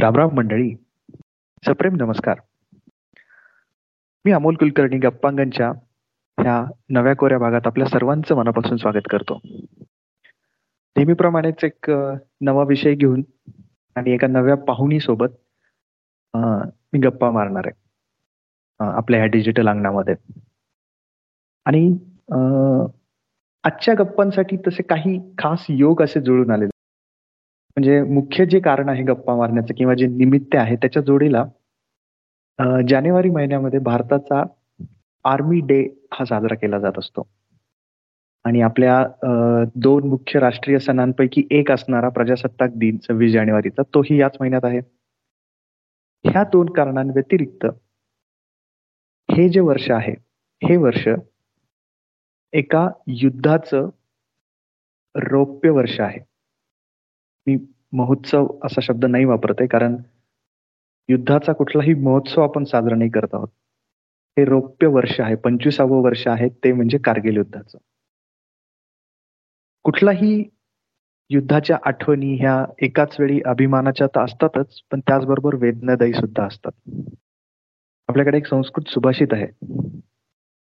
रामराम 0.00 0.34
मंडळी. 0.36 0.74
सप्रेम 1.62 1.94
नमस्कार. 1.96 2.40
मी 4.24 4.32
अमोल 4.32 4.56
कुलकर्णी 4.56 4.98
गप्पांगणच्या 4.98 5.68
ह्या 6.38 6.64
नव्या 6.90 7.14
कोऱ्या 7.16 7.38
भागात 7.38 7.66
आपल्या 7.66 7.86
सर्वांचं 7.86 8.34
मनापासून 8.34 8.76
स्वागत 8.76 9.06
करतो. 9.10 9.40
नेहमीप्रमाणेच 10.96 11.64
एक 11.64 11.90
नवा 12.40 12.64
विषय 12.68 12.94
घेऊन 12.94 13.22
आणि 13.96 14.10
एका 14.10 14.26
नव्या 14.26 14.56
पाहुणी 14.56 15.00
सोबत 15.00 15.32
मी 16.34 16.98
गप्पा 16.98 17.30
मारणार 17.30 17.66
आहे. 17.66 17.84
आपल्या 18.80 19.20
ह्या 19.20 19.28
डिजिटल 19.28 19.68
अंगणामध्ये. 19.68 20.14
आणि 21.66 21.90
आजच्या 23.64 23.94
गप्पांसाठी 23.98 24.56
तसे 24.56 24.82
काही 24.82 25.18
खास 25.38 25.66
योग 25.68 26.02
असे 26.02 26.20
जुळून 26.20 26.50
आलेले 26.50 26.75
म्हणजे 27.76 28.02
मुख्य 28.14 28.44
जे 28.50 28.58
कारण 28.60 28.88
आहे 28.88 29.02
गप्पा 29.04 29.34
मारण्याचं 29.36 29.74
किंवा 29.78 29.94
जे 29.94 30.06
निमित्त 30.08 30.54
आहे 30.56 30.76
त्याच्या 30.82 31.02
जोडीला 31.06 31.44
जानेवारी 32.88 33.30
महिन्यामध्ये 33.30 33.78
भारताचा 33.84 34.42
आर्मी 35.24 35.60
डे 35.68 35.80
हा 36.14 36.24
साजरा 36.24 36.54
केला 36.56 36.78
जात 36.78 36.98
असतो. 36.98 37.26
आणि 38.44 38.60
आपल्या 38.62 39.68
दोन 39.84 40.06
मुख्य 40.08 40.40
राष्ट्रीय 40.40 40.78
सणांपैकी 40.78 41.42
एक 41.50 41.70
असणारा 41.72 42.08
प्रजासत्ताक 42.08 42.76
दिन 42.78 42.98
सव्वीस 43.06 43.32
जानेवारीचा 43.32 43.82
तोही 43.94 44.18
याच 44.20 44.36
महिन्यात 44.40 44.64
आहे. 44.64 44.80
ह्या 46.24 46.42
दोन 46.52 46.70
कारणांव्यतिरिक्त 46.76 47.66
हे 49.28 49.48
जे 49.48 49.60
वर्ष 49.60 49.90
आहे 49.90 50.12
हे 50.62 50.76
वर्ष 50.76 51.08
एका 52.52 52.88
युद्धाचं 53.22 53.88
रौप्य 55.14 55.70
वर्ष 55.70 56.00
आहे. 56.00 56.20
मी 57.46 57.56
महोत्सव 57.92 58.46
असा 58.64 58.80
शब्द 58.80 59.04
नाही 59.04 59.24
वापरत 59.24 59.54
आहे 59.60 59.68
कारण 59.68 59.96
युद्धाचा 61.08 61.52
कुठलाही 61.52 61.94
महोत्सव 61.94 62.42
आपण 62.42 62.64
साजरा 62.64 62.96
नाही 62.96 63.10
करत 63.10 63.34
आहोत. 63.34 63.48
हे 64.38 64.44
रौप्य 64.44 64.86
वर्ष 64.86 65.20
आहे 65.20 65.34
पंचवीसावं 65.34 66.02
वर्ष 66.02 66.28
आहे 66.28 66.48
ते 66.48 66.72
म्हणजे 66.72 66.98
कारगिल 66.98 67.36
युद्धाचं. 67.36 67.78
कुठलाही 69.84 70.44
युद्धाच्या 71.30 71.78
आठवणी 71.84 72.36
ह्या 72.36 72.64
एकाच 72.82 73.16
वेळी 73.20 73.40
अभिमानाच्या 73.46 74.06
तर 74.06 74.20
असतातच 74.20 74.80
पण 74.92 75.00
त्याचबरोबर 75.00 75.54
वेदनादायी 75.54 76.12
सुद्धा 76.12 76.44
असतात. 76.44 76.90
आपल्याकडे 78.08 78.36
एक 78.36 78.46
संस्कृत 78.46 78.88
सुभाषित 78.88 79.26
आहे. 79.32 79.46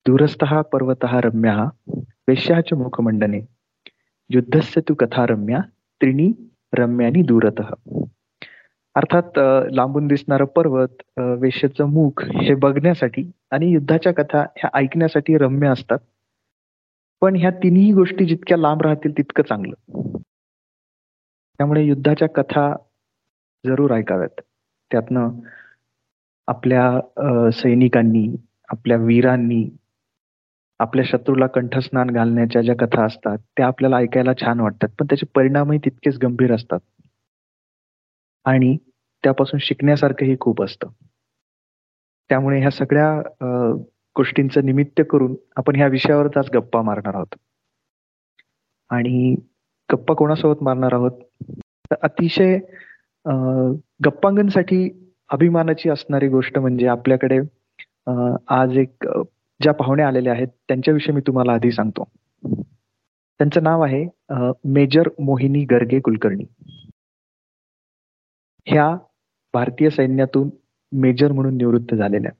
दूरस्थ 0.07 0.53
पर्वत 0.53 1.05
रम्या 1.05 1.69
वेश्याच 2.27 2.73
मुखमंडने 2.73 3.39
युद्धस्य 4.29 4.81
तू 4.81 4.93
कथा 4.93 5.25
रम्या 5.25 5.59
त्रिणी 6.01 6.46
रम्यानी 6.73 7.21
दूरत. 7.21 7.61
अर्थात 8.95 9.37
लांबून 9.71 10.07
दिसणारं 10.07 10.45
पर्वत 10.45 11.01
वेश्याचं 11.39 11.85
मुख 11.85 12.23
हे 12.25 12.53
बघण्यासाठी 12.55 13.31
आणि 13.51 13.69
युद्धाच्या 13.71 14.13
कथा 14.13 14.41
ह्या 14.57 14.69
ऐकण्यासाठी 14.73 15.37
रम्य 15.37 15.67
असतात. 15.67 15.99
पण 17.21 17.35
ह्या 17.35 17.51
तिन्ही 17.63 17.91
गोष्टी 17.93 18.25
जितक्या 18.25 18.57
लांब 18.57 18.81
राहतील 18.81 19.17
तितकं 19.17 19.43
चांगलं. 19.43 20.17
त्यामुळे 21.57 21.83
युद्धाच्या 21.83 22.27
कथा 22.29 22.73
जरूर 23.65 23.91
ऐकाव्यात. 23.91 24.41
त्यातनं 24.91 25.29
आपल्या 26.47 27.49
सैनिकांनी 27.51 28.27
आपल्या 28.69 28.97
वीरांनी 28.97 29.63
आपल्या 30.79 31.05
शत्रूला 31.07 31.47
कंठस्नान 31.47 32.09
घालण्याच्या 32.09 32.61
ज्या 32.61 32.75
कथा 32.79 33.05
असतात 33.05 33.37
त्या 33.57 33.67
आपल्याला 33.67 33.97
ऐकायला 33.97 34.33
छान 34.41 34.59
वाटतात. 34.59 34.89
पण 34.99 35.05
त्याचे 35.09 35.25
परिणामही 35.35 35.79
तितकेच 35.85 36.17
गंभीर 36.23 36.53
असतात. 36.55 36.79
आणि 38.45 38.75
त्यापासून 39.23 39.59
शिकण्यासारखंही 39.63 40.35
खूप 40.39 40.61
असतं. 40.63 40.87
त्यामुळे 42.29 42.59
ह्या 42.59 42.69
सगळ्या 42.71 43.11
गोष्टींचं 44.15 44.65
निमित्त 44.65 45.01
करून 45.09 45.35
आपण 45.57 45.75
ह्या 45.75 45.87
विषयावरच 45.87 46.37
आज 46.37 46.49
गप्पा 46.53 46.81
मारणार 46.81 47.15
आहोत. 47.15 47.35
आणि 48.89 49.35
गप्पा 49.89 50.13
कोणासोबत 50.13 50.63
मारणार 50.63 50.93
आहोत? 50.93 51.11
अतिशय 52.01 52.57
गप्पांगणसाठी 54.05 54.89
अभिमानाची 55.29 55.89
असणारी 55.89 56.27
गोष्ट 56.27 56.57
म्हणजे 56.59 56.87
आपल्याकडे 56.87 57.39
आज 58.47 58.77
एक 58.77 59.07
ज्या 59.59 59.73
पाहुण्या 59.73 60.07
आलेल्या 60.07 60.33
आहेत 60.33 60.47
त्यांच्याविषयी 60.67 61.13
मी 61.15 61.21
तुम्हाला 61.27 61.53
आधी 61.53 61.71
सांगतो. 61.71 62.03
त्यांचं 63.39 63.63
नाव 63.63 63.81
आहे 63.81 64.05
मेजर 64.65 65.09
मोहिनी 65.19 65.63
गर्गे 65.71 65.99
कुलकर्णी. 65.99 66.45
ह्या 68.67 68.89
भारतीय 69.53 69.89
सैन्यातून 69.89 70.49
मेजर 70.91 71.31
म्हणून 71.31 71.57
निवृत्त 71.57 71.93
झालेल्या 71.95 72.31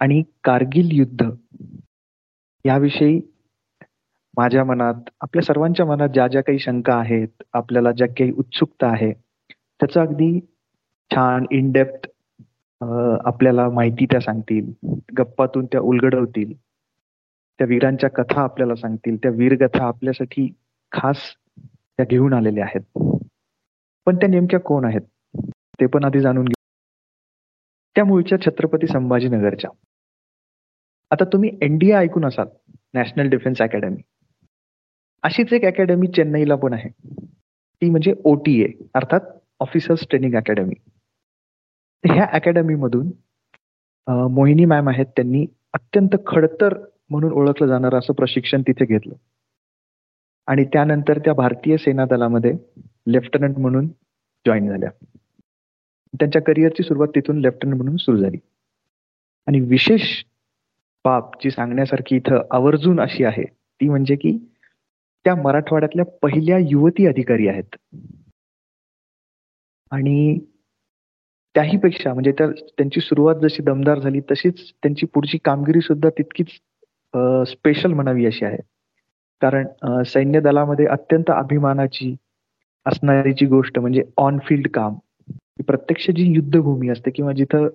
आणि 0.00 0.22
कारगिल 0.44 0.88
युद्ध 0.92 1.30
याविषयी 2.64 3.20
माझ्या 4.34 4.64
मनात 4.64 5.08
आपल्या 5.20 5.42
सर्वांच्या 5.42 5.86
मनात 5.86 6.08
ज्या 6.08 6.26
ज्या 6.28 6.42
काही 6.42 6.58
शंका 6.58 6.94
आहेत 6.94 7.42
आपल्याला 7.52 7.92
ज्या 7.92 8.06
काही 8.08 8.32
उत्सुकता 8.32 8.86
आहे 8.86 9.12
त्याचं 9.12 10.00
अगदी 10.00 10.38
छान 11.10 11.44
इनडेप्थ 11.50 12.05
आपल्याला 12.80 13.68
माहिती 13.68 14.04
त्या 14.04 14.20
सांगतील 14.20 14.72
गप्पातून 15.18 15.66
त्या 15.66 15.80
उलगडवतील 15.80 16.52
त्या 17.58 17.66
वीरांच्या 17.66 18.10
कथा 18.10 18.42
आपल्याला 18.42 18.74
सांगतील 18.74 19.16
त्या 19.16 19.30
वीरगथा 19.30 19.84
आपल्यासाठी 19.84 20.48
खास 20.92 21.16
त्या 21.60 22.06
घेऊन 22.10 22.32
आलेल्या 22.32 22.64
आहेत. 22.64 22.80
पण 24.06 24.16
त्या 24.16 24.28
नेमक्या 24.28 24.60
कोण 24.60 24.84
आहेत 24.84 25.00
ते 25.80 25.86
पण 25.86 26.04
आधी 26.04 26.20
जाणून 26.20 26.44
घेऊ 26.44 26.54
त्या 27.96 28.04
मूळच्या 28.04 28.40
छत्रपती 28.40 28.86
संभाजीनगरच्या. 28.86 29.70
आता 31.10 31.24
तुम्ही 31.24 31.50
एनडीए 31.62 31.92
ऐकून 31.92 32.24
असाल 32.24 32.46
नॅशनल 32.94 33.28
डिफेन्स 33.28 33.62
अकॅडमी. 33.62 34.02
अशीच 35.22 35.52
एक 35.52 35.64
अकॅडमी 35.64 36.06
चेन्नईला 36.06 36.56
पण 36.56 36.72
आहे. 36.72 36.88
ती 37.82 37.90
म्हणजे 37.90 38.14
ओटीए 38.24 38.66
अर्थात 38.94 39.20
ऑफिसर्स 39.60 40.06
ट्रेनिंग 40.10 40.34
अकॅडमी. 40.34 40.74
ह्या 42.04 42.26
अकॅडमीमधून 42.32 43.10
मोहिनी 44.32 44.64
मॅम 44.64 44.88
आहेत 44.88 45.06
त्यांनी 45.16 45.44
अत्यंत 45.74 46.16
खडतर 46.26 46.74
म्हणून 47.10 47.32
ओळखलं 47.32 47.66
जाणारं 47.68 47.98
असं 47.98 48.12
प्रशिक्षण 48.12 48.62
तिथे 48.62 48.84
घेतलं. 48.84 49.14
आणि 50.48 50.64
त्यानंतर 50.64 51.18
त्या 51.18 51.32
भारतीय 51.34 51.76
सेना 51.76 52.04
दलामध्ये 52.10 52.52
लेफ्टनंट 53.06 53.58
म्हणून 53.58 53.86
जॉईन 54.46 54.68
झाल्या. 54.68 54.90
त्यांच्या 56.14 56.42
करिअरची 56.42 56.82
सुरुवात 56.82 57.08
तिथून 57.14 57.40
लेफ्टनंट 57.40 57.76
म्हणून 57.76 57.96
सुरू 57.96 58.18
झाली. 58.18 58.38
आणि 59.46 59.60
विशेष 59.60 60.22
बाब 61.04 61.30
जी 61.44 61.50
सांगण्यासारखी 61.50 62.16
इथं 62.16 62.42
आवर्जून 62.50 63.00
अशी 63.00 63.24
आहे 63.24 63.44
ती 63.44 63.88
म्हणजे 63.88 64.16
की 64.16 64.36
त्या 65.24 65.34
मराठवाड्यातल्या 65.34 66.04
पहिल्या 66.22 66.58
युवती 66.58 67.06
अधिकारी 67.06 67.48
आहेत. 67.48 67.76
आणि 69.92 70.38
त्याहीपेक्षा 71.56 72.12
म्हणजे 72.14 72.32
त्या 72.32 72.46
त्यांची 72.50 73.00
सुरुवात 73.00 73.34
जशी 73.42 73.62
दमदार 73.62 73.98
झाली 73.98 74.20
तशीच 74.20 74.60
त्यांची 74.72 75.06
पुढची 75.06 75.38
कामगिरी 75.38 75.80
सुद्धा 75.80 76.08
तितकीच 76.08 76.48
स्पेशल 77.50 77.92
म्हणावी 77.92 78.26
अशी 78.26 78.44
आहे. 78.44 78.58
कारण 79.42 80.02
सैन्य 80.04 80.40
दलामध्ये 80.40 80.86
अत्यंत 80.86 81.30
अभिमानाची 81.30 82.14
असणारी 82.86 83.32
जी 83.32 83.46
गोष्ट 83.46 83.78
म्हणजे 83.78 84.02
ऑन 84.16 84.38
फील्ड 84.38 84.68
काम 84.68 84.94
प्रत्यक्ष 85.66 86.10
जी 86.10 86.24
युद्धभूमी 86.34 86.88
असते 86.88 87.10
किंवा 87.10 87.32
जिथं 87.32 87.66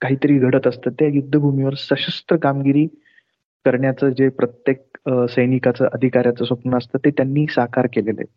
काहीतरी 0.00 0.38
घडत 0.38 0.66
असतं 0.66 0.90
त्या 0.90 1.08
युद्धभूमीवर 1.08 1.74
सशस्त्र 1.74 2.36
कामगिरी 2.36 2.86
करण्याचं 3.64 4.10
जे 4.10 4.28
प्रत्येक 4.28 5.10
सैनिकाचं 5.30 5.88
अधिकाऱ्याचं 5.92 6.44
स्वप्न 6.44 6.76
असतं 6.78 6.98
ते 6.98 7.10
त्यांनी 7.10 7.46
साकार 7.50 7.86
केलेलं 7.92 8.20
आहे. 8.20 8.32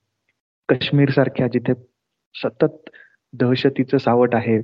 काश्मीर 0.70 1.10
सारख्या 1.10 1.48
जिथे 1.48 1.74
सतत 2.36 2.90
दहशतीचं 3.34 3.98
सावट 3.98 4.36
आहे 4.36 4.60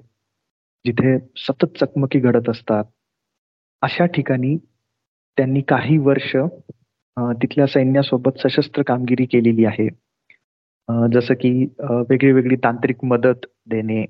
जिथे 0.85 1.17
सतत 1.37 1.77
चकमकी 1.79 2.19
घडत 2.19 2.49
असतात. 2.49 2.83
अशा 3.81 4.05
ठिकाणी 4.05 4.55
त्यांनी 5.37 5.61
काही 5.61 5.97
वर्ष 5.97 6.35
तिथल्या 7.41 7.65
सैन्यासोबत 7.67 8.39
सशस्त्र 8.39 8.83
कामगिरी 8.87 9.25
केलेली 9.25 9.65
आहे. 9.65 9.87
जसं 11.13 11.33
की 11.41 11.51
वेगळी 12.09 12.31
वेगळी 12.31 12.55
तांत्रिक 12.55 13.03
मदत 13.05 13.45
देणे 13.69 14.05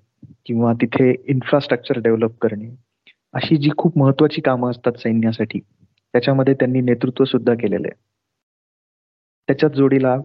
किंवा 0.46 0.74
तिथे 0.82 1.14
इन्फ्रास्ट्रक्चर 1.28 2.00
डेव्हलप 2.00 2.38
करणे. 2.42 2.70
अशी 3.34 3.58
जी 3.58 3.70
खूप 3.78 3.98
महत्वाची 3.98 4.42
कामं 4.42 4.70
असतात 4.70 4.98
सैन्यासाठी 5.00 5.60
त्याच्यामध्ये 5.60 6.54
त्यांनी 6.54 6.82
नेतृत्व 6.82 7.24
सुद्धा 7.24 7.54
केलेलं 7.54 7.88
आहे. 7.88 8.02
त्याच्याच 9.48 9.72
जोडीला 9.74 10.16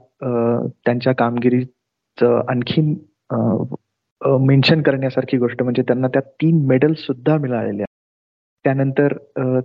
त्यांच्या 0.84 1.12
कामगिरीचं 1.14 2.40
आणखीन 2.50 2.94
मेन्शन 4.22 4.82
करण्यासारखी 4.82 5.37
गोष्ट 5.38 5.62
म्हणजे 5.62 5.82
त्यांना 5.82 6.08
त्या 6.08 6.22
तीन 6.43 6.64
मेडल 6.66 6.93
सुद्धा 6.99 7.37
मिळालेल्या. 7.38 7.87
त्यानंतर 8.64 9.16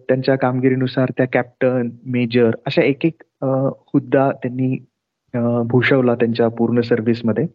त्यांच्या 0.07 0.35
कामगिरीनुसार 0.37 1.11
त्या 1.17 1.25
कॅप्टन 1.33 1.89
मेजर 2.13 2.55
अशा 2.65 2.81
एक 2.83 3.05
एक 3.05 3.23
हुद्दा 3.43 4.29
त्यांनी 4.43 4.75
भूषवला 5.69 6.15
त्यांच्या 6.15 6.47
पूर्ण 6.57 6.81
सर्व्हिसमध्ये. 6.81 7.45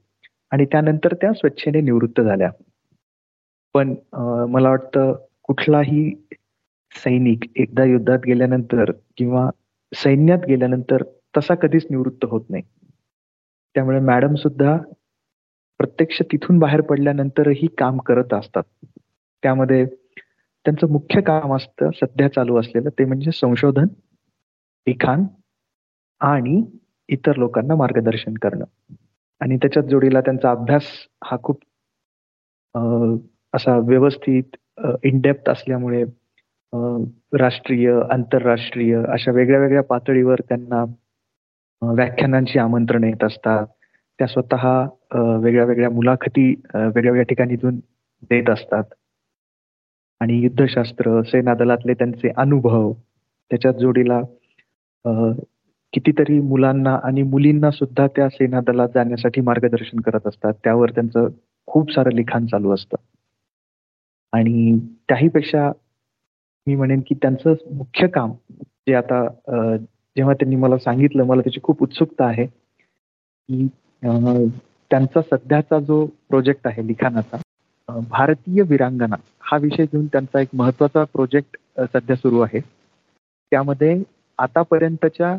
आणि 0.52 0.64
त्यानंतर 0.72 1.14
त्या 1.20 1.32
स्वच्छेने 1.32 1.80
निवृत्त 1.80 2.20
झाल्या. 2.20 2.50
पण 3.74 3.94
मला 4.50 4.68
वाटतं 4.70 5.12
कुठलाही 5.42 6.10
सैनिक 6.92 7.44
एकदा 7.56 7.84
युद्धात 7.84 8.18
गेल्यानंतर 8.26 8.90
किंवा 9.16 9.48
सैन्यात 9.92 10.46
गेल्यानंतर 10.48 11.02
तसा 11.36 11.54
कधीच 11.54 11.86
निवृत्त 11.90 12.24
होत 12.30 12.50
नाही. 12.50 12.62
त्यामुळे 13.74 14.00
मॅडम 14.00 14.34
सुद्धा 14.34 14.76
प्रत्यक्ष 15.80 16.20
तिथून 16.32 16.58
बाहेर 16.58 16.80
पडल्यानंतरही 16.80 17.66
काम 17.78 17.98
करत 17.98 18.34
असतात. 18.34 18.62
त्यामध्ये 19.42 19.84
त्यांचं 19.84 20.90
मुख्य 20.92 21.20
काम 21.20 21.54
असतं 21.56 21.90
सध्या 21.94 22.28
चालू 22.28 22.58
असलेलं 22.60 22.90
ते 22.98 23.04
म्हणजे 23.04 23.30
संशोधन 23.34 23.86
लिखाण 24.86 25.24
आणि 26.20 26.62
इतर 27.08 27.36
लोकांना 27.36 27.74
मार्गदर्शन 27.74 28.34
करणं. 28.34 28.64
आणि 29.40 29.56
त्याच्यात 29.56 29.84
जोडीला 29.84 30.20
त्यांचा 30.20 30.50
अभ्यास 30.50 30.82
हा 31.24 31.36
खूप 31.42 31.60
असा 33.54 33.76
व्यवस्थित 33.78 34.56
इनडेप्थ 35.04 35.50
असल्यामुळे 35.50 36.02
राष्ट्रीय 37.38 37.90
आंतरराष्ट्रीय 38.10 38.96
अशा 39.08 39.32
वेगळ्या 39.32 39.60
वेगळ्या 39.60 39.82
पातळीवर 39.82 40.40
त्यांना 40.48 40.84
व्याख्यानांची 41.82 42.58
आमंत्रण 42.58 43.04
येत 43.04 43.24
असतात. 43.24 43.66
त्या 44.18 44.26
स्वतः 44.26 44.66
वेगळ्या 45.42 45.64
वेगळ्या 45.64 45.90
मुलाखती 45.90 46.48
वेगळ्या 46.74 47.10
वेगळ्या 47.10 47.22
ठिकाणी 47.22 47.56
देत 48.30 48.50
असतात. 48.50 48.84
आणि 50.20 50.38
युद्धशास्त्र 50.42 51.20
सेना 51.26 51.54
दलातले 51.54 51.94
त्यांचे 51.94 52.30
अनुभव 52.36 52.92
त्याच्यात 53.50 53.74
जोडीला 53.74 54.20
कितीतरी 55.92 56.38
मुलांना 56.40 56.94
आणि 57.04 57.22
मुलींना 57.22 57.70
सुद्धा 57.70 58.06
त्या 58.16 58.28
सेना 58.28 58.60
दलात 58.66 58.88
जाण्यासाठी 58.94 59.40
मार्गदर्शन 59.40 60.00
करत 60.00 60.26
असतात. 60.26 60.52
त्यावर 60.64 60.90
त्यांचं 60.90 61.28
खूप 61.68 61.92
सारं 61.92 62.14
लिखाण 62.14 62.46
चालू 62.46 62.72
असतं. 62.74 62.96
आणि 64.32 64.78
त्याहीपेक्षा 65.08 65.70
मी 66.66 66.74
म्हणेन 66.74 67.00
की 67.06 67.14
त्यांचं 67.14 67.54
मुख्य 67.76 68.06
काम 68.08 68.32
जे 68.86 68.94
आता 68.94 69.26
जेव्हा 70.16 70.34
त्यांनी 70.34 70.56
मला 70.56 70.78
सांगितलं 70.78 71.24
मला 71.24 71.40
त्याची 71.40 71.60
खूप 71.62 71.82
उत्सुकता 71.82 72.24
आहे 72.26 72.46
की 72.46 73.66
त्यांचा 74.02 75.20
सध्याचा 75.22 75.78
जो 75.78 76.04
प्रोजेक्ट 76.28 76.66
आहे 76.66 76.86
लिखाणाचा 76.86 77.36
भारतीय 78.08 78.62
विरांगना 78.68 79.16
हा 79.40 79.56
विषय 79.56 79.84
घेऊन 79.84 80.06
त्यांचा 80.06 80.40
एक 80.40 80.48
महत्त्वाचा 80.54 81.04
प्रोजेक्ट 81.04 81.56
सध्या 81.92 82.16
सुरू 82.16 82.40
आहे. 82.40 82.60
त्यामध्ये 83.52 83.96
आतापर्यंतच्या 84.38 85.36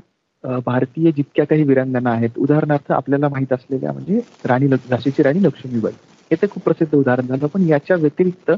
भारतीय 0.66 1.12
जितक्या 1.12 1.46
काही 1.46 1.63
विरांगना 1.63 2.12
आहेत 2.12 2.38
उदाहरणार्थ 2.38 2.92
आपल्याला 2.92 3.30
माहीत 3.30 3.54
असलेल्या 3.54 3.92
म्हणजे 3.94 4.19
राणी 4.46 4.68
झाशीची 4.68 5.24
राणी 5.24 5.44
लक्ष्मीबाई. 5.44 5.94
हे 6.31 6.36
ते 6.42 6.48
खूप 6.48 6.63
प्रसिद्ध 6.63 6.94
उदाहरण 6.96 7.28
झालं 7.28 7.48
पण 7.48 7.68
याच्या 7.68 7.98
व्यतिरिक्त 7.98 8.51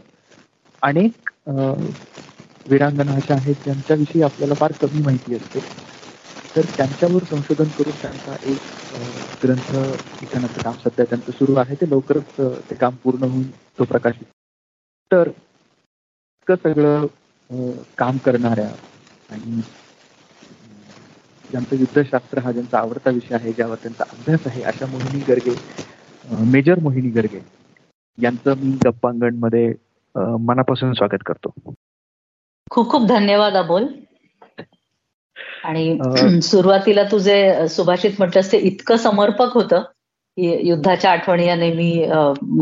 अनेक 0.81 1.29
विरांगना 2.65 3.13
अशा 3.15 3.33
आहेत 3.33 3.55
ज्यांच्याविषयी 3.63 4.21
आपल्याला 4.21 4.53
फार 4.53 4.71
कमी 4.81 5.01
माहिती 5.03 5.35
असते. 5.35 5.59
तर 6.55 6.65
त्यांच्यावर 6.77 7.23
संशोधन 7.25 7.69
करून 7.77 7.95
त्यांचा 8.01 8.35
एक 8.43 8.93
ग्रंथ 9.43 9.73
लिखाणाचं 10.21 10.61
काम 10.61 10.73
सध्या 10.79 11.05
त्यांचं 11.05 11.31
सुरू 11.31 11.55
आहे. 11.55 11.75
ते 11.75 11.89
लवकरच 11.89 12.39
ते 12.69 12.75
काम 12.75 12.95
पूर्ण 13.03 13.23
होऊन 13.23 13.43
तो 13.79 13.83
प्रकाशित. 13.83 14.25
तर 15.11 15.29
इतकं 16.47 16.55
सगळं 16.63 17.05
काम 17.97 18.17
करणाऱ्या 18.17 18.67
आणि 19.29 19.61
ज्यांचं 21.49 21.75
युद्धशास्त्र 21.75 22.39
हा 22.39 22.51
ज्यांचा 22.51 22.77
आवडता 22.79 23.09
विषय 23.09 23.35
आहे 23.35 23.51
ज्यावर 23.53 23.75
त्यांचा 23.75 24.03
अभ्यास 24.09 24.47
आहे 24.47 24.63
अशा 24.63 24.85
मोहिनी 24.85 25.19
गर्गे 25.23 25.53
मेजर 26.45 26.79
मोहिनी 26.79 27.09
गर्गे 27.09 27.39
यांचं 28.17 28.57
मी 28.57 29.29
मध्ये 29.37 29.71
मनापासून 30.15 30.93
स्वागत 30.93 31.23
करतो. 31.25 31.53
खूप 32.71 32.89
खूप 32.91 33.07
धन्यवाद 33.07 33.55
अबोल. 33.55 33.85
आणि 35.67 35.97
सुरुवातीला 36.43 37.03
तुझे 37.11 37.67
सुभाषित 37.69 38.11
म्हटलंस 38.19 38.51
ते 38.51 38.57
इतकं 38.67 38.97
समर्पक 38.97 39.53
होतं 39.53 39.83
युद्धाच्या 40.37 41.11
आठवणी 41.11 41.45
या 41.47 41.55
नेहमी 41.55 41.91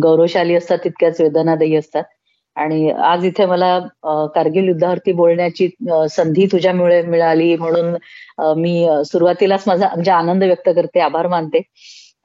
गौरवशाली 0.01 0.55
असतात 0.55 0.77
तितक्याच 0.83 1.19
वेदनादायी 1.21 1.75
असतात. 1.75 2.03
आणि 2.57 2.89
आज 3.05 3.25
इथे 3.25 3.45
मला 3.45 3.77
कारगिल 4.35 4.67
युद्धावरती 4.67 5.11
बोलण्याची 5.13 5.67
संधी 6.09 6.45
तुझ्यामुळे 6.51 7.01
मिळाली 7.03 7.55
म्हणून 7.55 7.95
मी 8.61 8.87
सुरुवातीलाच 9.05 9.63
माझा 9.67 9.87
म्हणजे 9.87 10.11
आनंद 10.11 10.43
व्यक्त 10.43 10.69
करते 10.75 10.99
आभार 11.01 11.27
मानते. 11.27 11.61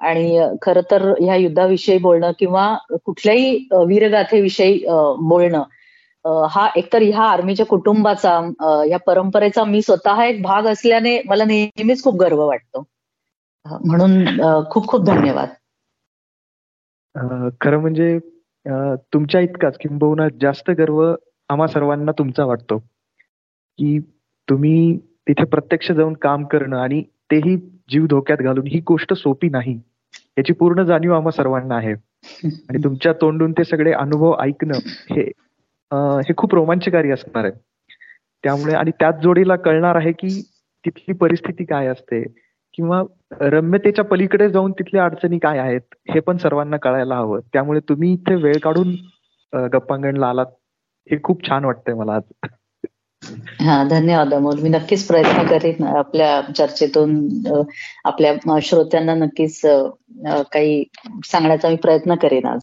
आणि 0.01 0.41
खर 0.63 0.81
तर 0.91 1.03
ह्या 1.21 1.35
युद्धाविषयी 1.37 1.99
बोलणं 1.99 2.33
किंवा 2.39 2.75
कुठल्याही 3.05 3.57
वीरगाथेविषयी 3.89 4.79
बोलणं 5.23 5.63
हा 6.25 6.69
एकतर 6.77 7.03
ह्या 7.03 7.23
आर्मीच्या 7.23 7.67
कुटुंबाचा 7.67 8.39
ह्या 8.61 8.99
परंपरेचा 8.99 9.65
मी 9.65 9.83
स्वतः 9.83 10.23
एक 10.25 10.43
भाग 10.43 10.67
असल्याने 10.67 11.21
मला 11.27 11.45
नेहमीच 11.45 12.03
खूप 12.05 12.21
गर्व 12.21 12.47
वाटतो. 12.47 12.85
म्हणून 13.67 14.41
खूप 14.71 14.87
खूप 14.89 15.05
धन्यवाद. 15.05 15.49
खरं 17.61 17.81
म्हणजे 17.81 18.19
तुमच्या 19.13 19.41
इतकाच 19.41 19.77
किंबहुना 19.81 20.29
जास्त 20.41 20.71
गर्व 20.71 21.03
आम्हा 21.51 21.67
सर्वांना 21.67 22.13
तुमचा 22.19 22.45
वाटतो. 22.45 22.79
की 22.79 23.99
तुम्ही 24.49 24.97
तिथे 25.29 25.45
प्रत्यक्ष 25.45 25.91
जाऊन 25.93 26.13
काम 26.13 26.45
करणं 26.45 26.77
आणि 26.77 27.03
तेही 27.31 27.57
जीव 27.91 28.07
धोक्यात 28.07 28.39
घालून 28.39 28.67
ही 28.67 28.81
गोष्ट 28.81 29.13
सोपी 29.15 29.49
नाही 29.49 29.75
याची 30.39 30.53
पूर्ण 30.53 30.83
जाणीव 30.83 31.15
आम्हा 31.15 31.31
सर्वांना 31.31 31.77
आहे. 31.77 31.93
आणि 31.93 32.83
तुमच्या 32.85 33.13
तोंडून 33.13 33.53
ते 33.53 33.65
सगळे 33.65 33.93
अनुभव 33.93 34.35
ऐकणं 34.41 34.79
हे 35.11 35.31
हे 35.93 36.33
खूप 36.37 36.55
रोमांचकारी 36.55 37.11
असणार 37.11 37.45
आहे. 37.45 37.53
त्यामुळे 38.45 38.75
आणि 38.75 38.91
त्याच 39.01 39.21
जोडीला 39.23 39.57
कळणार 39.57 39.97
आहे 39.97 40.13
की 40.13 40.29
तिथली 40.85 41.15
परिस्थिती 41.15 41.65
काय 41.65 41.87
असते 41.87 42.23
किंवा 42.75 43.03
रम्यतेच्या 43.41 44.05
पलीकडे 44.05 44.49
जाऊन 44.51 44.73
तिथल्या 44.73 45.05
अडचणी 45.05 45.39
काय 45.39 45.59
आहेत 45.59 45.95
हे 46.15 46.21
पण 46.21 46.37
सर्वांना 46.37 46.77
कळायला 46.77 47.17
हवं. 47.17 47.41
त्यामुळे 47.53 47.81
तुम्ही 47.89 48.13
इथे 48.13 48.35
वेळ 48.43 48.59
काढून 48.63 48.95
गप्पांगणला 49.73 50.27
आलात 50.27 50.47
हे 51.11 51.17
खूप 51.23 51.49
छान 51.49 51.65
वाटतंय 51.65 51.95
मला 51.95 52.15
आज. 52.15 52.49
हा 53.61 53.83
धन्यवाद 53.91 54.35
अमोल. 54.35 54.61
मी 54.63 54.69
नक्कीच 54.69 55.07
प्रयत्न 55.07 55.47
करेन 55.49 55.85
आपल्या 55.87 56.41
चर्चेतून 56.57 57.65
आपल्या 58.05 58.59
श्रोत्यांना 58.63 59.15
नक्कीच 59.15 59.61
काही 60.53 60.83
सांगण्याचा 61.25 61.69
मी 61.69 61.77
प्रयत्न 61.77 62.15
करेन 62.15 62.47
आज. 62.47 62.61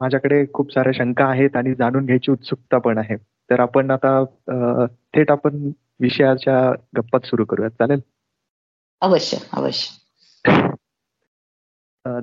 माझ्याकडे 0.00 0.44
खूप 0.54 0.72
साऱ्या 0.72 0.92
शंका 0.92 1.26
आहेत 1.26 1.56
आणि 1.56 1.74
जाणून 1.74 2.04
घ्यायची 2.04 2.30
उत्सुकता 2.30 2.78
पण 2.78 2.98
आहे. 2.98 3.16
तर 3.50 3.60
आपण 3.60 3.90
आता 3.90 4.24
थेट 5.14 5.30
आपण 5.30 5.70
विषयाच्या 6.00 6.72
गप्पात 6.96 7.26
सुरू 7.26 7.44
करूयात. 7.44 7.70
चालेल? 7.70 8.00
अवश्य 9.00 9.38
अवश्य. 9.52 10.60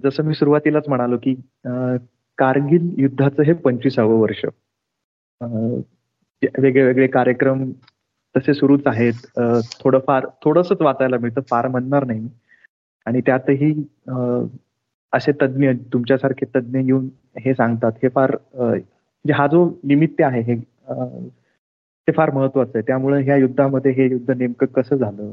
जसं 0.04 0.24
मी 0.24 0.34
सुरुवातीलाच 0.34 0.88
म्हणालो 0.88 1.18
की 1.18 1.34
कारगिल 2.38 2.96
युद्धाचं 2.98 3.44
हे 3.44 3.54
पंचवीसावं 3.54 4.20
वर्ष. 4.20 4.46
वेगळे 6.62 6.84
वेगळे 6.84 7.08
कार्यक्रम 7.08 7.72
तसे 8.36 8.54
सुरूच 8.54 8.82
आहेत. 8.86 9.40
थोडंफार 9.80 10.26
थोडंसच 10.44 10.82
वाचायला 10.82 11.18
मिळतं 11.18 11.42
फार 11.42 11.68
म्हणणार 11.68 12.04
नाही 12.04 12.28
आणि 13.06 13.22
त्यातही 13.22 13.72
असे 15.14 15.32
तज्ज्ञ 15.42 15.72
तुमच्यासारखे 15.94 16.46
तज्ज्ञ 16.56 16.80
येऊन 16.80 17.08
हे 17.40 17.54
सांगतात. 17.54 17.92
हे 18.04 18.10
फार 18.16 18.36
म्हणजे 18.56 19.34
हा 19.34 19.48
जो 19.48 19.66
निमित्त 19.84 20.22
आहे 20.24 20.42
हे 20.42 20.56
ते 22.08 22.12
फार 22.12 22.32
महत्वाचं 22.34 22.72
आहे. 22.76 22.84
त्यामुळे 22.88 23.22
ह्या 23.24 23.36
युद्धामध्ये 23.38 23.92
हे 23.98 24.10
युद्ध 24.12 24.32
नेमकं 24.32 24.66
कसं 24.76 24.96
झालं? 24.96 25.32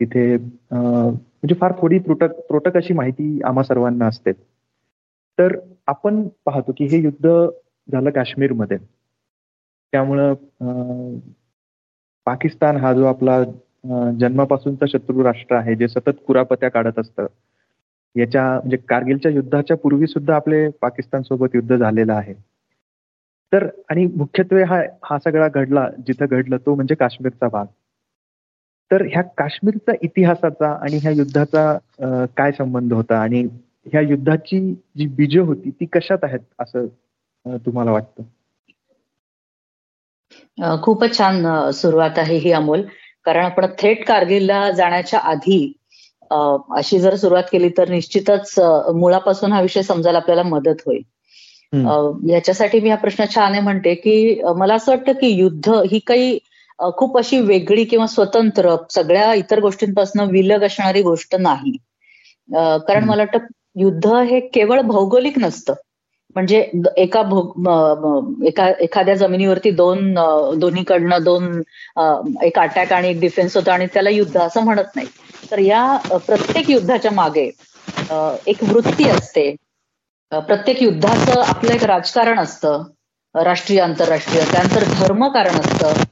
तिथे 0.00 0.36
म्हणजे 0.72 1.54
फार 1.60 1.72
थोडी 1.80 1.98
त्रुटक 1.98 2.38
त्रोटक 2.48 2.76
अशी 2.76 2.94
माहिती 2.94 3.40
आम्हा 3.44 3.62
सर्वांना 3.64 4.06
असते. 4.06 4.32
तर 5.38 5.56
आपण 5.88 6.26
पाहतो 6.46 6.72
की 6.78 6.84
हे 6.86 7.00
युद्ध 7.02 7.28
झालं 7.88 8.10
काश्मीरमध्ये. 8.10 8.78
त्यामुळं 9.92 10.34
पाकिस्तान 12.26 12.76
हा 12.76 12.92
जो 12.92 13.04
आपला 13.06 13.42
जन्मापासूनचा 14.20 14.86
शत्रू 14.88 15.24
राष्ट्र 15.24 15.56
आहे 15.56 15.74
जे 15.76 15.88
सतत 15.88 16.18
कुरापत्या 16.26 16.68
काढत 16.70 16.98
असतं 16.98 17.26
याच्या 18.16 18.42
म्हणजे 18.50 18.76
कारगिलच्या 18.88 19.30
युद्धाच्या 19.32 19.76
पूर्वी 19.76 20.06
सुद्धा 20.06 20.34
आपले 20.36 20.68
पाकिस्तान 20.80 21.22
सोबत 21.22 21.54
युद्ध 21.54 21.76
झालेलं 21.76 22.12
आहे. 22.12 22.34
तर 23.52 23.66
आणि 23.90 24.06
मुख्यत्वे 24.06 24.62
हा 24.64 24.80
हा 25.04 25.18
सगळा 25.18 25.48
घडला 25.48 25.88
जिथं 26.06 26.26
घडलं 26.26 26.56
तो 26.66 26.74
म्हणजे 26.74 26.94
काश्मीरचा 26.94 27.48
भाग. 27.48 27.66
तर 28.90 29.02
ह्या 29.06 29.22
काश्मीरचा 29.38 29.92
इतिहासाचा 30.02 30.72
आणि 30.74 30.98
ह्या 31.02 31.10
युद्धाचा 31.12 32.26
काय 32.36 32.52
संबंध 32.52 32.92
होता? 32.92 33.18
आणि 33.20 33.42
ह्या 33.92 34.00
युद्धाची 34.00 34.60
जी 34.96 35.06
बीज 35.16 35.36
होती 35.38 35.70
ती 35.70 35.86
कशात 35.92 36.24
आहेत 36.24 36.40
असं 36.58 36.86
तुम्हाला 37.66 37.90
वाटतं? 37.92 38.22
खूपच 40.82 41.16
छान 41.18 41.70
सुरुवात 41.74 42.18
आहे 42.18 42.36
ही 42.38 42.52
अमोल. 42.52 42.82
कारण 43.24 43.44
आपण 43.44 43.66
थेट 43.78 44.06
कारगिलला 44.06 44.70
जाण्याच्या 44.70 45.20
आधी 45.20 45.72
अशी 46.30 46.98
जर 46.98 47.16
सुरुवात 47.16 47.42
केली 47.52 47.68
तर 47.68 47.88
निश्चितच 47.88 48.54
मुळापासून 48.94 49.52
हा 49.52 49.60
विषय 49.60 49.82
समजायला 49.82 50.18
आपल्याला 50.18 50.42
मदत 50.42 50.82
होईल. 50.86 51.02
याच्यासाठी 52.30 52.80
मी 52.80 52.90
हा 52.90 52.96
प्रश्न 52.96 53.24
छान 53.34 53.52
आहे 53.52 53.60
म्हणते 53.60 53.94
की 53.94 54.40
मला 54.56 54.74
असं 54.74 54.92
वाटतं 54.92 55.12
की 55.12 55.28
युद्ध 55.28 55.74
ही 55.90 55.98
काही 55.98 56.38
खूप 56.78 57.18
अशी 57.18 57.40
वेगळी 57.40 57.84
किंवा 57.84 58.06
स्वतंत्र 58.06 58.76
सगळ्या 58.90 59.34
इतर 59.34 59.60
गोष्टींपासून 59.60 60.20
विलग 60.30 60.62
असणारी 60.64 61.02
गोष्ट 61.02 61.36
नाही. 61.36 61.76
कारण 62.88 63.04
मला 63.04 63.22
वाटतं 63.22 63.46
युद्ध 63.80 64.06
हे 64.06 64.40
केवळ 64.40 64.80
भौगोलिक 64.80 65.38
नसतं. 65.38 65.74
म्हणजे 66.36 66.58
एका 66.96 67.20
एका 68.46 68.68
एखाद्या 68.80 69.14
जमिनीवरती 69.14 69.70
दोन 69.70 70.12
दोन्हीकडनं 70.58 71.22
दोन 71.22 71.62
एक 72.42 72.58
अटॅक 72.58 72.92
आणि 72.92 73.08
एक 73.08 73.20
डिफेन्स 73.20 73.56
होतं 73.56 73.72
आणि 73.72 73.86
त्याला 73.86 74.10
युद्ध 74.10 74.36
असं 74.36 74.64
म्हणत 74.64 74.96
नाही. 74.96 75.06
तर 75.50 75.58
या 75.58 75.96
प्रत्येक 76.26 76.70
युद्धाच्या 76.70 77.10
मागे 77.10 77.50
एक 78.46 78.62
वृत्ती 78.62 79.08
असते. 79.08 79.54
प्रत्येक 80.32 80.82
युद्धाचं 80.82 81.40
आपलं 81.40 81.72
एक 81.72 81.84
राजकारण 81.84 82.38
असतं. 82.38 82.82
राष्ट्रीय 83.34 83.80
आंतरराष्ट्रीय 83.80 84.44
त्यानंतर 84.52 84.84
धर्मकारण 85.00 85.60
असतं. 85.60 86.02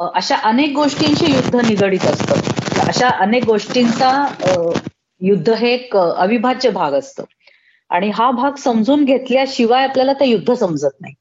अशा 0.00 0.36
अनेक 0.44 0.72
गोष्टींशी 0.74 1.32
युद्ध 1.32 1.56
निगडीत 1.56 2.04
असतं. 2.04 2.40
अशा 2.86 3.08
अनेक 3.20 3.44
गोष्टींचा 3.44 4.10
युद्ध 5.20 5.50
हे 5.50 5.72
एक 5.74 5.96
अविभाज्य 5.96 6.70
भाग 6.70 6.92
असतं. 6.92 7.24
आणि 7.90 8.10
हा 8.14 8.30
भाग 8.30 8.54
समजून 8.54 9.04
घेतल्याशिवाय 9.04 9.84
आपल्याला 9.84 10.12
ते 10.12 10.26
युद्ध 10.26 10.52
समजत 10.52 11.00
नाही. 11.00 11.14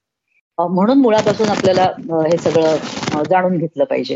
म्हणून 0.57 0.97
मुळापासून 0.97 1.49
आपल्याला 1.49 1.83
हे 2.23 2.37
सगळं 2.37 3.23
जाणून 3.29 3.57
घेतलं 3.57 3.83
पाहिजे. 3.83 4.15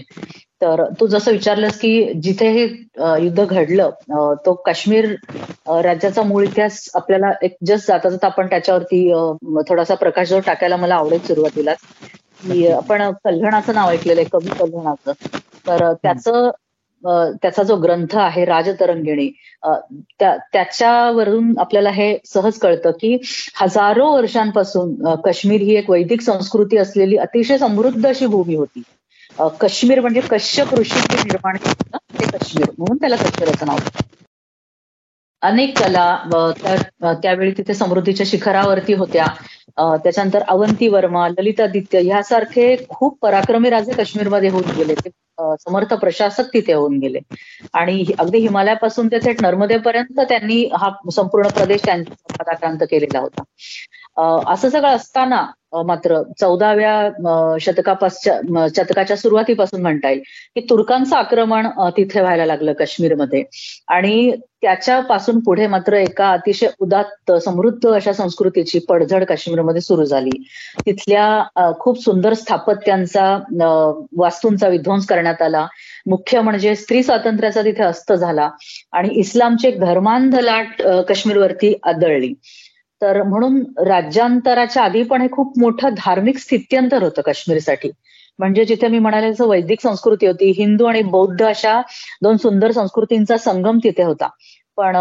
तर 0.61 0.83
तू 0.99 1.07
जसं 1.07 1.31
विचारलंस 1.31 1.77
की 1.79 1.91
जिथे 2.23 2.49
हे 2.49 2.63
युद्ध 3.23 3.45
घडलं 3.45 3.89
तो 4.45 4.53
काश्मीर 4.65 5.05
राज्याचा 5.81 6.23
मूळ 6.23 6.43
इतिहास 6.43 6.89
आपल्याला 6.95 7.31
एक 7.41 7.55
जस्ट 7.65 7.87
जाता 7.87 8.09
जाता 8.09 8.27
आपण 8.27 8.47
त्याच्यावरती 8.47 9.09
थोडासा 9.69 9.95
प्रकाश 9.95 10.29
जो 10.29 10.39
टाकायला 10.39 10.75
मला 10.75 10.95
आवडेल 10.95 11.19
सुरुवातीला 11.19 11.73
की 12.43 12.67
आपण 12.67 13.11
कल्हणाचं 13.23 13.73
नाव 13.73 13.89
ऐकलेलं 13.89 14.21
आहे 14.21 14.29
कवी 14.31 14.49
कल्हणाचं. 14.59 15.11
तर 15.67 15.91
त्याचं 15.93 16.49
त्याचा 17.03 17.63
जो 17.63 17.75
ग्रंथ 17.75 18.15
आहे 18.17 18.45
राजतरंगिणी 18.45 19.29
त्याच्यावरून 20.21 21.53
आपल्याला 21.59 21.89
हे 21.89 22.15
सहज 22.25 22.57
कळतं 22.59 22.91
की 22.91 23.17
हजारो 23.55 24.09
वर्षांपासून 24.11 24.95
काश्मीर 25.15 25.61
ही 25.61 25.75
एक 25.75 25.89
वैदिक 25.89 26.21
संस्कृती 26.21 26.77
असलेली 26.77 27.17
अतिशय 27.17 27.57
समृद्ध 27.57 28.05
अशी 28.07 28.25
भूमी 28.25 28.55
होती. 28.55 28.81
काश्मीर 29.61 29.99
म्हणजे 30.01 30.21
कश्यप 30.21 30.73
ऋषींनी 30.75 31.21
निर्माण 31.23 31.57
केलं 31.57 31.97
ते 32.19 32.25
काश्मीर 32.25 32.69
म्हणून 32.77 32.97
त्याला 32.97 33.15
कश्मीराचं 33.15 33.65
नाव 33.65 33.77
अनेक 35.41 35.77
कला 35.77 37.13
त्यावेळी 37.21 37.51
तिथे 37.57 37.73
समृद्धीच्या 37.73 38.25
शिखरावरती 38.29 38.93
होत्या. 38.93 39.25
त्याच्यानंतर 39.97 40.41
अवंती 40.47 40.87
वर्मा 40.89 41.27
ललितादित्य 41.29 41.99
ह्यासारखे 42.01 42.75
खूप 42.89 43.17
पराक्रमी 43.21 43.69
राजे 43.69 43.93
काश्मीरमध्ये 43.93 44.49
होऊन 44.49 44.71
गेले. 44.77 44.93
ते 44.95 45.09
समर्थ 45.59 45.93
प्रशासक 45.95 46.53
तिथे 46.53 46.73
होऊन 46.73 46.97
गेले. 46.99 47.19
आणि 47.73 48.03
अगदी 48.19 48.37
हिमालयापासून 48.39 49.07
ते 49.07 49.17
थेट 49.19 49.41
नर्मदेपर्यंत 49.41 50.19
त्यांनी 50.21 50.63
हा 50.73 50.89
संपूर्ण 51.11 51.47
प्रदेश 51.49 51.81
त्यांचा 51.81 52.13
पदाक्रांत 52.33 52.83
केलेला 52.91 53.19
होता. 53.19 53.43
असं 54.17 54.69
सगळं 54.69 54.95
असताना 54.95 55.45
मात्र 55.85 56.21
चौदाव्या 56.39 57.57
शतकापासच्या 57.61 58.67
शतकाच्या 58.75 59.15
सुरुवातीपासून 59.17 59.81
म्हणता 59.81 60.09
येईल 60.09 60.21
की 60.55 60.61
तुर्कांचं 60.69 61.15
आक्रमण 61.15 61.67
तिथे 61.97 62.21
व्हायला 62.21 62.45
लागलं 62.45 62.73
काश्मीरमध्ये. 62.79 63.43
आणि 63.87 64.31
त्याच्यापासून 64.61 65.39
पुढे 65.39 65.67
मात्र 65.67 65.97
एका 65.97 66.29
अतिशय 66.31 66.67
उदात्त 66.79 67.31
समृद्ध 67.45 67.89
अशा 67.89 68.13
संस्कृतीची 68.13 68.79
पडझड 68.89 69.23
काश्मीरमध्ये 69.23 69.81
सुरू 69.81 70.05
झाली. 70.05 70.35
तिथल्या 70.85 71.71
खूप 71.79 72.03
सुंदर 72.03 72.33
स्थापत्यांचा 72.33 73.25
वास्तूंचा 74.17 74.67
विध्वंस 74.67 75.05
करण्यात 75.07 75.41
आला. 75.41 75.65
मुख्य 76.09 76.41
म्हणजे 76.41 76.75
स्त्री 76.75 77.03
स्वातंत्र्याचा 77.03 77.61
तिथे 77.61 77.83
अस्त 77.83 78.13
झाला. 78.13 78.49
आणि 78.93 79.09
इस्लामची 79.19 79.67
एक 79.67 79.79
धर्मांध 79.79 80.35
लाट 80.35 80.81
काश्मीरवरती 81.07 81.73
आदळली. 81.83 82.33
तर 83.01 83.21
म्हणून 83.23 83.61
राज्यांतराच्या 83.87 84.83
आधी 84.83 85.03
पण 85.03 85.21
हे 85.21 85.27
खूप 85.31 85.57
मोठं 85.59 85.93
धार्मिक 85.97 86.37
स्थित्यंतर 86.37 87.03
होतं 87.03 87.21
काश्मीरसाठी. 87.21 87.89
म्हणजे 88.39 88.65
जिथे 88.65 88.87
मी 88.87 88.99
म्हणाले 88.99 89.31
वैदिक 89.39 89.81
संस्कृती 89.81 90.27
होती 90.27 90.51
हिंदू 90.57 90.85
आणि 90.85 91.01
बौद्ध 91.03 91.43
अशा 91.45 91.81
दोन 92.23 92.37
सुंदर 92.37 92.71
संस्कृतींचा 92.71 93.37
संगम 93.37 93.79
तिथे 93.83 94.03
होता. 94.03 94.27
पण 94.77 94.95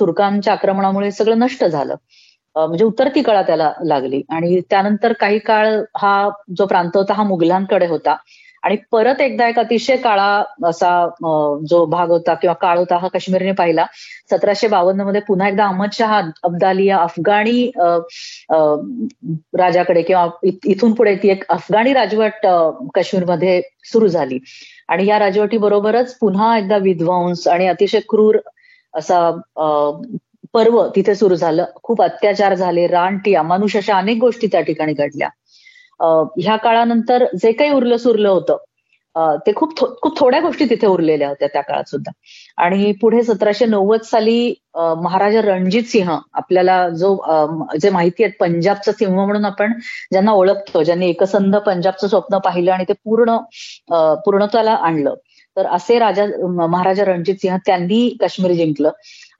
तुर्कांच्या 0.00 0.52
आक्रमणामुळे 0.52 1.10
सगळं 1.10 1.38
नष्ट 1.38 1.64
झालं. 1.64 1.94
म्हणजे 2.56 2.84
उतरती 2.84 3.22
कळा 3.22 3.42
त्याला 3.42 3.72
लागली. 3.84 4.22
आणि 4.30 4.60
त्यानंतर 4.70 5.12
काही 5.12 5.38
काळ 5.38 5.68
हा 5.96 6.28
जो 6.56 6.66
प्रांत 6.66 6.96
होता 6.96 7.14
हा 7.14 7.22
मुघलांकडे 7.22 7.86
होता. 7.86 8.16
आणि 8.62 8.76
परत 8.92 9.20
एकदा 9.20 9.48
एक 9.48 9.58
अतिशय 9.58 9.96
काळा 9.96 10.42
असा 10.68 10.90
जो 11.70 11.84
भाग 11.90 12.10
होता 12.10 12.34
किंवा 12.34 12.54
काळ 12.60 12.78
होता 12.78 12.96
हा 13.00 13.08
काश्मीरने 13.08 13.52
पाहिला. 13.58 13.84
सतराशे 14.30 14.68
बावन्नमध्ये 14.68 15.20
पुन्हा 15.28 15.48
एकदा 15.48 15.64
अहमद 15.66 15.90
शहा 15.92 16.20
अब्दाली 16.44 16.86
या 16.86 16.98
अफगाणी 16.98 17.70
राजाकडे 19.58 20.02
किंवा 20.02 20.26
इथून 20.44 20.92
पुढे 20.94 21.14
ती 21.22 21.30
एक 21.30 21.44
अफगाणी 21.52 21.92
राजवट 21.94 22.46
काश्मीरमध्ये 22.94 23.60
सुरू 23.92 24.08
झाली. 24.08 24.38
आणि 24.88 25.06
या 25.06 25.18
राजवटी 25.18 25.58
बरोबरच 25.58 26.16
पुन्हा 26.18 26.56
एकदा 26.58 26.76
विध्वंस 26.76 27.46
आणि 27.48 27.66
अतिशय 27.68 28.00
क्रूर 28.08 28.38
असा 28.94 29.30
पर्व 30.54 30.86
तिथे 30.96 31.14
सुरू 31.14 31.34
झालं. 31.34 31.64
खूप 31.82 32.02
अत्याचार 32.02 32.54
झाले 32.54 32.86
रानटी 32.86 33.34
अमानुष 33.34 33.76
अशा 33.76 33.96
अनेक 33.98 34.18
गोष्टी 34.20 34.46
त्या 34.46 34.60
ठिकाणी 34.60 34.92
घडल्या. 34.92 35.28
ह्या 36.00 36.56
काळानंतर 36.56 37.24
जे 37.42 37.52
काही 37.52 37.70
उरलं 37.72 37.96
सुरलं 37.96 38.28
होतं 38.28 38.56
ते 39.46 39.52
खूप 39.56 39.76
खूप 39.78 40.18
थोड्या 40.18 40.40
गोष्टी 40.40 40.64
तिथे 40.70 40.86
उरलेल्या 40.86 41.28
होत्या 41.28 41.48
त्या 41.52 41.62
काळात 41.62 41.88
सुद्धा. 41.90 42.10
आणि 42.58 42.92
पुढे 43.00 43.22
सतराशे 43.22 43.66
नव्वद 43.66 44.00
साली 44.00 44.54
महाराजा 44.76 45.40
रणजित 45.42 45.82
सिंह 45.82 46.10
आपल्याला 46.10 46.88
जो 46.88 47.14
जे 47.82 47.90
माहिती 47.90 48.24
आहेत 48.24 48.34
पंजाबचं 48.40 48.92
सिंह 48.92 49.14
म्हणून 49.14 49.44
आपण 49.44 49.72
ज्यांना 50.12 50.32
ओळखतो 50.32 50.82
ज्यांनी 50.82 51.08
एकसंध 51.10 51.56
पंजाबचं 51.56 52.08
स्वप्न 52.08 52.38
पाहिलं 52.44 52.72
आणि 52.72 52.84
ते 52.88 52.92
पूर्ण 53.04 53.36
पूर्णत्वाला 54.24 54.72
आणलं. 54.72 55.14
तर 55.56 55.66
असे 55.66 55.98
राजा 55.98 56.24
महाराजा 56.66 57.04
रणजित 57.04 57.36
सिंह 57.36 57.56
त्यांनी 57.66 58.08
काश्मीर 58.20 58.52
जिंकलं. 58.52 58.90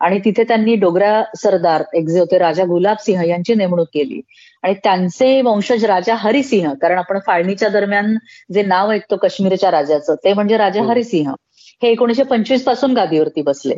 आणि 0.00 0.18
तिथे 0.24 0.44
त्यांनी 0.44 0.74
डोगरा 0.76 1.22
सरदार 1.36 1.82
एक 1.94 2.08
जे 2.08 2.18
होते 2.20 2.38
राजा 2.38 2.64
गुलाब 2.66 2.96
सिंह 3.00 3.22
यांची 3.24 3.54
नेमणूक 3.54 3.88
केली. 3.94 4.20
आणि 4.64 4.74
त्यांचे 4.84 5.40
वंशज 5.42 5.84
राजा 5.84 6.14
हरिसिंह 6.18 6.72
कारण 6.82 6.98
आपण 6.98 7.18
फाळणीच्या 7.26 7.68
दरम्यान 7.68 8.16
जे 8.54 8.62
नाव 8.64 8.90
ऐकतो 8.92 9.16
काश्मीरच्या 9.16 9.70
राजाचं 9.70 10.14
ते 10.24 10.32
म्हणजे 10.32 10.56
राजा 10.58 10.80
हो. 10.82 10.88
हरिसिंह 10.88 11.32
हे 11.82 11.90
एकोणीशे 11.90 12.22
पंचवीसपासून 12.24 12.94
गादीवरती 12.94 13.42
बसले. 13.42 13.74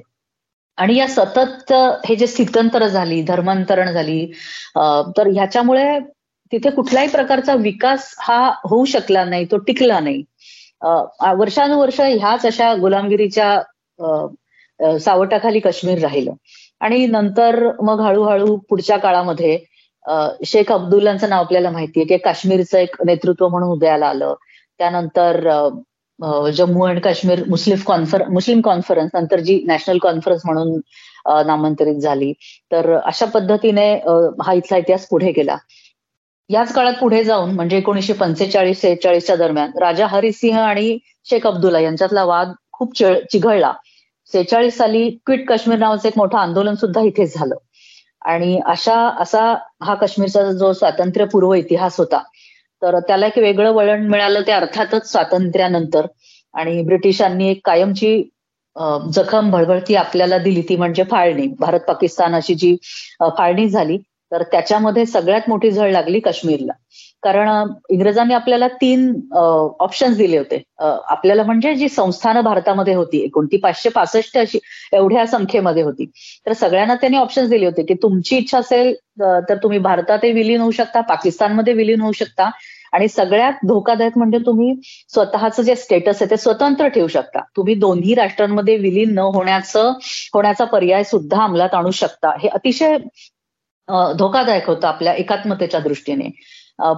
आणि 0.78 0.96
या 0.96 1.06
सतत 1.08 1.72
हे 2.06 2.14
जे 2.16 2.26
स्थित्यंतर 2.26 2.86
झाली 2.86 3.22
धर्मांतरण 3.22 3.90
झाली 3.92 4.24
तर 5.16 5.28
ह्याच्यामुळे 5.28 5.98
तिथे 6.52 6.70
कुठल्याही 6.70 7.08
प्रकारचा 7.08 7.54
विकास 7.56 8.14
हा 8.20 8.40
होऊ 8.64 8.84
शकला 8.84 9.24
नाही 9.24 9.44
तो 9.50 9.56
टिकला 9.58 10.00
नाही. 10.00 10.22
वर्षानुवर्ष 11.36 12.00
ह्याच 12.00 12.46
अशा 12.46 12.74
गुलामगिरीच्या 12.76 13.54
सावटाखाली 15.00 15.60
काश्मीर 15.60 15.98
राहिलं. 15.98 16.32
आणि 16.80 17.06
नंतर 17.06 17.60
मग 17.82 18.00
हळूहळू 18.00 18.56
पुढच्या 18.68 18.96
काळामध्ये 18.98 19.58
शेख 20.46 20.72
अब्दुल्लांचं 20.72 21.28
नाव 21.28 21.42
आपल्याला 21.44 21.70
माहितीये 21.70 22.06
की 22.06 22.16
काश्मीरचं 22.18 22.78
एक 22.78 22.96
नेतृत्व 23.06 23.48
म्हणून 23.48 23.68
उदयाला 23.70 24.06
आलं. 24.06 24.34
त्यानंतर 24.80 25.40
Jammu 26.54 26.84
and 26.86 27.00
Kashmir 27.00 27.42
Muslim 27.48 27.78
confer 27.86 28.26
Muslim 28.28 28.60
conference 28.60 29.10
नंतर 29.14 29.40
जी 29.40 29.62
नॅशनल 29.66 29.98
कॉन्फरन्स 29.98 30.42
म्हणून 30.44 30.80
नामांतरित 31.46 31.96
झाली. 31.96 32.32
तर 32.72 32.92
अशा 32.96 33.26
पद्धतीने 33.26 33.92
हा 34.44 34.52
इथला 34.52 34.76
इतिहास 34.78 35.06
पुढे 35.08 35.32
गेला. 35.32 35.56
याच 36.50 36.72
काळात 36.74 36.94
पुढे 37.00 37.22
जाऊन 37.24 37.50
म्हणजे 37.50 37.76
एकोणीशे 37.78 38.12
पंचेचाळीस 38.12 38.80
सेहेचाळीसच्या 38.80 39.36
दरम्यान 39.36 39.70
राजा 39.80 40.06
हरिसिंह 40.06 40.58
आणि 40.60 40.96
शेख 41.30 41.46
अब्दुल्ला 41.46 41.80
यांच्यातला 41.80 42.24
वाद 42.24 42.52
खूप 42.72 42.96
चिघळला. 42.96 43.72
सेहेचाळीस 44.32 44.76
साली 44.76 45.08
क्विट 45.26 45.46
काश्मीर 45.48 45.78
नावाचं 45.78 46.08
एक 46.08 46.14
मोठं 46.16 46.38
आंदोलन 46.38 46.74
सुद्धा 46.74 47.00
इथेच 47.00 47.34
झालं. 47.38 47.54
आणि 48.24 48.58
अशा 48.66 48.94
असा 49.20 49.40
हा 49.82 49.94
काश्मीरचा 49.94 50.50
जो 50.52 50.72
स्वातंत्र्यपूर्व 50.72 51.54
इतिहास 51.54 51.98
होता 51.98 52.22
तर 52.82 52.98
त्याला 52.98 53.26
एक 53.26 53.38
वेगळं 53.38 53.72
वळण 53.72 54.06
मिळालं 54.10 54.40
ते 54.46 54.52
अर्थातच 54.52 55.10
स्वातंत्र्यानंतर. 55.12 56.06
आणि 56.54 56.82
ब्रिटिशांनी 56.82 57.48
एक 57.50 57.60
कायमची 57.64 58.22
जखम 59.14 59.50
भळभळती 59.50 59.94
आपल्याला 59.94 60.38
दिली 60.38 60.62
ती 60.68 60.76
म्हणजे 60.76 61.04
फाळणी. 61.10 61.46
भारत 61.58 61.80
पाकिस्तान 61.88 62.34
अशी 62.34 62.54
जी 62.54 62.76
फाळणी 63.38 63.68
झाली 63.68 63.98
तर 64.32 64.42
त्याच्यामध्ये 64.52 65.04
सगळ्यात 65.06 65.48
मोठी 65.48 65.70
झळ 65.70 65.90
लागली 65.92 66.20
काश्मीरला. 66.20 66.72
कारण 67.22 67.48
इंग्रजांनी 67.90 68.34
आपल्याला 68.34 68.68
तीन 68.80 69.12
ऑप्शन्स 69.34 70.16
दिले 70.16 70.38
होते. 70.38 70.62
आपल्याला 70.80 71.42
म्हणजे 71.42 71.74
जी 71.74 71.88
संस्थानं 71.88 72.40
भारतामध्ये 72.44 72.94
होती 72.94 73.22
एकोणती 73.24 73.56
पाचशे 73.56 73.88
पासष्ट 73.88 74.38
अशी 74.38 74.58
एवढ्या 74.92 75.26
संख्येमध्ये 75.26 75.82
होती. 75.82 76.06
तर 76.46 76.52
सगळ्यांना 76.52 76.94
त्यांनी 76.94 77.18
ऑप्शन्स 77.18 77.48
दिले 77.50 77.66
होते 77.66 77.82
की 77.82 77.94
तुमची 78.02 78.36
इच्छा 78.36 78.58
असेल 78.58 78.94
तर 79.20 79.56
तुम्ही 79.62 79.78
भारतातही 79.78 80.32
विलीन 80.32 80.60
होऊ 80.60 80.70
शकता 80.70 81.00
पाकिस्तानमध्ये 81.08 81.72
विलीन 81.74 82.00
होऊ 82.00 82.12
शकता 82.12 82.50
आणि 82.92 83.08
सगळ्यात 83.08 83.64
धोकादायक 83.68 84.16
म्हणजे 84.18 84.38
तुम्ही 84.46 84.74
स्वतःचं 85.14 85.62
जे 85.62 85.74
स्टेटस 85.76 86.22
आहे 86.22 86.30
ते 86.30 86.36
स्वतंत्र 86.36 86.88
ठेवू 86.88 87.06
शकता. 87.08 87.40
तुम्ही 87.56 87.74
दोन्ही 87.74 88.14
राष्ट्रांमध्ये 88.14 88.76
विलीन 88.78 89.14
न 89.14 89.18
होण्याचं 89.34 89.92
होण्याचा 90.34 90.64
पर्याय 90.64 91.04
सुद्धा 91.04 91.42
अंमलात 91.44 91.74
आणू 91.74 91.90
शकता. 91.90 92.32
हे 92.40 92.48
अतिशय 92.48 92.96
धोकादायक 93.88 94.66
होतं 94.66 94.86
आपल्या 94.88 95.12
एकात्मतेच्या 95.14 95.80
दृष्टीने. 95.80 96.30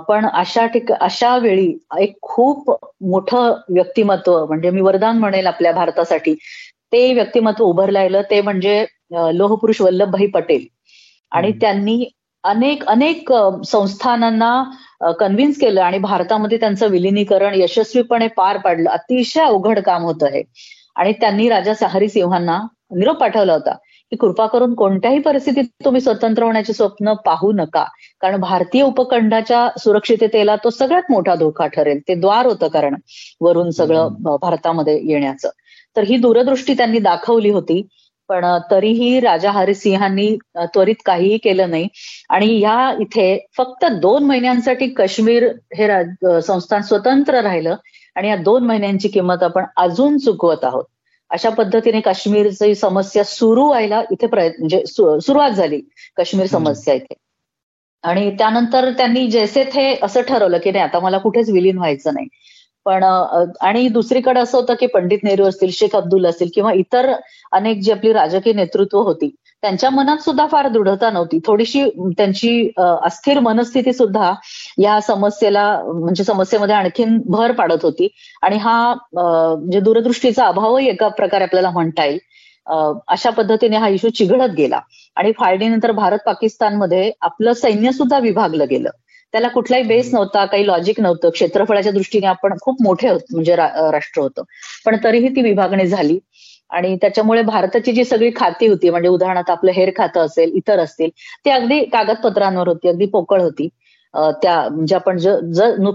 पण 0.09 0.27
अशा 0.27 0.67
ठिक 0.67 0.93
अशा 0.93 1.37
वेळी 1.39 1.73
एक 1.99 2.17
खूप 2.23 2.71
मोठं 3.11 3.55
व्यक्तिमत्व 3.69 4.45
म्हणजे 4.47 4.71
मी 4.71 4.81
वरदान 4.81 5.19
म्हणेल 5.19 5.47
आपल्या 5.47 5.73
भारतासाठी 5.73 6.35
ते 6.93 7.13
व्यक्तिमत्व 7.15 7.65
उभं 7.65 8.21
ते 8.31 8.41
म्हणजे 8.41 8.85
लोहपुरुष 9.13 9.81
वल्लभभाई 9.81 10.27
पटेल. 10.27 10.67
आणि 11.33 11.53
त्यांनी 11.53 12.05
अनेक 12.45 12.85
अनेक 12.87 13.33
संस्थानांना 13.67 14.63
कन्व्हिन्स 15.21 15.59
केलं 15.61 15.83
आणि 15.83 15.99
भारतामध्ये 15.99 16.59
त्यांचं 16.61 16.89
विलिनीकरण 16.89 17.55
यशस्वीपणे 17.55 18.27
पार 18.29 18.57
पाडलं. 18.57 18.91
अतिशय 18.91 19.41
अवघड 19.41 19.79
काम 19.79 20.03
होतं 20.03 20.27
हे. 20.27 20.43
आणि 20.97 21.13
त्यांनी 21.13 21.49
राजा 21.49 21.87
हरी 21.89 22.09
सिंहांना 22.09 22.59
निरोप 22.97 23.17
पाठवला 23.17 23.53
होता. 23.53 23.75
की 24.15 24.19
कृपा 24.19 24.47
करून 24.47 24.75
कोणत्याही 24.75 25.19
परिस्थितीत 25.19 25.65
तुम्ही 25.85 26.01
स्वतंत्र 26.01 26.43
होण्याचे 26.43 26.73
स्वप्न 26.73 27.13
पाहू 27.15 27.53
नका. 27.53 27.85
कारण 28.21 28.37
भारतीय 28.37 28.83
उपखंडाच्या 28.83 29.69
सुरक्षिततेला 29.79 30.57
तो 30.57 30.71
सगळ्यात 30.71 31.11
मोठा 31.11 31.35
धोका 31.35 31.67
ठरेल. 31.67 32.01
ते 32.09 32.15
द्वार 32.15 32.47
होतं 32.47 32.69
कारण 32.69 32.95
वरून 33.41 33.71
सगळं 33.71 34.09
भारतामध्ये 34.41 35.01
येण्याचं. 35.13 35.51
तर 35.97 36.05
ही 36.05 36.17
दूरदृष्टी 36.17 36.75
त्यांनी 36.75 36.99
दाखवली 36.99 37.51
होती. 37.51 37.87
पण 38.29 38.45
तरीही 38.71 39.21
राजा 39.21 39.51
हरिसिंहांनी 39.51 40.37
त्वरित 40.57 40.95
काहीही 41.07 41.39
केलं 41.39 41.71
नाही. 41.71 41.89
आणि 42.31 42.61
या 42.61 42.93
इथे 43.01 43.47
फक्त 43.57 43.85
दोन 43.85 44.25
महिन्यांसाठी 44.25 44.89
काश्मीर 44.89 45.49
हे 45.77 46.41
संस्थान 46.43 46.83
स्वतंत्र 46.83 47.41
राहिलं. 47.41 47.77
आणि 48.17 48.29
या 48.29 48.37
दोन 48.37 48.65
महिन्यांची 48.67 49.09
किंमत 49.09 49.43
आपण 49.43 49.65
अजून 49.77 50.19
चुकवत 50.19 50.65
आहोत. 50.65 50.85
अशा 51.35 51.51
पद्धतीने 51.51 52.01
काश्मीरची 52.01 52.75
समस्या 52.75 53.25
सुरू 53.25 53.67
व्हायला 53.67 54.03
इथे 54.11 54.27
प्रयत्न 54.27 54.61
म्हणजे 54.61 54.85
सुरुवात 54.87 55.51
झाली 55.51 55.81
काश्मीर 56.17 56.47
समस्या 56.47 56.95
इथे. 56.95 57.15
आणि 58.05 58.31
त्यानंतर 58.31 58.91
त्यांनी 58.91 59.27
जैसे 59.31 59.65
थे 59.65 59.95
असं 60.03 60.23
ठरवलं 60.23 60.59
की 60.59 60.71
नाही 60.71 60.85
आता 60.85 61.01
मला 61.01 61.19
कुठेच 61.19 61.51
विलीन 61.51 61.79
व्हायचं 61.79 62.15
नाही. 62.15 62.27
पण 62.87 63.03
आणि 63.61 63.89
दुसरीकडे 63.89 64.41
असं 64.41 64.59
होतं 64.59 64.75
की 64.81 64.87
पंडित 64.87 65.19
नेहरू 65.25 65.45
असतील 65.45 65.71
शेख 65.71 65.95
अब्दुल 65.97 66.27
असतील 66.27 66.49
किंवा 66.55 66.73
इतर 66.73 67.13
अनेक 67.53 67.79
जी 67.79 67.93
आपली 67.93 68.13
राजकीय 68.13 68.53
नेतृत्व 68.53 68.99
होती 69.01 69.35
त्यांच्या 69.65 69.89
मनात 69.91 70.17
सुद्धा 70.23 70.47
फार 70.47 70.67
दृढता 70.69 71.11
नव्हती. 71.11 71.39
थोडीशी 71.47 71.85
त्यांची 72.19 72.71
अस्थिर 72.79 73.39
मनस्थिती 73.41 73.93
सुद्धा 73.93 74.33
या 74.79 75.01
समस्येला 75.01 75.63
म्हणजे 75.85 76.25
समस्येमध्ये 76.25 76.75
आणखीन 76.75 77.17
भर 77.27 77.53
पाडत 77.53 77.83
होती. 77.83 78.09
आणि 78.43 78.57
हा 78.57 78.75
म्हणजे 79.15 79.81
दूरदृष्टीचा 79.81 80.47
अभावही 80.47 80.89
एका 80.89 81.09
प्रकारे 81.09 81.45
आपल्याला 81.45 81.71
म्हणता 81.71 82.05
येईल. 82.05 82.19
अशा 83.09 83.31
पद्धतीने 83.31 83.77
हा 83.77 83.89
इश्यू 83.89 84.11
चिघळत 84.11 84.55
गेला. 84.57 84.81
आणि 85.17 85.33
फाळणीनंतर 85.39 85.93
भारत 85.93 86.19
पाकिस्तानमध्ये 86.27 87.11
आपलं 87.21 87.53
सैन्य 87.53 87.93
सुद्धा 87.93 88.19
विभागलं 88.19 88.67
गेलं. 88.71 88.91
त्याला 89.35 89.49
कुठलाही 89.49 89.83
बेस 89.83 90.13
नव्हता 90.15 90.45
काही 90.45 90.67
लॉजिक 90.67 91.01
नव्हतं. 91.01 91.31
क्षेत्रफळाच्या 91.31 91.93
दृष्टीने 91.93 92.27
आपण 92.27 92.55
खूप 92.63 92.83
मोठे 92.83 93.07
म्हणजे 93.07 93.13
होतो 93.13 93.35
म्हणजे 93.37 93.57
राष्ट्र 93.57 94.23
होतं. 94.23 94.43
पण 94.87 94.97
तरीही 95.05 95.29
ती 95.29 95.43
विभागणी 95.43 95.87
झाली. 95.87 96.19
आणि 96.71 96.97
त्याच्यामुळे 97.01 97.43
भारताची 97.43 97.93
जी 97.93 98.05
सगळी 98.05 98.31
खाती 98.37 98.67
होती 98.67 98.91
म्हणजे 98.91 99.09
उदाहरणार्थ 99.09 99.51
आपलं 99.51 99.73
हेर 99.73 99.91
खातं 99.97 100.25
असेल 100.27 100.53
इतर 100.57 100.79
असतील 100.79 101.11
ते 101.45 101.51
अगदी 101.51 101.85
कागदपत्रांवर 101.85 102.69
होती 102.69 102.89
अगदी 102.89 103.07
पोकळ 103.07 103.41
होती. 103.41 103.69
त्या 104.43 104.61
म्हणजे 104.71 104.95
आपण 104.95 105.19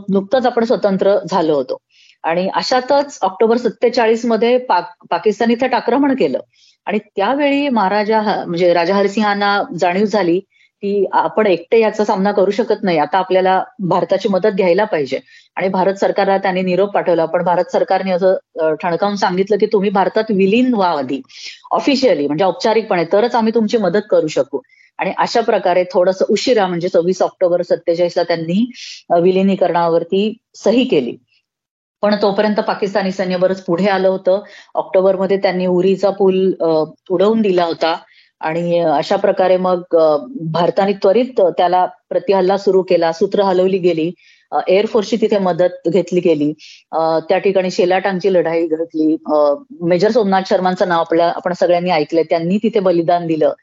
नुकतंच 0.10 0.46
आपण 0.46 0.64
स्वतंत्र 0.64 1.18
झालो 1.30 1.54
होतो. 1.56 1.78
आणि 2.24 2.48
अशातच 2.56 3.18
ऑक्टोबर 3.22 3.58
सत्तेचाळीसमध्ये 3.58 4.58
पाक 4.60 4.92
पाकिस्तान 5.10 5.52
इथं 5.52 5.76
आक्रमण 5.76 6.16
केलं. 6.16 6.40
आणि 6.88 7.00
त्यावेळी 7.16 7.68
महाराजा 7.70 8.22
म्हणजे 8.22 8.74
राजा 8.74 8.96
हरिसिंहांना 8.96 9.62
जाणीव 9.80 10.06
झाली 10.06 10.40
की 10.84 11.06
आपण 11.14 11.48
एकटे 11.48 11.80
याचा 11.80 12.04
सामना 12.06 12.32
करू 12.32 12.52
शकत 12.52 12.84
नाही. 12.84 12.98
आता 12.98 13.18
आपल्याला 13.18 13.64
भारताची 13.90 14.30
मदत 14.30 14.56
घ्यायला 14.58 14.84
पाहिजे. 14.84 15.20
आणि 15.56 15.68
भारत 15.70 15.94
सरकारला 15.94 16.38
त्यांनी 16.38 16.62
निरोप 16.62 16.92
पाठवला. 16.94 17.26
पण 17.26 17.44
भारत 17.44 17.72
सरकारने 17.72 18.12
असं 18.12 18.76
ठणकावून 18.82 19.16
सांगितलं 19.16 19.58
की 19.58 19.66
तुम्ही 19.66 19.90
भारतात 19.90 20.32
विलीन 20.32 20.74
व्हा 20.74 20.90
आधी. 20.98 21.22
ऑफिशियली 21.72 22.28
म्हणजे 22.28 22.44
औपचारिकपणे 22.46 23.04
तरच 23.14 23.36
आम्ही 23.36 23.54
तुमची 23.56 23.78
मदत 23.78 24.08
करू 24.12 24.28
शकू. 24.28 24.60
आणि 25.00 25.12
अशा 25.18 25.42
प्रकारे 25.42 25.84
थोडंसं 25.94 26.26
उशिरा 26.30 26.66
म्हणजे 26.68 26.90
सव्वीस 26.90 27.22
ऑक्टोबर 27.22 27.62
सत्तेचाळीसला 27.62 28.24
त्यांनी 28.24 28.66
विलिनीकरणावरती 29.22 30.38
सही 30.56 30.84
केली. 30.86 31.16
पण 32.04 32.16
तोपर्यंत 32.22 32.60
पाकिस्तानी 32.60 33.12
सैन्य 33.12 33.38
बरंच 33.38 33.62
पुढे 33.64 33.88
आलं 33.90 34.08
होतं. 34.08 34.42
ऑक्टोबरमध्ये 34.76 35.38
त्यांनी 35.38 35.66
उरीचा 35.68 36.10
पूल 36.10 36.54
उडवून 37.10 37.42
दिला 37.42 37.64
होता. 37.64 37.96
आणि 38.42 38.80
अशा 38.80 39.16
प्रकारे 39.16 39.58
मग 39.58 39.96
भारताने 40.52 40.94
त्वरित 40.94 41.42
त्याला 41.58 41.86
प्रतिहल्ला 42.10 42.58
सुरू 42.58 42.82
केला 42.82 43.12
सूत्र 43.12 43.44
हलवली 43.44 43.78
गेली 43.78 44.12
एअरफोर्सची 44.68 45.18
तिथे 45.18 45.38
मदत 45.38 45.88
घेतली 45.90 46.20
गेली 46.20 46.52
त्या 47.30 47.38
ठिकाणी 47.38 47.72
शेलाटांगची 47.72 48.34
लढाई 48.34 48.68
घडली 48.68 49.16
मेजर 49.82 50.12
सोमनाथ 50.12 50.50
शर्मांचं 50.50 50.88
नाव 50.88 51.00
आपल्या 51.00 51.32
आपण 51.36 51.54
सगळ्यांनी 51.54 51.90
ऐकलंय 51.90 52.24
त्यांनी 52.24 52.58
तिथे 52.58 52.80
बलिदान 52.80 53.28
दिलं 53.28 53.54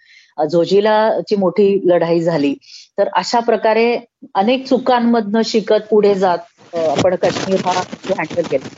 जोजिलाची 0.50 1.36
मोठी 1.36 1.80
लढाई 1.84 2.20
झाली. 2.20 2.54
तर 2.98 3.08
अशा 3.16 3.40
प्रकारे 3.40 3.98
अनेक 4.34 4.66
चुकांमधनं 4.66 5.42
शिकत 5.44 5.86
पुढे 5.90 6.14
जात 6.14 6.38
आपण 6.74 7.14
काश्मीर 7.16 7.60
हा 7.66 7.80
हँडल 8.10 8.42
केला. 8.42 8.68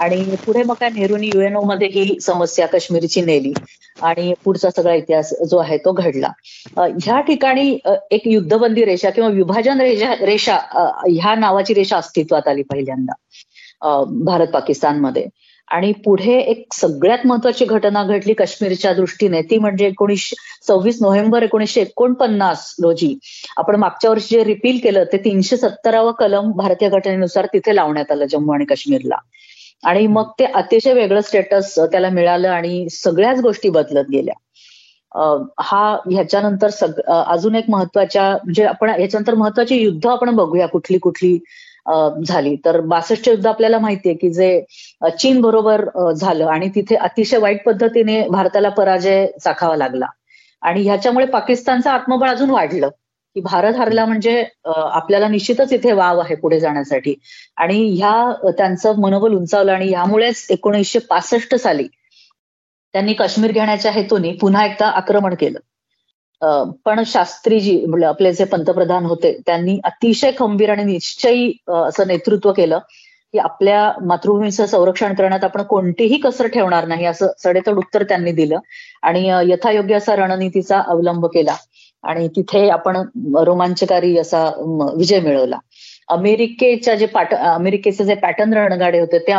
आणि 0.00 0.22
पुढे 0.44 0.62
मग 0.62 0.74
काय 0.74 0.88
नेहरूंनी 0.90 1.26
युएनओ 1.26 1.60
मध्ये 1.64 1.88
ही 1.88 2.18
समस्या 2.20 2.66
काश्मीरची 2.66 3.22
नेली. 3.22 3.52
आणि 4.02 4.32
पुढचा 4.44 4.68
सगळा 4.70 4.94
इतिहास 4.94 5.32
जो 5.50 5.58
आहे 5.58 5.76
तो 5.78 5.92
घडला. 5.92 6.28
ह्या 6.78 7.20
ठिकाणी 7.20 7.78
एक 8.10 8.26
युद्धबंदी 8.26 8.84
रेषा 8.84 9.10
किंवा 9.10 9.28
विभाजन 9.30 9.80
रेषा 9.80 10.14
रेषा 10.20 10.56
ह्या 11.08 11.34
नावाची 11.34 11.74
रेषा 11.74 11.96
अस्तित्वात 11.96 12.48
आली 12.48 12.62
पहिल्यांदा 12.62 13.96
भारत 14.24 14.48
पाकिस्तानमध्ये 14.48 15.26
आणि 15.70 15.92
पुढे 16.04 16.38
एक 16.40 16.72
सगळ्यात 16.74 17.26
महत्वाची 17.26 17.64
घटना 17.64 18.02
घडली 18.04 18.32
काश्मीरच्या 18.34 18.92
दृष्टीने. 18.94 19.42
ती 19.42 19.58
म्हणजे 19.58 19.86
एकोणीसशे 19.86 20.36
सव्वीस 20.66 20.98
नोव्हेंबर 21.02 21.42
एकोणीसशे 21.42 21.80
एकोणपन्नास 21.80 22.74
रोजी 22.82 23.14
आपण 23.56 23.76
मागच्या 23.76 24.10
वर्षी 24.10 24.34
जे 24.36 24.44
रिपील 24.44 24.78
केलं 24.82 25.04
ते 25.12 25.18
तीनशे 25.24 25.56
सत्तरावं 25.56 26.12
कलम 26.18 26.50
भारतीय 26.56 26.88
घटनेनुसार 26.88 27.46
तिथे 27.46 27.74
लावण्यात 27.76 28.12
आलं 28.12 28.26
जम्मू 28.26 28.52
आणि 28.52 28.64
काश्मीरला. 28.64 29.16
आणि 29.84 30.06
मग 30.06 30.30
ते 30.38 30.44
अतिशय 30.44 30.92
वेगळं 30.92 31.20
स्टेटस 31.20 31.78
त्याला 31.78 32.08
मिळालं 32.10 32.48
आणि 32.48 32.86
सगळ्याच 32.90 33.40
गोष्टी 33.40 33.68
बदलत 33.68 34.10
गेल्या. 34.12 34.34
हा 35.60 35.96
ह्याच्यानंतर 36.10 36.70
सग 36.70 37.00
अजून 37.08 37.54
एक 37.54 37.64
महत्त्वाच्या 37.68 38.28
म्हणजे 38.34 38.64
आपण 38.64 38.90
ह्याच्यानंतर 38.90 39.34
महत्वाची 39.34 39.76
युद्ध 39.76 40.06
आपण 40.06 40.34
बघूया 40.36 40.66
कुठली 40.66 40.98
कुठली. 40.98 41.38
झाली. 42.26 42.54
तर 42.64 42.80
बासष्ट 42.80 43.28
युद्ध 43.28 43.46
आपल्याला 43.46 43.78
माहितीये 43.78 44.14
की 44.16 44.30
जे 44.34 44.60
चीन 45.20 45.40
बरोबर 45.40 45.84
झालं 46.12 46.46
आणि 46.46 46.68
तिथे 46.74 46.94
अतिशय 46.96 47.38
वाईट 47.38 47.64
पद्धतीने 47.66 48.22
भारताला 48.30 48.68
पराजय 48.78 49.26
चाखावा 49.44 49.76
लागला. 49.76 50.06
आणि 50.62 50.82
ह्याच्यामुळे 50.84 51.26
पाकिस्तानचं 51.26 51.90
आत्मबळ 51.90 52.28
अजून 52.30 52.50
वाढलं 52.50 52.88
की 53.36 53.40
भारत 53.40 53.74
हरला 53.76 54.04
म्हणजे 54.06 54.42
आपल्याला 54.66 55.28
निश्चितच 55.28 55.72
इथे 55.72 55.92
वाव 55.92 56.18
आहे 56.20 56.34
पुढे 56.34 56.58
जाण्यासाठी. 56.60 57.14
आणि 57.56 57.78
ह्या 57.96 58.50
त्यांचं 58.58 59.00
मनोबल 59.00 59.34
उंचावलं 59.34 59.72
आणि 59.72 59.88
ह्यामुळेच 59.88 60.46
एकोणीसशे 60.50 60.98
पासष्ट 61.10 61.54
साली 61.54 61.86
त्यांनी 62.94 63.12
काश्मीर 63.12 63.52
घेण्याच्या 63.52 63.90
हेतूने 63.92 64.32
पुन्हा 64.40 64.64
एकदा 64.66 64.86
आक्रमण 64.90 65.34
केलं. 65.34 65.58
पण 66.84 67.02
शास्त्रीजी 67.06 67.76
म्हणजे 67.86 68.06
आपले 68.06 68.32
जे 68.32 68.44
पंतप्रधान 68.44 69.04
होते 69.06 69.32
त्यांनी 69.46 69.78
अतिशय 69.84 70.30
खंबीर 70.38 70.70
आणि 70.70 70.84
निश्चयी 70.84 71.52
असं 71.76 72.06
नेतृत्व 72.08 72.52
केलं 72.52 72.78
की 73.34 73.38
आपल्या 73.38 73.90
मातृभूमीचं 74.06 74.66
संरक्षण 74.66 75.14
करण्यात 75.14 75.44
आपण 75.44 75.62
कोणतीही 75.62 76.16
कसर 76.20 76.46
ठेवणार 76.46 76.86
नाही 76.86 77.04
असं 77.06 77.26
सडेतोड 77.38 77.78
उत्तर 77.78 78.02
त्यांनी 78.02 78.32
दिलं. 78.32 78.58
आणि 79.02 79.26
यथायोग्य 79.50 79.94
असा 79.96 80.16
रणनीतीचा 80.16 80.80
अवलंब 80.86 81.26
केला. 81.34 81.56
आणि 82.04 82.28
तिथे 82.36 82.68
आपण 82.70 82.96
रोमांचकारी 83.44 84.16
असा 84.18 84.44
विजय 84.96 85.20
मिळवला. 85.20 85.56
अमेरिकेच्या 86.08 86.94
जे 86.94 87.06
पाट 87.06 87.34
अमेरिकेचे 87.34 88.04
जे 88.04 88.14
पॅटर्न 88.22 88.52
रणगाडे 88.54 89.00
होते 89.00 89.18
ते 89.18 89.34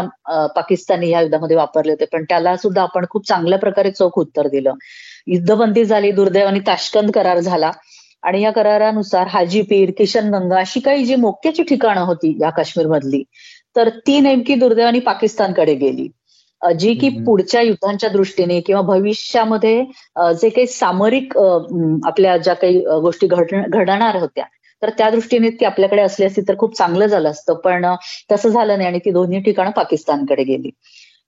पाकिस्तानी 0.56 1.10
या 1.10 1.22
युद्धामध्ये 1.22 1.56
वापरले 1.58 1.92
होते. 1.92 2.06
पण 2.12 2.24
त्याला 2.30 2.56
सुद्धा 2.58 2.82
आपण 2.84 3.06
खूप 3.10 3.28
चांगल्या 3.28 3.60
प्रकारे 3.60 3.92
चोख 3.92 4.20
उत्तर 4.20 4.48
दिलं. 4.48 4.74
युद्धबंदी 5.28 5.86
झाली 5.86 6.12
दुर्दैवाने 6.12 6.60
ताशकंद 6.68 7.12
करार 7.12 7.40
झाला. 7.40 7.72
आणि 8.24 8.42
या 8.42 8.52
करारानुसार 8.52 9.28
हाजीपीर 9.28 9.92
किशनगंगा 9.98 10.60
अशी 10.60 10.80
काही 10.80 11.06
जी 11.06 11.16
मोक्याची 11.16 11.64
ठिकाणं 11.64 12.02
होती 12.06 12.38
या 12.42 12.50
काश्मीरमधली 12.50 13.24
तर 13.76 13.90
ती 14.08 14.20
नेमकी 14.20 14.56
दुर्दैवानी 14.56 15.00
पाकिस्तानकडे 15.00 15.74
गेली. 15.76 16.08
जी 16.62 16.94
की 16.94 17.10
पुढच्या 17.26 17.62
युद्धांच्या 17.62 18.10
दृष्टीने 18.10 18.60
किंवा 18.62 18.82
भविष्यामध्ये 18.82 19.84
जे 20.42 20.50
काही 20.50 20.68
सामरिक 20.68 21.38
आपल्या 21.38 22.38
ज्या 22.38 22.54
काही 22.54 22.80
गोष्टी 23.02 23.28
घडणार 23.28 24.16
होत्या 24.16 24.44
तर 24.82 24.90
त्या 24.98 25.10
दृष्टीने 25.10 25.50
ती 25.50 25.66
आपल्याकडे 25.66 26.02
असली 26.02 26.26
असती 26.26 26.42
तर 26.48 26.58
खूप 26.58 26.76
चांगलं 26.78 27.06
झालं 27.06 27.30
असतं. 27.30 27.54
पण 27.54 27.86
तसं 28.32 28.50
झालं 28.50 28.78
नाही 28.78 28.88
आणि 28.88 29.00
ती 29.00 29.12
दोन्ही 29.12 29.40
ठिकाणं 29.40 29.72
पाकिस्तानकडे 29.72 30.44
गेली. 30.44 30.70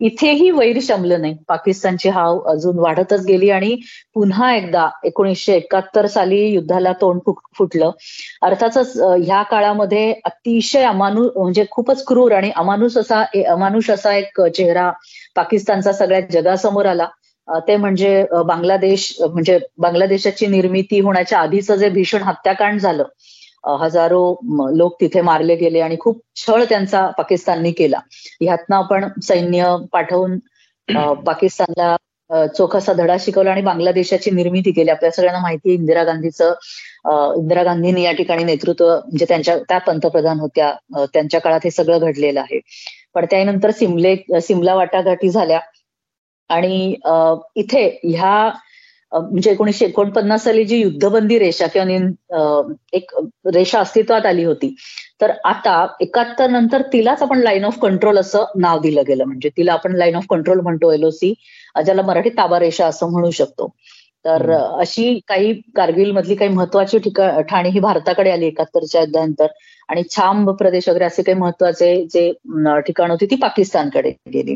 इथेही 0.01 0.49
वैर 0.51 0.79
शमलं 0.82 1.21
नाही. 1.21 1.34
पाकिस्तानची 1.47 2.10
हाव 2.10 2.39
अजून 2.51 2.79
वाढतच 2.79 3.25
गेली 3.25 3.49
आणि 3.49 3.75
पुन्हा 4.13 4.53
एकदा 4.56 4.88
एकोणीसशे 5.03 5.56
एकाहत्तर 5.56 6.06
साली 6.08 6.39
युद्धाला 6.45 6.91
तोंड 7.01 7.19
फुटलं. 7.58 7.91
अर्थातच 8.41 8.93
ह्या 8.97 9.41
काळामध्ये 9.51 10.12
अतिशय 10.25 10.84
अमानु 10.86 11.27
म्हणजे 11.36 11.65
खूपच 11.71 12.03
क्रूर 12.08 12.32
आणि 12.32 12.51
अमानुष 12.56 12.97
असा 12.97 13.23
अमानुष 13.49 13.89
असा 13.91 14.15
एक 14.15 14.41
चेहरा 14.47 14.91
पाकिस्तानचा 15.36 15.91
सगळ्या 15.93 16.19
जगासमोर 16.32 16.86
आला. 16.86 17.08
ते 17.47 17.75
म्हणजे 17.77 18.23
बांगलादेश 18.45 19.15
म्हणजे 19.21 19.58
बांगलादेशाची 19.77 20.47
निर्मिती 20.47 20.99
होण्याच्या 20.99 21.39
आधीचं 21.39 21.75
जे 21.75 21.89
भीषण 21.89 22.21
हत्याकांड 22.23 22.79
झालं 22.79 23.03
हजारो 23.82 24.23
लोक 24.78 24.95
तिथे 25.02 25.21
मारले 25.21 25.56
गेले 25.56 25.80
आणि 25.82 25.95
खूप 25.99 26.21
छळ 26.38 26.63
त्यांचा 26.69 27.06
पाकिस्ताननी 27.17 27.71
केला. 27.71 27.99
ह्यातनं 28.41 28.76
आपण 28.76 29.08
सैन्य 29.23 29.76
पाठवून 29.91 30.38
पाकिस्तानला 31.26 31.95
चोखासा 32.58 32.93
धडा 32.93 33.15
शिकवला 33.19 33.52
आणि 33.52 33.62
बांगलादेशाची 33.62 34.32
निर्मिती 34.32 34.71
केली. 34.71 34.89
आपल्या 34.91 35.12
सगळ्यांना 35.12 35.41
माहिती 35.41 35.73
इंदिरा 35.73 36.04
गांधीचं 36.04 36.54
इंदिरा 37.39 37.63
गांधींनी 37.63 38.04
या 38.04 38.12
ठिकाणी 38.12 38.43
नेतृत्व 38.43 38.86
म्हणजे 38.88 39.26
त्यांच्या 39.30 39.58
त्या 39.69 39.78
पंतप्रधान 39.88 40.39
होत्या. 40.39 40.73
त्यांच्या 41.13 41.41
काळात 41.41 41.60
हे 41.63 41.71
सगळं 41.71 41.99
घडलेलं 41.99 42.39
आहे. 42.41 42.60
पण 43.13 43.26
त्यानंतर 43.32 43.71
सिमले 43.71 44.15
सिमला 44.41 44.76
वाटाघाटी 44.76 45.30
झाल्या. 45.30 45.60
आणि 46.49 46.95
इथे 47.56 47.88
ह्या 48.04 48.49
म्हणजे 49.13 49.52
एकोणीशे 49.52 49.86
एकोणपन्नास 49.86 50.43
साली 50.43 50.63
जी 50.65 50.80
युद्धबंदी 50.82 51.38
रेषा 51.39 51.67
किंवा 51.67 52.62
एक 52.93 53.12
रेषा 53.54 53.80
अस्तित्वात 53.80 54.26
आली 54.26 54.43
होती 54.43 54.73
तर 55.21 55.32
आता 55.45 55.86
एकाहत्तर 56.02 56.49
नंतर 56.49 56.82
तिलाच 56.93 57.21
आपण 57.23 57.39
लाईन 57.39 57.65
ऑफ 57.65 57.78
कंट्रोल 57.80 58.17
असं 58.17 58.45
नाव 58.56 58.80
दिलं 58.82 59.04
गेलं. 59.08 59.23
म्हणजे 59.26 59.49
तिला 59.58 59.73
आपण 59.73 59.95
लाईन 59.97 60.15
ऑफ 60.15 60.26
कंट्रोल 60.30 60.60
म्हणतो 60.60 60.91
एलओसी 60.93 61.34
ज्याला 61.86 62.02
मराठी 62.02 62.30
ताबा 62.30 62.60
रेषा 62.60 62.88
असं 62.88 63.12
म्हणू 63.12 63.30
शकतो. 63.32 63.67
तर 64.26 64.52
अशी 64.52 65.19
काही 65.28 65.54
कारगिल 65.76 66.12
मधली 66.12 66.36
काही 66.36 66.49
महत्वाची 66.52 66.99
ठिकाण 66.99 67.41
ठाणी 67.49 67.69
ही 67.69 67.80
भारताकडे 67.80 68.32
आली 68.32 68.47
एकाहत्तरच्या 68.47 69.02
युद्धानंतर 69.02 69.47
आणि 69.89 70.04
छांब 70.10 70.49
प्रदेश 70.49 70.88
वगैरे 70.89 71.06
असे 71.06 71.23
काही 71.23 71.38
महत्त्वाचे 71.38 71.95
जे 72.13 72.32
ठिकाण 72.88 73.12
होती 73.12 73.26
ती 73.26 73.36
पाकिस्तानकडे 73.36 74.10
गेली. 74.34 74.56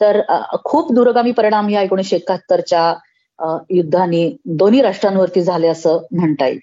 तर 0.00 0.20
खूप 0.64 0.92
दूरगामी 0.92 1.32
परिणाम 1.32 1.68
या 1.70 1.82
एकोणीशे 1.82 2.16
एकाहत्तरच्या 2.16 2.92
युद्धाने 3.70 4.28
दोन्ही 4.56 4.80
राष्ट्रांवरती 4.82 5.42
झाले 5.42 5.68
असं 5.68 5.98
म्हणता 6.12 6.46
येईल. 6.46 6.58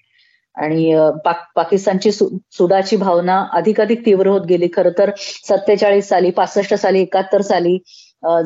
आणि 0.56 0.94
पाक 1.24 1.44
पाकिस्तानची 1.56 2.10
सुडाची 2.12 2.96
भावना 2.96 3.38
अधिकाधिक 3.54 4.04
तीव्र 4.06 4.28
होत 4.28 4.40
गेली. 4.48 4.68
खरं 4.74 4.90
तर 4.98 5.10
सत्तेचाळीस 5.48 6.08
साली 6.08 6.30
पासष्ट 6.30 6.74
साली 6.74 7.00
एकाहत्तर 7.02 7.40
साली 7.42 7.78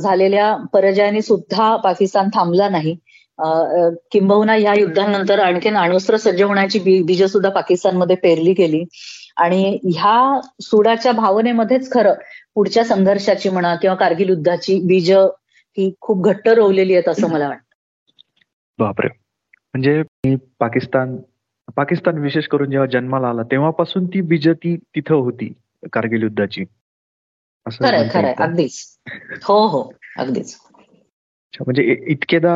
झालेल्या 0.01 0.55
पराजयाने 0.73 1.23
सुद्धा 1.23 1.75
पाकिस्तान 1.85 2.29
थांबला 2.35 2.69
नाही. 2.69 2.97
किंबहुना 4.13 4.55
या 4.57 4.75
युद्धानंतर 4.75 5.39
आणखीन 5.39 5.77
अणुस्त्र 5.77 6.17
सज्ज 6.17 6.43
होण्याची 6.43 6.79
बीज 7.03 7.23
सुद्धा 7.33 7.51
पाकिस्तानमध्ये 7.51 8.17
पेरली 8.17 8.53
गेली. 8.53 8.85
आणि 9.37 9.79
ह्या 9.87 10.41
सुडाच्या 10.63 11.13
भावनेमध्येच 11.13 11.91
खरं 11.93 12.15
पुढच्या 12.55 12.85
संघर्षाची 12.85 13.49
म्हणा 13.49 13.75
किंवा 13.75 13.97
कारगिल 13.97 14.29
युद्धाची 14.29 14.79
बीज 14.87 15.11
ही 15.13 15.93
खूप 16.01 16.25
घट्ट 16.25 16.49
रोवलेली 16.49 16.93
आहेत 16.95 17.09
असं 17.09 17.29
मला 17.29 17.49
वाटतं. 17.49 17.66
बापरे. 18.79 19.09
म्हणजे 19.75 20.03
पाकिस्तान 20.61 21.17
पाकिस्तान 21.77 22.19
विशेष 22.19 22.47
करून 22.47 22.71
जेव्हा 22.71 22.87
जन्माला 22.87 23.29
आला 23.29 23.43
तेव्हापासून 23.43 24.07
ती 24.07 24.21
बीज 24.21 24.49
ती 24.49 24.77
तिथं 24.95 25.15
होती 25.15 25.53
कारगिल 25.93 26.23
युद्धाची. 26.23 26.65
खरंय 27.67 28.09
खरंय. 28.11 28.35
अगदीच. 28.39 28.99
हो 29.45 29.67
हो. 29.67 29.83
अगदीच. 30.17 30.57
म्हणजे 31.61 31.83
इतकेदा 32.07 32.55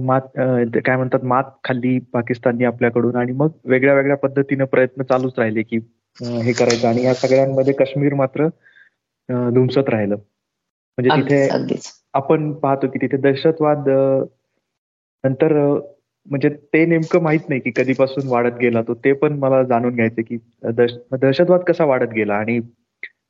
मात 0.00 0.20
काय 0.36 0.96
म्हणतात 0.96 1.24
मात 1.24 1.44
खाल्ली 1.64 1.98
पाकिस्ताननी 2.12 2.64
आपल्याकडून 2.64 3.16
आणि 3.16 3.32
मग 3.32 3.48
वेगळ्या 3.64 3.94
वेगळ्या 3.94 4.16
पद्धतीने 4.16 4.64
प्रयत्न 4.64 5.02
चालूच 5.02 5.38
राहिले 5.38 5.62
की 5.62 5.76
हे 6.16 6.52
करायचं 6.52 6.88
आणि 6.88 7.04
या 7.04 7.14
सगळ्यांमध्ये 7.14 7.72
काश्मीर 7.74 8.14
मात्र 8.14 8.48
धुमसत 9.28 9.88
राहिलं. 9.88 10.16
म्हणजे 10.98 11.22
तिथे 11.22 11.78
आपण 12.14 12.52
पाहतो 12.52 12.86
की 12.86 12.98
तिथे 12.98 13.16
दहशतवाद 13.16 13.88
नंतर 15.24 15.52
म्हणजे 16.26 16.48
ते 16.48 16.84
नेमकं 16.86 17.22
माहीत 17.22 17.48
नाही 17.48 17.60
की 17.60 17.70
कधीपासून 17.76 18.28
वाढत 18.28 18.58
गेला 18.60 18.82
तो 18.82 18.94
ते 18.94 19.12
पण 19.12 19.32
मला 19.32 19.62
जाणून 19.62 19.94
घ्यायचं 19.94 20.22
की 20.22 20.36
दहशतवाद 21.12 21.60
कसा 21.60 21.84
वाढत 21.84 22.12
गेला 22.14 22.34
आणि 22.34 22.60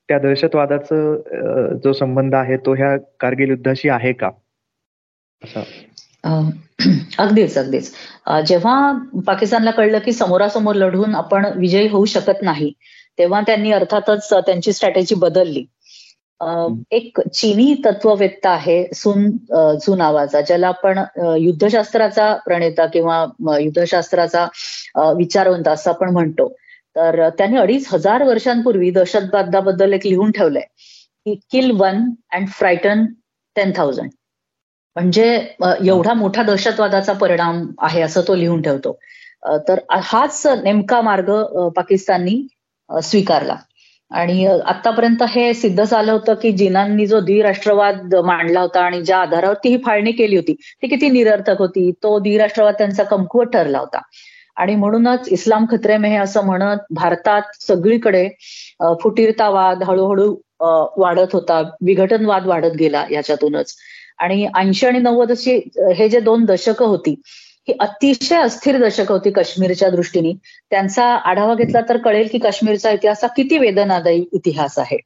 त्या 0.09 0.18
दहशतवादाचा 0.18 1.77
जो 1.85 1.92
संबंध 1.92 2.35
आहे 2.35 2.57
तो 2.57 2.74
ह्या 2.74 2.96
कारगिल 3.20 3.51
युद्धाशी 3.51 3.88
आहे 3.88 4.12
का? 4.12 4.31
अगदीच 7.18 7.59
अगदीच. 7.59 7.92
जेव्हा 8.46 8.92
पाकिस्तानला 9.27 9.70
कळलं 9.70 9.98
की 9.98 10.12
समोरासमोर 10.12 10.74
लढून 10.74 11.14
आपण 11.14 11.46
विजयी 11.57 11.88
होऊ 11.88 12.05
शकत 12.05 12.42
नाही 12.42 12.72
तेव्हा 13.18 13.40
त्यांनी 13.40 13.72
अर्थातच 13.72 14.33
त्यांची 14.33 14.72
स्ट्रॅटेजी 14.72 15.14
बदलली. 15.14 15.64
एक 16.40 17.20
चीनी 17.35 17.74
तत्ववेत्ता 17.85 18.51
आहे 18.51 18.83
सुन 18.94 19.31
झू 19.53 19.94
नावाचा 19.96 20.40
ज्याला 20.40 20.68
आपण 20.68 20.98
युद्धशास्त्राचा 21.38 22.33
प्रणेता 22.44 22.87
किंवा 22.87 23.24
युद्धशास्त्राचा 23.61 24.46
विचारवंत 25.16 25.68
असं 25.68 25.90
आपण 25.90 26.11
म्हणतो. 26.12 26.48
तर 26.96 27.29
त्यांनी 27.38 27.57
अडीच 27.59 27.88
हजार 27.92 28.22
वर्षांपूर्वी 28.22 28.90
दहशतवादाबद्दल 28.90 29.92
एक 29.92 30.07
लिहून 30.07 30.31
ठेवलंय 30.31 30.62
की 31.27 31.35
kill 31.53 31.70
one 31.81 32.03
and 32.33 32.48
frighten 32.48 33.05
ten 33.57 33.72
thousand. 33.77 34.11
म्हणजे 34.96 35.27
एवढा 35.87 36.12
मोठा 36.14 36.42
दहशतवादाचा 36.42 37.12
परिणाम 37.12 37.64
आहे 37.79 38.01
असं 38.03 38.22
तो 38.29 38.35
लिहून 38.35 38.62
ठेवतो. 38.62 38.98
तर 39.68 39.79
हाच 40.03 40.46
नेमका 40.62 41.01
मार्ग 41.01 41.31
पाकिस्ताननी 41.77 42.46
स्वीकारला. 42.90 43.57
आणि 44.11 44.44
आतापर्यंत 44.47 45.23
हे 45.29 45.53
सिद्ध 45.55 45.83
झालं 45.85 46.11
होतं 46.12 46.35
की 46.42 46.51
जिनांनी 46.53 47.07
जो 47.07 47.21
द्विराष्ट्रवाद 47.21 48.14
मांडला 48.25 48.61
होता 48.61 48.81
आणि 48.81 49.03
ज्या 49.03 49.18
आधारावरती 49.18 49.68
ही 49.68 49.77
फाळणी 49.85 50.12
केली 50.12 50.37
होती 50.37 50.55
ती 50.83 50.88
किती 50.88 51.11
निरर्थक 51.11 51.59
होती 51.59 51.90
तो 52.03 52.18
द्विराष्ट्रवाद 52.18 52.75
त्यांचा 52.79 53.03
कमकुवत 53.05 53.47
ठरला 53.53 53.79
होता. 53.79 54.01
आणि 54.57 54.75
म्हणूनच 54.75 55.29
इस्लाम 55.31 55.64
खत्रे 55.71 55.97
मे 55.99 56.14
असं 56.16 56.44
म्हणत 56.47 56.79
भारतात 56.90 57.42
सगळीकडे 57.61 58.29
फुटीरतावाद 59.03 59.83
हळूहळू 59.83 60.35
वाढत 61.01 61.33
होता 61.33 61.61
विघटनवाद 61.87 62.47
वाढत 62.47 62.77
गेला 62.79 63.05
याच्यातूनच. 63.11 63.75
आणि 64.18 64.47
ऐंशी 64.57 64.87
आणि 64.87 64.99
नव्वद 64.99 65.31
अशी 65.33 65.55
हे 65.97 66.09
जे 66.09 66.21
दोन 66.21 66.44
दशकं 66.44 66.87
होती 66.87 67.14
ही 67.69 67.75
अतिशय 67.81 68.37
अस्थिर 68.37 68.77
दशक 68.83 69.11
होती 69.13 69.31
काश्मीरच्या 69.31 69.89
दृष्टीने. 69.91 70.33
त्यांचा 70.71 71.05
आढावा 71.05 71.55
घेतला 71.55 71.81
तर 71.89 71.97
कळेल 72.05 72.29
की 72.33 72.39
काश्मीरचा 72.39 72.91
इतिहास 72.91 73.25
हा 73.25 73.29
किती 73.37 73.59
वेदनादायी 73.59 74.25
इतिहास 74.33 74.79
आहे. 74.79 74.99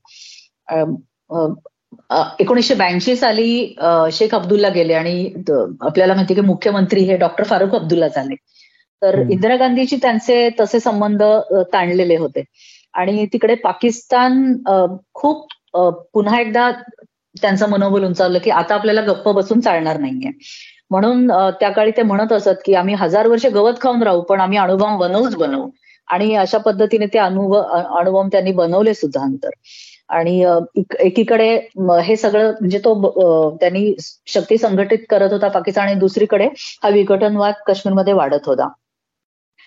एकोणीसशे 2.40 2.74
ब्याऐंशी 2.74 3.16
साली 3.16 3.74
शेख 4.12 4.34
अब्दुल्ला 4.34 4.68
गेले 4.68 4.94
आणि 4.94 5.32
आपल्याला 5.80 6.14
माहिती 6.14 6.34
की 6.34 6.40
मुख्यमंत्री 6.40 7.02
हे 7.04 7.16
डॉक्टर 7.16 7.44
फारुख 7.44 7.74
अब्दुल्ला 7.74 8.08
झाले. 8.08 8.34
तर 9.02 9.18
इंदिरा 9.30 9.56
गांधीची 9.56 9.96
त्यांचे 10.02 10.48
तसे 10.60 10.80
संबंध 10.80 11.22
ताणलेले 11.72 12.16
होते. 12.16 12.44
आणि 12.94 13.26
तिकडे 13.32 13.54
पाकिस्तान 13.54 14.52
खूप 15.14 15.46
पुन्हा 16.14 16.40
एकदा 16.40 16.70
त्यांचं 17.42 17.68
मनोबल 17.70 18.04
उंचावलं 18.04 18.38
की 18.38 18.50
आता 18.50 18.74
आपल्याला 18.74 19.00
गप्प 19.02 19.28
बसून 19.28 19.60
चालणार 19.60 19.98
नाहीये. 19.98 20.30
म्हणून 20.92 21.26
त्या 21.60 21.70
काळी 21.72 21.90
ते 21.96 22.02
म्हणत 22.02 22.32
असत 22.32 22.62
की 22.64 22.74
आम्ही 22.74 22.94
हजार 22.94 23.26
वर्ष 23.28 23.46
गवत 23.54 23.80
खाऊन 23.82 24.02
राहू 24.02 24.20
पण 24.28 24.40
आम्ही 24.40 24.58
अणुबॉम्ब 24.58 25.00
बनवूच 25.00 25.36
बनवू. 25.36 25.68
आणि 26.08 26.34
अशा 26.36 26.58
पद्धतीने 26.58 27.06
ते 27.06 27.18
अनुभव 27.18 27.60
अणुबॉम्ब 27.98 28.30
त्यांनी 28.32 28.52
बनवले 28.52 28.94
सुद्धा 28.94 29.24
नंतर. 29.24 29.50
आणि 30.10 30.42
एकीकडे 31.00 31.48
हे 32.02 32.16
सगळं 32.16 32.50
म्हणजे 32.50 32.78
तो 32.78 32.94
त्यांनी 33.60 33.92
शक्ती 34.26 34.58
संघटित 34.58 34.98
करत 35.10 35.32
होता 35.32 35.48
पाकिस्तान 35.48 35.88
आणि 35.88 35.98
दुसरीकडे 36.00 36.46
हा 36.82 36.88
विघटनवाद 36.90 37.54
काश्मीरमध्ये 37.66 38.12
वाढत 38.14 38.46
होता. 38.46 38.68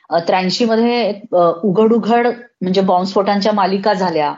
त्र्याऐंशी 0.09 0.65
मध्ये 0.65 0.97
उघड 1.63 1.93
उघड 1.93 2.27
म्हणजे 2.27 2.81
बॉम्बस्फोटांच्या 2.81 3.51
मालिका 3.53 3.93
झाल्या. 3.93 4.33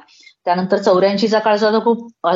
त्यानंतर 0.48 0.78
चौऱ्याऐंशीचा 0.78 1.40
काळ 1.40 1.56
सुद्धा 1.58 1.80
खूप 1.84 2.28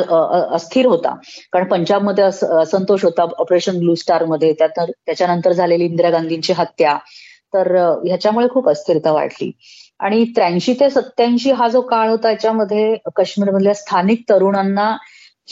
अस्थिर 0.54 0.86
होता. 0.86 1.14
कारण 1.52 1.66
पंजाबमध्ये 1.68 2.24
असंतोष 2.24 3.04
होता 3.04 3.22
ऑपरेशन 3.38 3.78
ब्लू 3.78 3.94
स्टारमध्ये 3.94 4.52
त्याच्यानंतर 4.52 5.52
झालेली 5.52 5.84
इंदिरा 5.84 6.10
गांधींची 6.10 6.52
हत्या. 6.52 6.96
तर 7.54 7.74
ह्याच्यामुळे 8.06 8.48
खूप 8.48 8.68
अस्थिरता 8.68 9.12
वाढली. 9.12 9.50
आणि 10.00 10.24
त्र्याऐंशी 10.36 10.72
ते 10.80 10.90
सत्याऐंशी 10.90 11.50
हा 11.50 11.68
जो 11.68 11.80
काळ 11.80 12.08
होता 12.08 12.30
याच्यामध्ये 12.30 12.94
काश्मीरमधल्या 13.16 13.74
स्थानिक 13.74 14.22
तरुणांना 14.30 14.96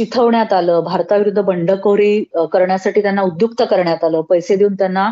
चिथवण्यात 0.00 0.52
आलं 0.52 0.80
भारताविरुद्ध 0.84 1.40
बंडखोरी 1.40 2.12
करण्यासाठी 2.52 3.02
त्यांना 3.02 3.22
उद्युक्त 3.22 3.62
करण्यात 3.70 4.04
आलं 4.04 4.20
पैसे 4.28 4.56
देऊन 4.56 4.74
त्यांना 4.74 5.10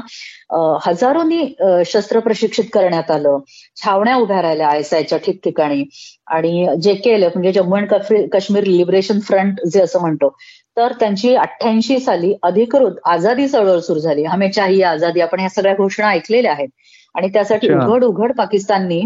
हजारोनी 0.84 1.42
शस्त्र 1.86 2.20
प्रशिक्षित 2.20 2.64
करण्यात 2.72 3.10
आलं 3.10 3.38
छावण्या 3.76 4.14
उभ्या 4.16 4.40
राहिल्या 4.42 4.68
आयसायच्या 4.68 5.18
ठिकठिकाणी. 5.18 5.82
आणि 6.26 6.66
जे 6.82 6.94
केलं 6.94 7.28
म्हणजे 7.34 7.52
Jammu 7.52 7.76
and 7.76 7.92
Kashmir 8.32 8.64
liberation 8.66 9.20
front 9.28 9.60
जे 9.72 9.80
असं 9.82 10.00
म्हणतो 10.00 10.28
तर 10.76 10.92
त्यांची 11.00 11.34
अठ्ठ्याऐंशी 11.36 11.98
साली 12.00 12.32
अधिकृत 12.42 12.98
आझादी 13.06 13.46
चळवळ 13.48 13.78
सुरू 13.80 14.00
झाली. 14.00 14.24
हमे 14.24 14.48
चाहिए 14.52 14.82
आझादी 14.84 15.20
आपण 15.20 15.40
ह्या 15.40 15.48
सगळ्या 15.50 15.74
घोषणा 15.76 16.08
ऐकलेल्या 16.10 16.52
आहेत. 16.52 16.68
आणि 17.14 17.28
त्यासाठी 17.32 17.72
उघड 17.74 18.04
उघड 18.04 18.32
पाकिस्ताननी 18.38 19.00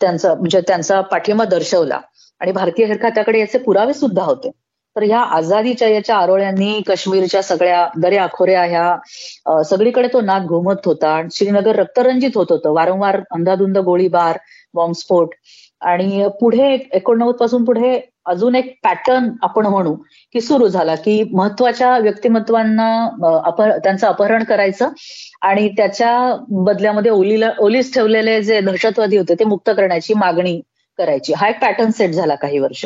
त्यांचा 0.00 0.34
म्हणजे 0.34 0.60
त्यांचा 0.68 1.00
पाठिंबा 1.10 1.44
दर्शवला. 1.44 2.00
आणि 2.42 2.52
भारतीय 2.52 2.94
खात्याकडे 3.02 3.40
याचे 3.40 3.58
पुरावे 3.58 3.94
सुद्धा 3.94 4.22
होते. 4.24 4.50
तर 4.96 5.02
ह्या 5.02 5.18
आझादीच्या 5.36 5.88
याच्या 5.88 6.16
आरोळ्यांनी 6.16 6.80
काश्मीरच्या 6.86 7.42
सगळ्या 7.42 7.86
दर्याखोऱ्या 7.96 8.62
ह्या 8.64 9.62
सगळीकडे 9.64 10.08
तो 10.12 10.20
नाद 10.20 10.46
घुमत 10.46 10.86
होता 10.86 11.20
श्रीनगर 11.32 11.76
रक्तरंजित 11.76 12.36
होत 12.36 12.46
होतं. 12.50 12.72
वारंवार 12.72 13.20
अंधाधुंद 13.30 13.78
गोळीबार 13.80 14.38
बॉम्बस्फोट 14.74 15.34
आणि 15.82 16.26
पुढे 16.40 16.72
एकोणनव्वदपासून 16.92 17.64
पुढे 17.64 17.98
अजून 18.26 18.54
एक 18.54 18.74
पॅटर्न 18.84 19.28
आपण 19.42 19.66
म्हणू 19.66 19.94
की 20.34 20.40
सुरू 20.40 20.66
झाला 20.68 20.94
की 20.94 21.22
महत्त्वाच्या 21.32 21.96
व्यक्तिमत्वांना 21.98 23.78
त्यांचं 23.78 24.06
अपहरण 24.06 24.44
करायचं 24.44 24.88
आणि 25.42 25.68
त्याच्या 25.76 26.12
बदल्यामध्ये 26.64 27.10
ओलीला 27.10 27.50
ओलीस 27.60 27.92
ठेवलेले 27.94 28.40
जे 28.42 28.60
दहशतवादी 28.60 29.16
होते 29.16 29.34
ते 29.34 29.44
मुक्त 29.44 29.70
करण्याची 29.70 30.14
मागणी 30.14 30.60
करायची. 31.02 31.32
हा 31.36 31.48
एक 31.48 31.60
पॅटर्न 31.60 31.90
सेट 31.90 32.10
झाला 32.10 32.34
काही 32.34 32.58
वर्ष. 32.58 32.84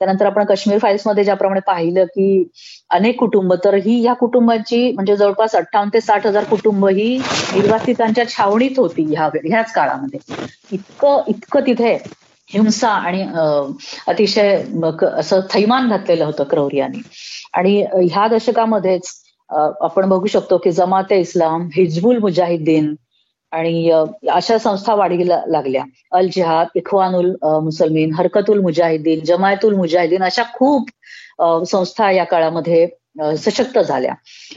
त्यानंतर 0.00 0.26
आपण 0.26 0.44
काश्मीर 0.44 0.78
फाईल्समध्ये 0.78 1.24
ज्याप्रमाणे 1.24 1.60
पाहिलं 1.66 2.04
की 2.04 2.44
अनेक 2.90 3.18
कुटुंब 3.18 3.54
तर 3.64 3.74
ही 3.84 4.00
या 4.02 4.12
कुटुंबाची 4.14 4.90
म्हणजे 4.92 5.16
जवळपास 5.16 5.54
अठ्ठावन्न 5.56 5.94
ते 5.94 6.00
साठ 6.00 6.26
हजार 6.26 6.44
कुटुंब 6.44 6.86
ही 6.88 7.16
निर्वासितांच्या 7.54 8.28
छावणीत 8.28 8.78
होती 8.78 9.04
ह्या 9.14 9.28
ह्याच 9.44 9.72
काळामध्ये. 9.72 10.18
इतकं 10.72 11.22
इतकं 11.28 11.66
तिथे 11.66 11.96
हिंसा 12.48 12.88
आणि 12.88 13.22
अतिशय 14.06 14.54
असं 15.16 15.40
थैमान 15.50 15.88
घातलेलं 15.88 16.24
होतं 16.24 16.44
क्रौर्याने. 16.44 17.00
आणि 17.54 17.80
ह्या 18.10 18.26
दशकामध्येच 18.28 19.12
आपण 19.80 20.08
बघू 20.08 20.26
शकतो 20.26 20.58
की 20.58 20.70
जमाते 20.72 21.18
इस्लाम 21.20 21.68
हिजबुल 21.74 22.18
मुजाहिद्दीन 22.18 22.94
आणि 23.52 23.90
अशा 24.30 24.58
संस्था 24.58 24.94
वाढीला 24.94 25.40
लागल्या. 25.46 25.82
अल 26.12 26.28
जिहाद 26.28 26.66
इखवानुल 26.74 27.34
मुसलमीन 27.64 28.14
हरकतुल 28.14 28.60
मुजाहिदीन 28.60 29.24
जमायतुल 29.24 29.74
मुजाहिदीन 29.74 30.22
अशा 30.24 30.42
खूप 30.54 30.90
संस्था 31.66 32.10
या 32.10 32.24
काळामध्ये 32.24 32.86
सशक्त 33.38 33.78
झाल्या. 33.78 34.12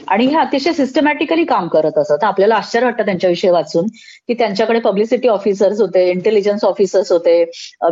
आणि 0.08 0.26
हे 0.26 0.36
अतिशय 0.38 0.72
सिस्टमॅटिकली 0.72 1.44
काम 1.44 1.68
करत 1.68 1.98
असत. 1.98 2.24
आपल्याला 2.24 2.54
आश्चर्य 2.54 2.84
वाटतं 2.84 3.04
त्यांच्याविषयी 3.04 3.50
वाचून 3.50 3.86
की 4.28 4.34
त्यांच्याकडे 4.34 4.80
पब्लिसिटी 4.80 5.28
ऑफिसर्स 5.28 5.80
होते 5.80 6.08
इंटेलिजन्स 6.10 6.64
ऑफिसर्स 6.64 7.12
होते 7.12 7.44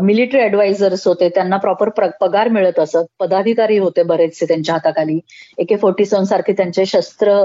मिलिटरी 0.03 0.41
ऍडवायझर्स 0.43 1.07
होते 1.07 1.29
त्यांना 1.29 1.57
प्रॉपर 1.57 1.89
पगार 2.21 2.49
मिळत 2.49 2.79
असत. 2.79 3.05
पदाधिकारी 3.21 3.79
होते 3.79 4.03
बरेचसे 4.03 4.47
त्यांच्या 4.47 4.75
हाताखाली. 4.75 5.19
एके 5.59 5.77
फोर्टी 5.77 6.05
सेव्हन 6.05 6.27
सारखे 6.27 6.53
त्यांचे 6.53 6.87
शस्त्र 6.87 7.39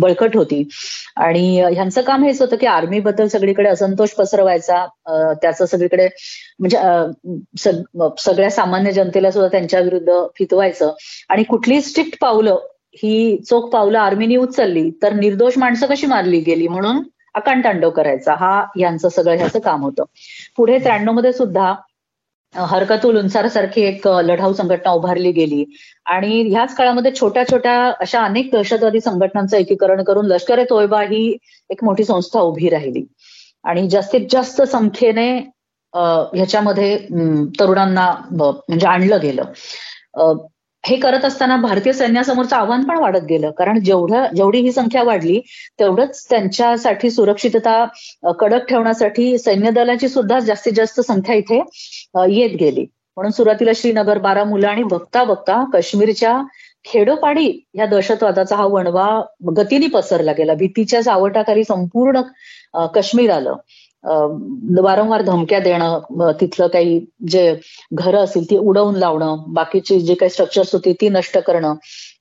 बळकट 0.00 0.36
होती. 0.36 0.62
आणि 1.16 1.60
ह्यांचं 1.62 2.00
काम 2.02 2.24
हेच 2.24 2.40
होतं 2.40 2.56
की 2.56 2.66
आर्मीबद्दल 2.66 3.26
सगळीकडे 3.28 3.68
असंतोष 3.68 4.10
पसरवायचा. 4.18 4.84
त्याचं 5.42 5.66
सगळीकडे 5.66 6.08
म्हणजे 6.60 6.78
सगळ्या 8.18 8.50
सामान्य 8.50 8.92
जनतेला 8.92 9.30
सुद्धा 9.30 9.48
त्यांच्या 9.48 9.80
विरुद्ध 9.80 10.12
फितवायचं. 10.38 10.92
आणि 11.28 11.42
कुठलीही 11.42 11.80
स्ट्रिक्ट 11.82 12.17
पावलं 12.20 12.58
ही 13.02 13.36
चोख 13.48 13.68
पावलं 13.70 13.98
आर्मीनी 13.98 14.36
उचलली 14.36 14.90
तर 15.02 15.12
निर्दोष 15.14 15.58
माणसं 15.58 15.86
कशी 15.86 16.06
मारली 16.06 16.38
गेली 16.40 16.68
म्हणून 16.68 17.02
अकांडतांडव 17.34 17.90
करायचा. 17.90 18.34
हा 18.34 18.64
यांचं 18.80 19.08
सगळं 19.08 19.36
ह्याचं 19.36 19.58
काम 19.60 19.82
होतं. 19.82 20.04
पुढे 20.56 20.78
त्र्याण्णवमध्ये 20.78 21.32
सुद्धा 21.32 21.74
हरकतुल 22.54 23.16
उन्सार 23.18 23.46
सारखी 23.48 23.82
एक 23.82 24.06
लढाऊ 24.08 24.52
संघटना 24.52 24.90
उभारली 24.92 25.32
गेली. 25.32 25.64
आणि 26.06 26.40
ह्याच 26.50 26.74
काळामध्ये 26.76 27.12
छोट्या 27.20 27.44
छोट्या 27.50 27.74
अशा 28.00 28.22
अनेक 28.24 28.50
दहशतवादी 28.52 29.00
संघटनांचं 29.00 29.56
एकीकरण 29.56 30.02
करून 30.04 30.26
लष्कर 30.26 30.58
ए 30.58 30.64
तोयबा 30.70 31.02
ही 31.02 31.36
एक 31.70 31.84
मोठी 31.84 32.04
संस्था 32.04 32.40
उभी 32.40 32.68
राहिली. 32.70 33.04
आणि 33.64 33.88
जास्तीत 33.90 34.26
जास्त 34.30 34.62
संख्येने 34.62 35.30
ह्याच्यामध्ये 35.94 36.96
तरुणांना 37.60 38.10
म्हणजे 38.30 38.86
आणलं 38.86 39.18
गेलं. 39.22 39.52
हे 40.84 40.96
करत 40.96 41.24
असताना 41.24 41.56
भारतीय 41.56 41.92
सैन्यासमोरचं 41.92 42.56
आव्हान 42.56 42.84
पण 42.88 42.98
वाढत 42.98 43.24
गेलं. 43.28 43.50
कारण 43.58 43.78
जेवढं 43.84 44.26
जेवढी 44.36 44.60
ही 44.62 44.72
संख्या 44.72 45.02
वाढली 45.02 45.40
तेवढंच 45.78 46.24
त्यांच्यासाठी 46.30 47.10
सुरक्षितता 47.10 47.84
कडक 48.40 48.68
ठेवण्यासाठी 48.68 49.36
सैन्य 49.38 49.70
दलाची 49.70 50.08
सुद्धा 50.08 50.38
जास्तीत 50.40 50.72
जास्त 50.76 51.00
संख्या 51.00 51.34
इथे 51.34 51.60
येत 52.30 52.56
गेली. 52.60 52.86
म्हणून 53.16 53.32
सुरुवातीला 53.32 53.70
श्रीनगर 53.76 54.18
बारामुला 54.18 54.68
आणि 54.68 54.82
बघता 54.82 55.22
बघता 55.24 55.62
काश्मीरच्या 55.72 56.40
खेडोपाडी 56.84 57.46
या 57.74 57.86
दहशतवादाचा 57.86 58.56
हा 58.56 58.66
वणवा 58.66 59.06
गतीने 59.56 59.86
पसरला 59.94 60.32
गेला. 60.32 60.54
भीतीच्या 60.54 61.02
सावटाखाली 61.02 61.64
संपूर्ण 61.64 62.20
काश्मीर 62.94 63.30
आलं. 63.30 63.54
वारंवार 64.04 65.22
धमक्या 65.22 65.58
देणं 65.60 66.30
तिथलं 66.40 66.66
काही 66.72 67.00
जे 67.28 67.54
घरं 67.92 68.18
असतील 68.18 68.44
ती 68.50 68.56
उडवून 68.58 68.96
लावणं 68.96 69.42
बाकीची 69.54 70.00
जी 70.00 70.14
काही 70.14 70.30
स्ट्रक्चर्स 70.30 70.72
होती 70.72 70.92
ती 71.00 71.08
नष्ट 71.08 71.38
करणं 71.38 71.74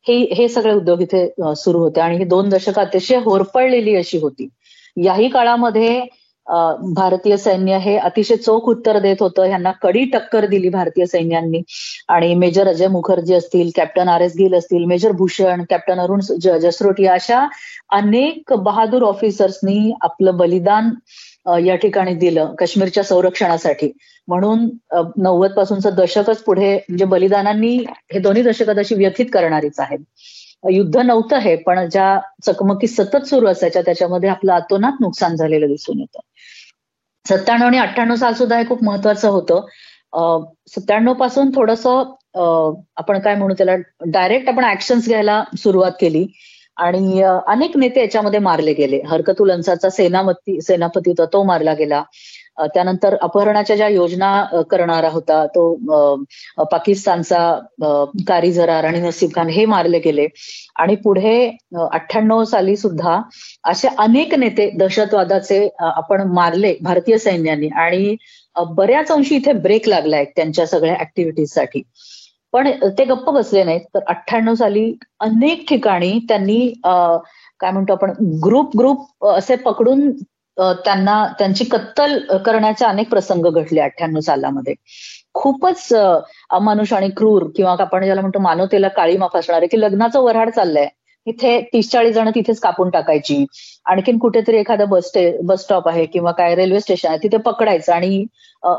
हे 0.08 0.18
हे 0.34 0.48
सगळे 0.50 0.74
उद्योग 0.74 1.02
इथे 1.02 1.28
सुरू 1.56 1.80
होते. 1.80 2.00
आणि 2.02 2.18
ही 2.18 2.24
दोन 2.26 2.50
दशकं 2.50 2.82
अतिशय 2.82 3.18
होरपळलेली 3.26 3.96
अशी 3.96 4.18
होती. 4.20 4.48
याही 4.98 5.28
काळामध्ये 5.30 6.02
भारतीय 6.96 7.36
सैन्य 7.38 7.78
हे 7.78 7.96
अतिशय 7.98 8.36
चोख 8.36 8.68
उत्तर 8.70 9.00
देत 9.00 9.22
होतं. 9.22 9.46
ह्यांना 9.46 9.72
कडी 9.82 10.04
टक्कर 10.14 10.46
दिली 10.50 10.70
भारतीय 10.70 11.06
सैन्यांनी. 11.06 11.62
आणि 12.10 12.34
मेजर 12.36 12.68
अजय 12.68 12.88
मुखर्जी 12.88 13.34
असतील 13.34 13.70
कॅप्टन 13.76 14.10
आर 14.10 14.22
एस 14.22 14.34
गिल 14.38 14.54
असतील 14.58 14.86
मेजर 14.86 15.12
भूषण 15.18 15.64
कॅप्टन 15.70 16.00
अरुण 16.00 16.20
जसरोटी 16.42 17.06
अशा 17.08 17.46
अनेक 17.94 18.54
बहादूर 18.56 19.04
ऑफिसर्सनी 19.04 19.92
आपलं 20.02 20.38
बलिदान 20.38 20.90
या 21.66 21.76
ठिकाणी 21.76 22.14
दिलं 22.16 22.54
काश्मीरच्या 22.56 23.04
संरक्षणासाठी. 23.04 23.92
म्हणून 24.28 24.68
नव्वद 25.18 25.52
पासूनचं 25.52 25.96
दशकच 25.98 26.44
पुढे 26.44 26.74
म्हणजे 26.90 27.06
बलिदानांनी 27.06 27.76
हे 28.14 28.20
दोन्ही 28.20 28.44
दशकात 28.44 28.78
अशी 28.78 28.96
व्यथित 28.96 29.26
करणारीच 29.34 29.80
आहेत. 29.80 30.00
युद्ध 30.72 30.98
नव्हतं 30.98 31.38
हे 31.38 31.56
पण 31.56 31.88
ज्या 31.90 32.20
चकमकी 32.46 32.88
सतत 32.88 33.26
सुरू 33.26 33.48
असायच्या 33.48 33.82
त्याच्यामध्ये 33.82 34.30
आपलं 34.30 34.54
अतोनात 34.54 35.02
नुकसान 35.02 35.36
झालेलं 35.36 35.68
दिसून 35.68 36.00
येतं. 36.00 36.20
सत्त्याण्णव 37.26 37.68
आणि 37.68 37.78
अठ्ठ्याण्णव 37.78 38.16
साल 38.16 38.34
सुद्धा 38.34 38.58
हे 38.58 38.68
खूप 38.68 38.84
महत्वाचं 38.84 39.30
होतं. 39.30 40.46
सत्त्याण्णवपासून 40.68 41.50
थोडस 41.56 41.86
आपण 42.98 43.20
काय 43.20 43.36
म्हणू 43.36 43.54
त्याला 43.54 43.76
डायरेक्ट 44.06 44.50
आपण 44.50 44.64
ऍक्शन्स 44.66 45.08
घ्यायला 45.08 45.44
सुरुवात 45.58 45.92
केली. 46.02 46.26
आणि 46.78 47.22
अनेक 47.24 47.78
नेते 47.78 48.00
याच्यामध्ये 48.02 48.40
मारले 48.40 48.74
गेले. 48.74 49.02
हरकतुल 49.08 49.52
अन्सारचा 49.52 49.90
सेनापती 49.90 50.60
सेनापती 50.62 51.10
होता 51.10 51.26
तो 51.34 51.44
मारला 51.44 51.74
गेला. 51.74 52.04
त्यानंतर 52.74 53.16
अपहरणाच्या 53.22 53.76
ज्या 53.76 53.88
योजना 53.88 54.62
करणारा 54.72 55.10
होता 55.10 55.46
तो 55.56 56.64
पाकिस्तानचा 56.72 57.40
कारी 58.28 58.52
आणि 58.62 59.00
नसीब 59.02 59.30
खान 59.36 59.50
हे 59.50 59.66
मारले 59.66 60.00
गेले. 60.00 60.28
आणि 60.80 60.96
पुढे 61.04 61.36
अठ्ठ्याण्णव 61.92 62.44
साली 62.44 62.76
सुद्धा 62.78 63.20
असे 63.72 63.88
अनेक 63.98 64.34
नेते 64.36 64.70
दहशतवादाचे 64.80 65.68
आपण 65.80 66.22
मारले 66.34 66.76
भारतीय 66.82 67.18
सैन्याने. 67.18 67.68
आणि 67.70 68.16
बऱ्याच 68.76 69.12
अंशी 69.12 69.36
इथे 69.36 69.52
ब्रेक 69.54 69.88
लागलाय 69.88 70.26
त्यांच्या 70.36 70.66
सगळ्या 70.68 70.96
ऍक्टिव्हिटीजसाठी 71.02 71.82
पण 72.54 72.70
ते 72.98 73.06
गप्प 73.06 73.30
बसले 73.30 73.64
नाहीत. 73.64 73.82
तर 73.94 74.00
अठ्ठ्याण्णव 74.08 74.54
साली 74.56 74.92
अनेक 75.22 75.66
ठिकाणी 75.70 76.18
त्यांनी 76.30 76.60
काय 77.60 77.72
म्हणतो 77.72 77.94
आपण 77.94 78.12
ग्रुप 78.44 78.78
ग्रुप 78.78 79.26
असे 79.28 79.56
पकडून 79.66 80.10
त्यांना 80.58 81.26
त्यांची 81.40 81.64
कत्तल 81.72 82.18
करण्याचे 82.46 82.86
अनेक 82.86 83.10
प्रसंग 83.10 83.46
घडले 83.52 83.80
अठ्ठ्याण्णव 83.82 84.20
सालामध्ये. 84.20 84.74
खूपच 85.34 85.88
अमानुष 85.94 86.94
आणि 86.94 87.10
क्रूर 87.18 87.44
किंवा 87.56 87.76
आपण 87.80 88.04
ज्याला 88.06 88.22
म्हणतो 88.22 88.40
मानवतेला 88.40 88.88
काळीमा 88.88 89.28
फासणारे 89.34 89.68
की 89.68 89.80
लग्नाचं 89.82 90.22
वऱ्हाड 90.22 90.50
चाललंय. 90.50 90.88
तिथे 91.28 91.60
तीस 91.74 91.90
चाळीस 91.92 92.16
जण 92.16 92.30
तिथेच 92.36 92.60
कापून 92.60 92.90
टाकायची. 92.90 93.46
आणखीन 93.86 94.18
कुठेतरी 94.18 94.58
एखादा 94.58 94.86
बस 94.86 95.12
बस 95.44 95.62
स्टॉप 95.62 95.88
आहे 95.90 96.06
किंवा 96.06 96.32
काय 96.32 96.56
रेल्वे 96.56 96.80
स्टेशन 96.80 97.10
आहे 97.10 97.18
तिथे 97.24 97.38
पकडायचं 97.38 97.94
आणि 97.94 98.26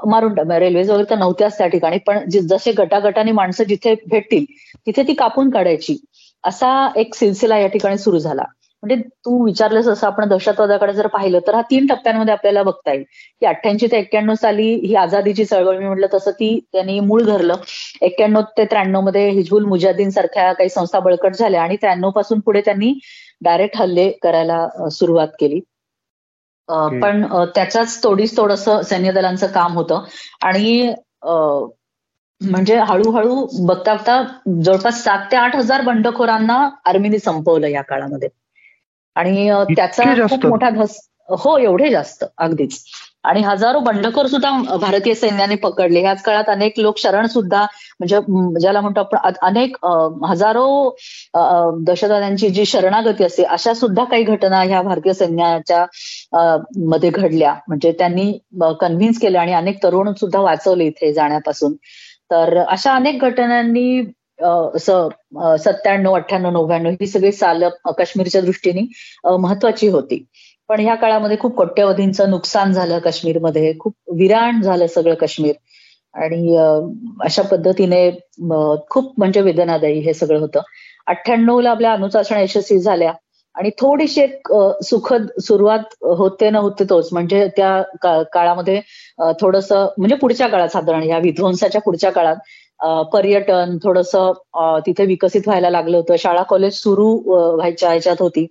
मारून 0.06 0.38
रेल्वे 0.52 0.82
वगैरे 0.82 1.10
तर 1.10 1.18
नव्हत्याच 1.18 1.58
त्या 1.58 1.66
ठिकाणी 1.66 1.98
पण 1.98 2.28
जसे 2.30 2.72
गटागटाने 2.72 3.32
माणसं 3.32 3.64
जिथे 3.64 3.94
भेटतील 4.10 4.44
तिथे 4.86 5.02
ती 5.02 5.14
कापून 5.14 5.50
काढायची. 5.50 5.96
असा 6.44 6.70
एक 6.96 7.14
सिलसिला 7.14 7.58
या 7.58 7.66
ठिकाणी 7.66 7.98
सुरू 7.98 8.18
झाला. 8.18 8.42
म्हणजे 8.82 8.96
तू 9.24 9.44
विचारलंस 9.44 9.86
असं 9.88 10.06
आपण 10.06 10.28
दहशतवादाकडे 10.28 10.92
जर 10.92 11.06
पाहिलं 11.08 11.38
तर 11.46 11.54
हा 11.54 11.60
तीन 11.70 11.86
टप्प्यांमध्ये 11.86 12.32
आपल्याला 12.32 12.62
बघता 12.62 12.92
येईल. 12.92 13.04
की 13.40 13.46
अठ्ठ्याऐंशी 13.46 13.86
ते 13.86 13.98
एक्क्याण्णव 13.98 14.34
साली 14.34 14.68
ही 14.84 14.94
आझादीची 14.96 15.44
चळवळ 15.44 15.78
मी 15.78 15.86
म्हटलं 15.86 16.06
तसं 16.14 16.30
ती 16.32 16.58
त्यांनी 16.72 16.98
मूळ 17.00 17.22
धरलं. 17.24 17.54
एक्क्याण्णव 18.02 18.40
ते 18.58 18.64
त्र्याण्णवमध्ये 18.64 19.28
हिजबुल 19.30 19.64
मुजाद्दीन 19.66 20.10
सारख्या 20.10 20.52
काही 20.52 20.68
संस्था 20.70 21.00
बळकट 21.00 21.34
झाल्या 21.34 21.62
आणि 21.62 21.76
त्र्याण्णवपासून 21.76 22.40
पुढे 22.40 22.60
त्यांनी 22.62 22.92
डायरेक्ट 23.42 23.76
हल्ले 23.76 24.10
करायला 24.22 24.66
सुरुवात 24.90 25.28
केली. 25.40 25.60
पण 27.02 27.24
त्याच्याच 27.54 28.02
तोडीस 28.04 28.36
तोड 28.36 28.52
असं 28.52 28.82
सैन्य 28.82 29.12
दलांचं 29.12 29.46
काम 29.52 29.76
होतं. 29.76 30.04
आणि 30.42 30.92
म्हणजे 32.40 32.76
हळूहळू 32.80 33.34
बघता 33.66 33.94
बघता 33.94 34.22
जवळपास 34.62 35.02
सात 35.04 35.24
ते 35.32 35.36
आठ 35.36 35.56
हजार 35.56 35.80
बंडखोरांना 35.82 36.58
आर्मीने 36.84 37.18
संपवलं 37.18 37.66
या 37.68 37.82
काळामध्ये. 37.82 38.28
आणि 39.18 39.50
त्याचा 39.76 40.14
खूप 40.26 40.46
मोठा 40.46 40.70
धस 40.70 40.98
हो 41.38 41.56
एवढे 41.58 41.90
जास्त 41.90 42.24
अगदीच. 42.38 42.82
आणि 43.24 43.40
हजारो 43.42 43.78
बंडखोर 43.80 44.26
सुद्धा 44.26 44.50
भारतीय 44.80 45.14
सैन्याने 45.14 45.54
पकडले. 45.62 46.00
ह्याच 46.00 46.22
काळात 46.22 46.48
अनेक 46.48 46.78
लोक 46.78 46.98
शरण 46.98 47.26
सुद्धा 47.26 47.62
म्हणजे 48.00 48.20
ज्याला 48.60 48.80
म्हणतो 48.80 49.00
आपण 49.00 49.32
अनेक 49.42 49.76
हजारो 50.26 50.68
दहशतवाद्यांची 51.34 52.48
जी 52.50 52.64
शरणागती 52.64 53.24
असते 53.24 53.42
अशा 53.44 53.74
सुद्धा 53.74 54.04
काही 54.04 54.22
घटना 54.24 54.62
ह्या 54.62 54.82
भारतीय 54.82 55.12
सैन्याच्या 55.12 55.84
मध्ये 56.88 57.10
घडल्या. 57.10 57.54
म्हणजे 57.68 57.92
त्यांनी 57.92 58.32
कन्व्हिन्स 58.80 59.18
केलं 59.20 59.38
आणि 59.38 59.52
अनेक 59.52 59.82
तरुण 59.82 60.12
सुद्धा 60.12 60.40
वाचवले 60.40 60.84
इथे 60.84 61.12
जाण्यापासून. 61.12 61.74
तर 62.30 62.56
अशा 62.68 62.92
अनेक 62.92 63.20
घटनांनी 63.20 64.00
असं 64.38 65.08
सत्त्याण्णव 65.64 66.14
अठ्ठ्याण्णव 66.14 66.50
नव्याण्णव 66.50 66.90
ही 67.00 67.06
सगळी 67.06 67.32
साल 67.32 67.64
काश्मीरच्या 67.98 68.40
दृष्टीने 68.40 68.86
महत्वाची 69.38 69.88
होती. 69.88 70.24
पण 70.68 70.80
ह्या 70.80 70.94
काळामध्ये 70.94 71.36
खूप 71.40 71.54
कोट्यवधींचं 71.56 72.30
नुकसान 72.30 72.72
झालं 72.72 72.98
काश्मीरमध्ये. 72.98 73.72
खूप 73.80 73.94
विराण 74.18 74.60
झालं 74.62 74.86
सगळं 74.86 75.14
काश्मीर. 75.14 75.54
आणि 76.14 76.56
अशा 77.24 77.42
पद्धतीने 77.50 78.10
खूप 78.90 79.12
म्हणजे 79.18 79.40
वेदनादायी 79.40 79.98
हे 80.00 80.14
सगळं 80.14 80.40
होतं. 80.40 80.60
अठ्ठ्याण्णवला 81.06 81.70
आपल्या 81.70 81.92
अणुचाचण्या 81.92 82.42
यशस्वी 82.42 82.78
झाल्या. 82.78 83.12
आणि 83.56 83.70
थोडीशी 83.80 84.20
एक 84.20 84.48
सुखद 84.84 85.26
सुरुवात 85.42 85.94
होते 86.18 86.50
ना 86.50 86.58
होते 86.58 86.84
तोच. 86.90 87.08
म्हणजे 87.12 87.46
त्या 87.56 88.22
काळामध्ये 88.32 88.80
थोडस 89.40 89.72
म्हणजे 89.72 90.14
पुढच्या 90.16 90.48
काळात 90.48 90.68
साधारण 90.68 91.02
या 91.02 91.18
विध्वंसाच्या 91.18 91.80
पुढच्या 91.80 92.10
काळात 92.12 92.36
पर्यटन 93.12 93.76
थोडस 93.84 94.14
तिथे 94.86 95.04
विकसित 95.06 95.42
व्हायला 95.46 95.70
लागलं 95.70 95.96
होतं. 95.96 96.16
शाळा 96.18 96.42
कॉलेज 96.42 96.74
सुरू 96.74 97.08
व्हायच्या 97.54 97.90
ह्याच्यात 97.90 98.16
होती. 98.20 98.46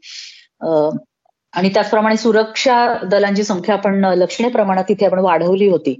आणि 1.54 1.70
त्याचप्रमाणे 1.74 2.18
सुरक्षा 2.18 2.76
दलांची 3.12 3.44
संख्या 3.44 3.76
आपण 3.76 4.04
लक्षणीय 4.18 4.52
प्रमाणात 4.52 4.84
तिथे 4.90 5.06
आपण 5.06 5.20
वाढवली 5.20 5.68
होती. 5.70 6.00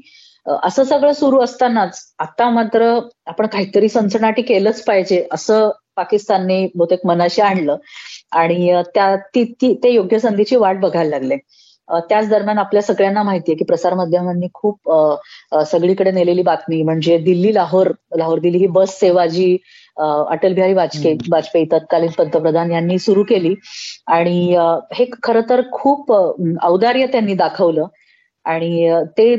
असं 0.64 0.84
सगळं 0.84 1.14
सुरू 1.14 1.40
असतानाच 1.42 2.00
आता 2.20 2.50
मात्र 2.50 3.00
आपण 3.26 3.46
काहीतरी 3.48 3.90
सनसनाटी 3.90 4.42
केलंच 4.42 4.84
पाहिजे 4.84 5.26
असं 5.32 5.70
पाकिस्तानने 5.96 6.68
बहुतेक 6.76 7.06
मनाशी 7.06 7.42
आणलं. 7.42 7.78
आणि 8.32 8.82
त्या 8.96 9.16
ती, 9.36 9.44
ती 9.62 9.74
ते 9.84 9.90
योग्य 9.90 10.20
संधीची 10.20 10.56
वाट 10.56 10.80
बघायला 10.80 11.10
लागले. 11.10 11.38
त्याच 11.90 12.28
दरम्यान 12.30 12.58
आपल्या 12.60 12.82
सगळ्यांना 12.82 13.24
माहितीये 13.24 13.56
की 13.58 13.64
प्रसारमाध्यमांनी 13.66 14.48
खूप 14.54 14.92
सगळीकडे 15.66 16.12
नेलेली 16.12 16.42
बातमी 16.44 16.82
म्हणजे 16.84 17.18
दिल्ली 17.20 17.54
लाहोर 17.56 17.92
लाहोर 18.18 18.40
दिल्ली 18.40 18.58
ही 18.60 18.68
बस 18.72 19.00
सेवा 19.00 19.26
जी 19.28 19.58
अटल 19.98 20.54
बिहारी 20.54 20.74
वाजपेयी 20.74 21.18
वाजपेयी 21.32 21.66
तत्कालीन 21.72 22.10
पंतप्रधान 22.18 22.72
यांनी 22.72 22.98
सुरू 23.00 23.24
केली. 23.24 23.54
आणि 24.08 24.56
हे 24.94 25.06
खरं 25.24 25.42
तर 25.50 25.62
खूप 25.72 26.12
औदार्य 26.64 27.08
त्यांनी 27.12 27.34
दाखवलं. 27.36 27.86
आणि 28.46 28.90
ते 29.18 29.36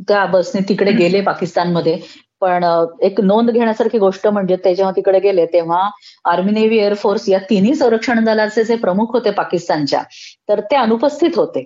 त्या 0.00 0.24
बसने 0.28 0.60
तिकडे 0.68 0.92
गेले 0.94 1.20
पाकिस्तानमध्ये. 1.22 1.98
पण 2.40 2.64
एक 3.02 3.20
नोंद 3.20 3.50
घेण्यासारखी 3.50 3.98
गोष्ट 3.98 4.26
म्हणजे 4.28 4.56
ते 4.64 4.74
जेव्हा 4.74 4.92
तिकडे 4.96 5.20
गेले 5.20 5.46
तेव्हा 5.52 5.88
आर्मी 6.24 6.52
नेव्ही 6.52 6.78
एअरफोर्स 6.78 7.28
या 7.28 7.38
तिन्ही 7.50 7.74
संरक्षण 7.74 8.24
दलाचे 8.24 8.64
जे 8.64 8.76
प्रमुख 8.76 9.12
होते 9.14 9.30
पाकिस्तानच्या 9.32 10.02
तर 10.48 10.60
ते 10.70 10.76
अनुपस्थित 10.76 11.36
होते. 11.36 11.64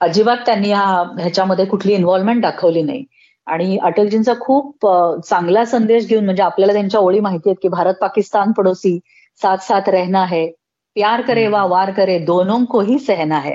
अजिबात 0.00 0.36
त्यांनी 0.46 0.72
ह्याच्यामध्ये 0.72 1.64
कुठली 1.66 1.94
इन्व्हॉल्वमेंट 1.94 2.42
दाखवली 2.42 2.82
नाही. 2.82 3.04
आणि 3.46 3.76
अटलजींचा 3.82 4.32
खूप 4.40 4.86
चांगला 5.28 5.64
संदेश 5.64 6.06
घेऊन 6.08 6.24
म्हणजे 6.24 6.42
आपल्याला 6.42 6.72
त्यांच्या 6.72 7.00
ओळी 7.00 7.20
माहिती 7.20 7.48
आहेत 7.48 7.56
की 7.62 7.68
भारत 7.68 7.94
पाकिस्तान 8.00 8.52
पडोसी 8.52 8.98
साथ 9.40 9.58
साथ 9.58 9.88
रहना 9.88 10.24
है 10.26 10.46
प्यार 10.96 11.20
करे 11.20 11.46
वा 11.48 11.64
वार 11.66 11.90
करे 11.90 12.18
दोनों 12.26 12.64
को 12.64 12.80
ही 12.80 12.98
सहना 12.98 13.38
है. 13.38 13.54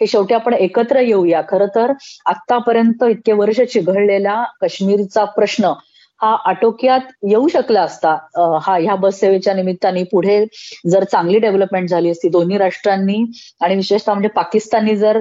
हे 0.00 0.06
शेवटी 0.06 0.34
आपण 0.34 0.54
एकत्र 0.54 1.00
येऊया. 1.00 1.40
खरं 1.48 1.66
तर 1.74 1.92
आतापर्यंत 2.26 3.02
इतके 3.04 3.32
वर्ष 3.32 3.60
चिघळलेला 3.72 4.42
काश्मीरचा 4.60 5.24
प्रश्न 5.36 5.72
हा 6.20 6.34
आटोक्यात 6.44 7.00
येऊ 7.22 7.48
शकला 7.48 7.82
असता 7.82 8.16
हा 8.62 8.76
ह्या 8.76 8.94
बससेवेच्या 8.96 9.54
निमित्ताने 9.54 10.02
पुढे 10.12 10.44
जर 10.90 11.04
चांगली 11.04 11.38
डेव्हलपमेंट 11.38 11.88
झाली 11.88 12.10
असती 12.10 12.28
दोन्ही 12.28 12.58
राष्ट्रांनी 12.58 13.24
आणि 13.60 13.74
विशेषतः 13.76 14.12
म्हणजे 14.12 14.28
पाकिस्ताननी 14.34 14.96
जर 14.96 15.20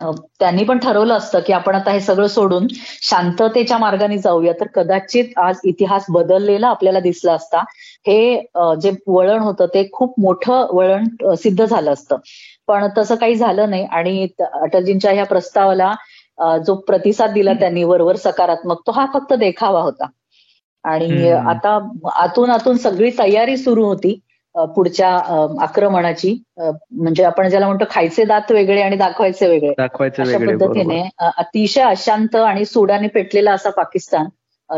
त्यांनी 0.00 0.64
पण 0.64 0.78
ठरवलं 0.78 1.14
असतं 1.14 1.40
की 1.46 1.52
आपण 1.52 1.74
आता 1.74 1.90
हे 1.92 2.00
सगळं 2.00 2.26
सोडून 2.28 2.66
शांततेच्या 3.02 3.78
मार्गाने 3.78 4.18
जाऊया 4.18 4.52
तर 4.60 4.66
कदाचित 4.74 5.38
आज 5.38 5.60
इतिहास 5.64 6.04
बदललेला 6.10 6.68
आपल्याला 6.68 7.00
दिसला 7.00 7.32
असता. 7.32 7.62
हे 8.06 8.40
जे 8.80 8.90
वळण 9.06 9.38
होतं 9.40 9.66
ते 9.74 9.88
खूप 9.92 10.14
मोठं 10.20 10.66
वळण 10.72 11.34
सिद्ध 11.36 11.64
झालं 11.64 11.92
असतं. 11.92 12.16
पण 12.68 12.86
तसं 12.98 13.14
काही 13.16 13.34
झालं 13.36 13.70
नाही 13.70 13.84
आणि 13.86 14.26
अटलजींच्या 14.42 15.12
ह्या 15.12 15.24
प्रस्तावाला 15.26 15.94
जो 16.66 16.74
प्रतिसाद 16.74 17.30
दिला 17.30 17.52
त्यांनी 17.52 17.84
वरवर 17.84 18.16
सकारात्मक 18.16 18.80
तो 18.86 18.92
हा 18.92 19.06
फक्त 19.14 19.32
देखावा 19.32 19.80
होता. 19.80 20.06
आणि 20.84 21.28
आता 21.30 21.88
आतून 22.14 22.50
आतून 22.50 22.76
सगळी 22.76 23.10
तयारी 23.18 23.56
सुरू 23.56 23.84
होती 23.84 24.20
पुढच्या 24.54 25.08
आक्रमणाची. 25.60 26.42
म्हणजे 26.90 27.24
आपण 27.24 27.48
ज्याला 27.48 27.66
म्हणतो 27.66 27.84
खायचे 27.90 28.24
दात 28.24 28.52
वेगळे 28.52 28.82
आणि 28.82 28.96
दाखवायचे 28.96 29.48
वेगळे. 29.48 29.74
अशा 30.22 30.38
पद्धतीने 30.38 31.08
अतिशय 31.18 31.82
अशांत 31.82 32.36
आणि 32.36 32.64
सुडाने 32.64 33.08
पेटलेला 33.08 33.52
असा 33.52 33.70
पाकिस्तान 33.70 34.26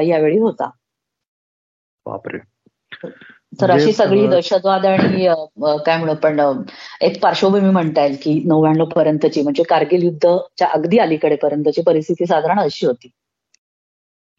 यावेळी 0.02 0.38
होता. 0.38 0.70
बापरे. 2.06 2.38
तर 3.52 3.70
अशी 3.70 3.92
सगळी 3.92 4.26
दहशतवाद 4.26 4.86
आणि 4.86 5.26
काय 5.86 5.96
म्हणू 5.96 6.14
पण 6.14 6.40
एक 7.00 7.22
पार्श्वभूमी 7.22 7.70
म्हणता 7.70 8.04
येईल 8.04 8.16
की 8.22 8.42
नव्याण्णव 8.46 8.84
पर्यंतची 8.84 9.42
म्हणजे 9.42 9.62
कारगिल 9.62 10.02
युद्धच्या 10.02 10.68
अगदी 10.72 10.98
अलीकडे 10.98 11.36
पर्यंतची 11.36 11.82
परिस्थिती 11.82 12.26
साधारण 12.26 12.58
अशी 12.58 12.86
होती. 12.86 13.10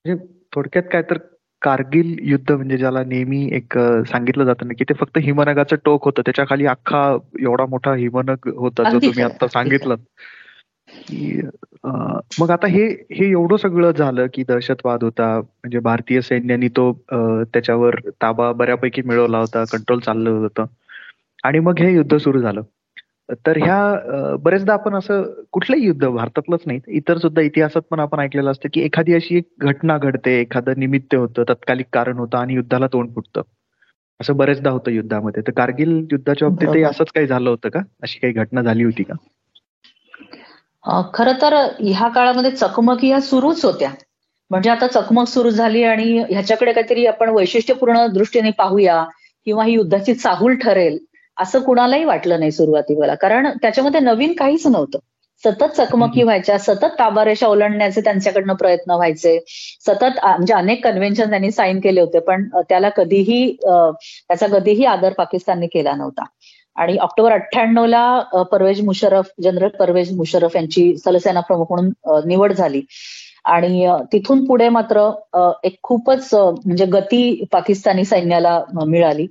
म्हणजे 0.06 0.26
थोडक्यात 0.56 0.84
काय 0.92 1.02
तर 1.02 1.18
कारगिल 1.62 2.16
युद्ध 2.22 2.52
म्हणजे 2.52 2.78
ज्याला 2.78 3.04
नेहमी 3.04 3.50
एक 3.52 3.78
सांगितलं 4.12 4.44
जातं 4.44 4.68
ना 4.68 4.74
की 4.78 4.84
ते 4.84 4.94
फक्त 4.94 5.18
हिमनगाचं 5.18 5.76
टोक 5.86 6.06
होतं 6.06 6.22
त्याच्याखाली 6.22 6.66
अख्खा 6.66 7.18
एवढा 7.40 7.66
मोठा 7.66 7.94
हिमनग 7.96 8.48
होता 8.56 8.90
जो 8.90 9.00
तुम्ही 9.00 9.24
आता 9.24 9.48
सांगितलं. 9.48 9.96
की 11.08 11.42
मग 12.40 12.52
आता 12.52 12.68
हे 12.68 12.86
हे 13.12 13.30
एवढं 13.30 13.58
सगळं 13.58 13.92
झालं 13.92 14.28
की 14.34 14.44
दहशतवाद 14.48 15.04
होता. 15.04 15.30
म्हणजे 15.40 15.80
भारतीय 15.80 16.22
सैन्याने 16.22 16.68
तो 16.68 16.92
त्याच्यावर 17.54 17.96
ताबा 18.22 18.52
बऱ्यापैकी 18.52 19.02
मिळवला 19.06 19.40
होता 19.40 19.64
कंट्रोल 19.72 20.00
चाललं 20.00 20.30
होतं. 20.30 20.66
आणि 21.44 21.60
मग 21.60 21.80
हे 21.80 21.94
युद्ध 21.94 22.18
सुरू 22.18 22.42
झालं. 22.42 22.62
तर 23.46 23.58
ह्या 23.58 24.36
बरेचदा 24.44 24.74
आपण 24.74 24.96
असं 24.96 25.24
कुठलंही 25.52 25.86
युद्ध 25.86 26.08
भारतातलंच 26.08 26.62
नाही 26.66 26.80
इतर 26.98 27.18
सुद्धा 27.18 27.42
इतिहासात 27.42 27.82
पण 27.92 28.00
आपण 28.00 28.20
ऐकलेलं 28.20 28.52
असतं 28.52 28.70
की 28.74 28.82
एखादी 28.82 29.14
अशी 29.14 29.38
एक 29.38 29.48
घटना 29.60 29.98
घडते 29.98 30.40
एखादं 30.40 30.80
निमित्त 30.80 31.16
होतं 31.16 31.44
तत्कालिक 31.50 31.86
कारण 31.94 32.18
होतं 32.18 32.38
आणि 32.38 32.54
युद्धाला 32.54 32.88
तोंड 32.94 33.10
फुटतं. 33.16 33.42
असं 34.20 34.36
बरेचदा 34.38 34.70
होतं 34.70 34.92
युद्धामध्ये. 34.92 35.44
तर 35.48 35.52
कारगिल 35.52 35.98
युद्धाच्या 36.12 36.48
बाबतीत 36.50 36.86
असंच 36.86 37.12
काही 37.16 37.28
झालं 37.28 37.50
होतं 37.50 37.70
का? 37.70 37.80
अशी 38.04 38.20
काही 38.20 38.34
घटना 38.34 38.62
झाली 38.62 38.84
होती 38.84 39.04
का? 39.04 39.14
खर 41.14 41.32
तर 41.42 41.54
ह्या 41.80 42.08
काळामध्ये 42.08 42.52
चकमकी 42.52 43.08
ह्या 43.08 43.20
सुरूच 43.22 43.64
होत्या. 43.66 43.90
म्हणजे 44.52 44.70
आता 44.70 44.88
चकमक 44.88 45.28
सुरू 45.28 45.50
झाली 45.50 45.84
आणि 45.84 46.18
ह्याच्याकडे 46.30 46.72
काहीतरी 46.74 47.06
आपण 47.06 47.30
वैशिष्ट्यपूर्ण 47.30 48.06
दृष्टीने 48.14 48.52
पाहूया 48.58 49.04
किंवा 49.48 49.64
ही 49.66 49.74
युद्धाची 49.74 50.14
चाहूल 50.16 50.56
ठरेल 50.56 50.98
असं 51.38 51.60
कुणालाही 51.60 52.04
वाटलं 52.06 52.40
नाही 52.40 52.52
सुरुवातीला. 52.52 53.16
कारण 53.16 53.48
त्याच्यामध्ये 53.62 54.00
नवीन 54.00 54.34
काहीच 54.34 54.68
नव्हतं. 54.68 55.00
सतत 55.44 55.72
चकमकी 55.78 56.24
व्हायच्या 56.24 56.58
सतत 56.60 56.94
ताबारेषा 57.00 57.48
ओलांडण्याचे 57.48 58.02
त्यांच्याकडनं 58.02 58.54
प्रयत्न 58.54 58.92
व्हायचे. 58.92 59.38
सतत 59.88 60.20
म्हणजे 60.22 60.54
अनेक 60.54 60.84
कन्व्हेन्शन 60.84 61.30
त्यांनी 61.30 61.52
साईन 61.52 61.80
केले 61.80 62.02
होते 62.02 62.20
पण 62.20 62.48
त्याला 62.70 62.90
कधीही 62.90 63.52
त्याचा 63.64 64.48
कधीही 64.48 64.86
आदर 64.86 65.14
पाकिस्तानने 65.14 65.68
केला 65.68 65.96
नव्हता. 65.96 66.24
आणि 66.76 66.98
ऑक्टोबर 66.98 67.32
अठ्ठ्याण्णव 67.32 67.86
ला 67.86 68.44
परवेज 68.52 68.82
मुशरफ 68.86 69.30
जनरल 69.44 69.70
परवेज 69.80 70.16
मुशरफ 70.18 70.56
यांची 70.56 70.96
सलसेना 70.98 71.40
प्रमुख 71.40 71.66
म्हणून 71.70 72.28
निवड 72.28 72.54
झाली. 72.54 72.82
आणि 73.46 73.88
तिथून 74.12 74.46
पुढे 74.46 74.68
मात्र 74.70 75.10
एक 75.64 75.78
खूपच 75.84 76.30
म्हणजे 76.34 76.86
गती 76.86 77.44
पाकिस्तानी 77.52 78.06
सैन्याला 78.06 78.60
मिळाली. 78.86 79.28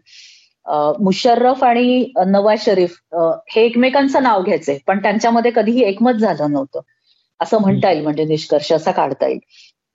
मुशर्रफ 1.00 1.62
आणि 1.64 2.12
नवाज 2.26 2.64
शरीफ 2.64 2.96
हे 3.50 3.64
एकमेकांचं 3.64 4.22
नाव 4.22 4.42
घ्यायचे 4.42 4.78
पण 4.86 4.98
त्यांच्यामध्ये 5.02 5.50
कधीही 5.54 5.82
एकमत 5.84 6.12
झालं 6.12 6.50
नव्हतं. 6.52 6.80
असं 7.40 7.60
म्हणता 7.60 7.90
येईल 7.90 8.02
म्हणजे 8.02 8.24
निष्कर्ष 8.24 8.72
असा 8.72 8.90
काढता 8.90 9.26
येईल. 9.28 9.38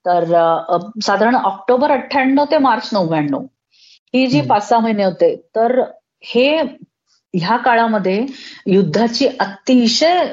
तर 0.06 0.24
साधारण 1.06 1.36
ऑक्टोबर 1.36 1.92
अठ्ठ्याण्णव 1.92 2.46
ते 2.52 2.58
मार्च 2.58 2.90
नव्याण्णव 2.94 3.42
ही 4.14 4.26
जी 4.28 4.42
पाच 4.42 4.68
सहा 4.70 4.80
महिने 4.80 5.04
होते 5.04 5.36
तर 5.56 5.82
हे 6.24 6.62
ह्या 7.40 7.58
काळामध्ये 7.58 8.26
युद्धाची 8.68 9.28
अतिशय 9.40 10.24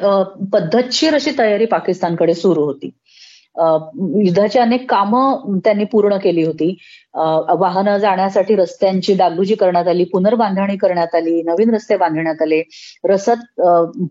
पद्धतशीर 0.53 1.14
अशी 1.14 1.30
तयारी 1.38 1.66
पाकिस्तानकडे 1.66 2.34
सुरू 2.34 2.64
होती. 2.64 2.90
युद्धाची 3.57 4.59
अनेक 4.59 4.88
कामं 4.90 5.59
त्यांनी 5.64 5.84
पूर्ण 5.84 6.16
केली 6.18 6.42
होती. 6.44 6.68
वाहनं 7.14 7.96
जाण्यासाठी 7.98 8.55
रस्त्यांची 8.57 9.14
डागडुजी 9.14 9.55
करण्यात 9.55 9.88
आली 9.88 10.05
पुनर्बांधणी 10.12 10.76
करण्यात 10.76 11.14
आली 11.14 11.42
नवीन 11.46 11.74
रस्ते 11.74 11.96
बांधण्यात 11.96 12.42
आले 12.42 12.62
रसद 13.05 13.40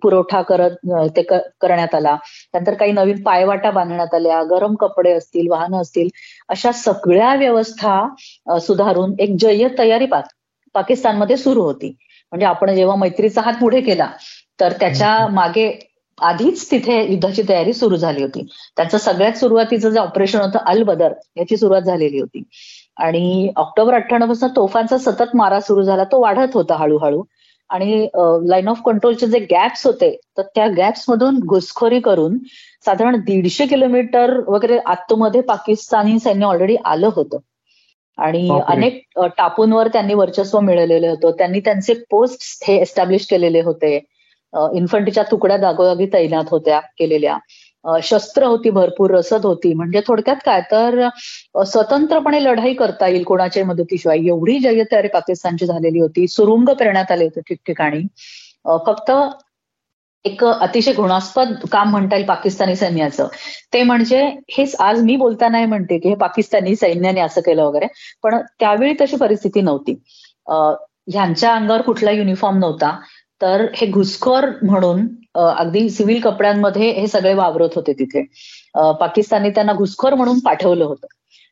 पुरवठा 0.02 0.42
करत 0.42 0.76
ते 1.16 1.22
करण्यात 1.24 1.96
आला. 1.96 2.16
त्यानंतर 2.52 2.74
काही 2.74 2.92
नवीन 2.92 3.22
पायवाटा 3.24 3.72
बांधण्यात 3.72 4.14
आल्या 4.16 4.42
गरम 4.52 4.76
कपडे 4.82 5.14
असतील 5.14 5.50
वाहनं 5.52 5.82
असतील 5.82 6.10
अशा 6.50 6.72
सगळ्या 6.72 7.34
व्यवस्था 7.36 8.58
सुधारून 8.60 9.16
एक 9.20 9.36
जय्यत 9.40 9.78
तयारी 9.80 10.06
पाकिस्तानमध्ये 10.76 11.38
सुरू 11.38 11.62
होती. 11.62 11.96
म्हणजे 12.32 12.46
आपण 12.46 12.74
जेव्हा 12.76 12.96
मैत्रीचा 12.96 13.42
हात 13.42 13.54
पुढे 13.62 13.82
केला 13.82 14.10
तर 14.60 14.74
त्याच्यामागे 14.80 15.72
आधीच 16.18 16.70
तिथे 16.72 17.02
युद्धाची 17.04 17.42
तयारी 17.50 17.74
सुरू 17.74 17.96
झाली 17.96 18.22
होती. 18.22 18.46
त्याचं 18.78 18.98
सगळ्यात 18.98 19.38
सुरुवातीचं 19.38 19.90
जे 19.90 20.00
ऑपरेशन 20.00 20.40
होतं 20.40 20.60
अल 20.66 20.84
बदर 20.84 21.14
याची 21.38 21.58
सुरुवात 21.58 21.82
झालेली 21.82 22.20
होती. 22.20 22.44
आणि 22.98 23.52
ऑक्टोबर 23.56 23.94
अठ्ठ्याण्णवपासून 23.94 24.50
तोफांचा 24.56 24.98
सतत 24.98 25.36
मारा 25.36 25.60
सुरू 25.60 25.84
झाला 25.84 26.04
तो 26.04 26.22
वाढत 26.22 26.54
होता 26.54 26.76
हळूहळू. 26.76 27.24
आणि 27.70 28.08
लाईन 28.50 28.68
ऑफ 28.68 28.82
कंट्रोलचे 28.86 29.28
जे 29.28 29.40
गॅप्स 29.52 29.86
होते 29.88 30.16
तर 30.38 30.42
त्या 30.56 30.68
गॅप्स 30.78 31.06
मधून 31.10 31.38
घुसखोरी 31.40 32.00
करून 32.00 32.38
साधारण 32.86 33.20
दीडशे 33.26 33.66
किलोमीटर 33.66 34.38
वगैरे 34.48 34.78
आतमध्ये 34.86 35.42
पाकिस्तानी 35.42 36.20
सैन्य 36.20 36.46
ऑलरेडी 36.46 36.76
आलं 36.86 37.10
होतं. 37.16 37.38
आणि 38.22 38.48
अनेक 38.68 39.02
टापूंवर 39.38 39.88
त्यांनी 39.88 40.14
वर्चस्व 40.14 40.60
मिळवलेलं 40.60 41.10
होतं. 41.10 41.32
त्यांनी 41.38 41.60
त्यांचे 41.60 41.94
पोस्ट 42.10 42.64
हे 42.68 42.76
एस्टॅब्लिश 42.82 43.26
केलेले 43.28 43.62
होते. 43.62 43.96
इन्फंटीच्या 44.76 45.24
तुकड्या 45.32 45.58
जागोजागी 45.58 46.06
तैनात 46.14 46.46
होत्या 46.52 46.80
केलेल्या. 47.00 47.38
शस्त्र 48.04 48.44
होती 48.44 48.70
भरपूर 48.70 49.12
रसद 49.12 49.46
होती. 49.46 49.74
म्हणजे 49.74 50.02
थोडक्यात 50.08 50.36
काय 50.46 50.62
तर 50.72 51.08
स्वतंत्रपणे 51.68 52.44
लढाई 52.44 52.74
करता 52.74 53.08
येईल 53.08 53.24
कोणाच्या 53.24 53.66
मदतीशिवाय. 53.66 54.20
एवढी 54.28 54.60
जय्यत 54.60 54.96
पाकिस्तानची 55.14 55.66
झालेली 55.66 56.00
होती. 56.00 56.28
सुरुंग 56.28 56.70
करण्यात 56.80 57.12
आले 57.12 57.24
होते 57.24 57.42
ठिकठिकाणी. 57.50 58.02
फक्त 58.88 59.12
एक 60.26 60.44
अतिशय 60.44 60.94
घृणास्पद 60.94 61.54
काम 61.72 61.90
म्हणता 61.92 62.16
येईल 62.16 62.28
पाकिस्तानी 62.28 62.76
सैन्याचं. 62.76 63.28
ते 63.74 63.82
म्हणजे 63.84 64.22
हेच 64.58 64.76
आज 64.80 65.02
मी 65.04 65.16
बोलता 65.18 65.48
नाही 65.50 65.66
म्हणते 65.66 65.98
की 66.00 66.10
हे 66.10 66.16
पाकिस्तानी 66.16 66.76
सैन्याने 66.76 67.22
असं 67.22 67.42
केलं 67.46 67.64
वगैरे 67.64 67.88
पण 68.24 68.38
त्यावेळी 68.60 68.94
तशी 69.02 69.16
परिस्थिती 69.18 69.62
नव्हती. 69.62 69.94
ह्यांच्या 71.14 71.54
अंगावर 71.56 71.82
कुठला 71.82 72.12
युनिफॉर्म 72.12 72.58
नव्हता 72.60 72.98
तर 73.42 73.66
हे 73.76 73.88
घुसखोर 73.88 74.46
म्हणून 74.64 75.08
अगदी 75.36 75.90
सिव्हिल 75.90 76.20
कपड्यांमध्ये 76.22 76.90
हे 76.92 77.08
सगळे 77.08 77.34
वावरत 77.34 77.76
होते 77.76 77.94
तिथे. 77.94 78.24
पाकिस्तानी 79.00 79.50
त्यांना 79.50 79.74
घुसखोर 79.74 80.14
म्हणून 80.14 80.40
पाठवलं 80.40 80.86
होतं. 80.86 81.08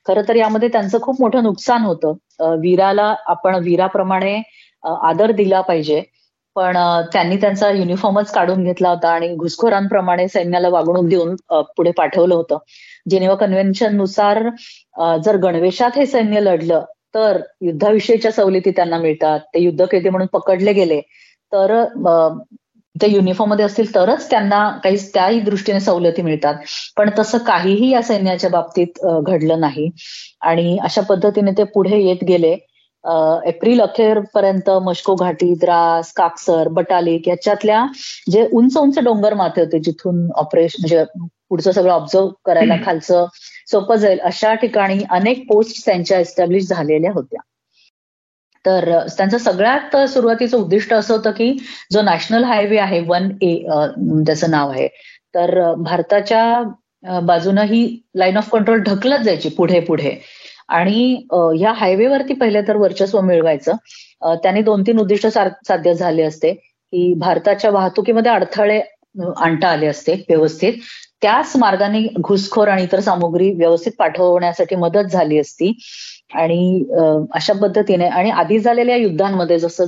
खरं 0.08 0.22
तर 0.28 0.36
यामध्ये 0.36 0.70
त्यांचं 0.70 1.00
खूप 1.02 1.22
मोठं 1.22 1.44
नुकसान 1.44 1.84
होतं. 1.84 2.14
वीराला 2.62 3.14
आपण 3.28 3.56
वीराप्रमाणे 3.64 4.42
आदर 4.84 5.32
दिला 5.32 5.62
पाहिजे. 5.62 6.02
पण 6.56 6.78
त्यांनी 7.14 7.36
त्यांचा 7.38 7.70
युनिफॉर्मच 7.72 8.32
काढून 8.34 8.64
घेतला 8.64 8.90
होता 8.90 9.10
आणि 9.10 9.28
घुसखोरांप्रमाणे 9.36 10.28
सैन्याला 10.28 10.70
वागणूक 10.70 11.06
देऊन 11.10 11.36
पुढे 11.78 11.92
पाठवलं 11.98 12.36
होतं. 12.36 12.58
जेनेवा 13.06 13.36
कन्व्हेन्शननुसार 13.38 14.44
जर 15.26 15.38
गणवेशात 15.44 15.98
हे 15.98 16.06
सैन्य 16.06 16.40
लढलं 16.42 16.84
तर 17.16 17.40
युद्धाविषयीच्या 17.62 18.32
सवलती 18.32 18.72
त्यांना 18.72 18.98
मिळतात. 19.00 19.40
ते 19.46 19.60
युद्धकैदी 19.60 20.10
म्हणून 20.10 20.28
पकडले 20.34 20.74
गेले. 20.74 21.02
तर 21.52 21.84
ते 22.96 23.08
युनिफॉर्ममध्ये 23.08 23.66
असतील 23.66 23.94
तरच 23.96 24.30
त्यांना 24.30 24.60
काही 24.84 24.98
त्याही 25.14 25.40
दृष्टीने 25.42 25.80
सवलती 25.80 26.22
मिळतात. 26.22 26.56
पण 26.98 27.10
तसं 27.20 27.38
काहीही 27.48 27.90
या 27.92 28.02
सैन्याच्या 28.04 28.50
बाबतीत 28.50 29.00
घडलं 29.22 29.60
नाही. 29.60 29.90
आणि 30.42 30.78
अशा 30.84 31.02
पद्धतीने 31.10 31.52
ते 31.58 31.64
पुढे 31.74 32.00
येत 32.00 32.24
गेले. 32.28 32.56
एप्रिल 33.04 33.82
अखेरपर्यंत 33.82 34.70
मश्को 34.84 35.16
घाटी 35.16 35.54
द्रास 35.56 36.12
काकसर 36.14 36.68
बटालिक 36.68 37.28
याच्यातल्या 37.28 37.86
जे 38.32 38.48
उंच 38.52 38.78
उंच 38.78 39.00
डोंगर 39.00 39.34
माथे 39.34 39.62
होते 39.62 39.80
जिथून 39.80 40.28
ऑपरेशन 40.36 40.82
म्हणजे 40.82 41.04
पुढचं 41.50 41.72
सगळं 41.72 41.92
ऑब्झर्व 41.92 42.30
करायला 42.46 42.76
खालचं 42.86 43.26
सोपं 43.72 43.96
जाईल 43.96 44.20
अशा 44.20 44.54
ठिकाणी 44.54 45.04
अनेक 45.10 45.46
पोस्ट 45.50 45.86
त्यांच्या 45.86 46.20
एस्टॅब्लिश 46.20 46.68
झालेल्या 46.68 47.12
होत्या. 47.12 47.42
तर 48.66 48.90
त्यांचं 49.18 49.38
सगळ्यात 49.38 49.96
सुरुवातीचं 50.10 50.58
उद्दिष्ट 50.58 50.94
असं 50.94 51.16
होतं 51.16 51.32
की 51.32 51.52
जो 51.92 52.02
नॅशनल 52.02 52.44
हायवे 52.44 52.78
आहे 52.78 53.00
वन 53.08 53.30
ए 53.42 53.56
त्याचं 54.26 54.52
नाव 54.52 54.72
आहे. 54.72 54.88
तर 55.36 55.74
भारताच्या 55.78 57.20
बाजूनं 57.24 57.62
ही 57.62 58.02
लाईन 58.16 58.38
ऑफ 58.38 58.50
कंट्रोल 58.50 58.82
ढकलत 58.82 59.20
जायची 59.20 59.50
पुढे 59.50 59.80
पुढे. 59.80 60.16
आणि 60.70 61.26
ह्या 61.34 61.72
हायवेवरती 61.76 62.34
पहिले 62.34 62.62
तर 62.68 62.76
वर्चस्व 62.78 63.20
मिळवायचं. 63.22 63.76
त्याने 64.44 64.62
दोन 64.62 64.84
तीन 64.88 65.00
उद्दिष्ट 65.00 65.28
साध्य 65.28 65.94
झाले 65.94 66.24
असते 66.24 66.54
की 66.54 67.14
भारताच्या 67.20 67.72
वाहतुकीमध्ये 67.72 68.32
अडथळे 68.32 68.80
आणता 69.38 69.68
आले 69.68 69.88
असते 69.88 70.14
व्यवस्थित. 70.30 70.74
त्याच 71.22 71.52
मार्गाने 71.60 72.00
घुसखोर 72.20 72.68
आणि 72.68 72.84
इतर 72.84 73.00
सामुग्री 73.00 73.50
व्यवस्थित 73.54 73.92
पाठवण्यासाठी 74.00 74.76
मदत 74.76 75.10
झाली 75.12 75.40
असती. 75.40 75.72
आणि 76.34 76.84
अशा 77.36 77.54
पद्धतीने 77.62 78.08
आणि 78.08 78.30
आधी 78.32 78.60
झालेल्या 78.60 78.96
युद्धांमध्ये 78.96 79.58
जसं 79.60 79.86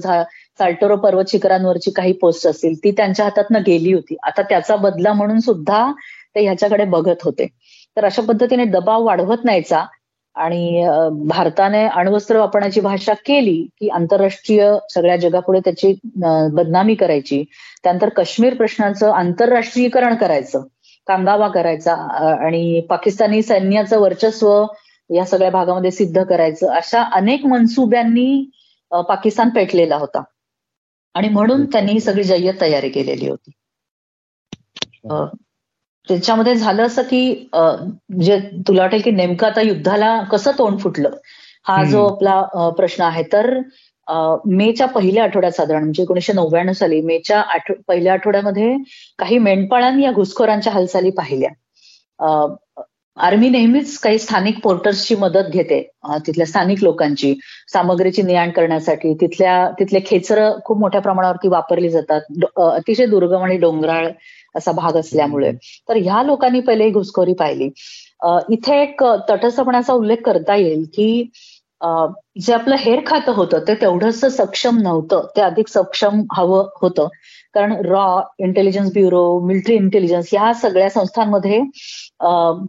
साल्टोरो 0.59 0.95
पर्वत 0.97 1.29
शिखरांवरची 1.31 1.91
काही 1.95 2.13
पोस्ट 2.21 2.47
असतील 2.47 2.75
ती 2.83 2.91
त्यांच्या 2.91 3.25
हातातनं 3.25 3.61
गेली 3.67 3.93
होती. 3.93 4.15
आता 4.27 4.41
त्याचा 4.49 4.75
बदला 4.75 5.13
म्हणून 5.13 5.39
सुद्धा 5.39 5.91
ते 6.35 6.43
ह्याच्याकडे 6.43 6.85
बघत 6.85 7.23
होते. 7.23 7.47
तर 7.97 8.05
अशा 8.05 8.21
पद्धतीने 8.21 8.65
दबाव 8.65 9.03
वाढवत 9.05 9.43
नाहीचा 9.45 9.83
आणि 10.35 10.85
भारताने 11.27 11.83
अण्वस्त्र 11.87 12.39
वापरण्याची 12.39 12.81
भाषा 12.81 13.13
केली 13.25 13.55
की 13.79 13.89
आंतरराष्ट्रीय 13.89 14.71
सगळ्या 14.89 15.15
जगापुढे 15.17 15.59
त्याची 15.59 15.93
बदनामी 16.53 16.95
करायची. 16.95 17.43
त्यानंतर 17.83 18.09
काश्मीर 18.09 18.53
प्रश्नाचं 18.55 19.11
आंतरराष्ट्रीयकरण 19.11 20.15
करायचं. 20.15 20.63
कांगावा 21.07 21.47
करायचा 21.47 21.93
आणि 22.45 22.81
पाकिस्तानी 22.89 23.41
सैन्याचं 23.41 23.99
वर्चस्व 23.99 24.65
या 25.09 25.25
सगळ्या 25.25 25.49
भागामध्ये 25.51 25.91
सिद्ध 25.91 26.23
करायचं 26.23 26.73
अशा 26.73 27.03
अनेक 27.13 27.45
मनसुब्यांनी 27.45 28.49
पाकिस्तान 28.91 29.49
पेटलेला 29.49 29.95
होता. 29.95 30.23
आणि 31.15 31.29
म्हणून 31.29 31.65
त्यांनी 31.65 31.91
ही 31.91 31.99
सगळी 31.99 32.23
जय्यत 32.23 32.53
तयारी 32.61 32.89
केलेली 32.89 33.29
होती. 33.29 33.51
त्याच्यामध्ये 36.07 36.53
झालं 36.55 36.83
असं 36.83 37.01
की 37.03 37.49
जे 38.21 38.37
तुला 38.67 38.81
वाटेल 38.81 39.01
की 39.01 39.11
नेमकं 39.11 39.47
आता 39.47 39.61
युद्धाला 39.61 40.19
कसं 40.31 40.51
तोंड 40.57 40.79
फुटलं 40.79 41.09
हा 41.65 41.83
जो 41.85 42.05
आपला 42.05 42.69
प्रश्न 42.77 43.03
आहे. 43.03 43.23
तर 43.23 43.59
मेच्या 44.47 44.87
पहिल्या 44.87 45.23
आठवड्यात 45.23 45.51
साधारण 45.51 45.83
म्हणजे 45.83 46.03
एकोणीशे 46.03 46.33
नव्याण्णव 46.33 46.73
साली 46.73 47.01
मेच्या 47.01 47.41
पहिल्या 47.87 48.13
आठवड्यामध्ये 48.13 48.75
काही 49.19 49.37
मेंढपाळांनी 49.39 50.03
या 50.03 50.11
घुसखोरांच्या 50.11 50.73
हालचाली 50.73 51.09
पाहिल्या. 51.17 51.49
आर्मी 53.17 53.49
नेहमीच 53.49 53.97
काही 53.99 54.19
स्थानिक 54.19 54.59
पोर्टर्सची 54.63 55.15
मदत 55.15 55.49
घेते 55.51 55.81
तिथल्या 56.25 56.45
स्थानिक 56.47 56.83
लोकांची 56.83 57.33
सामग्रीची 57.73 58.21
ने 58.21 58.49
करण्यासाठी. 58.55 59.13
तिथल्या 59.21 59.69
तिथले 59.79 59.99
खेचर 60.05 60.41
खूप 60.65 60.79
मोठ्या 60.79 61.01
प्रमाणावरती 61.01 61.47
वापरली 61.47 61.89
जातात. 61.89 62.21
अतिशय 62.59 63.05
दुर्गम 63.05 63.43
आणि 63.43 63.57
डोंगराळ 63.57 64.07
असा 64.55 64.71
भाग 64.71 64.97
असल्यामुळे. 64.97 65.51
तर 65.89 65.95
ह्या 65.97 66.21
लोकांनी 66.23 66.59
पहिले 66.59 66.89
घुसखोरी 66.89 67.33
पाहिली. 67.39 67.69
इथे 68.53 68.81
एक 68.81 69.03
तटस्थपणाचा 69.29 69.93
उल्लेख 69.93 70.17
करता 70.25 70.55
येईल 70.55 70.85
की 70.95 71.29
जे 72.41 72.53
आपलं 72.53 72.75
हेर 72.79 72.99
खातं 73.05 73.31
होतं 73.35 73.59
ते 73.67 73.73
तेवढंच 73.81 74.25
सक्षम 74.35 74.77
नव्हतं. 74.81 75.25
ते 75.35 75.41
अधिक 75.41 75.67
सक्षम 75.67 76.21
हवं 76.33 76.67
होतं. 76.81 77.07
कारण 77.53 77.73
रॉ 77.85 78.21
इंटेलिजन्स 78.39 78.91
ब्युरो 78.93 79.23
मिलिटरी 79.47 79.75
इंटेलिजन्स 79.75 80.33
या 80.33 80.53
सगळ्या 80.53 80.89
संस्थांमध्ये 80.89 81.59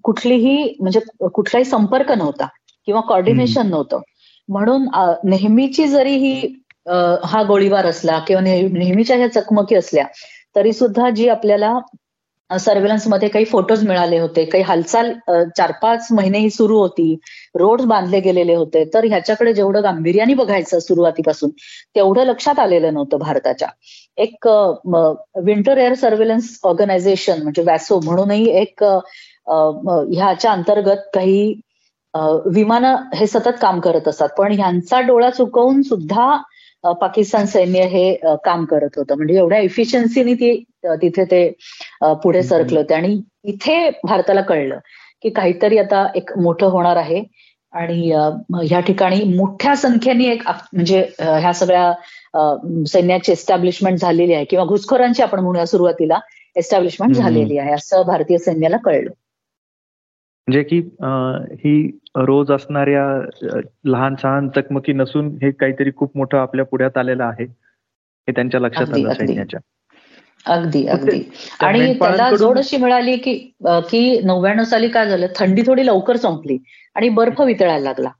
कुठलीही 0.05 0.75
म्हणजे 0.81 1.01
कुठलाही 1.35 1.65
संपर्क 1.65 2.11
नव्हता 2.13 2.47
किंवा 2.89 3.01
कॉर्डिनेशन 3.09 3.69
नव्हतं. 3.71 4.01
म्हणून 4.49 4.89
नेहमीची 5.25 5.87
जरी 5.89 6.15
ही 6.17 6.35
हा 7.25 7.43
गोळीबार 7.49 7.87
असला 7.87 8.19
किंवा 8.19 8.43
नेहमीच्या 8.43 9.17
ह्या 9.17 9.33
चकमकी 9.33 9.75
असल्या 9.75 10.05
तरी 10.57 10.73
सुद्धा 10.73 11.11
जी 11.11 11.29
आपल्याला 11.29 11.79
मध्ये 13.07 13.29
काही 13.29 13.45
फोटोज 13.45 13.87
मिळाले 13.87 14.19
होते 14.19 14.45
काही 14.45 14.65
हालचाल 14.65 15.13
चार 15.57 15.73
पाच 15.83 16.07
महिने 16.11 16.39
ही 16.39 16.51
सुरू 16.51 16.79
होती 16.79 17.15
रोड 17.55 17.83
बांधले 17.83 18.21
गेलेले 18.21 18.55
होते 18.55 18.85
तर 18.95 19.05
ह्याच्याकडे 19.05 19.55
जेवढं 19.55 19.83
गांभीर्याने 19.83 20.35
बघायचं 20.35 20.79
सुरुवातीपासून 20.79 21.51
तेवढं 21.95 22.25
लक्षात 22.25 22.59
आलेलं 22.59 22.95
नव्हतं 22.95 23.19
भारताच्या. 23.19 23.69
एक 24.17 24.49
विंटर 25.45 25.79
एअर 25.79 25.95
सर्वेलन्स 25.95 26.59
ऑर्गनायझेशन 26.65 27.43
म्हणजे 27.43 27.63
वॅसो 27.63 28.01
म्हणूनही 28.05 28.49
एक 28.61 28.85
ह्याच्या 28.85 30.53
अंतर्गत 30.53 31.09
काही 31.15 31.53
विमानं 32.55 32.97
हे 33.15 33.27
सतत 33.27 33.59
काम 33.63 33.81
करत 33.81 34.09
असतात. 34.09 34.29
पण 34.39 34.53
ह्यांचा 34.53 35.01
डोळा 35.01 35.31
चुकवून 35.31 35.83
सुद्धा 35.83 36.37
पाकिस्तान 36.85 37.47
सैन्य 37.47 37.85
हे 37.89 38.15
काम 38.45 38.65
करत 38.65 38.97
होतं. 38.97 39.15
म्हणजे 39.17 39.37
एवढ्या 39.39 39.59
इफिशियन्सीनी 39.61 40.35
ती 40.35 40.55
तिथे 41.03 41.25
ते 41.31 41.49
पुढे 42.23 42.43
सरकलं 42.43 42.79
होते. 42.79 42.95
आणि 42.95 43.21
इथे 43.53 43.89
भारताला 44.05 44.41
कळलं 44.43 44.79
की 45.23 45.31
काहीतरी 45.31 45.79
आता 45.79 46.07
एक 46.17 46.37
मोठं 46.39 46.67
होणार 46.71 46.97
आहे. 46.97 47.23
आणि 47.73 48.11
ह्या 48.69 48.81
ठिकाणी 48.87 49.23
मोठ्या 49.37 49.75
संख्येने 49.77 50.25
एक 50.31 50.43
म्हणजे 50.49 51.01
ह्या 51.21 51.53
सगळ्या 51.55 52.85
सैन्याची 52.89 53.33
एस्टॅब्लिशमेंट 53.33 53.99
झालेली 53.99 54.33
आहे. 54.35 54.45
किंवा 54.45 54.65
घुसखोरांची 54.65 55.23
आपण 55.23 55.41
म्हणूया 55.41 55.67
सुरुवातीला 55.67 56.19
एस्टॅब्लिशमेंट 56.57 57.15
झालेली 57.15 57.59
आहे. 57.59 57.73
असं 57.75 58.03
भारतीय 58.07 58.39
सैन्याला 58.39 58.77
कळलं. 58.85 59.11
म्हणजे 60.49 60.63
की 60.63 60.79
ही 61.65 61.99
रोज 62.15 62.51
असणाऱ्या 62.53 63.05
लहान 63.85 64.15
सहान 64.15 64.49
चकमकी 64.49 64.93
नसून 64.93 65.29
हे 65.43 65.51
काहीतरी 65.51 65.91
खूप 65.97 66.17
मोठं 66.17 66.39
आपल्या 66.39 66.65
पुढ्यात 66.65 66.99
आलेलं 66.99 67.25
आहे. 67.25 67.45
हे 68.29 68.33
त्यांच्या 68.33 68.61
लक्षात 68.61 68.93
आलं 68.95 69.13
सैन्याच्या. 69.13 69.61
अगदी 70.47 70.87
अगदी. 70.87 71.23
आणि 71.61 71.95
त्याला 71.95 72.31
जोड 72.37 72.59
अशी 72.59 72.77
मिळाली 72.77 73.17
की 73.17 73.35
की 73.67 74.21
नव्याण्णव 74.25 74.65
साली 74.65 74.89
काय 74.89 75.09
झालं? 75.09 75.27
थंडी 75.37 75.63
थोडी 75.67 75.87
लवकर 75.87 76.17
संपली 76.17 76.59
आणि 76.95 77.09
बर्फ 77.09 77.41
वितळायला 77.41 77.85
लागला. 77.85 78.11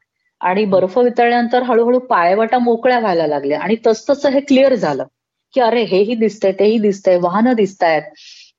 आणि 0.41 0.65
बर्फ 0.65 0.99
वितळल्यानंतर 0.99 1.63
हळूहळू 1.63 1.99
पायवाटा 1.99 2.59
मोकळ्या 2.59 2.99
व्हायला 2.99 3.27
लागल्या 3.27 3.61
आणि 3.61 3.77
तसतसं 3.87 4.29
हे 4.31 4.41
क्लिअर 4.41 4.75
झालं. 4.75 5.05
की 5.55 5.61
अरे 5.61 5.83
हेही 5.83 6.15
दिसतंय 6.15 6.53
तेही 6.53 6.79
दिसतंय 6.79 7.19
वाहनं 7.21 7.53
दिसत 7.53 7.83
आहेत 7.83 8.03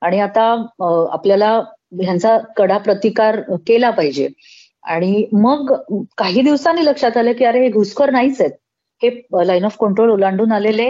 आणि 0.01 0.19
आता 0.19 0.43
आपल्याला 1.11 1.53
ह्यांचा 2.01 2.38
कडा 2.57 2.77
प्रतिकार 2.77 3.39
केला 3.67 3.89
पाहिजे. 3.89 4.27
आणि 4.86 5.25
मग 5.34 5.73
काही 6.17 6.41
दिवसांनी 6.41 6.86
लक्षात 6.86 7.17
आलं 7.17 7.31
की 7.39 7.45
अरे 7.45 7.61
हे 7.63 7.69
घुसखोर 7.69 8.09
नाहीच 8.11 8.41
आहेत. 8.41 8.51
हे 9.01 9.09
लाईन 9.47 9.65
ऑफ 9.65 9.75
कंट्रोल 9.79 10.09
ओलांडून 10.11 10.51
आलेले 10.51 10.89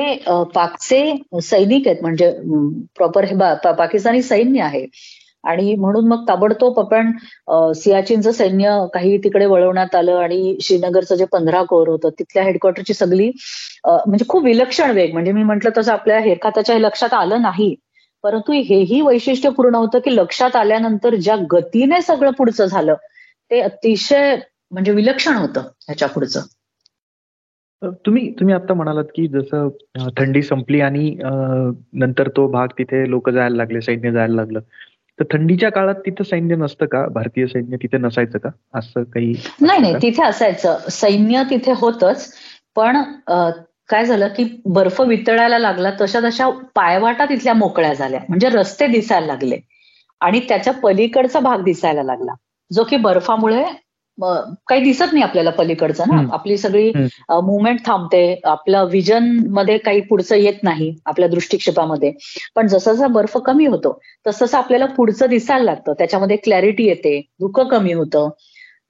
पाकचे 0.56 1.40
सैनिक 1.44 1.88
आहेत. 1.88 2.02
म्हणजे 2.02 2.32
प्रॉपर 2.98 3.24
हे 3.26 3.36
पाकिस्तानी 3.78 4.22
सैन्य 4.22 4.62
आहे. 4.62 4.86
आणि 5.44 5.74
म्हणून 5.76 6.08
मग 6.08 6.24
ताबडतोब 6.28 6.80
आपण 6.80 7.12
सियाचीनचं 7.76 8.32
सैन्य 8.32 8.76
काही 8.94 9.18
तिकडे 9.24 9.46
वळवण्यात 9.46 9.96
आलं 9.96 10.18
आणि 10.18 10.58
श्रीनगरचं 10.64 11.16
जे 11.16 11.26
पंधरा 11.32 11.64
कोर 11.70 11.88
होतं 11.88 12.10
तिथल्या 12.20 12.44
हेडक्वार्टरची 12.44 12.94
सगळी 12.94 13.30
म्हणजे 13.86 14.26
खूप 14.30 14.44
विलक्षण 14.44 14.92
वेग. 14.92 15.14
म्हणजे 15.14 15.32
मी 15.32 15.44
म्हंटल 15.44 15.70
तसं 15.78 15.92
आपल्या 15.94 16.20
हेरखाताच्या 16.20 16.78
लक्षात 16.80 17.14
आलं 17.14 17.42
नाही. 17.42 17.74
परंतु 18.24 18.52
हेही 18.68 19.02
वैशिष्ट्यपूर्ण 19.02 19.76
होतं 19.76 20.00
की 20.00 20.16
लक्षात 20.16 20.56
आल्यानंतर 20.56 21.16
ज्या 21.16 21.36
गतीने 21.52 22.02
सगळं 22.02 22.32
पुढचं 22.32 22.66
झालं 22.66 22.96
ते 23.54 23.60
अतिशय 23.62 24.36
म्हणजे 24.72 24.92
विलक्षण 24.92 25.36
होतं 25.36 25.62
ह्याच्या 25.62 26.08
पुढचं. 26.08 26.42
तुम्ही 28.06 28.30
तुम्ही 28.32 28.54
आता 28.56 28.74
म्हणालात 28.74 29.04
की 29.16 29.28
जसं 29.28 29.68
थंडी 30.18 30.42
संपली 30.42 30.80
आणि 30.82 31.16
नंतर 31.94 32.28
तो 32.28 32.48
भाग 32.48 32.68
तिथे 32.78 33.10
लोक 33.10 33.30
जायला 33.30 33.56
लागले 33.56 33.82
सैन्य 33.82 34.12
जायला 34.12 34.36
लागलं. 34.36 34.60
तर 35.20 35.24
थंडीच्या 35.32 35.70
काळात 35.72 35.96
तिथं 35.96 36.24
सैन्य 36.24 36.56
नसतं 36.56 36.86
का? 36.86 37.06
भारतीय 37.08 37.48
सैन्य 37.48 37.78
तिथे 37.78 37.98
नसायचं 37.98 38.38
का? 38.38 38.50
असं 38.74 39.04
काही 39.04 39.34
नाही 39.62 39.80
नाही 39.80 39.96
तिथे 39.96 40.24
असायचं. 40.24 40.78
सैन्य 40.90 41.44
तिथे 41.50 41.74
होतच 41.76 42.34
पण 42.76 43.02
काय 43.90 44.06
झालं 44.06 44.28
की 44.28 44.46
बर्फ 44.66 45.02
वितळायला 45.02 45.60
लागला 45.60 45.92
तशा 46.02 46.20
तशा 46.20 46.50
पायवाटा 46.76 47.26
तिथल्या 47.26 47.54
मोकळ्या 47.54 47.94
झाल्या. 47.94 48.20
म्हणजे 48.30 48.50
रस्ते 48.50 48.88
दिसायला 48.88 49.28
लागले. 49.28 49.60
आणि 50.22 50.40
त्याच्या 50.40 50.74
पलीकडचा 50.74 51.40
भाग 51.40 51.64
दिसायला 51.64 52.04
लागला. 52.04 52.34
जो 52.74 52.84
की 52.90 52.98
बर्फामुळे 52.98 53.64
काही 54.18 54.82
दिसत 54.84 55.12
नाही 55.12 55.24
आपल्याला 55.24 55.50
पलीकडचं 55.50 56.04
ना. 56.08 56.22
आपली 56.34 56.58
सगळी 56.58 56.92
मुवमेंट 56.96 57.80
थांबते. 57.86 58.40
आपलं 58.44 58.88
विजनमध्ये 58.92 59.78
काही 59.78 60.02
पुढचं 60.10 60.36
येत 60.36 60.64
नाही 60.64 60.94
आपल्या 61.06 61.28
दृष्टिक्षेपामध्ये. 61.30 62.12
पण 62.56 62.68
जसं 62.68 62.94
जसा 62.94 63.08
बर्फ 63.08 63.38
कमी 63.46 63.66
होतो 63.66 64.00
तसं 64.28 64.58
आपल्याला 64.58 64.86
पुढचं 64.98 65.30
दिसायला 65.30 65.64
लागतं. 65.64 65.94
त्याच्यामध्ये 66.00 66.38
क्लॅरिटी 66.38 66.86
येते 66.88 67.20
दुःख 67.40 67.60
कमी 67.72 67.94
होतं. 67.94 68.30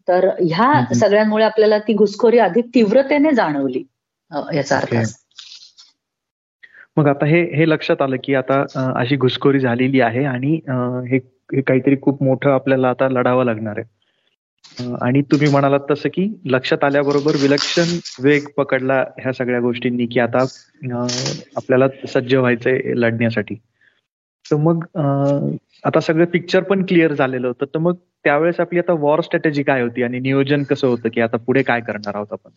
तर 0.08 0.28
ह्या 0.40 0.94
सगळ्यांमुळे 0.96 1.44
आपल्याला 1.46 1.78
ती 1.78 1.94
घुसखोरी 1.94 2.38
अधिक 2.38 2.66
तीव्रतेने 2.76 3.32
जाणवली 3.32 3.84
याचा 4.54 4.78
अर्थ 4.78 4.96
मग 6.98 7.08
आता 7.08 7.26
हे 7.26 7.42
हे 7.56 7.70
लक्षात 7.70 8.02
आलं 8.02 8.16
की 8.24 8.34
आता 8.36 8.64
अशी 8.96 9.16
घुसखोरी 9.16 9.60
झालेली 9.60 10.02
आहे 10.02 10.24
आणि 10.26 10.60
हे 11.10 11.20
काहीतरी 11.62 11.96
खूप 12.02 12.24
मोठं 12.24 12.50
आपल्याला 12.50 12.90
आता 12.90 13.10
लढावं 13.10 13.46
लागणार 13.46 13.74
आहे. 13.78 14.04
आणि 15.02 15.22
तुम्ही 15.22 15.48
म्हणालात 15.50 15.80
तसं 15.92 16.10
की 16.14 16.42
लक्षात 16.46 16.84
आल्याबरोबर 16.84 17.32
विलक्षण 17.42 17.98
वेग 18.24 18.42
पकडला 18.58 19.06
ह्या 19.20 19.34
सगळ्या 19.34 19.60
गोष्टींनी 19.60 20.06
की 20.06 20.20
आता 20.20 20.38
आपल्याला 21.56 21.88
सज्ज 22.08 22.36
व्हायचंय 22.36 22.80
लढण्यासाठी. 22.84 23.56
तर 24.52 24.56
मग 24.56 24.86
आता 25.84 26.00
सगळं 26.00 26.26
पिक्चर 26.26 26.64
पण 26.64 26.86
क्लिअर 26.86 27.14
झालेलं 27.14 27.48
होतं. 27.48 27.66
तर 27.66 27.78
मग 27.78 27.96
त्यावेळेस 28.24 28.60
आपली 28.60 28.80
आता 28.80 28.94
वॉर 28.94 29.22
स्ट्रॅटेजी 29.22 29.64
काय 29.64 29.82
होती 29.82 30.04
आणि 30.04 30.20
नियोजन 30.20 30.64
कसं 30.64 30.88
होतं 30.88 31.10
की 31.10 31.22
आता 31.22 31.38
पुढे 31.38 31.64
काय 31.64 31.82
करणार 31.82 32.16
आहोत 32.16 32.28
आपण? 32.32 32.52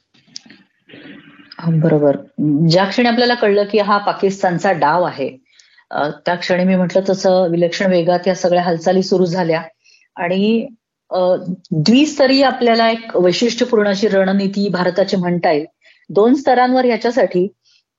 बरोबर. 1.80 2.16
ज्या 2.68 2.84
क्षणी 2.84 3.08
आपल्याला 3.08 3.34
कळलं 3.34 3.64
की 3.64 3.78
हा 3.78 3.98
पाकिस्तानचा 3.98 4.72
डाव 4.72 5.02
आहे 5.02 5.45
त्या 5.90 6.34
क्षणी 6.34 6.64
मी 6.64 6.76
म्हटलं 6.76 7.02
तसं 7.08 7.48
विलक्षण 7.50 7.90
वेगात 7.90 8.26
या 8.26 8.34
सगळ्या 8.34 8.62
हालचाली 8.62 9.02
सुरू 9.02 9.24
झाल्या. 9.24 9.62
आणि 10.16 10.66
द्विस्तरीय 11.10 12.42
आपल्याला 12.44 12.90
एक 12.90 13.16
वैशिष्ट्यपूर्ण 13.16 13.88
अशी 13.88 14.08
रणनीती 14.08 14.68
भारताची 14.68 15.16
म्हणता 15.16 15.52
येईल. 15.52 15.66
दोन 16.10 16.34
स्तरांवर 16.34 16.84
याच्यासाठी 16.84 17.46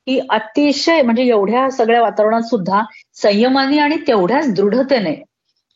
की 0.07 0.19
अतिशय 0.29 1.01
म्हणजे 1.01 1.23
एवढ्या 1.23 1.69
सगळ्या 1.71 2.01
वातावरणात 2.01 2.41
सुद्धा 2.41 2.81
संयमाने 3.21 3.77
आणि 3.79 3.95
तेवढ्याच 4.07 4.53
दृढतेने 4.53 5.15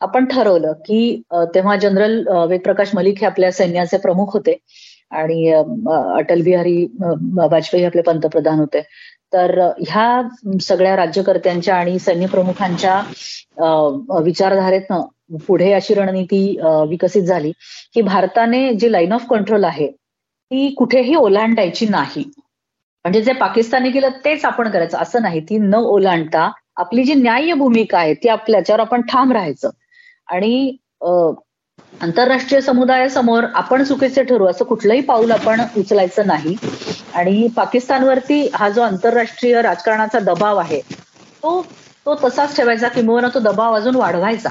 आपण 0.01 0.25
ठरवलं 0.25 0.73
की 0.85 1.21
तेव्हा 1.55 1.75
जनरल 1.75 2.27
वेदप्रकाश 2.49 2.89
मलिक 2.95 3.19
हे 3.19 3.25
आपल्या 3.25 3.51
सैन्याचे 3.51 3.97
प्रमुख 3.97 4.33
होते. 4.33 4.57
आणि 5.11 5.51
अटल 6.17 6.41
बिहारी 6.41 6.85
वाजपेयी 7.51 7.83
आपले 7.85 8.01
पंतप्रधान 8.01 8.59
होते. 8.59 8.81
तर 9.33 9.59
ह्या 9.79 10.57
सगळ्या 10.61 10.95
राज्यकर्त्यांच्या 10.95 11.75
आणि 11.75 11.97
सैन्य 11.99 12.27
प्रमुखांच्या 12.27 12.99
विचारधारेतनं 14.23 15.01
पुढे 15.47 15.71
अशी 15.73 15.93
रणनीती 15.93 16.43
विकसित 16.89 17.21
झाली 17.23 17.51
की 17.93 18.01
भारताने 18.01 18.73
जी 18.73 18.91
लाईन 18.91 19.13
ऑफ 19.13 19.25
कंट्रोल 19.29 19.63
आहे 19.63 19.87
ती 19.87 20.69
कुठेही 20.77 21.15
ओलांडायची 21.15 21.85
नाही. 21.89 22.23
म्हणजे 23.05 23.21
जे 23.21 23.33
पाकिस्तानने 23.33 23.89
केलं 23.91 24.09
तेच 24.25 24.43
आपण 24.45 24.69
करायचं. 24.71 24.97
असं 24.97 25.21
नाही 25.21 25.39
ती 25.49 25.57
न 25.57 25.75
ओलांडता 25.75 26.49
आपली 26.77 27.03
जी 27.03 27.13
न्याय्य 27.13 27.53
भूमिका 27.53 27.97
आहे 27.99 28.13
ती 28.13 28.29
आपल्याच्यावर 28.29 28.79
आपण 28.81 29.01
ठाम 29.11 29.31
राहायचं. 29.31 29.69
आणि 30.27 30.75
आंतरराष्ट्रीय 31.93 32.61
समुदायासमोर 32.61 33.43
आपण 33.55 33.83
चुकीचे 33.83 34.23
ठरू 34.23 34.45
असं 34.47 34.65
कुठलंही 34.65 35.01
पाऊल 35.03 35.31
आपण 35.31 35.61
उचलायचं 35.75 36.27
नाही. 36.27 36.55
आणि 37.13 37.47
पाकिस्तानवरती 37.55 38.47
हा 38.53 38.69
जो 38.69 38.81
आंतरराष्ट्रीय 38.81 39.61
राजकारणाचा 39.61 40.19
दबाव 40.23 40.57
आहे 40.59 40.79
तो 41.43 41.61
तो 42.05 42.15
तसाच 42.19 42.55
ठेवायचा 42.55 42.87
किंवा 42.89 43.27
तो 43.29 43.39
दबाव 43.41 43.75
अजून 43.75 43.95
वाढवायचा 43.95 44.49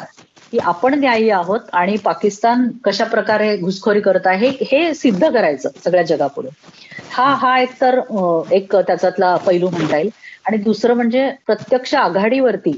की 0.53 0.59
आपण 0.61 0.95
न्यायी 0.95 1.28
आहोत 1.30 1.61
आणि 1.72 1.97
पाकिस्तान 2.05 2.66
कशा 2.84 3.05
प्रकारे 3.07 3.57
घुसखोरी 3.59 4.01
करत 4.01 4.26
आहे 4.26 4.49
हे 4.62 4.93
सिद्ध 4.95 5.22
करायचं 5.24 5.68
सगळ्या 5.76 6.03
जगापुढे. 6.07 6.49
हा 7.11 7.24
हा 7.36 7.59
एक 7.61 7.70
तर 7.74 8.01
एक 8.53 8.74
त्याच्यातला 8.76 9.36
पैलू 9.38 9.68
म्हणता 9.70 9.97
येईल. 9.97 10.11
आणि 10.43 10.57
दुसरं 10.59 10.95
म्हणजे 10.95 11.30
प्रत्यक्ष 11.47 11.95
आघाडीवरती 11.97 12.72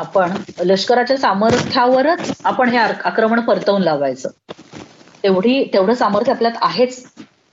आपण 0.00 0.32
लष्कराच्या 0.64 1.16
सामर्थ्यावरच 1.16 2.30
आपण 2.44 2.68
हे 2.68 2.76
आक्रमण 2.78 3.40
परतवून 3.40 3.82
लावायचं. 3.82 4.28
तेवढी 5.22 5.62
तेवढं 5.72 5.94
सामर्थ्य 5.94 6.32
आपल्यात 6.32 6.52
आहेच. 6.62 7.04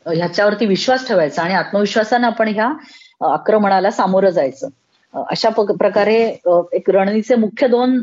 ह्याच्यावरती 0.06 0.66
विश्वास 0.66 1.08
ठेवायचा 1.08 1.42
आणि 1.44 1.54
आत्मविश्वासानं 1.54 2.28
आपण 2.28 2.48
ह्या 2.48 2.72
आक्रमणाला 3.32 3.92
सामोरं 3.92 4.30
जायचं. 4.30 4.68
अशा 5.32 5.50
प्रकारे 5.50 6.16
एक 6.74 6.90
रणनीतीचे 6.90 7.36
मुख्य 7.36 7.68
दोन 7.68 8.02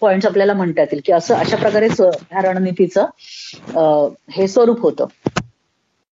पॉइंट 0.00 0.26
आपल्याला 0.26 0.52
म्हणता 0.54 0.80
येतील 0.80 1.00
की 1.04 1.12
असं 1.12 1.34
अशा 1.34 1.56
प्रकारे 1.56 1.88
ह्या 1.88 2.42
रणनीतीचं 2.42 4.08
हे 4.32 4.48
स्वरूप 4.48 4.80
होतं. 4.82 5.06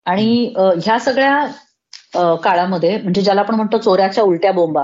आणि 0.06 0.52
ह्या 0.56 0.98
सगळ्या 0.98 2.34
काळामध्ये 2.44 2.96
म्हणजे 3.02 3.22
ज्याला 3.22 3.40
आपण 3.40 3.54
म्हणतो 3.54 3.78
चोऱ्याच्या 3.78 4.24
उलट्या 4.24 4.52
बोंबा 4.52 4.82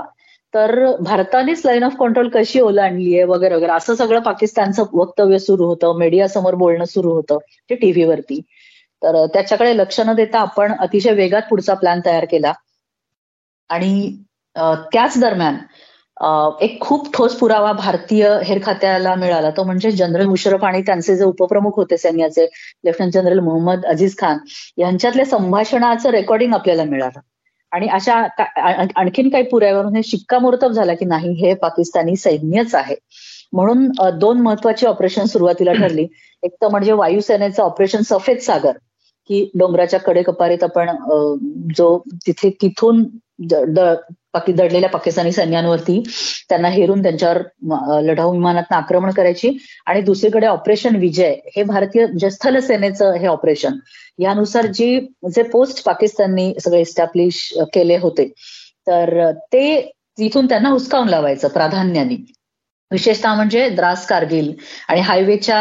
तर 0.53 0.73
भारतानेच 1.01 1.61
लाईन 1.65 1.83
ऑफ 1.83 1.95
कंट्रोल 1.99 2.29
कशी 2.29 2.59
ओलांडली 2.59 3.13
आहे 3.15 3.23
वगैरे 3.25 3.55
वगैरे. 3.55 3.71
असं 3.73 3.95
सगळं 3.95 4.19
पाकिस्तानचं 4.21 4.83
वक्तव्य 4.93 5.39
सुरू 5.39 5.65
होतं. 5.65 5.97
मीडिया 5.99 6.27
समोर 6.29 6.55
बोलणं 6.55 6.85
सुरू 6.85 7.11
होतं 7.13 7.37
ते 7.69 7.75
टीव्हीवरती 7.75 8.39
तर 9.01 9.25
त्याच्याकडे 9.33 9.75
लक्ष 9.77 9.99
न 10.07 10.13
देता 10.15 10.39
आपण 10.39 10.73
अतिशय 10.79 11.13
वेगात 11.15 11.41
पुढचा 11.49 11.73
प्लॅन 11.73 11.99
तयार 12.05 12.25
केला. 12.31 12.53
आणि 13.69 14.11
त्याच 14.55 15.19
दरम्यान 15.19 15.57
एक 16.61 16.79
खूप 16.81 17.07
ठोस 17.13 17.35
पुरावा 17.35 17.71
भारतीय 17.73 18.27
हेर 18.45 18.59
खात्याला 18.63 19.13
मिळाला. 19.15 19.49
तो 19.49 19.63
म्हणजे 19.63 19.91
जनरल 19.91 20.25
मुशरफ 20.25 20.63
आणि 20.65 20.81
त्यांचे 20.81 21.15
जे 21.17 21.23
उपप्रमुख 21.25 21.77
होते 21.77 21.97
सैन्याचे 21.97 22.45
लेफ्टनंट 22.85 23.13
जनरल 23.13 23.39
मोहम्मद 23.39 23.85
अजीज 23.85 24.17
खान 24.17 24.37
यांच्यातल्या 24.77 25.25
संभाषणाचं 25.25 26.09
रेकॉर्डिंग 26.11 26.53
आपल्याला 26.53 26.83
मिळालं. 26.83 27.19
आणि 27.71 27.87
अशा 27.87 28.15
आणखीन 28.95 29.29
काही 29.29 29.43
पुराव्यावरून 29.43 29.95
हे 29.95 30.01
शिक्कामोर्तब 30.03 30.71
झाला 30.71 30.93
की 30.93 31.05
नाही 31.05 31.31
हे 31.35 31.53
पाकिस्तानी 31.53 32.15
सैन्यच 32.15 32.75
आहे. 32.75 32.95
म्हणून 33.53 33.87
दोन 34.19 34.41
महत्वाची 34.41 34.85
ऑपरेशन 34.85 35.25
सुरुवातीला 35.25 35.73
ठरली. 35.73 36.07
एक 36.43 36.55
तर 36.61 36.67
म्हणजे 36.67 36.91
वायुसेनेचं 36.91 37.63
ऑपरेशन 37.63 38.01
सफेद 38.01 38.37
सागर 38.37 38.77
की 39.29 39.49
डोंगराच्या 39.55 39.99
कडेकपारीत 39.99 40.63
आपण 40.63 40.89
जो 41.75 41.97
तिथे 42.27 42.49
तिथून 42.61 43.03
दडलेल्या 44.37 44.89
पाकिस्तानी 44.89 45.31
सैन्यांवरती 45.31 46.01
त्यांना 46.49 46.67
हेरून 46.69 47.01
त्यांच्यावर 47.03 47.37
लढाऊ 48.03 48.31
विमानात 48.31 48.71
आक्रमण 48.73 49.11
करायची 49.11 49.51
आणि 49.85 50.01
दुसरीकडे 50.01 50.47
ऑपरेशन 50.47 50.95
विजय 50.95 51.35
हे 51.55 51.63
भारतीय 51.63 52.05
म्हणजे 52.05 52.29
स्थल 52.31 52.59
सेनेचं 52.59 53.13
हे 53.13 53.27
ऑपरेशन. 53.27 53.77
यानुसार 54.19 54.65
जी 54.65 54.99
जे 55.35 55.43
पोस्ट 55.43 55.83
पाकिस्ताननी 55.85 56.53
सगळे 56.59 56.81
इस्टॅब्लिश 56.81 57.47
केले 57.73 57.97
होते 57.97 58.27
तर 58.87 59.31
ते 59.53 59.79
तिथून 60.17 60.45
त्यांना 60.45 60.69
हुसकावून 60.69 61.09
लावायचं 61.09 61.47
प्राधान्याने. 61.47 62.15
विशेषतः 62.91 63.33
म्हणजे 63.35 63.69
द्रास 63.69 64.05
कारगिल 64.07 64.53
आणि 64.89 65.01
हायवेच्या 65.01 65.59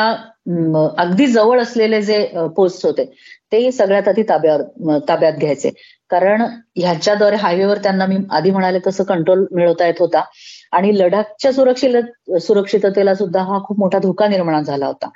अगदी 0.98 1.26
जवळ 1.26 1.60
असलेले 1.62 2.00
जे 2.02 2.26
पोस्ट 2.56 2.86
होते 2.86 3.04
ते 3.52 3.70
सगळ्यात 3.72 4.08
आधी 4.08 4.22
ताब्यावर 4.22 4.98
ताब्यात 5.08 5.32
घ्यायचे. 5.32 5.70
कारण 6.10 6.42
ह्याच्याद्वारे 6.76 7.36
हायवेवर 7.36 7.78
त्यांना 7.82 8.06
मी 8.06 8.16
आधी 8.30 8.50
म्हणाले 8.50 8.78
तसं 8.86 9.04
कंट्रोल 9.04 9.44
मिळवता 9.52 9.86
येत 9.86 10.00
होता. 10.00 10.22
आणि 10.72 10.98
लडाखच्या 10.98 11.52
सुरक्षित 11.52 12.36
सुरक्षिततेला 12.42 13.14
सुद्धा 13.14 13.42
हा 13.42 13.58
खूप 13.64 13.78
मोठा 13.78 13.98
धोका 13.98 14.28
निर्माण 14.28 14.62
झाला 14.64 14.86
होता. 14.86 15.08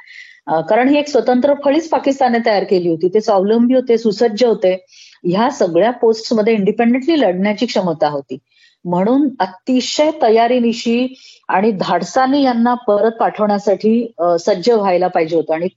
कारण 0.68 0.88
ही 0.88 0.98
एक 0.98 1.08
स्वतंत्र 1.08 1.54
फळीच 1.64 1.88
पाकिस्तानने 1.88 2.38
तयार 2.46 2.64
केली 2.70 2.88
होती. 2.88 3.08
ते 3.14 3.20
स्वावलंबी 3.20 3.74
होते 3.74 3.98
सुसज्ज 3.98 4.44
होते. 4.44 4.74
ह्या 5.24 5.50
सगळ्या 5.50 5.90
पोस्टमध्ये 5.90 6.54
इंडिपेंडेंटली 6.54 7.20
लढण्याची 7.20 7.66
क्षमता 7.66 8.08
होती. 8.08 8.38
म्हणून 8.84 9.28
अतिशय 9.40 10.10
तयारीनिशी 10.22 11.06
आणि 11.48 11.70
धाडसाने 11.72 12.42
यांना 12.42 12.74
परत 12.88 13.12
पाठवण्यासाठी 13.20 14.14
सज्ज 14.40 14.70
व्हायला 14.70 15.08
पाहिजे 15.08 15.36
होतं. 15.36 15.54
आणि 15.54 15.68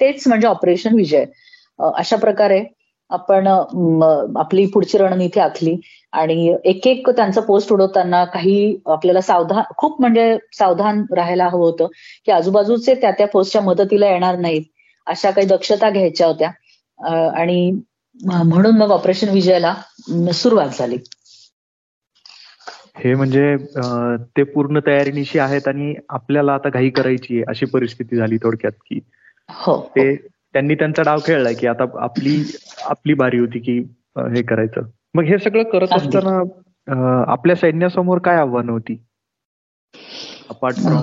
तेच 0.00 0.26
म्हणजे 0.28 0.46
ऑपरेशन 0.48 0.94
विजय. 0.94 1.24
अशा 1.78 2.16
प्रकारे 2.16 2.62
आपण 3.10 3.46
आपली 3.46 4.64
पुढची 4.66 4.98
रणनीती 4.98 5.40
आखली 5.40 5.76
आणि 6.12 6.54
एक 6.64 6.86
एक 6.86 7.10
त्यांचं 7.10 7.40
पोस्ट 7.40 7.72
उडवताना 7.72 8.24
काही 8.24 8.76
आपल्याला 8.86 9.20
सावधान 9.20 9.62
खूप 9.76 10.00
म्हणजे 10.00 10.36
सावधान 10.52 11.04
राहायला 11.16 11.48
हवं 11.48 11.64
होतं 11.64 11.86
की 12.26 12.32
आजूबाजूचे 12.32 12.94
त्या 12.94 13.10
त्या 13.10 13.26
पोस्टच्या 13.26 13.62
मदतीला 13.62 14.10
येणार 14.10 14.36
नाहीत 14.36 14.62
अशा 15.06 15.30
काही 15.30 15.46
दक्षता 15.46 15.90
घ्यायच्या 15.90 16.26
होत्या. 16.26 16.50
आणि 17.34 17.70
म्हणून 18.20 18.76
मग 18.78 18.90
ऑपरेशन 18.90 19.28
विजयाला 19.28 19.74
सुरुवात 20.32 20.78
झाली. 20.78 20.96
हे 22.96 23.14
म्हणजे 23.14 23.56
ते 24.36 24.42
पूर्ण 24.42 24.80
तयारीनिशी 24.86 25.38
आहेत 25.38 25.68
आणि 25.68 25.94
आपल्याला 26.08 26.52
आता 26.54 26.68
घाई 26.68 26.90
करायची 26.90 27.42
अशी 27.48 27.66
परिस्थिती 27.66 28.16
झाली 28.16 28.36
थोडक्यात 28.36 28.72
की 28.86 29.00
हो. 29.48 29.80
ते 29.96 30.14
त्यांनी 30.54 30.74
त्यांचा 30.74 31.02
डाव 31.02 31.18
खेळलाय 31.26 31.54
की 31.54 31.66
आता 31.66 31.84
आपली 32.00 32.42
आपली 32.82 33.14
बारी 33.14 33.38
होती 33.38 33.58
की 33.58 33.78
हे 34.18 34.42
करायचं. 34.42 34.80
मग 35.14 35.24
हे 35.24 35.38
सगळं 35.38 35.62
करत 35.62 35.92
असताना 35.92 36.42
आपल्या 37.32 37.56
सैन्यासमोर 37.56 38.18
काय 38.18 38.36
आव्हानं 38.36 38.72
होती? 38.72 38.96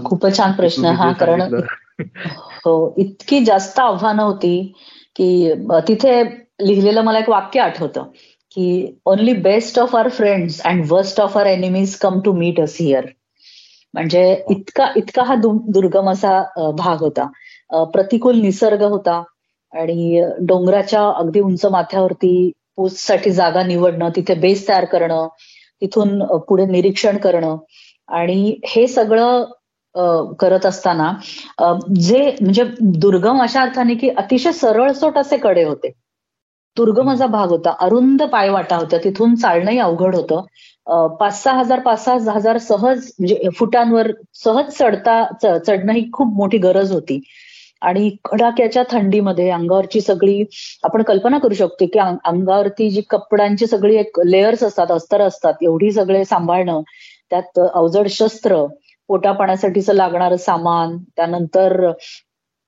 खूपच 0.06 0.38
छान 0.38 0.52
प्रश्न 0.52 0.86
हा 0.86 1.12
कारण 1.12 1.42
हो 2.66 2.94
इतकी 2.98 3.44
जास्त 3.46 3.80
आव्हानं 3.80 4.24
होती 4.24 4.74
की 5.16 5.54
तिथे 5.88 6.22
लिहिलेलं 6.62 7.02
मला 7.02 7.20
एक 7.20 7.30
वाक्य 7.30 7.60
आठवतं 7.60 8.04
की 8.52 9.00
only 9.06 9.34
best 9.34 9.80
of 9.80 9.96
our 9.96 10.10
friends 10.10 10.62
and 10.62 10.86
worst 10.90 11.20
of 11.20 11.38
our 11.38 11.46
enemies 11.46 11.96
come 11.96 12.20
to 12.26 12.34
meet 12.34 12.60
us 12.60 12.78
here 12.80 13.06
म्हणजे 13.94 14.44
इतका 14.50 14.92
इतका 14.96 15.24
हा 15.24 15.36
दुर्गम 15.36 16.10
असा 16.10 16.44
भाग 16.78 16.98
होता. 16.98 17.26
प्रतिकूल 17.86 18.36
निसर्ग 18.36 18.82
होता. 18.84 19.24
आणि 19.74 20.22
डोंगराच्या 20.48 21.08
अगदी 21.10 21.40
उंच 21.40 21.66
माथ्यावरती 21.66 22.52
साठी 22.90 23.32
जागा 23.32 23.64
निवडणं 23.64 24.10
तिथे 24.16 24.34
बेस 24.42 24.68
तयार 24.68 24.86
करणं 24.86 25.28
तिथून 25.82 26.24
पुढे 26.48 26.66
निरीक्षण 26.66 27.18
करणं. 27.18 27.56
आणि 28.10 28.56
हे 28.68 28.88
सगळं 28.88 29.44
करत 30.40 30.66
असताना 30.66 31.12
जे 32.00 32.20
म्हणजे 32.42 32.64
दुर्गम 33.02 33.42
अशा 33.44 33.62
अर्थाने 33.62 33.96
की 33.96 34.10
अतिशय 34.18 34.52
सरळसोट 34.52 35.18
असे 35.18 35.38
कडे 35.38 35.64
होते. 35.64 35.92
दुर्गम 36.78 37.10
असा 37.12 37.26
भाग 37.28 37.50
होता. 37.50 37.76
अरुंद 37.82 38.22
पायवाटा 38.32 38.76
होत्या. 38.78 39.00
तिथून 39.04 39.36
चालणंही 39.36 39.80
अवघड 39.80 40.16
होतं. 40.16 40.42
पाच 41.20 41.42
सहा 41.44 41.60
हजार 41.60 41.80
पाच 41.80 42.04
सहा 42.06 42.34
हजार 42.34 42.58
सहज 42.60 43.12
म्हणजे 43.20 43.50
फुटांवर 43.58 44.12
सहज 44.36 44.72
चढता 44.78 45.24
चढणं 45.44 45.94
ही 45.94 46.10
खूप 46.14 46.34
मोठी 46.36 46.58
गरज 46.58 46.92
होती. 46.92 47.20
आणि 47.82 48.10
कडाक्याच्या 48.26 48.84
थंडीमध्ये 48.92 49.50
अंगावरची 49.50 50.02
सगळी 50.02 50.44
आपण 50.84 51.02
कल्पना 51.04 51.38
करू 51.40 51.54
शकतो 51.54 51.86
की 51.86 52.00
अंगावरती 52.00 52.90
जी 52.90 53.02
कपड्यांची 53.10 53.68
सगळी 53.68 53.96
एक 53.96 54.20
लेयर्स 54.26 54.64
असतात 54.64 54.92
अस्तर 54.92 55.22
असतात 55.22 55.64
एवढी 55.64 55.92
सगळे 55.92 56.24
सांभाळणं 56.26 56.82
त्यात 57.32 57.60
अवजड 57.66 58.08
शस्त्र 58.10 58.66
पोटापाण्यासाठीच 59.10 59.90
लागणारं 59.90 60.36
सामान 60.38 60.98
त्यानंतर 61.18 61.92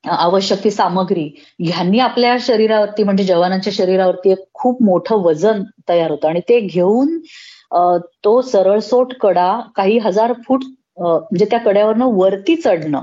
आवश्यक 0.03 0.64
ती 0.64 0.72
सामग्री 0.72 1.30
ह्यांनी 1.59 1.99
आपल्या 1.99 2.36
शरीरावरती 2.41 3.03
म्हणजे 3.03 3.24
जवानांच्या 3.24 3.74
शरीरावरती 3.74 4.32
एक 4.32 4.43
खूप 4.53 4.82
मोठं 4.84 5.22
वजन 5.24 5.64
तयार 5.89 6.11
होतं. 6.11 6.28
आणि 6.28 6.39
ते 6.49 6.59
घेऊन 6.59 7.18
तो 8.24 8.39
सरळसोट 8.41 9.14
कडा 9.22 9.51
काही 9.76 9.97
हजार 9.99 10.34
फूट 10.47 10.64
म्हणजे 10.97 11.45
त्या 11.45 11.59
कड्यावरनं 11.59 12.11
वरती 12.16 12.55
चढणं 12.55 13.01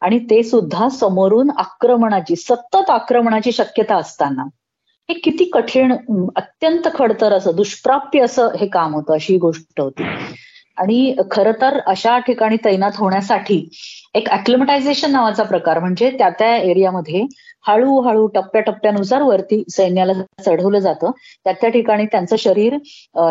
आणि 0.00 0.18
ते 0.30 0.42
सुद्धा 0.42 0.88
समोरून 0.88 1.50
आक्रमणाची 1.56 2.36
सतत 2.36 2.90
आक्रमणाची 2.90 3.52
शक्यता 3.52 3.96
असताना. 3.96 4.42
हे 5.08 5.14
किती 5.14 5.44
कठीण 5.44 5.92
अत्यंत 6.36 6.88
खडतर 6.94 7.32
असं 7.32 7.54
दुष्प्राप्य 7.56 8.20
असं 8.20 8.48
हे 8.60 8.66
काम 8.66 8.94
होतं 8.94 9.14
अशी 9.14 9.36
गोष्ट 9.38 9.80
होती. 9.80 10.02
आणि 10.76 11.14
खर 11.30 11.50
तर 11.60 11.78
अशा 11.86 12.18
ठिकाणी 12.18 12.56
तैनात 12.64 12.96
होण्यासाठी 12.96 13.68
एक 14.14 14.28
अक्लिमटायझेशन 14.28 15.12
नावाचा 15.12 15.42
प्रकार 15.42 15.78
म्हणजे 15.78 16.10
त्या 16.10 16.28
त्या 16.30 16.56
एरियामध्ये 16.56 17.24
हळूहळू 17.66 18.26
टप्प्याटप्प्यानुसार 18.26 19.22
वरती 19.22 19.62
सैन्याला 19.70 20.12
चढवलं 20.44 20.78
जातं. 20.78 21.10
त्या 21.44 21.52
त्या 21.52 21.70
ठिकाणी 21.70 22.04
त्यांचं 22.06 22.36
शरीर 22.38 22.74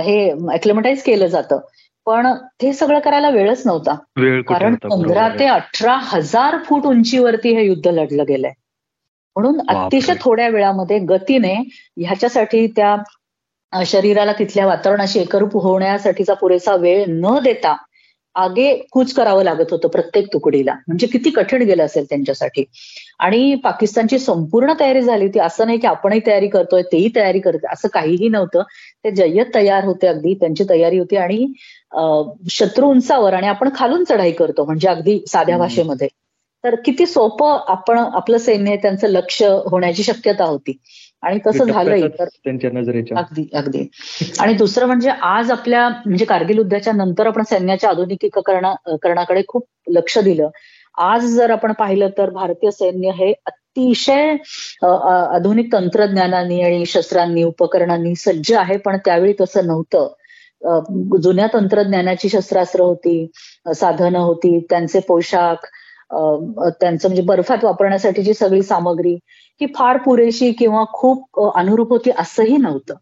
हे 0.03 0.29
अक्लिमटाईज 0.53 1.03
केलं 1.03 1.27
जातं. 1.27 1.59
पण 2.07 2.27
ते 2.61 2.71
सगळं 2.73 2.99
करायला 2.99 3.29
वेळच 3.29 3.61
नव्हता. 3.65 3.95
कारण 4.47 4.75
पंधरा 4.83 5.27
ते 5.39 5.45
अठरा 5.45 5.95
हजार 6.03 6.57
फूट 6.65 6.85
उंचीवरती 6.85 7.53
हे 7.55 7.65
युद्ध 7.65 7.87
लढलं 7.87 8.23
गेलंय. 8.27 8.51
म्हणून 9.35 9.59
अतिशय 9.69 10.13
थोड्या 10.21 10.47
वेळामध्ये 10.49 10.97
गतीने 10.99 11.53
ह्याच्यासाठी 11.97 12.65
त्या 12.67 12.95
शरीराला 13.73 14.33
तिथल्या 14.39 14.65
वातावरणाशी 14.67 15.19
एकरूप 15.19 15.57
होण्यासाठीचा 15.57 16.33
पुरेसा 16.33 16.75
वेळ 16.75 17.03
न 17.09 17.37
देता 17.43 17.75
आगे 18.35 18.73
कूच 18.91 19.13
करावं 19.13 19.43
लागत 19.43 19.71
होतं 19.71 19.87
प्रत्येक 19.87 20.25
तुकडीला. 20.33 20.73
म्हणजे 20.87 21.07
किती 21.07 21.29
कठीण 21.29 21.61
गेलं 21.61 21.83
असेल 21.85 22.05
त्यांच्यासाठी. 22.09 22.63
आणि 23.19 23.55
पाकिस्तानची 23.63 24.19
संपूर्ण 24.19 24.73
तयारी 24.79 25.01
झाली 25.01 25.25
होती 25.25 25.39
असं 25.39 25.65
नाही 25.65 25.77
की 25.79 25.87
आपणही 25.87 26.19
तयारी 26.27 26.47
करतोय 26.47 26.81
तेही 26.91 27.09
तयारी 27.15 27.39
करतोय 27.39 27.71
असं 27.73 27.87
काहीही 27.93 28.29
नव्हतं. 28.29 28.61
ते 29.03 29.11
जय्यत 29.11 29.45
तयार 29.55 29.85
होते 29.85 30.07
अगदी. 30.07 30.33
त्यांची 30.33 30.63
तयारी 30.69 30.97
होती. 30.97 31.15
आणि 31.17 31.45
शत्रू 32.49 32.87
उंचावर 32.87 33.33
आणि 33.33 33.47
आपण 33.47 33.69
खालून 33.75 34.03
चढाई 34.03 34.31
करतो 34.31 34.65
म्हणजे 34.65 34.87
अगदी 34.87 35.23
साध्या 35.27 35.57
भाषेमध्ये. 35.57 36.07
तर 36.63 36.75
किती 36.75 37.05
सोपं 37.05 37.59
आपण 37.67 37.97
आपलं 37.97 38.37
सैन्य 38.37 38.75
त्यांचं 38.75 39.07
लक्ष 39.07 39.43
होण्याची 39.43 40.03
शक्यता 40.03 40.43
होती. 40.43 40.77
आणि 41.21 41.39
तसं 41.47 41.63
झालंय 41.65 42.07
तर 42.19 42.25
त्यांच्या 42.25 42.69
नजरेच्या. 42.73 43.17
अगदी 43.17 43.47
अगदी. 43.53 43.87
आणि 44.39 44.53
दुसरं 44.53 44.85
म्हणजे 44.85 45.09
आज 45.09 45.51
आपल्या 45.51 45.89
म्हणजे 45.89 46.25
कारगिल 46.25 46.57
युद्धाच्या 46.57 46.93
नंतर 46.93 47.27
आपण 47.27 47.41
सैन्याच्या 47.41 47.89
आधुनिकीकरणाकडे 47.89 49.41
खूप 49.47 49.67
लक्ष 49.87 50.17
दिलं. 50.17 50.49
आज 50.97 51.25
जर 51.25 51.49
आपण 51.49 51.71
पाहिलं 51.71 52.09
तर 52.17 52.29
भारतीय 52.29 52.71
सैन्य 52.71 53.11
हे 53.11 53.33
अतिशय 53.45 54.35
आधुनिक 54.83 55.73
तंत्रज्ञानाने 55.73 56.61
आणि 56.61 56.85
शस्त्रांनी 56.85 57.43
उपकरणांनी 57.43 58.15
सज्ज 58.15 58.53
आहे 58.53 58.77
पण 58.77 58.97
त्यावेळी 58.97 59.33
तसं 59.41 59.67
नव्हतं. 59.67 60.13
जुन्या 61.21 61.47
तंत्रज्ञानाची 61.53 62.29
शस्त्रास्त्र 62.29 62.81
होती 62.81 63.27
साधनं 63.75 64.19
होती 64.19 64.59
त्यांचे 64.69 64.99
पोशाख 65.07 65.65
त्यांचं 66.11 67.07
म्हणजे 67.07 67.21
बर्फात 67.21 67.63
वापरण्यासाठीची 67.63 68.33
सगळी 68.33 68.61
सामग्री 68.63 69.13
ही 69.61 69.67
फार 69.75 69.97
पुरेशी 69.97 70.51
किंवा 70.51 70.83
खूप 70.93 71.39
अनुरूप 71.55 71.89
होती 71.89 72.11
असंही 72.19 72.57
नव्हतं. 72.57 72.93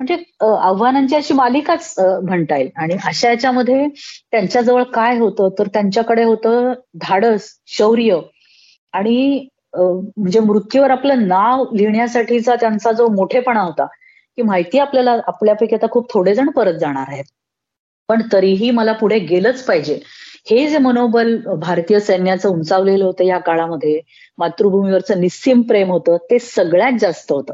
म्हणजे 0.00 0.16
आव्हानांची 0.40 1.16
अशी 1.16 1.34
मालिकाच 1.34 1.94
म्हणता 1.98 2.56
येईल. 2.56 2.70
आणि 2.76 2.96
अशा 3.06 3.30
याच्यामध्ये 3.30 3.86
त्यांच्याजवळ 4.32 4.82
काय 4.94 5.18
होतं? 5.18 5.48
तर 5.58 5.66
त्यांच्याकडे 5.72 6.24
होतं 6.24 6.72
धाडस 7.00 7.48
शौर्य 7.68 8.20
आणि 8.94 9.46
म्हणजे 9.74 10.40
मृत्यूवर 10.40 10.90
आपलं 10.90 11.26
नाव 11.28 11.64
लिहिण्यासाठीचा 11.74 12.54
त्यांचा 12.56 12.92
जो 12.92 13.06
मोठेपणा 13.08 13.60
होता 13.60 13.86
की 14.36 14.42
माहिती 14.42 14.78
आपल्याला 14.78 15.16
आपल्यापैकी 15.26 15.74
आता 15.74 15.86
खूप 15.90 16.12
थोडे 16.14 16.34
जण 16.34 16.50
परत 16.50 16.74
जाणार 16.74 17.04
आहेत. 17.08 17.24
पण 18.08 18.22
तरीही 18.32 18.70
मला 18.70 18.92
पुढे 18.92 19.18
गेलंच 19.18 19.62
पाहिजे. 19.62 20.00
हे 20.50 20.66
जे 20.68 20.78
मनोबल 20.78 21.36
भारतीय 21.58 22.00
सैन्याचं 22.00 22.48
उंचावलेलं 22.48 23.04
होतं 23.04 23.24
या 23.24 23.38
काळामध्ये 23.38 24.00
मातृभूमीवरचं 24.38 25.20
निस्सीम 25.20 25.62
प्रेम 25.62 25.90
होतं 25.90 26.16
ते 26.16 26.38
सगळ्यात 26.38 26.92
जास्त 27.00 27.32
होतं. 27.32 27.52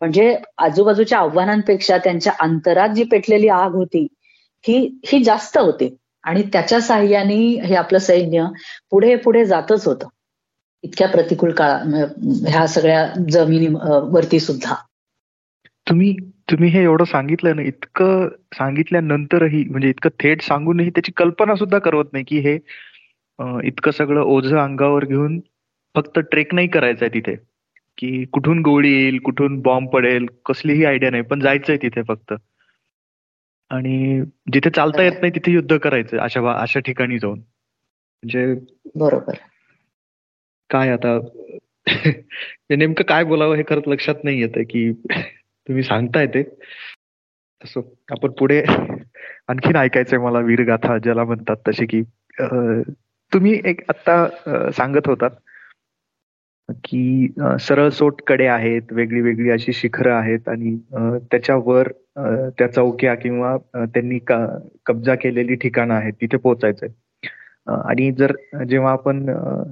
म्हणजे 0.00 0.38
आजूबाजूच्या 0.58 1.18
आव्हानांपेक्षा 1.18 1.98
त्यांच्या 1.98 2.32
अंतरात 2.40 2.88
जी 2.88 3.04
पेटलेली 3.04 3.48
आग 3.48 3.74
होती 3.74 4.06
ही 4.68 4.98
ही 5.06 5.24
जास्त 5.24 5.58
होती. 5.58 5.96
आणि 6.24 6.42
त्याच्या 6.42 6.80
साह्याने 6.80 7.34
हे 7.36 7.74
आपलं 7.74 7.98
सैन्य 7.98 8.44
पुढे 8.90 9.16
पुढे 9.16 9.44
जातच 9.44 9.86
होतं. 9.86 10.08
इतक्या 10.82 11.08
प्रतिकूल 11.08 11.50
काळा 11.50 12.04
ह्या 12.48 12.66
सगळ्या 12.66 13.12
जमिनी 13.30 13.66
वरती 14.10 14.40
सुद्धा. 14.40 14.74
तुम्ही 15.86 16.12
तुम्ही 16.50 16.68
हे 16.70 16.82
एवढं 16.82 17.04
सांगितलं 17.04 17.56
ना 17.56 17.62
इतकं 17.62 18.28
सांगितल्यानंतरही 18.54 19.64
म्हणजे 19.64 19.88
इतकं 19.88 20.10
थेट 20.20 20.42
सांगूनही 20.42 20.90
त्याची 20.90 21.12
कल्पना 21.16 21.54
सुद्धा 21.56 21.78
करवत 21.78 22.12
नाही 22.12 22.24
की 22.24 22.38
हे 22.38 22.54
इतकं 23.64 23.90
सगळं 23.90 24.20
ओझं 24.20 24.58
अंगावर 24.58 25.04
घेऊन 25.04 25.38
फक्त 25.94 26.18
ट्रेक 26.18 26.54
नाही 26.54 26.68
करायचंय 26.68 27.08
तिथे. 27.08 27.34
की 27.98 28.24
कुठून 28.24 28.60
गोळी 28.62 28.92
येईल 28.92 29.18
कुठून 29.18 29.60
बॉम्ब 29.60 29.88
पडेल 29.90 30.26
कसलीही 30.46 30.84
आयडिया 30.84 31.10
नाही 31.10 31.22
पण 31.22 31.40
जायचंय 31.40 31.76
तिथे 31.76 32.02
फक्त. 32.02 32.32
आणि 33.70 34.20
जिथे 34.52 34.70
चालता 34.70 35.02
येत 35.02 35.20
नाही 35.20 35.32
तिथे 35.34 35.52
युद्ध 35.52 35.76
करायचं 35.76 36.18
अशा 36.18 36.52
अशा 36.52 36.80
ठिकाणी 36.80 37.18
जाऊन. 37.18 37.38
म्हणजे 37.38 38.54
बरोबर. 38.96 39.34
काय 40.70 40.90
आता 40.90 41.18
नेमकं 42.70 43.04
काय 43.04 43.24
बोलावं 43.24 43.56
हे 43.56 43.62
खरंच 43.68 43.88
लक्षात 43.88 44.24
नाही 44.24 44.40
येत 44.40 44.58
की 44.70 44.90
तुम्ही 45.66 45.82
सांगताय 45.82 46.26
ते. 46.26 46.42
असो 47.64 47.80
आपण 48.10 48.30
पुढे 48.38 48.62
आणखीन 49.48 49.76
ऐकायचंय 49.76 50.18
मला 50.18 50.38
वीरगाथा 50.38 50.96
ज्याला 50.98 51.24
म्हणतात 51.24 51.56
तसे 51.68 51.86
की 51.86 52.02
तुम्ही 53.32 53.60
एक 53.64 53.80
आता 53.88 54.70
सांगत 54.72 55.08
होतात 55.08 55.30
की 56.84 57.28
सरळ 57.60 57.88
सोटकडे 57.88 58.46
आहेत 58.46 58.92
वेगळी 58.92 59.20
वेगळी 59.20 59.50
अशी 59.50 59.72
शिखरं 59.72 60.12
आहेत 60.14 60.48
आणि 60.48 60.76
त्याच्यावर 61.30 61.88
त्या 62.58 62.66
चौक्या 62.72 63.14
किंवा 63.14 63.56
त्यांनी 63.76 64.18
कब्जा 64.86 65.14
केलेली 65.14 65.54
ठिकाणं 65.54 65.94
आहेत 65.94 66.12
तिथे 66.20 66.36
पोहोचायचंय. 66.36 66.88
आणि 67.66 68.10
जर 68.12 68.32
जेव्हा 68.68 68.92
आपण 68.92 69.26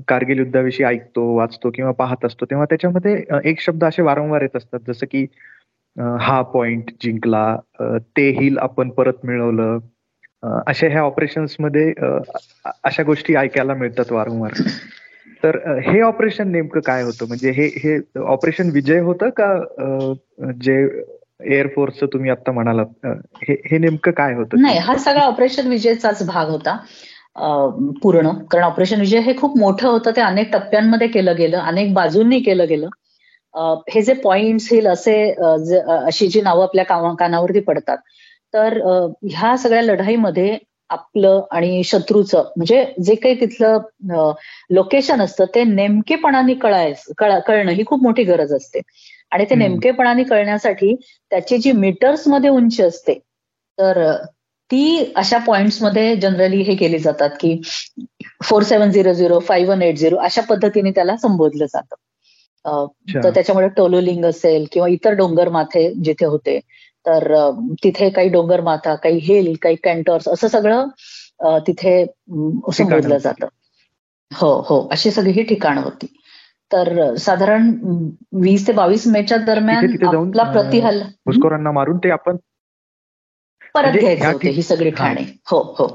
कारगिल 0.09 0.39
युद्धाविषयी 0.39 0.87
ऐकतो 0.87 1.35
वाचतो 1.37 1.71
किंवा 1.75 1.93
पाहत 1.93 2.25
असतो 2.25 2.45
तेव्हा 2.45 2.67
त्याच्यामध्ये 2.71 3.23
एक 3.45 3.61
शब्द 3.61 3.85
असे 3.85 4.03
वारंवार 4.03 4.43
येत 4.43 4.57
असतात 4.57 4.81
जसं 4.89 5.07
की 5.11 5.27
हा 5.99 6.43
पॉइंट 6.43 6.91
जिंकला. 7.03 7.57
ते 8.01 8.31
हिल 8.31 8.59
आपण 8.59 8.91
परत 8.91 9.25
मिळवलं. 9.25 9.79
अशा 10.67 10.87
ह्या 10.87 11.03
ऑपरेशन्समध्ये 11.03 11.93
अशा 12.85 13.03
गोष्टी 13.03 13.35
ऐकायला 13.35 13.75
मिळतात 13.75 14.13
वारंवार. 14.13 14.53
तर 15.45 15.79
हे 15.79 16.01
ऑपरेशन 16.01 16.51
नेमकं 16.53 16.81
काय 16.81 17.03
होतं? 17.03 17.27
म्हणजे 17.27 17.51
हे 17.51 17.67
हे 17.67 18.21
ऑपरेशन 18.21 18.71
विजय 18.71 19.01
होतं 19.01 19.29
का 19.41 19.55
जे 20.61 20.77
एअरफोर्सचं 21.41 22.07
तुम्ही 22.07 22.31
आता 22.31 22.53
म्हणालात? 22.53 23.07
हे 23.49 23.63
हे 23.71 23.79
नेमकं 23.79 24.13
काय 24.13 24.35
होतं? 24.35 24.61
नाही 24.61 24.79
हा 24.79 24.97
सगळा 24.97 25.21
ऑपरेशन 25.21 25.69
विजयचाच 25.69 26.27
भाग 26.27 26.49
होता. 26.49 26.77
पूर्ण. 28.03 28.31
कारण 28.51 28.65
ऑपरेशन 28.65 29.01
विजय 29.01 29.19
हे 29.19 29.37
खूप 29.37 29.59
मोठं 29.59 29.89
होतं. 29.89 30.11
ते 30.17 30.21
अनेक 30.21 30.53
टप्प्यांमध्ये 30.53 31.09
केलं 31.09 31.37
गेलं. 31.39 31.59
अनेक 31.59 31.95
बाजूंनी 31.95 32.41
केलं 32.41 32.67
गेलं. 32.69 32.89
हे 33.91 34.03
जे 34.03 34.13
पॉइंट्स 34.15 34.69
हिल 34.73 34.87
असे 34.87 35.15
अशी 36.07 36.27
जी 36.29 36.41
नावं 36.41 36.63
आपल्या 36.63 36.85
कानावरती 36.85 37.61
पडतात. 37.61 37.99
तर 38.55 38.79
ह्या 39.31 39.57
सगळ्या 39.57 39.83
लढाईमध्ये 39.83 40.57
आपलं 40.91 41.41
आणि 41.51 41.83
शत्रूचं 41.85 42.43
म्हणजे 42.57 42.85
जे 43.05 43.15
काही 43.15 43.41
तिथलं 43.41 44.33
लोकेशन 44.71 45.21
असतं 45.21 45.45
ते 45.55 45.65
नेमकेपणाने 45.65 46.55
कळायचं 46.55 47.39
कळणं 47.47 47.71
ही 47.71 47.85
खूप 47.87 48.03
मोठी 48.03 48.25
गरज 48.25 48.53
असते. 48.55 48.81
आणि 49.33 49.45
ते 49.51 49.55
नेमकेपणाने 49.55 50.23
कळण्यासाठी 50.23 50.95
त्याची 51.31 51.59
जी 51.59 51.73
मीटर्समध्ये 51.73 52.51
उंची 52.51 52.83
असते 52.83 53.15
तर 53.79 54.13
ती 54.71 55.13
अशा 55.17 55.39
मध्ये 55.83 56.15
जनरली 56.17 56.63
हे 56.63 56.75
केली 56.77 56.99
जातात 56.99 57.31
की 57.41 57.61
four 58.45 58.63
seven 58.63 58.91
zero 58.91 59.13
zero 59.13 59.39
five 59.39 59.71
one 59.73 59.83
eight 59.83 59.97
zero 59.97 60.17
अशा 60.17 60.43
पद्धतीने 60.43 60.91
त्याला 60.91 61.17
संबोधलं 61.17 61.67
जातं. 61.67 61.95
तर 62.67 63.31
त्याच्यामुळे 63.31 63.69
टोलोलिंग 63.69 64.25
असेल 64.25 64.67
किंवा 64.73 64.89
इतर 64.89 65.13
डोंगर 65.13 65.49
माथे 65.49 65.93
जिथे 65.95 66.27
होते 66.27 66.59
तर 67.07 67.35
तिथे 67.85 68.09
काही 68.11 68.29
डोंगर 68.29 68.61
माथा 68.61 68.95
काही 68.95 69.19
हिल 69.19 69.55
काही 69.63 69.77
कॅन्टर्स 69.83 70.29
असं 70.29 70.49
सगळं 70.49 70.89
तिथे 71.67 72.05
संबोधलं 72.73 73.19
जातं. 73.19 73.47
हो 74.31 74.53
हो 74.61 74.87
अशी 74.93 75.11
सगळी 75.11 75.33
ही 75.33 75.43
ठिकाणं 75.43 75.83
होती. 75.83 76.07
तर 76.71 77.15
साधारण 77.15 77.71
वीस 78.33 78.67
ते 78.67 78.73
बावीस 78.73 79.07
मेच्या 79.07 79.39
दरम्यान 79.39 80.07
आपला 80.07 80.43
प्रतिहल्ला 80.43 81.71
मारून 81.71 81.99
ते 81.99 82.11
आपण 82.11 82.37
परत 83.75 83.83
म्हणजे 83.83 84.01
घ्यायचे 84.01 84.27
होते 84.27 84.51
ही 84.51 84.63
सगळी 84.63 84.91
ठाणे. 84.91 85.23
हो 85.47 85.61
हो. 85.79 85.87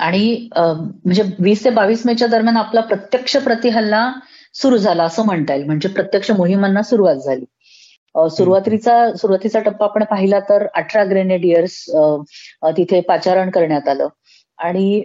आणि 0.00 0.48
म्हणजे 0.54 1.22
वीस 1.38 1.64
ते 1.64 1.70
बावीस 1.70 2.06
मेच्या 2.06 2.28
दरम्यान 2.28 2.56
आपला 2.56 2.80
प्रत्यक्ष 2.80 3.36
प्रतिहल्ला 3.36 4.12
सुरू 4.54 4.76
झाला 4.76 5.04
असं 5.04 5.24
म्हणता 5.26 5.54
येईल. 5.54 5.66
म्हणजे 5.66 5.88
प्रत्यक्ष 5.88 6.30
मोहिमांना 6.30 6.82
सुरुवात 6.82 7.16
झाली. 7.16 7.44
सुरुवातीचा 8.36 8.94
सुरुवातीचा 9.16 9.60
टप्पा 9.60 9.84
आपण 9.86 10.04
पाहिला 10.10 10.38
तर 10.48 10.66
अठरा 10.74 11.04
ग्रेनेडियर्स 11.10 11.84
तिथे 12.76 13.00
पाचारण 13.08 13.50
करण्यात 13.50 13.88
आलं. 13.88 14.08
आणि 14.58 15.02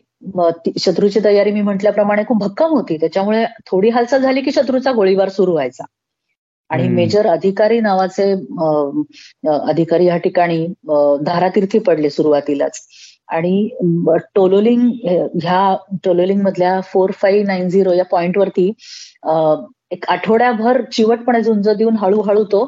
शत्रूची 0.79 1.19
तयारी 1.25 1.51
मी 1.51 1.61
म्हटल्याप्रमाणे 1.61 2.23
खूप 2.27 2.37
भक्कम 2.39 2.71
होती. 2.75 2.97
त्याच्यामुळे 2.97 3.45
थोडी 3.71 3.89
हालचाल 3.89 4.21
झाली 4.21 4.41
की 4.41 4.51
शत्रूचा 4.51 4.91
गोळीबार 4.91 5.29
सुरू 5.29 5.51
व्हायचा. 5.53 5.83
आणि 6.69 6.87
मेजर 6.89 7.27
अधिकारी 7.27 7.79
नावाचे 7.79 8.31
अधिकारी 9.61 10.05
या 10.05 10.17
ठिकाणी 10.17 10.65
धारातीर्थी 11.25 11.79
पडले 11.79 12.09
सुरुवातीलाच. 12.09 12.81
आणि 13.27 13.67
टोलोलिंग 14.35 14.89
ह्या 15.43 15.75
टोलोलिंग 16.03 16.41
मधल्या 16.41 16.79
फोर 16.83 17.11
फाईव्ह 17.13 17.45
नाईन 17.47 17.69
झिरो 17.69 17.93
या 17.93 18.03
पॉइंटवरती 18.05 18.71
एक 19.91 20.05
आठवड्याभर 20.09 20.81
चिवटपणे 20.93 21.41
झुंज 21.41 21.69
देऊन 21.69 21.97
हळूहळू 21.97 22.43
तो 22.43 22.63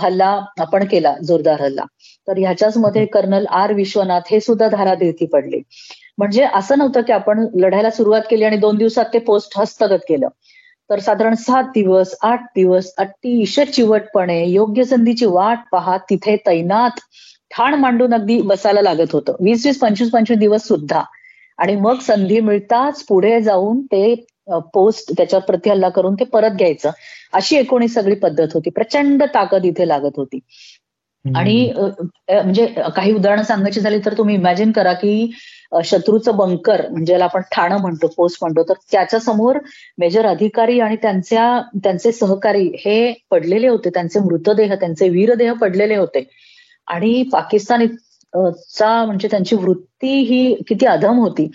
हल्ला 0.00 0.28
आपण 0.60 0.84
केला 0.84 1.14
जोरदार 1.24 1.60
हल्ला. 1.60 1.84
तर 2.28 2.38
ह्याच्याच 2.38 2.76
मध्ये 2.76 3.04
कर्नल 3.06 3.46
आर 3.50 3.72
विश्वनाथ 3.72 4.30
हे 4.30 4.40
सुद्धा 4.40 4.68
धारातीर्थी 4.68 5.26
पडले. 5.26 5.60
म्हणजे 6.18 6.44
असं 6.54 6.78
नव्हतं 6.78 7.00
की 7.00 7.12
आपण 7.12 7.46
लढायला 7.54 7.90
सुरुवात 7.90 8.22
केली 8.30 8.44
आणि 8.44 8.56
दोन 8.56 8.76
दिवसात 8.76 9.04
ते 9.12 9.18
पोस्ट 9.18 9.58
हस्तगत 9.58 10.04
केलं. 10.08 10.28
तर 10.90 10.98
साधारण 10.98 11.34
सात 11.34 11.64
दिवस 11.74 12.14
आठ 12.22 12.44
दिवस 12.56 12.92
अतिशय 12.98 13.64
चिवटपणे 13.64 14.44
योग्य 14.46 14.84
संधीची 14.84 15.26
वाट 15.26 15.58
पाहत 15.72 16.00
तिथे 16.10 16.36
तैनात 16.46 17.00
ठाण 17.50 17.74
मांडून 17.74 18.14
अगदी 18.14 18.40
बसायला 18.42 18.82
लागत 18.82 19.12
होतं. 19.12 19.36
वीस 19.40 19.66
वीस 19.66 19.78
पंचवीस 19.78 20.10
पंचवीस 20.10 20.38
दिवस 20.38 20.66
सुद्धा. 20.68 21.02
आणि 21.58 21.76
मग 21.76 21.98
संधी 21.98 22.40
मिळताच 22.40 23.02
पुढे 23.02 23.40
जाऊन 23.40 23.80
ते 23.82 24.14
पोस्ट 24.74 25.12
त्याच्यावर 25.16 25.44
प्रतिहल्ला 25.46 25.88
करून 25.88 26.14
ते 26.14 26.24
परत 26.32 26.56
घ्यायचं. 26.58 26.90
अशी 27.32 27.56
एकूण 27.56 27.86
सगळी 27.88 28.14
पद्धत 28.16 28.54
होती. 28.54 28.70
प्रचंड 28.70 29.22
ताकद 29.34 29.64
इथे 29.66 29.88
लागत 29.88 30.16
होती. 30.16 30.38
आणि 31.24 31.72
म्हणजे 31.76 32.66
काही 32.96 33.12
उदाहरणं 33.14 33.42
सांगायची 33.42 33.80
झाली 33.80 33.98
तर 34.04 34.14
तुम्ही 34.18 34.34
इमॅजिन 34.34 34.70
करा 34.72 34.92
की 34.94 35.30
शत्रूचं 35.84 36.36
बंकर 36.36 36.86
म्हणजे 36.90 37.14
आपण 37.22 37.42
ठाणं 37.52 37.80
म्हणतो 37.80 38.06
पोस्ट 38.16 38.38
म्हणतो 38.42 38.62
तर 38.68 38.74
त्याच्यासमोर 38.92 39.58
मेजर 39.98 40.26
अधिकारी 40.26 40.78
आणि 40.80 40.96
त्यांच्या 41.02 41.60
त्यांचे 41.82 42.12
सहकारी 42.12 42.66
हे 42.80 43.12
पडलेले 43.30 43.68
होते. 43.68 43.90
त्यांचे 43.90 44.20
मृतदेह 44.20 44.74
त्यांचे 44.74 45.08
वीरदेह 45.08 45.52
पडलेले 45.60 45.96
होते. 45.96 46.24
आणि 46.88 47.22
पाकिस्तान 47.32 47.86
चा 48.34 49.04
म्हणजे 49.04 49.28
त्यांची 49.28 49.56
वृत्ती 49.56 50.12
ही 50.24 50.54
किती 50.68 50.86
अधम 50.86 51.18
होती 51.18 51.46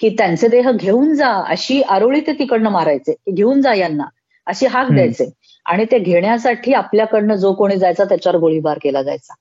की 0.00 0.08
त्यांचे 0.18 0.48
देह 0.48 0.70
घेऊन 0.72 1.14
जा 1.14 1.32
अशी 1.48 1.80
आरोळी 1.88 2.20
ते 2.20 2.32
तिकडनं 2.38 2.70
मारायचे 2.70 3.14
घेऊन 3.32 3.60
जा 3.60 3.74
यांना 3.74 4.04
अशी 4.46 4.66
हाक 4.66 4.90
द्यायचे. 4.90 5.30
आणि 5.66 5.84
ते 5.92 5.98
घेण्यासाठी 5.98 6.72
आपल्याकडनं 6.74 7.34
जो 7.36 7.52
कोणी 7.54 7.76
जायचा 7.78 8.04
त्याच्यावर 8.04 8.38
गोळीबार 8.40 8.78
केला 8.82 9.02
जायचा. 9.02 9.34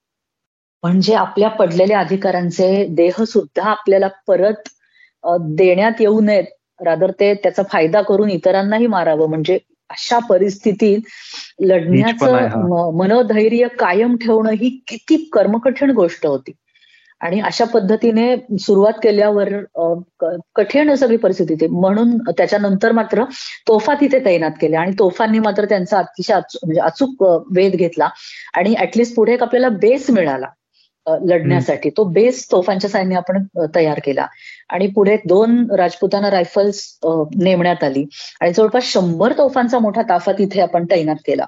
म्हणजे 0.84 1.14
आपल्या 1.16 1.50
पडलेल्या 1.50 2.00
अधिकारांचे 2.00 2.86
देह 2.96 3.24
सुद्धा 3.26 3.64
आपल्याला 3.70 4.08
परत 4.28 4.70
देण्यात 5.56 6.02
येऊ 6.02 6.20
नयेत. 6.22 6.44
रादर 6.80 7.12
ते 7.20 7.34
त्याचा 7.34 7.64
फायदा 7.72 8.02
करून 8.02 8.30
इतरांनाही 8.30 8.88
मारावं. 8.88 9.30
म्हणजे 9.30 9.58
अशा 9.90 10.20
परिस्थितीत 10.30 11.00
लढण्याचं 11.62 12.92
मनोधैर्य 12.98 13.68
कायम 13.80 14.16
ठेवणं 14.18 14.52
ही 14.52 14.70
किती 14.88 15.16
कर्मकठीण 15.34 15.92
गोष्ट 15.92 16.26
होती. 16.26 16.52
आणि 17.26 17.40
अशा 17.40 17.66
पद्धतीने 17.66 18.36
सुरुवात 18.62 18.94
केल्यावर 19.04 19.50
कठीण 20.56 20.94
सगळी 20.96 21.18
परिस्थिती 21.18 21.68
म्हणून 21.68 22.18
त्याच्यानंतर 22.18 22.92
मात्र 22.92 23.24
तोफा 23.68 23.94
तिथे 24.02 24.20
तैनात 24.26 24.52
केल्या 24.62 24.82
आणि 24.82 24.92
तोफांनी 25.00 25.40
मात्र 25.40 25.66
त्यांचा 25.66 25.98
अतिशय 25.98 26.34
म्हणजे 26.36 26.82
अचूक 26.82 27.24
वेध 27.56 27.76
घेतला. 27.76 28.10
आणि 28.54 28.76
ऍटलिस्ट 28.82 29.16
पुढे 29.16 29.34
एक 29.34 29.44
आपल्याला 29.44 29.70
बेस 29.82 30.10
मिळाला 30.10 30.48
लढण्यासाठी. 31.08 31.90
तो 31.90 32.04
बेस 32.04 32.46
तोफांच्या 32.52 32.90
साह्याने 32.90 33.16
आपण 33.16 33.44
तयार 33.76 34.00
केला. 34.06 34.26
आणि 34.70 34.88
पुढे 34.88 35.18
दोन 35.28 35.66
राजपुतांना 35.78 36.32
रायफल्स 36.32 36.84
नेमण्यात 37.36 37.84
आली. 37.84 38.06
आणि 38.42 38.52
जवळपास 38.54 38.84
शंभर 38.84 39.34
तोफांचा 39.38 39.80
मोठा 39.80 40.02
ताफा 40.02 40.32
तिथे 40.32 40.62
आपण 40.62 40.86
तैनात 40.92 41.16
केला. 41.28 41.46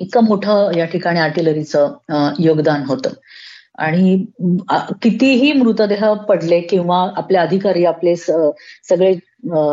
इतकं 0.00 0.24
मोठं 0.24 0.76
या 0.76 0.84
ठिकाणी 0.84 1.20
आर्टिलरीचं 1.20 2.32
योगदान 2.38 2.82
होतं. 2.86 3.10
आणि 3.78 4.16
कितीही 5.02 5.52
मृतदेह 5.52 6.12
पडले 6.28 6.60
किंवा 6.60 6.98
आपले 7.16 7.38
अधिकारी 7.38 7.84
आपले 7.84 8.14
सगळे 8.16 9.14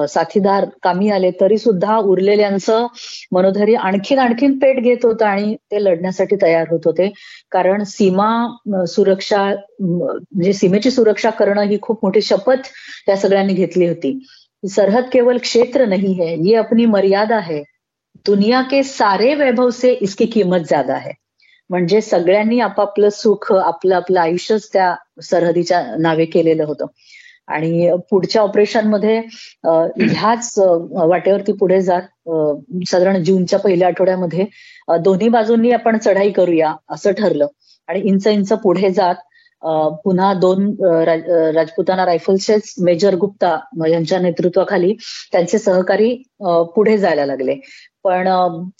साथीदार 0.09 0.65
कामी 0.83 1.09
आले 1.09 1.29
तरी 1.41 1.57
सुद्धा 1.57 1.97
उरलेल्यांचं 1.97 2.87
मनोधैर्य 3.31 3.75
आणखीन 3.75 4.19
आणखीन 4.19 4.57
पेट 4.59 4.79
घेत 4.79 5.05
होतं 5.05 5.25
आणि 5.25 5.55
ते 5.71 5.83
लढण्यासाठी 5.83 6.35
तयार 6.41 6.67
होत 6.71 6.79
होते. 6.85 7.09
कारण 7.51 7.83
सीमा 7.83 8.85
सुरक्षा 8.87 9.43
म्हणजे 9.79 10.53
सीमेची 10.53 10.91
सुरक्षा 10.91 11.29
करणं 11.29 11.61
ही 11.61 11.77
खूप 11.81 12.05
मोठी 12.05 12.21
शपथ 12.21 12.67
त्या 13.07 13.17
सगळ्यांनी 13.17 13.53
घेतली 13.53 13.87
होती. 13.87 14.19
सरहद 14.63 15.03
केवळ 15.13 15.37
क्षेत्र 15.37 15.85
नाही 15.85 16.13
है 16.13 16.35
ये 16.47 16.55
अपनी 16.55 16.85
मर्यादा 16.85 17.39
है 17.39 17.61
दुनिया 18.27 18.61
के 18.71 18.83
सारे 18.83 19.33
वैभव 19.35 19.69
से 19.71 19.91
इसकी 20.01 20.25
किंमत 20.25 20.67
ज्यादा 20.67 20.95
है. 20.97 21.11
म्हणजे 21.71 22.01
सगळ्यांनी 22.01 22.59
आपापलं 22.59 23.09
सुख 23.09 23.51
आपलं 23.53 23.95
आपलं 23.95 24.19
आयुष्यच 24.19 24.69
त्या 24.73 24.93
सरहदीच्या 25.23 25.83
नावे 25.99 26.25
केलेलं 26.25 26.63
होतं. 26.65 26.85
आणि 27.47 27.89
पुढच्या 28.09 28.41
ऑपरेशनमध्ये 28.41 29.17
ह्याच 29.65 30.53
वाटेवरती 30.57 31.51
पुढे 31.59 31.81
जात 31.81 32.01
साधारण 32.89 33.23
जूनच्या 33.23 33.59
पहिल्या 33.59 33.87
आठवड्यामध्ये 33.87 34.45
दोन्ही 35.03 35.29
बाजूंनी 35.29 35.71
आपण 35.71 35.97
चढाई 35.97 36.31
करूया 36.31 36.73
असं 36.89 37.11
ठरलं. 37.11 37.47
आणि 37.89 38.01
इंच 38.09 38.27
इंच 38.27 38.51
पुढे 38.63 38.89
जात 38.91 39.15
पुन्हा 40.03 40.33
दोन 40.33 40.69
राजपुताना 41.55 42.05
रायफल्सचेच 42.05 42.73
मेजर 42.83 43.15
गुप्ता 43.15 43.57
यांच्या 43.89 44.19
नेतृत्वाखाली 44.19 44.93
त्यांचे 45.31 45.57
सहकारी 45.57 46.15
पुढे 46.75 46.97
जायला 46.97 47.25
लागले. 47.25 47.55
पण 48.05 48.27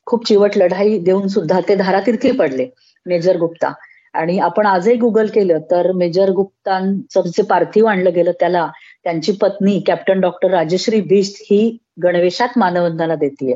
खूप 0.06 0.26
चिवट 0.28 0.58
लढाई 0.58 0.98
देऊन 1.00 1.28
सुद्धा 1.28 1.60
ते 1.68 1.76
धारातीर्थी 1.76 2.32
पडले 2.34 2.70
मेजर 3.06 3.38
गुप्ता. 3.38 3.72
आणि 4.16 4.38
आपण 4.40 4.66
आजही 4.66 4.96
गुगल 4.98 5.28
केलं 5.34 5.60
तर 5.72 5.92
मेजर 5.96 6.30
गुप्तांचं 6.36 7.28
जे 7.28 7.44
पार्थिव 7.44 7.86
आणलं 7.88 8.14
गेलं 8.16 8.32
त्याला 8.40 8.68
त्यांची 9.04 9.32
पत्नी 9.42 9.80
कॅप्टन 9.88 10.20
डॉक्टर 10.22 10.50
राजश्री 10.52 11.00
बिस्ट 11.02 11.42
ही 11.42 11.60
गणवेशात 12.04 12.58
मानवंदना 12.58 13.16
देते 13.16 13.54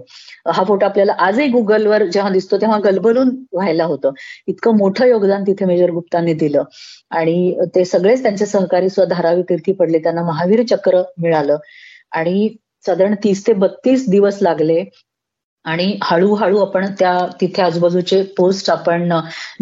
हा 0.47 0.63
फोटो 0.63 0.85
आपल्याला 0.85 1.13
आजही 1.19 1.47
गुगलवर 1.49 2.03
जेव्हा 2.05 2.31
दिसतो 2.31 2.57
तेव्हा 2.61 2.79
गलबलून 2.83 3.29
व्हायला 3.53 3.83
होतं. 3.85 4.11
इतकं 4.47 4.77
मोठं 4.77 5.05
योगदान 5.05 5.43
तिथे 5.47 5.65
मेजर 5.65 5.91
गुप्तांनी 5.91 6.33
दिलं. 6.35 6.63
आणि 7.11 7.65
ते 7.75 7.85
सगळेच 7.85 8.21
त्यांचे 8.23 8.45
सहकारी 8.45 8.89
सुद्धा 8.89 9.15
धारावी 9.15 9.41
तीर्थी 9.49 9.71
पडले 9.73 9.99
त्यांना 9.99 10.23
महावीर 10.23 10.63
चक्र 10.69 11.01
मिळालं. 11.21 11.57
आणि 12.11 12.49
साधारण 12.85 13.15
तीस 13.23 13.45
ते 13.47 13.53
बत्तीस 13.55 14.09
दिवस 14.09 14.37
लागले 14.41 14.83
आणि 15.65 15.97
हळूहळू 16.03 16.57
आपण 16.59 16.85
त्या 16.99 17.17
तिथे 17.41 17.61
आजूबाजूचे 17.61 18.21
पोस्ट 18.37 18.69
आपण 18.69 19.11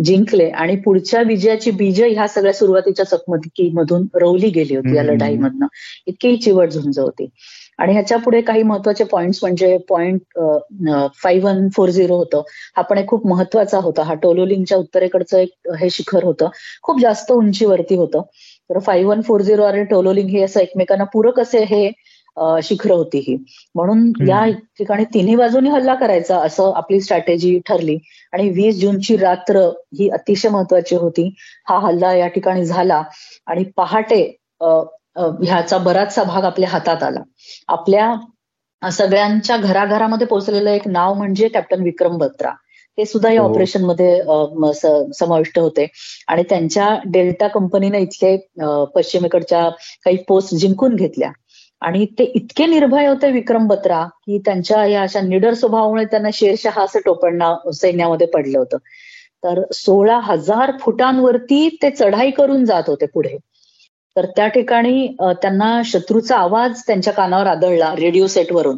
जिंकले. 0.05 0.49
आणि 0.49 0.75
पुढच्या 0.75 1.21
विजयाची 1.27 1.71
बीज 1.71 2.01
ह्या 2.03 2.27
सगळ्या 2.27 2.53
सुरुवातीच्या 2.53 3.05
चकमकीमधून 3.05 4.07
रोवली 4.13 4.49
गेली 4.49 4.75
होती 4.75 4.95
या 4.95 5.03
लढाईमधनं. 5.03 5.65
इतकी 6.07 6.35
चिवट 6.37 6.69
झुंज 6.69 6.99
होती. 6.99 7.29
आणि 7.79 7.93
ह्याच्या 7.93 8.17
पुढे 8.17 8.39
काही 8.41 8.63
महत्त्वाचे 8.63 9.03
पॉइंट्स 9.03 9.39
म्हणजे 9.41 9.77
point 9.89 10.21
five 11.23 11.45
one 11.45 11.67
four 11.75 11.89
zero 11.89 12.15
होतं. 12.17 12.41
हा 12.77 12.81
पण 12.81 12.97
एक 12.97 13.07
खूप 13.07 13.27
महत्त्वाचा 13.27 13.77
होता. 13.77 14.03
हा 14.03 14.13
टोलोलिंगच्या 14.13 14.77
उत्तरेकडचं 14.77 15.37
एक 15.37 15.71
हे 15.79 15.89
शिखर 15.89 16.23
होतं. 16.23 16.49
खूप 16.83 16.99
जास्त 17.01 17.31
उंचीवरती 17.31 17.95
होतं. 17.95 18.21
तर 18.69 18.79
फाईव्ह 18.79 19.09
वन 19.11 19.21
फोर 19.21 19.41
झिरो 19.41 19.63
आणि 19.63 19.83
टोलोलिंग 19.83 20.29
हे 20.29 20.41
असं 20.43 20.59
एकमेकांना 20.59 21.03
पूरक 21.03 21.39
असे 21.39 21.63
हे 21.63 21.89
शिखर 22.63 22.91
होती 22.91 23.17
ही. 23.27 23.35
म्हणून 23.75 24.11
या 24.27 24.43
ठिकाणी 24.77 25.03
तिन्ही 25.13 25.35
बाजूनी 25.35 25.69
हल्ला 25.69 25.95
करायचा 25.95 26.37
असं 26.45 26.71
आपली 26.75 26.99
स्ट्रॅटेजी 27.01 27.59
ठरली. 27.67 27.97
आणि 28.33 28.49
वीस 28.51 28.79
जूनची 28.79 29.17
रात्र 29.17 29.59
ही 29.97 30.09
अतिशय 30.09 30.49
महत्वाची 30.49 30.95
होती. 30.95 31.29
हा 31.69 31.79
हल्ला 31.79 32.13
या 32.15 32.27
ठिकाणी 32.27 32.65
झाला 32.65 33.01
आणि 33.47 33.63
पहाटे 33.77 34.21
ह्याचा 34.61 35.77
बराचसा 35.77 36.23
भाग 36.23 36.43
आपल्या 36.43 36.69
हातात 36.69 37.03
आला. 37.03 37.21
आपल्या 37.67 38.13
सगळ्यांच्या 38.81 39.57
घराघरामध्ये 39.57 40.27
पोहोचलेलं 40.27 40.69
एक 40.69 40.87
नाव 40.87 41.13
म्हणजे 41.13 41.47
कॅप्टन 41.47 41.83
विक्रम 41.83 42.17
बत्रा. 42.17 42.51
ते 42.97 43.05
सुद्धा 43.05 43.29
या 43.31 43.41
ऑपरेशनमध्ये 43.41 44.21
समाविष्ट 45.13 45.59
होते. 45.59 45.85
आणि 46.27 46.43
त्यांच्या 46.49 46.89
डेल्टा 47.05 47.47
कंपनीने 47.47 47.99
इथले 48.01 48.35
पश्चिमेकडच्या 48.95 49.69
काही 50.05 50.17
पोस्ट 50.27 50.55
जिंकून 50.55 50.95
घेतल्या. 50.95 51.31
आणि 51.83 52.05
ते 52.19 52.23
इतके 52.35 52.65
निर्भय 52.65 53.05
होते 53.07 53.31
विक्रम 53.31 53.67
बत्रा 53.67 54.03
की 54.25 54.37
त्यांच्या 54.45 54.85
या 54.85 55.01
अशा 55.01 55.21
निडर 55.21 55.53
स्वभावामुळे 55.53 56.05
त्यांना 56.05 56.29
शेरशहा 56.33 56.83
असं 56.83 56.99
टोपणना 57.05 57.53
सैन्यामध्ये 57.73 58.27
पडलं 58.27 58.57
होतं. 58.59 58.77
तर 59.43 59.61
सोळा 59.73 60.19
हजार 60.23 60.71
फुटांवरती 60.81 61.67
ते 61.81 61.89
चढाई 61.89 62.31
करून 62.31 62.65
जात 62.65 62.83
होते 62.87 63.05
पुढे. 63.05 63.37
तर 64.15 64.25
त्या 64.25 64.47
ठिकाणी 64.47 65.07
त्यांना 65.41 65.81
शत्रूचा 65.85 66.37
आवाज 66.37 66.81
त्यांच्या 66.87 67.13
कानावर 67.13 67.47
आदळला 67.47 67.93
रेडिओ 67.95 68.27
सेटवरून 68.27 68.77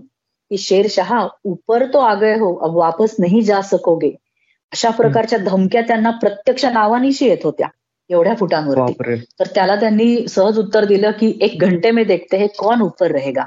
की 0.51 0.57
शेरशहा 0.57 1.27
उपर 1.43 1.85
तो 1.93 1.99
आगय 1.99 2.35
हो 2.39 2.55
अब 2.57 2.75
वापस 2.75 3.15
नाही 3.19 3.41
जा 3.41 3.61
सकोगे. 3.61 4.11
अशा 4.71 4.89
प्रकारच्या 4.89 5.39
धमक्या 5.39 5.81
त्यांना 5.81 6.09
प्रत्यक्ष 6.11 6.65
नावानिशी 6.65 7.25
येत 7.25 7.43
होत्या. 7.43 7.67
एवढ्या 8.09 8.35
फुटांवरती. 8.35 9.15
तर 9.39 9.47
त्याला 9.55 9.75
त्यांनी 9.75 10.27
सहज 10.27 10.59
उत्तर 10.59 10.85
दिलं 10.85 11.11
की 11.11 11.37
एक 11.41 11.57
घंटे 11.59 11.91
में 11.91 12.07
देखते 12.07 12.37
हे 12.37 12.47
कौन 12.47 12.81
ऊपर 12.81 13.11
रहेगा. 13.11 13.43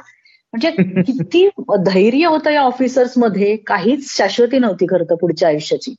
म्हणजे 0.52 0.70
किती 1.02 1.48
धैर्य 1.86 2.26
होतं 2.26 2.50
या 2.50 2.61
ऑफिसर्समध्ये. 2.61 3.56
काहीच 3.56 4.16
शाश्वती 4.16 4.59
नव्हती 4.59 4.86
खरं 4.86 5.04
तर 5.04 5.14
पुढच्या 5.14 5.48
आयुष्याची. 5.48 5.94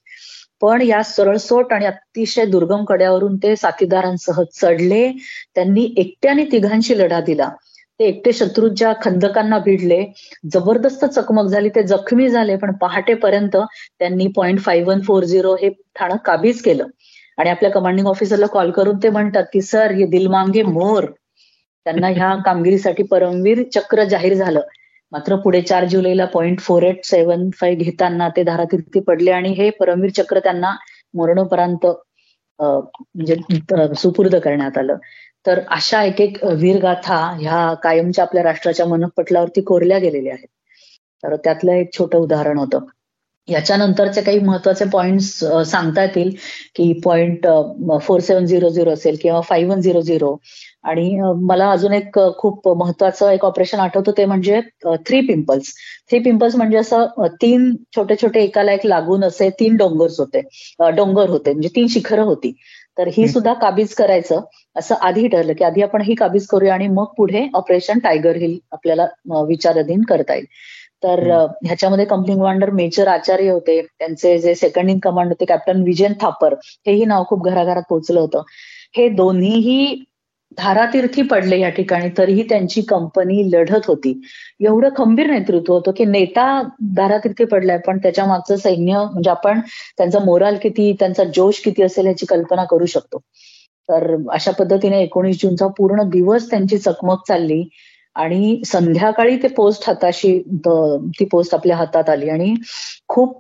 पण 0.62 0.82
या 0.82 1.04
सरळसोट 1.04 1.74
आणि 1.74 1.86
अतिशय 1.86 2.46
दुर्गम 2.46 2.84
कड्यावरून 2.86 3.38
ते 3.38 3.56
साथीदारांसह 3.56 4.42
चढले. 4.62 5.12
त्यांनी 5.56 5.94
एकट्याने 5.98 6.46
तिघांशी 6.46 6.98
लढा 6.98 7.22
दिला. 7.22 7.50
ते 8.00 8.06
एकटे 8.06 8.34
शत्रूच्या 8.34 8.94
खंदकांना 9.02 9.58
भिडले. 9.60 10.06
जबरदस्त 10.52 11.06
चकमक 11.06 11.46
झाली. 11.46 11.70
ते 11.70 11.84
जखमी 11.84 12.30
झाले. 12.30 12.56
पण 12.56 12.72
पहाटेपर्यंत 12.72 13.58
त्यांनी 14.00 14.28
point 14.28 14.60
five 14.60 14.90
one 14.90 15.02
four 15.02 15.24
zero 15.24 15.56
हे 15.56 15.70
ठाणं 15.70 16.16
काबीज 16.16 16.62
केलं. 16.62 16.86
आणि 17.40 17.50
आपल्या 17.50 17.72
कमांडिंग 17.72 18.08
ऑफिसरला 18.08 18.46
कॉल 18.54 18.72
करून 18.72 18.98
ते 19.04 19.10
म्हणतात 19.10 19.44
की 19.54 19.62
सर 19.62 19.92
हे 19.92 20.06
दिलमांगे 20.08 20.64
मोर. 20.64 21.06
त्यांना 21.86 22.08
ह्या 22.08 22.34
कामगिरीसाठी 22.46 23.04
परमवीर 23.04 23.62
चक्र 23.76 24.04
जाहीर 24.04 24.34
झालं. 24.34 24.62
मात्र 25.12 25.36
पुढे 25.36 25.62
चार 25.62 25.86
जुलैला 25.90 26.26
point 26.26 26.60
four 26.60 26.84
eight 26.84 27.06
seven 27.06 27.50
five 27.60 27.84
घेताना 27.84 28.28
ते 28.38 28.44
धारातीर्थी 28.44 29.00
पडले 29.00 29.32
आणि 29.32 29.50
हे 29.54 29.70
परमवीर 29.70 30.12
चक्र 30.18 30.40
त्यांना 30.40 30.76
मरणोपरांत 31.14 31.86
म्हणजे 32.60 33.36
सुपूर्द 33.96 34.36
करण्यात 34.36 34.78
आलं. 34.78 34.98
तर 35.46 35.60
अशा 35.72 36.04
एक 36.04 36.22
एक 36.22 36.38
वीरगाथा 36.60 37.18
ह्या 37.40 37.74
कायमच्या 37.84 38.24
आपल्या 38.24 38.44
राष्ट्राच्या 38.44 38.86
मनपटलावरती 38.86 39.62
कोरल्या 39.62 39.98
गेलेल्या 40.00 40.34
आहेत. 40.34 40.48
तर 41.24 41.36
त्यातलं 41.36 41.72
एक 41.72 41.94
छोटं 41.94 42.18
उदाहरण 42.18 42.58
होतं. 42.58 42.86
याच्यानंतरचे 43.50 44.22
काही 44.22 44.40
महत्त्वाचे 44.40 44.86
पॉइंट्स 44.86 45.34
सांगता 45.66 46.02
येतील 46.02 46.30
की 46.76 46.92
point 47.06 47.48
four 48.02 48.20
seven 48.20 48.46
zero 48.46 48.70
zero 48.70 48.92
असेल 48.92 49.18
किंवा 49.22 49.42
फाईव्ह 49.42 49.74
वन 49.74 49.82
झिरो 49.82 50.02
झिरो 50.02 50.36
आणि 50.84 51.10
मला 51.42 51.70
अजून 51.72 51.94
एक 51.94 52.20
खूप 52.38 52.68
महत्वाचं 52.78 53.30
एक 53.32 53.46
ऑपरेशन 53.46 53.80
आठवतं 53.80 54.12
ते 54.18 54.26
म्हणजे 54.26 54.60
थ्री 54.98 55.22
पिंपल्स 55.22 55.74
थ्री 56.10 56.20
पिंपल्स 56.20 56.56
म्हणजे 56.56 56.78
असं 56.78 57.06
तीन 57.42 57.76
छोटे 57.96 58.16
छोटे 58.16 58.44
एकाला 58.44 58.74
एक 58.74 58.86
लागून 58.86 59.24
असे 59.24 59.50
तीन 59.50 59.76
डोंगर्स 59.78 60.20
होते. 60.20 60.42
डोंगर 60.96 61.30
होते. 61.30 61.52
म्हणजे 61.52 61.70
तीन 61.76 61.88
शिखरं 61.88 62.24
होती. 62.24 62.52
तर 62.98 63.08
ही 63.08 63.28
सुद्धा 63.28 63.54
काबीज 63.54 63.94
करायचं. 63.94 64.42
असं 64.76 64.96
आधी 65.02 65.28
ठरलं 65.28 65.54
की 65.54 65.64
आधी 65.64 65.82
आपण 65.82 66.02
ही 66.02 66.16
काबीज 66.16 66.48
करूया 66.48 66.74
आणि 66.74 66.88
मग 66.88 67.14
पुढे 67.18 67.48
ऑपरेशन 67.54 68.00
टायगर 68.00 68.36
हिल 68.36 68.58
आपल्याला 68.72 69.06
विचाराधीन 69.48 70.02
करता 70.04 70.34
येईल. 70.34 70.46
तर 71.04 71.28
ह्याच्यामध्ये 71.66 72.06
कंपनी 72.06 72.36
कमांडर 72.36 72.70
मेजर 72.70 73.08
आचार्य 73.08 73.50
होते. 73.52 73.82
त्यांचे 74.00 74.38
जे 74.40 74.56
सेकंड 74.56 74.90
इन 74.90 75.00
कमांड 75.00 75.30
होते 75.30 75.46
कॅप्टन 75.46 75.82
विजयन 75.84 76.14
थापर 76.22 76.54
हेही 76.88 77.06
नाव 77.06 77.24
खूप 77.28 77.46
घराघरात 77.46 77.84
पोहोचलं 77.90 78.20
होतं. 78.20 78.42
हे 78.98 79.10
दोन्हीही 79.10 80.04
धारातीर्थी 80.58 81.22
पडले 81.22 81.60
या 81.60 81.70
ठिकाणी 81.70 82.10
तरीही 82.18 82.44
त्यांची 82.50 82.82
कंपनी 82.82 83.52
लढत 83.52 83.86
होती. 83.88 84.22
एवढं 84.60 84.90
खंबीर 84.98 85.28
नेतृत्व 85.32 85.74
होतं 85.74 85.92
की 85.92 86.06
नेता 86.06 86.62
धारातीर्थी 86.96 87.46
पडलाय 87.46 87.78
पण 87.78 87.98
त्याच्या 87.98 88.26
मागचं 88.26 88.56
सैन्य 88.56 88.94
म्हणजे 88.94 89.30
आपण 89.30 89.60
त्यांचा 89.98 90.20
मोराल 90.20 90.56
किती 90.56 90.92
त्यांचा 90.94 91.24
जोश 91.24 91.60
किती 91.60 91.84
असेल 91.84 92.06
याची 92.06 92.26
कल्पना 92.26 92.64
करू 92.64 92.86
शकतो. 92.86 93.18
तर 93.90 94.16
अशा 94.32 94.52
पद्धतीने 94.52 95.02
एकोणीस 95.02 95.42
जूनचा 95.42 95.68
पूर्ण 95.68 96.10
दिवस 96.10 96.50
त्यांची 96.50 96.78
चकमक 96.78 97.28
चालली. 97.28 97.64
आणि 98.20 98.62
संध्याकाळी 98.66 99.38
ते 99.44 99.48
पोस्ट 99.58 99.84
हाताशी 99.88 100.38
ती 101.20 101.26
पोस्ट 101.32 101.54
आपल्या 101.56 101.78
हातात 101.78 102.10
आली. 102.10 102.30
आणि 102.30 102.54
खूप 103.08 103.40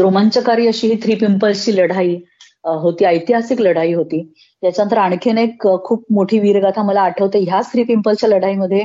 रोमांचकारी 0.00 0.66
अशी 0.68 0.88
ही 0.88 0.96
थ्री 1.02 1.14
पिंपल्सची 1.14 1.76
लढाई 1.76 2.16
होती 2.64 3.04
ऐतिहासिक 3.04 3.60
लढाई 3.60 3.92
होती. 3.94 4.22
त्याच्यानंतर 4.62 4.98
आणखीन 4.98 5.38
एक 5.38 5.66
खूप 5.84 6.04
मोठी 6.12 6.38
वीरगाथा 6.38 6.82
मला 6.82 7.00
आठवते. 7.00 7.38
ह्याच 7.40 7.70
थ्री 7.72 7.82
पिंपलच्या 7.84 8.28
लढाईमध्ये 8.30 8.84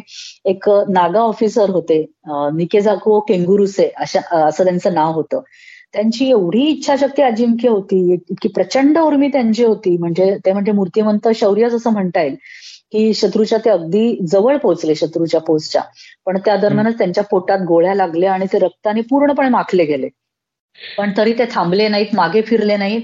एक 0.50 0.70
नागा 0.90 1.20
ऑफिसर 1.22 1.70
होते 1.70 2.04
निकेजाको 2.56 3.20
केंगुरुसे 3.28 3.90
अशा 3.98 4.20
असं 4.48 4.64
त्यांचं 4.64 4.94
नाव 4.94 5.14
होतं. 5.14 5.42
त्यांची 5.94 6.30
एवढी 6.30 6.62
इच्छाशक्ती 6.68 7.22
अजिंक्य 7.22 7.70
होती 7.70 7.98
इतकी 8.14 8.48
प्रचंड 8.56 8.98
उर्मी 9.00 9.28
त्यांची 9.28 9.64
होती. 9.64 9.96
म्हणजे 9.98 10.36
ते 10.46 10.52
म्हणजे 10.54 10.72
मूर्तिमंत 10.72 11.28
शौर्य 11.36 11.68
असं 11.68 11.92
म्हणता 11.94 12.22
येईल 12.22 12.36
की 12.94 13.14
शत्रूच्या 13.14 13.58
ते 13.66 13.70
अगदी 13.70 14.18
जवळ 14.32 14.58
पोहोचले 14.58 14.96
शत्रूच्या 14.96 15.40
पोस्टच्या. 15.42 15.82
पण 16.26 16.38
त्या 16.46 16.56
दरम्यानच 16.58 16.98
त्यांच्या 16.98 17.24
पोटात 17.24 17.60
गोळ्या 17.68 17.96
लागल्या 17.96 18.34
आणि 18.34 18.46
ते 18.54 18.60
रक्ताने 18.60 19.02
पूर्णपणे 19.10 19.50
माखले 19.50 19.86
गेले. 19.86 20.10
पण 20.98 21.12
तरी 21.18 21.34
ते 21.34 21.46
थांबले 21.52 21.88
नाहीत 21.88 22.16
मागे 22.16 22.42
फिरले 22.42 22.78
नाहीत. 22.78 23.02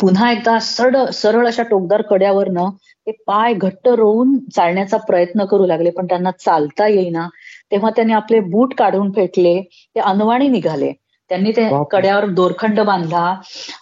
पुन्हा 0.00 0.30
एकदा 0.32 0.58
सड 0.62 0.96
सरळ 1.14 1.46
अशा 1.46 1.62
टोकदार 1.70 2.02
कड्यावरनं 2.10 2.70
ते 3.06 3.12
पाय 3.26 3.54
घट्ट 3.54 3.88
रोवून 3.88 4.36
चालण्याचा 4.54 4.96
प्रयत्न 5.06 5.44
करू 5.44 5.66
लागले 5.66 5.90
पण 5.90 6.06
त्यांना 6.06 6.30
चालता 6.40 6.86
येईना. 6.88 7.28
तेव्हा 7.72 7.90
त्यांनी 7.90 8.12
आपले 8.12 8.40
बूट 8.50 8.74
काढून 8.74 9.10
फेकले 9.12 9.60
ते 9.62 10.00
अनवाणी 10.00 10.48
निघाले. 10.48 10.92
त्यांनी 11.30 11.50
ते 11.52 11.68
कड्यावर 11.90 12.26
दोरखंड 12.30 12.80
बांधला 12.80 13.34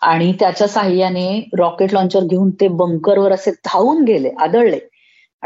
आणि 0.02 0.32
त्याच्या 0.40 0.66
साह्याने 0.68 1.28
रॉकेट 1.58 1.92
लॉन्चर 1.92 2.24
घेऊन 2.24 2.50
ते 2.60 2.68
बंकरवर 2.78 3.32
असे 3.32 3.50
धावून 3.64 4.02
गेले 4.04 4.30
आदळले. 4.38 4.78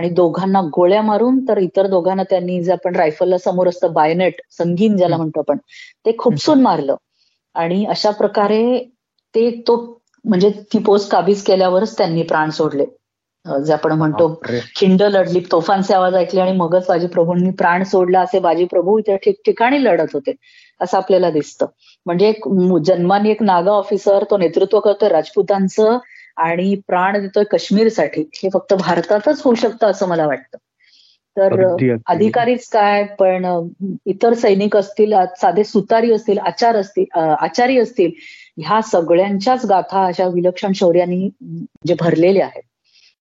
आणि 0.00 0.08
दोघांना 0.10 0.60
गोळ्या 0.74 1.00
मारून 1.02 1.38
तर 1.48 1.58
इतर 1.58 1.86
दोघांना 1.86 2.22
त्यांनी 2.30 2.62
जे 2.64 2.72
आपण 2.72 2.94
रायफलला 2.96 3.38
समोर 3.38 3.68
असतं 3.68 3.92
बायनेट 3.92 4.40
संगीन 4.58 4.96
ज्याला 4.96 5.16
म्हणतो 5.16 5.40
आपण 5.40 5.58
ते 6.06 6.16
खुपसून 6.18 6.62
मारलं. 6.62 6.94
आणि 7.56 7.84
अशा 7.86 8.10
प्रकारे 8.18 8.62
ते 9.34 9.50
तो 9.68 9.76
म्हणजे 10.24 10.50
ती 10.72 10.78
पोस्ट 10.84 11.10
काबीज 11.10 11.42
केल्यावरच 11.44 11.96
त्यांनी 11.98 12.22
प्राण 12.22 12.50
सोडले. 12.50 12.84
जे 13.46 13.72
आपण 13.72 13.92
म्हणतो 13.92 14.28
खिंड 14.76 15.02
लढली 15.02 15.40
तोफांचे 15.52 15.94
आवाज 15.94 16.14
ऐकले 16.14 16.40
आणि 16.40 16.52
मगच 16.56 16.86
बाजी 16.88 17.06
प्रभूंनी 17.08 17.50
प्राण 17.58 17.82
सोडला 17.84 18.20
असे 18.20 18.38
बाजी 18.38 18.64
प्रभू 18.70 18.98
इथे 18.98 19.16
ठिकठिकाणी 19.24 19.82
लढत 19.84 20.14
होते 20.14 20.32
असं 20.80 20.96
आपल्याला 20.96 21.30
दिसतं. 21.30 21.66
म्हणजे 22.06 22.28
एक 22.28 22.48
जन्मानी 22.84 23.30
एक 23.30 23.42
नागा 23.42 23.70
ऑफिसर 23.72 24.24
तो 24.30 24.36
नेतृत्व 24.38 24.78
करतोय 24.80 25.08
राजपूतांचं 25.08 25.98
आणि 26.40 26.74
प्राण 26.86 27.20
देतोय 27.20 27.44
काश्मीरसाठी. 27.44 28.20
हे 28.34 28.48
फक्त 28.54 28.74
भारतातच 28.74 29.42
होऊ 29.44 29.54
शकतं 29.54 29.90
असं 29.90 30.08
मला 30.08 30.26
वाटतं. 30.26 30.58
तर 31.36 31.52
अधिकारीच 32.06 32.66
काय 32.68 33.02
पण 33.18 33.44
इतर 34.06 34.34
सैनिक 34.34 34.76
असतील 34.76 35.14
साधे 35.40 35.64
सुतारी 35.64 36.12
असतील 36.12 36.38
आचार 36.38 36.76
असतील 36.76 37.04
आचारी 37.18 37.78
असतील 37.78 38.10
ह्या 38.58 38.80
सगळ्यांच्याच 38.82 39.64
गाथा 39.66 40.04
अशा 40.06 40.26
विलक्षण 40.26 40.72
शौर्यानी 40.74 41.28
जे 41.86 41.94
भरलेल्या 42.00 42.46
आहेत 42.46 42.62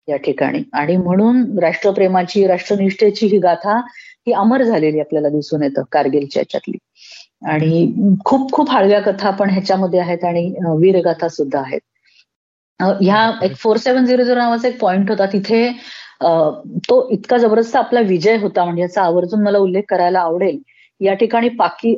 या 0.08 0.18
ठिकाणी. 0.18 0.64
आणि 0.74 0.96
म्हणून 0.98 1.60
राष्ट्रप्रेमाची 1.60 2.46
राष्ट्रनिष्ठेची 2.48 3.28
ही 3.28 3.38
गाथा 3.38 3.78
ही 4.28 4.34
अमर 4.34 4.64
झालेली 4.64 5.00
आपल्याला 5.00 5.30
दिसून 5.30 5.64
येतं 5.64 5.84
कारगिलच्या 5.92 6.42
याच्यातली. 6.42 6.78
आणि 7.46 8.16
खूप 8.26 8.52
खूप 8.52 8.72
हळव्या 8.72 9.00
कथा 9.02 9.30
पण 9.32 9.50
ह्याच्यामध्ये 9.50 10.00
आहेत 10.00 10.24
आणि 10.24 10.46
वीरगाथा 10.78 11.28
सुद्धा 11.28 11.60
आहेत. 11.60 11.80
ह्या 12.80 13.30
एक 13.44 13.56
फोर 13.58 13.78
सेव्हन 13.78 14.06
झिरो 14.06 14.24
झिरो 14.24 14.36
नावाचा 14.38 14.68
एक 14.68 14.80
पॉईंट 14.80 15.10
होता. 15.12 15.26
तिथे 15.34 15.70
तो 16.90 17.08
इतका 17.12 17.38
जबरदस्त 17.38 17.76
आपला 17.76 18.00
विजय 18.08 18.38
होता 18.38 18.64
म्हणजे 18.66 18.82
याचा 18.82 19.02
आवर्जून 19.04 19.44
मला 19.44 19.58
उल्लेख 19.58 19.84
करायला 19.90 20.20
आवडेल. 20.20 20.60
या 21.02 21.14
ठिकाणी 21.14 21.50
पाकी 21.50 21.92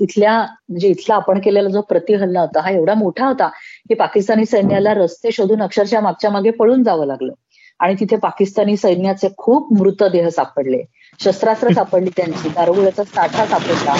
इथल्या 0.00 0.38
म्हणजे 0.68 0.88
इथला 0.88 1.14
आपण 1.14 1.38
केलेला 1.44 1.68
जो 1.68 1.80
प्रतिहल्ला 1.88 2.40
होता 2.40 2.60
हा 2.62 2.70
एवढा 2.70 2.94
मोठा 2.94 3.26
होता 3.26 3.48
की 3.88 3.94
पाकिस्तानी 3.94 4.44
सैन्याला 4.46 4.92
रस्ते 4.94 5.30
शोधून 5.32 5.62
अक्षरशः 5.62 6.00
मागच्या 6.00 6.30
मागे 6.30 6.50
पळून 6.50 6.82
जावं 6.82 7.06
लागलं. 7.06 7.32
आणि 7.80 7.94
तिथे 8.00 8.16
पाकिस्तानी 8.16 8.76
सैन्याचे 8.76 9.28
खूप 9.36 9.72
मृतदेह 9.78 10.28
सापडले. 10.28 10.82
शस्त्रास्त्र 11.20 11.72
सापडली 11.72 12.10
त्यांची. 12.16 12.48
दारुगोळ्याचा 12.48 13.04
साठा 13.04 13.46
सापडला. 13.46 13.94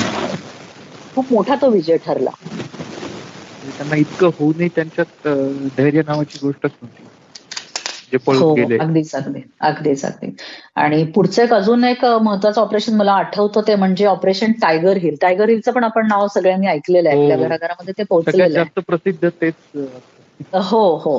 खूप 1.14 1.32
मोठा 1.32 1.54
तो 1.62 1.70
विजय 1.70 1.96
ठरला. 1.96 2.30
त्यांना 3.68 3.96
इतकं 3.96 4.30
होऊ 4.34 4.52
नये 4.56 4.68
त्यांच्यात 4.74 5.28
धैर्य 5.76 6.02
नावाची 6.02 6.38
गोष्टच 6.42 6.70
नव्हती 6.72 7.06
हो, 8.28 8.54
अगदीच 8.76 9.14
अगदी 9.14 9.40
अगदीच 9.60 10.04
अगदी. 10.04 10.30
आणि 10.76 11.02
पुढचं 11.14 11.42
एक 11.42 11.52
अजून 11.54 11.84
एक 11.84 12.04
महत्वाचं 12.04 12.60
ऑपरेशन 12.60 12.94
मला 12.96 13.12
आठवतं 13.14 13.60
ते 13.66 13.74
म्हणजे 13.74 14.04
ऑपरेशन 14.06 14.52
टायगर 14.62 14.96
हिल 14.96 15.16
टायगर 15.20 15.48
हिलचं 15.48 15.72
पण 15.72 15.84
आपण 15.84 16.06
नाव 16.08 16.26
सगळ्यांनी 16.28 16.66
ऐकलेलं 16.66 17.08
आहे. 17.08 17.18
आपल्या 17.18 17.36
हो. 17.36 17.42
घराघरामध्ये 17.42 17.94
ते 17.98 18.02
पोहोचलेलं 18.04 18.58
आहे. 18.58 18.80
प्रसिद्ध 18.82 19.28
तेच 19.30 19.54
हो 20.54 20.84
हो. 20.98 21.16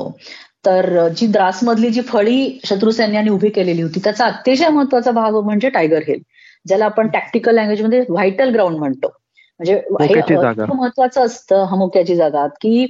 तर 0.66 1.08
जी 1.10 1.28
द्रासमधली 1.28 1.90
जी 1.90 2.02
फळी 2.02 2.60
शत्रू 2.64 2.92
सैन्याने 2.92 3.30
उभी 3.30 3.50
केलेली 3.50 3.82
होती 3.82 4.00
त्याचा 4.04 4.26
अतिशय 4.26 4.70
महत्त्वाचा 4.70 5.12
भाग 5.12 5.36
म्हणजे 5.42 5.70
टायगर 5.70 6.02
हिल 6.08 6.22
ज्याला 6.66 6.86
आपण 6.86 7.08
टॅक्टिकल 7.08 7.56
लँग्वेजमध्ये 7.56 8.04
व्हायटल 8.10 8.50
ग्राउंड 8.50 8.78
म्हणतो. 8.78 9.14
म्हणजे 9.60 9.74
हे 10.02 10.66
महत्वाचं 10.74 11.26
असतं 11.26 11.64
हमोक्याची 11.70 12.16
जागा. 12.16 12.46
की 12.62 12.86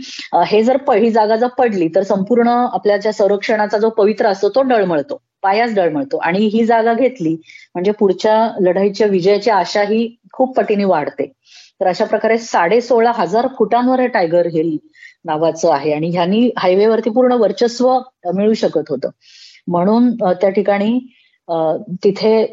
हे 0.47 0.61
जर 0.63 0.77
पहिली 0.87 1.09
जागा 1.11 1.35
जर 1.35 1.47
पडली 1.57 1.87
तर 1.95 2.03
संपूर्ण 2.03 2.47
आपल्या 2.49 2.97
ज्या 2.97 3.13
संरक्षणाचा 3.13 3.77
जो 3.77 3.89
पवित्र 3.97 4.27
असतो 4.27 4.49
तो 4.55 4.61
डळमळतो 4.69 5.21
पायाच 5.41 5.73
डळमळतो 5.75 6.17
आणि 6.17 6.45
ही 6.53 6.65
जागा 6.65 6.93
घेतली 6.93 7.33
म्हणजे 7.75 7.91
पुढच्या 7.99 8.35
लढाईच्या 8.61 9.07
विजयाची 9.07 9.49
आशा 9.49 9.81
ही 9.83 10.07
खूप 10.33 10.55
पटीने 10.57 10.83
वाढते. 10.85 11.25
तर 11.81 11.87
अशा 11.87 12.05
प्रकारे 12.05 12.37
साडे 12.37 12.79
सोळा 12.81 13.11
हजार 13.15 13.47
फुटांवर 13.57 13.99
हे 13.99 14.07
टायगर 14.07 14.47
हिल 14.53 14.77
नावाचं 15.25 15.71
आहे. 15.73 15.93
आणि 15.93 16.09
ह्यांनी 16.09 16.49
हायवेवरती 16.57 17.09
पूर्ण 17.09 17.33
वर्चस्व 17.39 17.97
मिळू 18.35 18.53
शकत 18.53 18.89
होतं. 18.89 19.09
म्हणून 19.67 20.11
त्या 20.21 20.49
ठिकाणी 20.49 20.97
तिथे 22.03 22.45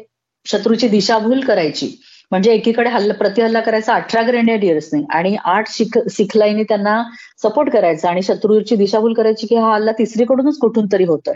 शत्रूची 0.45 0.87
दिशाभूल 0.87 1.39
करायची 1.39 1.87
म्हणजे 2.31 2.51
एकीकडे 2.51 2.89
हल्ला 2.89 3.13
प्रतिहल्ला 3.13 3.59
करायचा 3.59 3.93
अठरा 3.93 4.21
ग्रेनेडियर्सने 4.27 5.01
आणि 5.09 5.35
आठ 5.45 5.69
शिख 5.69 5.97
सिखलाईने 6.09 6.63
त्यांना 6.63 7.01
सपोर्ट 7.43 7.69
करायचा 7.69 8.09
आणि 8.09 8.21
शत्रूची 8.21 8.75
दिशाभूल 8.75 9.13
करायची 9.13 9.47
की 9.47 9.55
हा 9.55 9.73
हल्ला 9.73 9.91
तिसरीकडूनच 9.99 10.57
कुठून 10.59 10.87
तरी 10.91 11.03
होतोय. 11.05 11.35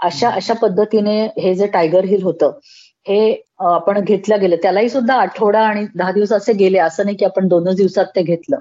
अशा 0.00 0.28
अशा 0.30 0.54
पद्धतीने 0.54 1.20
हे 1.38 1.54
जे 1.54 1.66
टायगर 1.66 2.04
हिल 2.04 2.22
होतं 2.22 2.58
हे 3.06 3.32
आपण 3.60 4.00
घेतलं 4.00 4.40
गेलं. 4.40 4.56
त्यालाही 4.62 4.88
सुद्धा 4.88 5.14
आठवडा 5.14 5.60
आणि 5.60 5.84
दहा 5.94 6.12
दिवस 6.12 6.32
असे 6.32 6.52
गेले. 6.52 6.78
असं 6.78 7.04
नाही 7.04 7.16
की 7.16 7.24
आपण 7.24 7.48
दोनच 7.48 7.76
दिवसात 7.76 8.06
ते 8.16 8.22
घेतलं. 8.22 8.58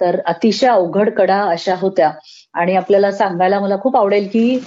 तर 0.00 0.18
अतिशय 0.26 0.66
अवघड 0.66 1.10
कडा 1.10 1.40
अशा 1.44 1.74
होत्या. 1.80 2.10
आणि 2.54 2.74
आपल्याला 2.76 3.10
सांगायला 3.12 3.60
मला 3.60 3.76
खूप 3.80 3.96
आवडेल 3.96 4.28
की 4.32 4.58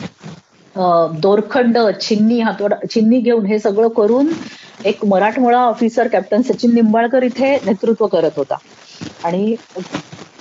दोरखंड 1.20 1.78
छिन्नी 2.02 2.40
हातोडा 2.40 2.76
छिन्नी 2.90 3.20
घेऊन 3.20 3.46
हे 3.46 3.60
सगळं 3.60 3.88
करून 3.88 4.30
एक 4.86 5.06
मराठमोळा 5.06 5.60
ऑफिसर 5.60 6.08
कॅप्टन 6.08 6.42
सचिन 6.42 6.74
निंबाळकर 6.74 7.24
इथे 7.24 7.56
नेतृत्व 7.66 8.08
करत 8.08 8.38
होता. 8.38 8.56
आणि 9.24 9.56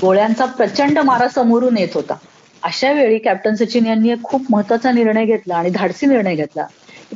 गोळ्यांचा 0.03 0.45
प्रचंड 0.47 0.99
मारा 0.99 1.29
समोरून 1.29 1.79
येत 1.79 1.95
होता. 1.95 2.15
अशा 2.63 2.93
वेळी 2.93 3.19
कॅप्टन 3.19 3.55
सचिन 3.55 3.87
यांनी 3.87 4.11
एक 4.11 4.23
खूप 4.23 4.47
महत्त्वाचा 4.51 4.93
निर्णय 4.93 5.25
घेतला 5.25 5.57
आणि 5.57 5.71
धाडसी 5.71 6.07
निर्णय 6.07 6.35
घेतला. 6.35 6.67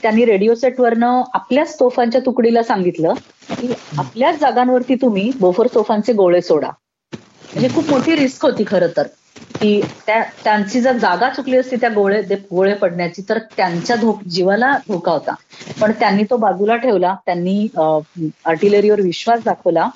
त्यांनी 0.02 0.24
रेडिओ 0.24 0.54
सेटवरनं 0.54 1.22
आपल्याच 1.34 1.74
तोफांच्या 1.80 2.20
तुकडीला 2.26 2.62
सांगितलं 2.62 3.14
की 3.50 3.72
आपल्याच 3.98 4.38
जागांवरती 4.40 4.94
तुम्ही 4.94 5.30
बोफर 5.40 5.66
तोफांचे 5.74 6.12
गोळे 6.12 6.40
सोडा. 6.40 6.70
म्हणजे 7.12 7.68
खूप 7.74 7.90
मोठी 7.90 8.16
रिस्क 8.16 8.44
होती 8.46 8.64
खरं 8.66 8.88
तर. 8.96 9.06
की 9.54 9.80
त्या 10.06 10.22
त्यांची 10.44 10.80
जर 10.80 10.96
जागा 10.98 11.28
चुकली 11.30 11.56
असती 11.56 11.76
त्या 11.76 11.88
गोळे 11.90 12.20
गोळे 12.42 12.74
पडण्याची 12.74 13.22
तर 13.28 13.38
त्यांच्या 13.56 13.96
धोक 13.96 14.22
जीवाला 14.26 14.70
धोका 14.88 15.12
होता. 15.12 15.34
पण 15.80 15.92
त्यांनी 15.92 16.24
तो 16.30 16.36
बाजूला 16.36 16.76
ठेवला 16.76 17.14
त्यांनी 17.26 17.66
आर्टिलरीवर 17.76 19.00
विश्वास 19.00 19.42
दाखवला 19.44 19.88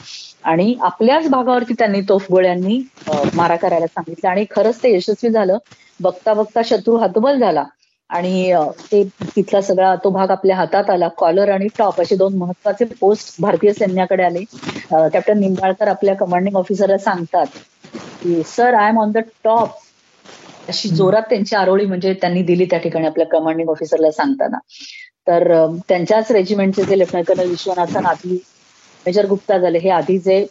आणि 0.45 0.75
आपल्याच 0.83 1.29
भागावरती 1.31 1.75
त्यांनी 1.75 2.01
तोफ 2.09 2.27
गोळ्यांनी 2.31 2.81
मारा 3.35 3.57
करायला 3.57 3.87
सांगितलं. 3.87 4.29
आणि 4.31 4.45
खरंच 4.51 4.83
ते 4.83 4.95
यशस्वी 4.95 5.31
झालं. 5.31 5.59
बघता 6.01 6.35
बघता 6.35 6.61
शत्रू 6.65 6.97
हतबल 6.99 7.39
झाला. 7.39 7.65
आणि 8.13 8.53
ते 8.83 9.03
तिथला 9.27 9.61
सगळा 9.63 9.95
तो 9.99 10.11
भाग 10.11 10.31
आपल्या 10.33 10.57
हातात 10.57 10.91
आला. 10.91 11.09
कॉलर 11.17 11.51
आणि 11.51 11.69
टॉप 11.75 12.01
असे 12.01 12.17
दोन 12.17 12.37
महत्त्वाचे 12.37 12.85
पोस्ट 12.97 13.35
भारतीय 13.39 13.73
सैन्याकडे 13.75 14.23
आले. 14.25 14.45
कॅप्टन 14.93 15.39
निंबाळकर 15.41 15.89
आपल्या 15.91 16.15
कमांडिंग 16.17 16.57
ऑफिसरला 16.57 16.99
सांगतात 17.01 17.47
की 18.17 18.43
sir 18.47 18.75
I 18.75 18.89
am 18.89 18.99
on 19.01 19.11
the 19.13 19.19
top 19.41 19.77
अशी 20.69 20.89
जोरात 20.91 21.23
त्यांची 21.25 21.57
आरोळी 21.57 21.87
म्हणजे 21.87 22.13
त्यांनी 22.15 22.43
दिली 22.45 22.65
त्या 22.67 22.79
ठिकाणी 22.81 23.07
आपल्या 23.07 23.27
कमांडिंग 23.29 23.69
ऑफिसरला 23.71 24.11
सांगताना. 24.13 24.59
तर 25.27 25.53
त्यांच्याच 25.89 26.31
रेजिमेंटचे 26.31 26.85
जे 26.85 26.99
लेफ्टनंट 26.99 27.27
कर्नल 27.27 27.49
विश्वनाथन 27.49 28.07
आधी 28.07 28.39
मेजर 29.07 29.27
गुप्ता 29.27 29.59
झाले. 29.59 29.79
हे 29.79 29.91
आधी 29.93 30.19
जे 30.21 30.45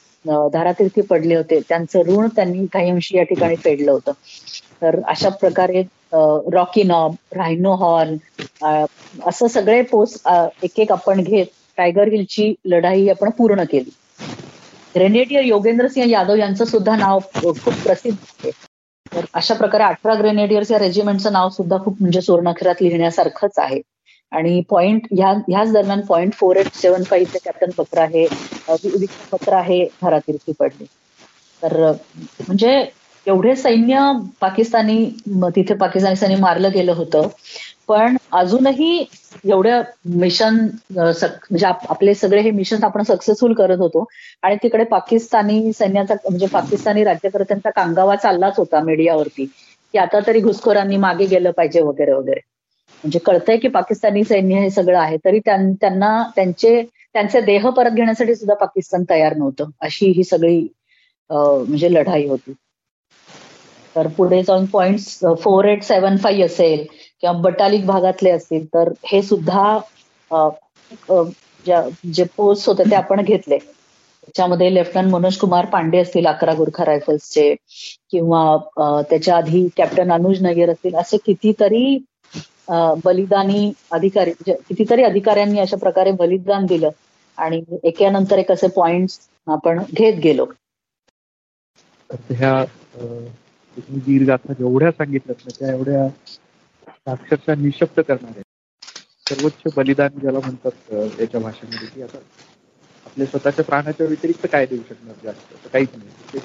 धारातीर्थी 0.53 1.01
पडले 1.03 1.35
होते 1.35 1.59
त्यांचं 1.69 2.01
ऋण 2.07 2.27
त्यांनी 2.35 2.65
काही 2.69 2.89
अंशी 2.89 3.17
या 3.17 3.23
ठिकाणी 3.25 3.55
फेडलं 3.57 3.91
होतं. 3.91 4.11
तर 4.81 4.99
अशा 5.07 5.29
प्रकारे 5.37 5.83
रॉकी 6.13 6.83
नॉब 6.83 7.15
रायनो 7.31 7.73
हॉर्न 7.75 8.15
असं 9.27 9.47
सगळे 9.47 9.81
पोस्ट 9.81 10.27
एक 10.63 10.79
एक 10.79 10.91
आपण 10.91 11.23
घेत. 11.23 11.45
टायगर 11.77 12.07
हिलची 12.07 12.53
लढाई 12.65 13.07
आपण 13.09 13.29
पूर्ण 13.29 13.63
केली. 13.63 13.89
ग्रेनेडियर 14.95 15.43
योगेंद्र 15.43 15.87
सिंह 15.87 16.09
यादव 16.09 16.35
यांचं 16.35 16.65
सुद्धा 16.65 16.95
नाव 16.95 17.19
खूप 17.35 17.59
प्रसिद्ध 17.83 18.17
आहे. 18.19 18.51
तर 19.11 19.25
अशा 19.33 19.53
प्रकारे 19.53 19.83
अठरा 19.83 20.13
ग्रेनेडियर्स 20.15 20.71
या 20.71 20.79
रेजिमेंटचं 20.79 21.33
नाव 21.33 21.49
सुद्धा 21.49 21.77
खूप 21.77 21.97
म्हणजे 22.01 22.21
सुवर्णाक्षरात 22.21 22.81
लिहिण्यासारखंच 22.81 23.59
आहे. 23.59 23.81
आणि 24.31 24.61
पॉईंट 24.69 25.07
ह्या 25.11 25.31
ह्याच 25.47 25.71
दरम्यान 25.73 26.01
point 26.01 26.33
four 26.33 26.55
eight 26.55 26.73
seven 26.73 27.03
five 27.03 27.37
captain 27.45 27.71
पत्र 27.77 27.99
आहे. 27.99 28.25
पत्र 29.31 29.53
आहे 29.53 29.83
घरातील 30.03 30.37
पडले 30.59 30.85
तर 31.61 31.91
म्हणजे 31.91 32.83
एवढे 33.27 33.55
सैन्य 33.55 33.99
पाकिस्तानी 34.41 34.95
तिथे 35.55 35.73
पाकिस्तानी 35.77 36.15
सैन्य 36.15 36.35
मारलं 36.37 36.71
गेलं 36.73 36.93
होतं. 36.95 37.27
पण 37.87 38.15
अजूनही 38.33 39.05
एवढ्या 39.45 39.81
मिशन 40.17 40.55
म्हणजे 40.91 41.65
आपले 41.65 42.13
सगळे 42.15 42.41
हे 42.41 42.51
मिशन 42.51 42.83
आपण 42.83 43.03
सक्सेसफुल 43.03 43.53
करत 43.53 43.79
होतो. 43.79 44.05
आणि 44.43 44.55
तिकडे 44.63 44.83
पाकिस्तानी 44.91 45.73
सैन्याचा 45.73 46.13
म्हणजे 46.23 46.47
पाकिस्तानी 46.53 47.03
राज्यकर्त्यांचा 47.03 47.69
कांगावा 47.75 48.15
चाललाच 48.15 48.57
होता 48.57 48.81
मीडियावरती 48.83 49.45
की 49.45 49.97
आता 49.97 50.19
तरी 50.27 50.39
घुसखोरांनी 50.41 50.97
मागे 50.97 51.25
गेलं 51.25 51.51
पाहिजे 51.51 51.81
वगैरे 51.81 52.11
वगैरे. 52.13 52.39
म्हणजे 53.03 53.19
कळतंय 53.25 53.57
की 53.57 53.67
पाकिस्तानी 53.67 54.23
सैन्य 54.23 54.59
हे 54.59 54.69
सगळं 54.69 54.97
आहे. 54.99 55.17
तरी 55.25 55.39
त्यांना 55.45 56.11
त्यांचे 56.35 56.81
त्यांचे 57.13 57.41
देह 57.41 57.69
परत 57.69 57.91
घेण्यासाठी 57.91 58.35
सुद्धा 58.35 58.55
पाकिस्तान 58.55 59.03
तयार 59.09 59.35
नव्हतं. 59.37 59.69
अशी 59.81 60.11
ही 60.17 60.23
सगळी 60.23 60.59
म्हणजे 61.29 61.91
लढाई 61.93 62.27
होती. 62.27 62.53
तर 63.95 64.07
पुढे 64.17 64.41
जाऊन 64.43 64.65
point 64.67 64.99
four 65.41 65.65
eight 65.65 65.83
seven 65.83 66.17
five 66.17 66.45
असेल 66.45 66.85
किंवा 67.21 67.31
बटालिक 67.41 67.85
भागातले 67.85 68.29
असतील 68.31 68.65
तर 68.67 68.91
हे 69.05 69.21
सुद्धा 69.23 69.79
जे 72.05 72.23
पोस्ट 72.33 72.67
होते 72.67 72.83
ते 72.85 72.95
आपण 72.95 73.21
घेतले. 73.23 73.57
त्याच्यामध्ये 74.23 74.73
लेफ्टनंट 74.73 75.11
मनोज 75.11 75.37
कुमार 75.37 75.65
पांडे 75.67 75.97
असतील 75.99 76.25
अकरा 76.27 76.53
गुरखा 76.55 76.85
रायफल्सचे 76.85 77.53
किंवा 78.11 79.01
त्याच्या 79.09 79.35
आधी 79.37 79.67
कॅप्टन 79.77 80.11
अनुज 80.11 80.41
नय्यर 80.43 80.69
असतील 80.71 80.95
असे 80.95 81.17
कितीतरी 81.25 81.97
बलिदानी 83.05 83.71
अधिकारी 83.91 84.31
म्हणजे 84.31 84.55
कितीतरी 84.67 85.03
अधिकाऱ्यांनी 85.03 85.59
अशा 85.59 85.77
प्रकारे 85.77 86.11
बलिदान 86.19 86.65
दिलं 86.65 86.89
आणि 87.37 87.61
एकानंतर 87.85 88.37
एक 88.39 88.51
असे 88.51 88.67
पॉइंट 88.75 89.09
आपण 89.47 89.83
घेत 89.91 90.19
गेलो. 90.23 90.45
ह्या 92.29 92.53
दीर्घाथा 93.89 94.53
जेवढ्या 94.53 94.91
सांगितल्यात 94.93 95.45
ना 95.45 95.51
त्या 95.59 95.71
एवढ्या 95.71 96.07
अक्षरशः 97.07 97.55
निशब्द 97.57 97.99
करणाऱ्या 98.01 98.43
सर्वोच्च 99.27 99.73
बलिदान 99.75 100.19
ज्याला 100.19 100.39
म्हणतात 100.39 100.91
त्याच्या 101.17 101.39
भाषेमध्ये 101.41 101.87
की 101.87 102.01
आता 102.01 102.17
आपल्या 103.05 103.25
स्वतःच्या 103.27 103.65
प्राणाच्या 103.65 104.05
व्यतिरिक्त 104.07 104.45
काय 104.51 104.65
देऊ 104.65 104.81
शकणार 104.89 105.15
जास्त? 105.23 105.67
काहीच 105.67 105.89
नाही. 105.95 106.39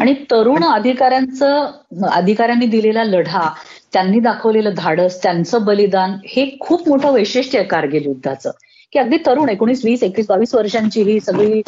आणि 0.00 0.14
तरुण 0.30 0.64
अधिकाऱ्यांचं 0.64 2.06
अधिकाऱ्यांनी 2.10 2.66
दिलेला 2.68 3.04
लढा 3.04 3.48
त्यांनी 3.92 4.20
दाखवलेलं 4.20 4.74
धाडस 4.76 5.22
त्यांचं 5.22 5.64
बलिदान 5.64 6.16
हे 6.26 6.48
खूप 6.60 6.88
मोठं 6.88 7.12
वैशिष्ट्य 7.12 7.58
आहे 7.58 7.66
कारगिल 7.68 8.04
युद्धाचं. 8.04 8.50
की 8.92 8.98
अगदी 8.98 9.16
तरुण 9.18 9.48
एकोणीस 9.48 9.84
वीस 9.84 10.02
एकवीस 10.02 10.26
बावीस 10.26 10.54
वर्षांची 10.54 11.02
ही 11.02 11.18
सगळी 11.20 11.60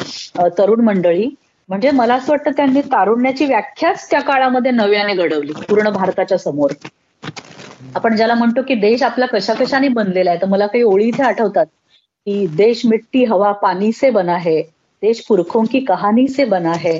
तरुण 0.57 0.83
मंडळी 0.85 1.29
म्हणजे 1.69 1.91
मला 1.91 2.15
असं 2.15 2.31
वाटतं 2.31 2.51
त्यांनी 2.57 2.81
तारुण्याची 2.81 3.45
व्याख्याच 3.45 4.09
त्या 4.11 4.19
काळामध्ये 4.21 4.71
नव्याने 4.71 5.13
घडवली 5.13 5.53
पूर्ण 5.69 5.89
भारताच्या 5.89 6.37
समोर. 6.37 6.71
आपण 7.95 8.15
ज्याला 8.15 8.33
म्हणतो 8.33 8.61
की 8.61 8.75
देश 8.75 9.03
आपला 9.03 9.25
कशा 9.25 9.53
कशाने 9.53 9.87
बनलेला 9.87 10.29
आहे 10.29 10.41
तर 10.41 10.47
मला 10.47 10.67
काही 10.67 10.83
ओळी 10.83 11.07
इथे 11.07 11.23
आठवतात 11.23 11.65
की 11.65 12.45
देश 12.57 12.81
मिट्टी 12.85 13.23
हवा 13.25 13.51
पाणी 13.51 13.91
से 13.91 14.09
बना 14.09 14.37
है 14.37 14.61
देश 15.03 15.23
पुरखों 15.27 15.63
की 15.71 15.79
कहानी 15.85 16.27
से 16.27 16.45
बना 16.45 16.73
है 16.79 16.99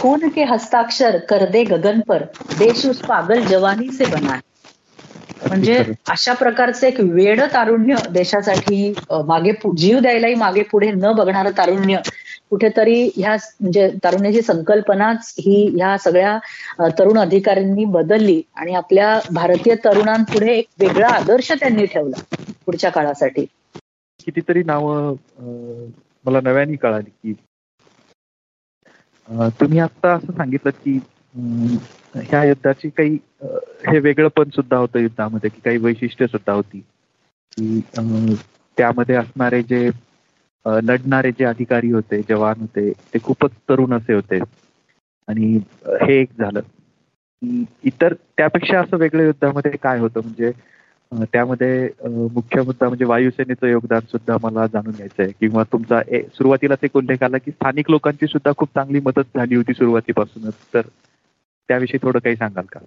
खून 0.00 0.28
के 0.28 0.44
हस्ताक्षर 0.44 1.16
कर 1.28 1.44
दे 1.50 1.62
गगन 1.64 2.00
पर 2.00 2.22
देश 2.58 2.86
उस 2.86 3.00
पागल 3.00 3.40
जवानी 3.46 3.90
से 3.92 4.04
बना 4.06 4.32
है. 4.32 4.40
म्हणजे 5.46 5.82
अशा 6.10 6.32
प्रकारचं 6.32 6.86
एक 6.86 7.00
वेड 7.00 7.40
तारुण्य 7.52 7.94
देशासाठी 8.10 8.92
मागे 9.26 9.52
जीव 9.76 9.98
द्यायलाही 9.98 10.34
मागे 10.34 10.62
पुढे 10.62 10.90
न 10.92 11.12
बघणारं 11.12 11.50
तारुण्य 11.58 11.98
कुठेतरी 12.50 13.02
ह्या 13.16 13.34
म्हणजे 13.60 13.88
तारुण्याची 14.04 14.42
संकल्पनाच 14.42 15.34
ही 15.38 15.66
ह्या 15.76 15.96
सगळ्या 15.98 16.88
तरुण 16.98 17.18
अधिकाऱ्यांनी 17.18 17.84
बदलली 17.90 18.40
आणि 18.54 18.74
आपल्या 18.74 19.18
भारतीय 19.32 19.74
तरुणांपुढे 19.84 20.52
एक 20.52 20.66
वेगळा 20.80 21.08
आदर्श 21.10 21.52
त्यांनी 21.52 21.84
ठेवला 21.86 22.22
पुढच्या 22.66 22.90
काळासाठी. 22.90 23.44
कितीतरी 24.20 24.62
नाव 24.62 24.88
मला 26.24 26.40
नव्याने 26.40 26.76
कळाली 26.76 27.10
की 27.12 27.32
तुम्ही 29.60 29.78
आता 29.78 30.12
असं 30.14 30.32
सांगितलं 30.32 30.70
की 30.84 30.98
ह्या 32.14 32.42
युद्धाची 32.44 32.88
काही 32.88 33.16
हे 33.88 33.98
वेगळं 33.98 34.28
पण 34.28 34.50
सुद्धा 34.50 34.76
होतं 34.76 34.98
युद्धामध्ये 34.98 35.50
की 35.50 35.60
काही 35.64 35.78
वैशिष्ट्य 35.78 36.26
सुद्धा 36.26 36.52
होती. 36.52 36.82
की 37.52 37.80
त्यामध्ये 38.76 39.14
असणारे 39.16 39.62
जे 39.62 39.88
लढणारे 40.66 41.30
जे 41.30 41.44
अधिकारी 41.44 41.90
होते 41.90 42.20
जवान 42.28 42.60
होते 42.60 42.90
ते 43.14 43.18
खूपच 43.22 43.50
तरुण 43.68 43.92
असे 43.92 44.14
होते. 44.14 44.38
आणि 45.28 45.58
हे 46.02 46.20
एक 46.20 46.30
झालं. 46.38 46.60
इतर 47.84 48.14
त्यापेक्षा 48.36 48.80
असं 48.80 48.96
वेगळ्या 48.96 49.26
युद्धामध्ये 49.26 49.76
काय 49.82 49.98
होतं? 49.98 50.20
म्हणजे 50.20 50.50
त्यामध्ये 51.32 51.88
मुख्य 52.32 52.62
मुद्दा 52.62 52.88
म्हणजे 52.88 53.04
वायुसेनेचं 53.04 53.66
योगदान 53.66 54.00
सुद्धा 54.00 54.36
मला 54.42 54.66
जाणून 54.66 54.94
घ्यायचं 54.94 55.22
आहे 55.22 55.32
किंवा 55.40 55.62
तुमचा 55.62 56.00
सुरुवातीलाच 56.34 56.78
एक 56.82 56.96
उल्लेख 56.96 57.22
आला 57.22 57.38
की 57.38 57.50
स्थानिक 57.50 57.90
लोकांची 57.90 58.26
सुद्धा 58.26 58.52
खूप 58.56 58.68
चांगली 58.68 59.00
मदत 59.00 59.36
झाली 59.36 59.54
होती 59.54 59.72
सुरुवातीपासूनच. 59.72 60.54
तर 60.74 60.80
त्याविषयी 61.68 61.98
थोडं 62.02 62.18
काही 62.18 62.36
सांगाल 62.36 62.64
का? 62.72 62.80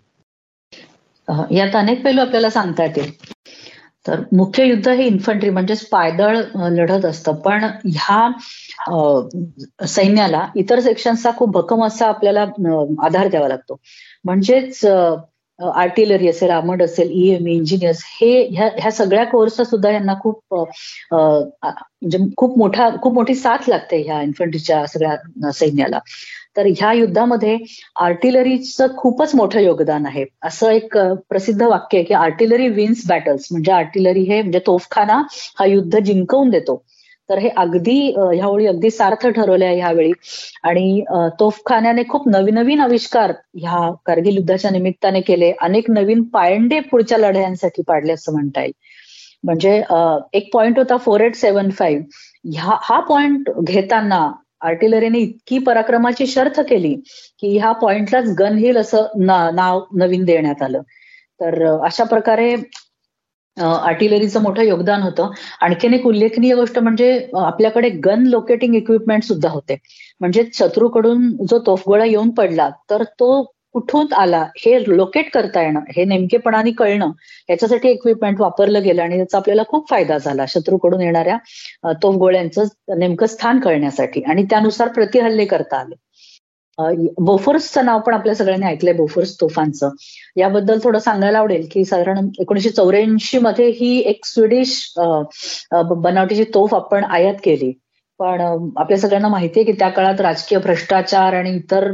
यात 1.52 1.76
अनेक 1.76 2.04
पैलू 2.04 2.22
आपल्याला 2.22 2.50
सांगता 2.50 2.84
येतील. 2.84 3.12
तर 4.06 4.22
मुख्य 4.34 4.64
युद्ध 4.66 4.88
हे 4.90 5.06
इन्फंट्री 5.08 5.50
म्हणजेच 5.50 5.86
पायदळ 5.90 6.38
लढत 6.72 7.06
असतं. 7.06 7.34
पण 7.46 7.64
ह्या 7.86 8.30
सैन्याला 9.88 10.46
इतर 10.58 10.80
सेक्शनचा 10.80 11.32
खूप 11.38 11.52
भक्कम 11.58 11.84
असा 11.86 12.08
आपल्याला 12.08 12.46
आधार 13.06 13.28
द्यावा 13.28 13.48
लागतो. 13.48 13.80
म्हणजेच 14.26 14.86
आर्टिलरी 15.60 16.28
असेल 16.30 16.50
आर्मड 16.50 16.82
असेल 16.84 17.10
ईएम 17.14 17.48
इंजिनियर्स 17.48 18.02
हे 18.22 18.32
ह्या 18.56 18.92
सगळ्या 18.92 19.24
कोर्सचा 19.26 19.64
सुद्धा 19.64 19.90
यांना 19.92 20.14
खूप 20.22 20.54
म्हणजे 20.54 22.18
खूप 22.38 22.58
मोठा 22.58 22.90
खूप 23.04 23.14
मोठी 23.14 23.36
साथ 23.36 23.70
लागते 23.70 24.02
ह्या 24.04 24.22
इन्फंट्रीच्या 24.22 24.86
सगळ्या 24.88 25.52
सैन्याला. 25.52 26.00
तर 26.56 26.66
ह्या 26.78 26.92
युद्धामध्ये 26.94 27.58
आर्टिलरीचं 28.02 28.96
खूपच 28.98 29.36
मोठं 29.36 29.60
योगदान 29.60 30.06
आहे. 30.06 30.26
असं 30.44 30.72
एक 30.72 30.98
प्रसिद्ध 31.30 31.62
वाक्य 31.62 31.98
आहे 31.98 32.04
की 32.06 32.14
आर्टिलरी 32.14 32.68
विन्स 32.70 33.06
बॅटल्स 33.10 33.48
म्हणजे 33.52 33.72
आर्टिलरी 33.72 34.24
हे 34.30 34.42
म्हणजे 34.42 34.60
तोफखाना 34.68 35.22
हा 35.60 35.66
युद्ध 35.66 36.00
जिंकवून 36.00 36.50
देतो. 36.50 36.84
तर 37.30 37.38
हे 37.40 37.50
अगदी 37.58 37.98
ह्यावेळी 38.18 38.66
अगदी 38.68 38.90
सार्थ 38.92 39.26
ठरवले 39.28 39.66
आहे 39.66 39.76
ह्यावेळी. 39.80 40.12
आणि 40.64 41.04
तोफखान्याने 41.40 42.04
खूप 42.10 42.28
नवीन 42.30 42.56
नवीन 42.56 42.80
आविष्कार 42.82 43.32
ह्या 43.56 43.90
कारगिल 44.06 44.36
युद्धाच्या 44.38 44.72
निमित्ताने 44.72 45.22
केले. 45.22 45.52
अनेक 45.62 45.90
नवीन 45.92 46.24
पायंडे 46.34 46.80
पुढच्या 46.92 47.18
लढ्यांसाठी 47.18 47.82
पाडले 47.88 48.14
असं 48.14 48.34
म्हणता 48.34 48.62
येईल. 48.62 48.74
म्हणजे 49.44 49.82
एक 50.34 50.50
पॉइंट 50.54 50.78
होता 50.80 50.98
फोर 50.98 51.22
एट 51.22 51.36
सेव्हन 51.36 51.70
फाईव्ह 51.70 52.04
ह्या 52.54 52.78
हा 52.84 53.00
पॉइंट 53.00 53.50
घेताना 53.64 54.20
आर्टिलरीने 54.62 55.20
इतकी 55.20 55.60
पराक्रमाची 55.60 56.28
शर्थ 56.28 56.60
केली 56.70 56.94
की 57.42 57.58
ह्या 57.58 57.72
पॉइंटलाच 57.82 58.30
गन 58.40 58.58
हिल 58.58 58.78
असं 58.78 59.26
नाव 59.56 59.82
नवीन 59.98 60.24
देण्यात 60.26 60.62
आलं. 60.62 60.82
तर 61.40 61.64
अशा 61.86 62.04
प्रकारे 62.04 62.54
आर्टिलरीचं 63.58 64.42
मोठं 64.42 64.64
योगदान 64.64 65.02
होतं. 65.02 65.30
आणखीन 65.62 65.94
एक 65.94 66.06
उल्लेखनीय 66.08 66.56
गोष्ट 66.56 66.78
म्हणजे 66.80 67.10
आपल्याकडे 67.38 67.90
गन 68.06 68.26
लोकेटिंग 68.28 68.76
इक्विपमेंट 68.76 69.24
सुद्धा 69.24 69.50
होते. 69.50 69.78
म्हणजे 70.22 70.44
शत्रूकडून 70.54 71.30
जो 71.50 71.60
तोफगोळा 71.66 72.06
येऊन 72.06 72.30
पडला 72.36 72.70
तर 72.90 73.04
तो 73.20 73.32
कुठून 73.76 74.14
आला 74.14 74.42
हे 74.58 74.78
लोकेट 74.88 75.30
करता 75.34 75.62
येणं 75.64 75.80
हे 75.98 76.04
नेमकेपणाने 76.06 76.72
कळणं 76.78 77.12
याच्यासाठी 77.50 77.90
इक्विपमेंट 77.90 78.42
वापरलं 78.42 78.84
गेलं 78.84 79.02
आणि 79.02 79.18
त्याचा 79.18 79.38
आपल्याला 79.38 79.64
खूप 79.68 79.90
फायदा 79.90 80.18
झाला. 80.18 80.46
शत्रूकडून 80.48 81.02
येणाऱ्या 81.02 81.38
तोफगोळ्यांचं 82.04 82.64
नेमकं 83.00 83.26
स्थान 83.28 83.60
कळण्यासाठी. 83.60 84.22
आणि 84.24 84.44
त्यानुसार 84.50 84.88
प्रतिहल्ले 84.96 85.46
करता 85.46 85.78
आले 85.80 85.96
बोफोर्सचं 87.20 87.86
नाव 87.86 88.00
पण 88.02 88.14
आपल्या 88.14 88.34
सगळ्यांनी 88.36 88.66
ऐकलंय 88.66 88.94
बोफोर्स 88.94 89.36
तोफांचं. 89.42 89.90
याबद्दल 90.38 90.80
थोडं 90.84 91.00
सांगायला 91.00 91.38
आवडेल 91.40 91.68
की 91.72 91.84
साधारण 91.86 92.30
एकोणीशे 92.40 92.70
चौऱ्याऐंशी 92.70 93.40
मध्ये 93.40 93.68
ही 93.80 93.98
एक 94.10 94.26
स्वीडिश 94.26 94.94
बनावटीची 94.94 96.44
तोफ 96.54 96.74
आपण 96.76 97.04
आयात 97.04 97.36
केली. 97.44 97.72
पण 98.20 98.42
आपल्या 98.78 98.98
सगळ्यांना 99.00 99.28
माहितीये 99.28 99.66
की 99.66 99.72
त्या 99.72 99.90
काळात 99.90 100.22
राजकीय 100.22 100.60
भ्रष्टाचार 100.60 101.34
आणि 101.34 101.56
इतर 101.56 101.92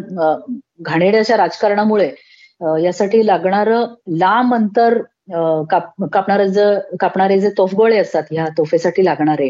घाणेड्याच्या 0.80 1.38
राजकारणामुळे 1.38 2.10
यासाठी 2.84 3.26
लागणारं 3.28 3.86
लांब 4.18 4.54
अंतर 4.54 4.98
कापणारे 6.12 6.48
जे 6.50 6.64
कापणारे 7.00 7.40
जे 7.40 7.50
तोफगोळे 7.58 7.98
असतात 8.00 8.24
ह्या 8.32 8.46
तोफेसाठी 8.58 9.06
लागणारे. 9.06 9.50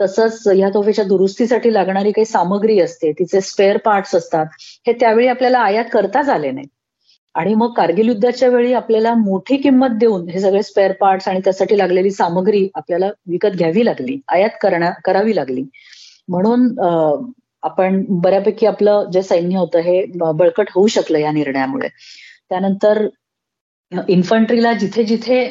तसंच 0.00 0.42
ह्या 0.48 0.68
तोफेच्या 0.74 1.04
दुरुस्तीसाठी 1.04 1.72
लागणारी 1.74 2.12
काही 2.12 2.24
सामग्री 2.24 2.78
असते 2.80 3.12
तिचे 3.12 3.40
स्पेअर 3.40 3.76
पार्ट्स 3.76 4.14
असतात 4.14 4.46
हे 4.86 4.92
त्यावेळी 5.00 5.26
आपल्याला 5.28 5.58
आयात 5.58 5.84
करताच 5.92 6.28
आले 6.28 6.50
नाही 6.50 6.66
आणि 7.34 7.54
मग 7.54 7.72
कारगिल 7.76 8.08
युद्धाच्या 8.08 8.48
वेळी 8.48 8.72
आपल्याला 8.72 9.14
मोठी 9.14 9.56
किंमत 9.56 9.98
देऊन 10.00 10.28
हे 10.28 10.40
सगळे 10.40 10.62
स्पेअर 10.62 10.92
पार्ट्स 10.92 11.28
आणि 11.28 11.40
त्यासाठी 11.44 11.78
लागलेली 11.78 12.10
सामग्री 12.10 12.68
आपल्याला 12.74 13.08
विकत 13.26 13.56
घ्यावी 13.56 13.84
लागली 13.84 14.18
आयात 14.28 14.50
करण्या 14.62 14.90
करावी 15.04 15.36
लागली. 15.36 15.64
म्हणून 16.28 16.68
आपण 17.62 18.04
बऱ्यापैकी 18.22 18.66
आपलं 18.66 19.10
जे 19.12 19.22
सैन्य 19.22 19.56
होतं 19.58 19.80
हे 19.80 20.04
बळकट 20.16 20.70
होऊ 20.74 20.86
शकलं 20.86 21.18
या 21.18 21.30
निर्णयामुळे. 21.32 21.88
त्यानंतर 22.50 23.06
इन्फंट्रीला 24.08 24.72
जिथे 24.72 25.04
जिथे 25.04 25.44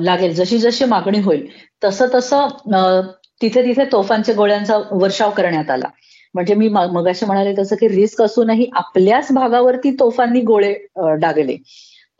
लागेल 0.00 0.34
जशी 0.34 0.58
जशी 0.58 0.84
मागणी 0.84 1.20
होईल 1.20 1.46
तसं 1.84 2.06
तसं 2.14 3.00
तिथे 3.42 3.62
तिथे 3.64 3.84
तोफांच्या 3.92 4.34
गोळ्यांचा 4.34 4.78
वर्षाव 4.92 5.30
करण्यात 5.30 5.70
आला. 5.70 5.88
म्हणजे 6.34 6.54
मी 6.54 6.68
मगाशी 6.68 7.26
म्हणाले 7.26 7.54
तसं 7.58 7.76
की 7.76 7.88
रिस्क 7.88 8.22
असूनही 8.22 8.68
आपल्याच 8.76 9.32
भागावरती 9.32 9.90
तोफांनी 9.90 10.40
गोळे 10.40 10.72
डागले. 11.20 11.56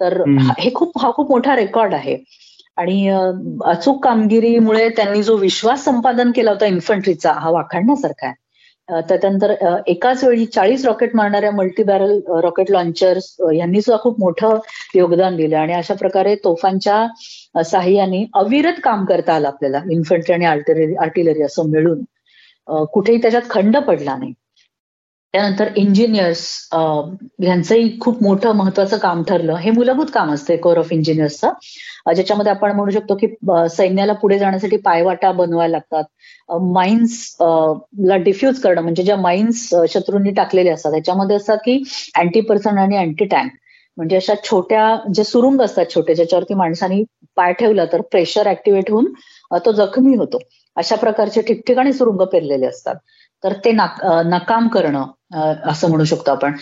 तर 0.01 0.23
हे 0.59 0.71
खूप 0.75 0.99
हा 0.99 1.11
खूप 1.13 1.31
मोठा 1.31 1.57
रेकॉर्ड 1.57 1.95
आहे. 1.95 2.17
आणि 2.77 3.09
अचूक 3.65 4.03
कामगिरीमुळे 4.05 4.89
त्यांनी 4.89 5.23
जो 5.23 5.37
विश्वास 5.37 5.85
संपादन 5.85 6.31
केला 6.31 6.51
होता 6.51 6.67
इन्फंट्रीचा 6.67 7.33
हा 7.33 7.51
वाखाणण्यासारखा 7.51 8.27
आहे. 8.27 8.35
त्याच्यानंतर 8.91 9.55
एकाच 9.87 10.23
वेळी 10.25 10.45
चाळीस 10.47 10.85
रॉकेट 10.85 11.15
मारणाऱ्या 11.17 11.51
मल्टीबॅरल 11.51 12.19
रॉकेट 12.43 12.71
लॉन्चर्स 12.71 13.35
यांनी 13.55 13.81
सुद्धा 13.81 14.03
खूप 14.03 14.21
मोठं 14.21 14.59
योगदान 14.95 15.37
दिलं. 15.37 15.57
आणि 15.57 15.73
अशा 15.73 15.95
प्रकारे 15.95 16.35
तोफांच्या 16.45 17.63
साह्याने 17.65 18.25
अविरत 18.35 18.81
काम 18.85 19.05
करता 19.05 19.35
आलं 19.35 19.49
आपल्याला 19.49 19.81
इन्फंट्री 19.93 20.35
आणि 20.35 20.45
आर्टिलरी 20.97 21.43
असं 21.43 21.71
मिळून. 21.71 22.03
कुठेही 22.93 23.21
त्याच्यात 23.23 23.43
खंड 23.51 23.77
पडला 23.79 24.17
नाही. 24.17 24.33
त्यानंतर 25.35 25.69
इंजिनियर्स 25.77 26.41
यांचंही 27.43 27.99
खूप 28.01 28.23
मोठं 28.23 28.53
महत्वाचं 28.57 28.99
काम 28.99 29.23
ठरलं. 29.29 29.55
हे 29.57 29.71
मूलभूत 29.71 30.07
काम 30.15 30.33
असतं 30.35 30.57
कोर 30.63 30.79
ऑफ 30.79 30.93
इंजिनियर्सचं 30.93 32.13
ज्याच्यामध्ये 32.15 32.53
आपण 32.53 32.73
म्हणू 32.77 32.91
शकतो 32.91 33.15
की 33.21 33.27
सैन्याला 33.77 34.13
पुढे 34.23 34.39
जाण्यासाठी 34.39 34.77
पायवाटा 34.85 35.33
बनवायला 35.33 35.73
लागतात. 35.73 36.05
माइन्स 36.75 37.37
ला 38.07 38.17
डिफ्यूज 38.25 38.61
करणं 38.61 38.83
म्हणजे 38.83 39.03
ज्या 39.03 39.17
माइन्स 39.17 39.69
शत्रूंनी 39.91 40.31
टाकलेले 40.35 40.71
असतात. 40.71 40.93
त्याच्यामध्ये 40.93 41.37
असतात 41.37 41.59
की 41.65 41.83
अँटी 42.19 42.41
पर्सन 42.41 42.79
आणि 42.79 42.97
अँटी 42.97 43.25
टँक 43.25 43.51
म्हणजे 43.97 44.17
अशा 44.17 44.35
छोट्या 44.45 44.97
जे 45.15 45.25
सुरुंग 45.25 45.61
असतात 45.61 45.87
छोटे 45.95 46.15
ज्याच्यावरती 46.15 46.55
माणसांनी 46.55 47.03
पाय 47.37 47.53
ठेवला 47.53 47.85
तर 47.93 48.01
प्रेशर 48.11 48.49
ऍक्टिव्हेट 48.51 48.91
होऊन 48.91 49.13
तो 49.65 49.73
जखमी 49.73 50.15
होतो. 50.17 50.39
अशा 50.77 50.97
प्रकारचे 50.97 51.43
ठिकठिकाणी 51.43 51.93
सुरुंग 51.93 52.21
पेरलेले 52.33 52.67
असतात. 52.67 52.95
तर 53.45 53.53
ते 53.65 53.73
नकाम 53.73 54.69
करणं 54.69 55.05
असं 55.71 55.89
म्हणू 55.89 56.05
शकतो 56.05 56.31
आपण. 56.31 56.55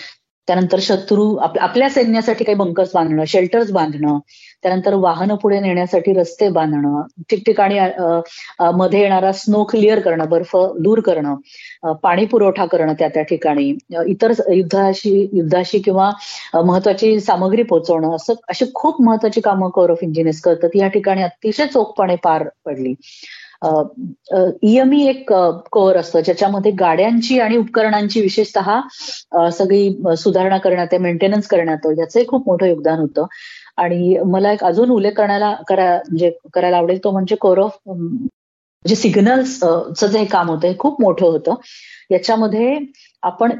त्यानंतर 0.48 0.78
शत्रू 0.80 1.34
आपल्या 1.36 1.88
सैन्यासाठी 1.90 2.44
काही 2.44 2.56
बंकर्स 2.56 2.90
बांधणं 2.94 3.24
शेल्टर्स 3.28 3.70
बांधणं 3.72 4.18
त्यानंतर 4.62 4.94
वाहनं 4.94 5.34
पुढे 5.34 5.58
नेण्यासाठी 5.60 6.12
रस्ते 6.14 6.48
बांधणं 6.48 7.00
ठिकठिकाणी 7.30 7.78
मध्ये 8.74 9.00
येणारा 9.00 9.32
स्नो 9.32 9.62
क्लिअर 9.64 10.00
करणं 10.00 10.28
बर्फ 10.28 10.56
दूर 10.80 11.00
करणं 11.00 11.92
पाणी 12.02 12.24
पुरवठा 12.26 12.66
करणं 12.66 12.92
त्या 12.98 13.08
त्या 13.08 13.22
ठिकाणी 13.22 13.68
इतर 14.06 14.32
युद्धाशी 14.52 15.18
युद्धाशी 15.32 15.78
किंवा 15.78 16.10
महत्वाची 16.54 17.18
सामग्री 17.20 17.62
पोहोचवणं 17.62 18.14
असं 18.16 18.34
अशी 18.48 18.64
खूप 18.74 19.02
महत्वाची 19.02 19.40
कामं 19.40 19.70
कोर 19.70 19.90
ऑफ 19.90 19.98
इंजिनियर्स 20.02 20.40
करतात. 20.40 20.68
या 20.74 20.88
ठिकाणी 20.88 21.22
अतिशय 21.22 21.66
चोखपणे 21.66 22.16
पार 22.16 22.48
पडली. 22.64 22.94
इयमी 24.62 25.06
एक 25.08 25.32
कोअर 25.72 25.96
असतं 25.96 26.20
ज्याच्यामध्ये 26.20 26.72
गाड्यांची 26.72 27.38
आणि 27.40 27.56
उपकरणांची 27.56 28.20
विशेषतः 28.20 28.80
सगळी 29.50 29.90
सुधारणा 30.16 30.58
करण्यात 30.58 30.94
मेंटेनन्स 31.00 31.46
करण्यात 31.46 31.86
याचंही 31.98 32.26
खूप 32.26 32.48
मोठं 32.48 32.66
योगदान 32.66 32.98
होतं. 32.98 33.26
आणि 33.76 34.16
मला 34.26 34.52
एक 34.52 34.64
अजून 34.64 34.90
उल्लेख 34.90 35.12
करण्याला 35.12 35.54
करा 35.68 35.90
म्हणजे 35.98 36.30
करायला 36.54 36.76
आवडेल 36.76 37.02
तो 37.04 37.10
म्हणजे 37.10 37.36
कोर 37.36 37.58
ऑफ 37.58 37.78
म्हणजे 37.86 38.94
सिग्नल्सचं 38.96 40.06
जे 40.06 40.24
काम 40.24 40.48
होतं 40.50 40.68
हे 40.68 40.74
खूप 40.78 41.00
मोठं 41.02 41.26
होतं. 41.26 41.54
याच्यामध्ये 42.10 42.78
आपण 43.22 43.52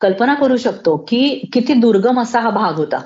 कल्पना 0.00 0.34
करू 0.34 0.56
शकतो 0.56 0.96
की 1.08 1.48
किती 1.52 1.74
दुर्गम 1.74 2.20
असा 2.20 2.40
हा 2.40 2.50
भाग 2.50 2.76
होता. 2.78 3.00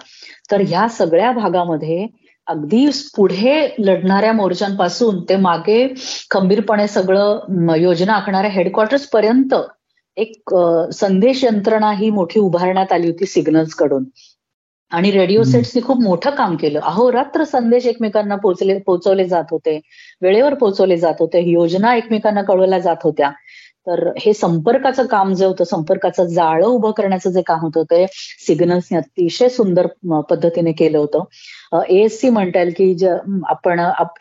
तर 0.50 0.60
ह्या 0.60 0.86
सगळ्या 0.88 1.30
भागामध्ये 1.32 2.06
अगदी 2.46 2.86
पुढे 3.16 3.54
लढणाऱ्या 3.78 4.32
मोर्चांपासून 4.32 5.22
ते 5.28 5.36
मागे 5.36 5.86
खंबीरपणे 6.30 6.86
सगळं 6.88 7.74
योजना 7.76 8.12
आखणाऱ्या 8.12 8.50
हेडक्वार्टर्स 8.50 9.06
पर्यंत 9.06 9.54
एक 10.16 10.54
संदेश 10.94 11.44
यंत्रणा 11.44 11.92
ही 11.92 12.10
मोठी 12.10 12.40
उभारण्यात 12.40 12.92
आली 12.92 13.06
होती 13.06 13.26
सिग्नल्सकडून. 13.26 14.04
आणि 14.92 15.10
रेडिओ 15.10 15.42
सेट्सनी 15.42 15.82
खूप 15.82 16.00
मोठं 16.00 16.30
काम 16.30 16.56
केलं. 16.56 16.80
अहोरात्र 16.80 17.44
संदेश 17.44 17.86
एकमेकांना 17.86 18.36
पोहोचले 18.36 18.78
पोहोचवले 18.78 19.24
जात 19.24 19.44
होते. 19.50 19.80
वेळेवर 20.22 20.54
पोहोचवले 20.54 20.96
जात 20.96 21.14
होते. 21.20 21.40
योजना 21.50 21.94
एकमेकांना 21.94 22.42
कळवल्या 22.42 22.78
जात 22.78 22.96
होत्या. 23.04 23.30
तर 23.86 24.08
हे 24.18 24.32
संपर्काचं 24.34 25.06
काम 25.06 25.32
जे 25.34 25.44
होतं 25.44 25.64
संपर्काचं 25.64 26.26
जाळं 26.26 26.66
उभं 26.66 26.90
करण्याचं 26.90 27.30
जे 27.30 27.42
काम 27.42 27.60
होतं 27.60 27.82
ते 27.90 28.04
सिग्नल्सने 28.46 28.98
अतिशय 28.98 29.48
सुंदर 29.48 29.86
पद्धतीने 30.30 30.72
केलं 30.72 30.98
होतं. 30.98 31.24
एएससी 31.88 32.28
म्हणता 32.28 32.60
येईल 32.60 32.72
की 32.76 33.06
आपण 33.48 33.80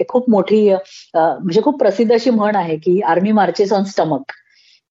खूप 0.09 0.29
मोठी 0.29 0.67
म्हणजे 1.15 1.61
खूप 1.61 1.79
प्रसिद्ध 1.79 2.11
अशी 2.13 2.29
म्हण 2.29 2.55
आहे 2.55 2.77
की 2.77 2.99
आर्मी 3.07 3.31
मार्चेस 3.31 3.73
ऑन 3.73 3.83
स्टमक 3.83 4.31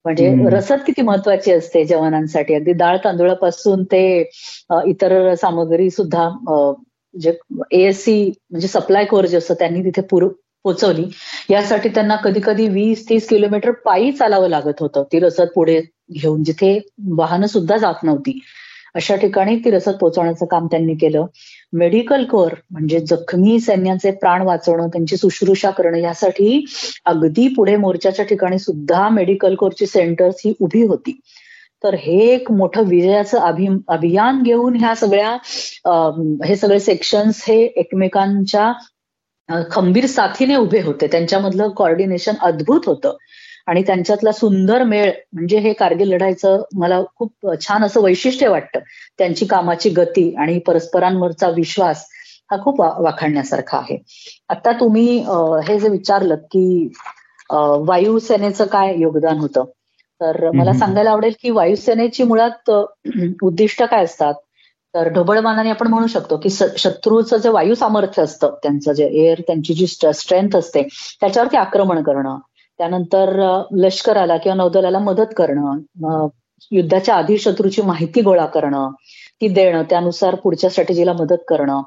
म्हणजे 0.05 0.35
रसद 0.53 0.81
किती 0.87 1.03
महत्वाची 1.03 1.53
असते 1.53 1.85
जवानांसाठी. 1.85 2.55
अगदी 2.55 2.73
डाळ 2.73 2.97
तांदूळापासून 3.05 3.85
ते 3.85 4.05
इतर 4.87 5.35
सामग्री 5.35 5.89
सुद्धा 5.91 6.29
जे 7.15 7.33
एएससी 7.73 8.23
म्हणजे 8.51 8.69
सप्लाय 8.69 9.05
कोर 9.05 9.27
जे 9.27 9.37
असतं 9.37 9.55
त्यांनी 9.59 9.83
तिथे 9.85 10.03
पोचवली. 10.65 11.05
यासाठी 11.51 11.89
त्यांना 11.89 12.17
कधी 12.17 12.41
कधी 12.45 12.69
वीस 12.69 13.09
तीस 13.09 13.29
किलोमीटर 13.29 13.71
पायी 13.85 14.13
चालावं 14.13 14.49
लागत 14.49 14.81
होतं. 14.81 15.03
ती 15.13 15.19
रसद 15.21 15.49
पुढे 15.55 15.81
घेऊन 16.13 16.43
जिथे 16.45 16.79
वाहनं 17.17 17.47
सुद्धा 17.47 17.77
जात 17.77 18.05
नव्हती. 18.05 18.39
अशा 18.95 19.15
ठिकाणी 19.17 19.57
ती 19.65 19.71
रसद 19.71 19.95
पोहोचवण्याचं 20.01 20.47
काम 20.47 20.67
त्यांनी 20.67 20.95
केलं. 20.95 21.27
मेडिकल 21.73 22.25
कोअर 22.25 22.55
म्हणजे 22.71 23.01
जखमी 23.01 23.59
सैन्याचे 23.61 24.11
प्राण 24.11 24.43
वाचवणं 24.43 24.89
त्यांची 24.89 25.17
शुश्रूषा 25.17 25.71
करणं 25.71 25.99
यासाठी 25.99 26.65
अगदी 27.05 27.49
पुढे 27.49 27.77
मोर्चाच्या 27.77 28.25
ठिकाणी 28.25 28.59
सुद्धा 28.59 29.09
मेडिकल 29.09 29.55
कोरची 29.55 29.87
सेंटर्स 29.87 30.43
ही 30.45 30.53
उभी 30.61 30.83
होती. 30.87 31.19
तर 31.85 31.95
हे 31.95 32.19
एक 32.27 32.51
मोठं 32.53 32.83
विजयाचं 32.83 33.39
अभि 33.39 33.67
अभियान 33.89 34.43
घेऊन 34.43 34.77
ह्या 34.77 34.95
सगळ्या 34.95 35.37
हे 36.47 36.57
सगळे 36.57 36.79
सेक्शन्स 36.81 37.45
हे 37.49 37.61
एकमेकांच्या 37.65 38.73
खंबीर 39.49 40.07
साथीने 40.07 40.57
उभे 40.57 40.81
होते. 40.81 41.07
त्यांच्यामधलं 41.07 41.69
कॉर्डिनेशन 41.77 42.35
अद्भुत 42.43 42.87
होतं. 42.87 43.17
आणि 43.67 43.83
त्यांच्यातला 43.83 44.33
सुंदर 44.33 44.83
मेळ 44.85 45.11
म्हणजे 45.33 45.59
हे 45.59 45.73
कारगिल 45.73 46.09
लढायचं 46.09 46.63
मला 46.77 47.01
खूप 47.17 47.47
छान 47.61 47.85
असं 47.85 48.03
वैशिष्ट्य 48.03 48.49
वाटतं. 48.49 48.81
त्यांची 49.19 49.47
कामाची 49.47 49.91
गती 49.91 50.35
आणि 50.39 50.59
परस्परांवरचा 50.59 51.49
विश्वास 51.49 52.05
हा 52.51 52.57
खूप 52.63 52.81
वाखाणण्यासारखा 52.81 53.79
आहे. 53.79 53.97
आता 54.49 54.73
तुम्ही 54.81 55.17
हे 55.69 55.79
जे 55.81 55.89
विचारलं 55.89 56.35
की 56.53 56.93
वायुसेनेचं 57.51 58.65
काय 58.65 58.95
योगदान 58.99 59.39
होतं? 59.39 59.65
तर 60.21 60.51
मला 60.51 60.73
सांगायला 60.73 61.11
आवडेल 61.11 61.33
की 61.43 61.51
वायुसेनेची 61.51 62.23
मुळात 62.23 62.71
उद्दिष्ट 63.43 63.83
काय 63.83 64.05
असतात? 64.05 64.35
तर 64.95 65.09
ढोबळमानाने 65.09 65.71
आपण 65.71 65.87
म्हणू 65.87 66.07
शकतो 66.07 66.37
की 66.37 66.51
शत्रूचं 66.51 67.37
जे 67.37 67.49
वायू 67.49 67.75
सामर्थ्य 67.75 68.23
असतं 68.23 68.55
त्यांचं 68.63 68.93
जे 68.93 69.07
एअर 69.07 69.41
त्यांची 69.41 69.75
जी 69.75 69.87
स्ट्रेंथ 69.87 70.57
असते 70.57 70.83
त्याच्यावरती 71.21 71.57
आक्रमण 71.57 72.03
करणं 72.03 72.39
त्यानंतर 72.79 73.63
लष्कराला 73.73 74.37
किंवा 74.37 74.57
नौदलाला 74.57 74.99
मदत 74.99 75.35
करणं 75.37 76.29
युद्धाच्या 76.73 77.15
आधी 77.15 77.39
शत्रूची 77.39 77.83
माहिती 77.83 78.21
गोळा 78.21 78.47
करणं 78.47 78.91
ती 79.41 79.49
देणं 79.49 79.83
त्यानुसार 79.83 80.35
पुढच्या 80.35 80.71
स्ट्रॅटेजीला 80.71 81.13
मदत 81.13 81.43
करणं. 81.49 81.83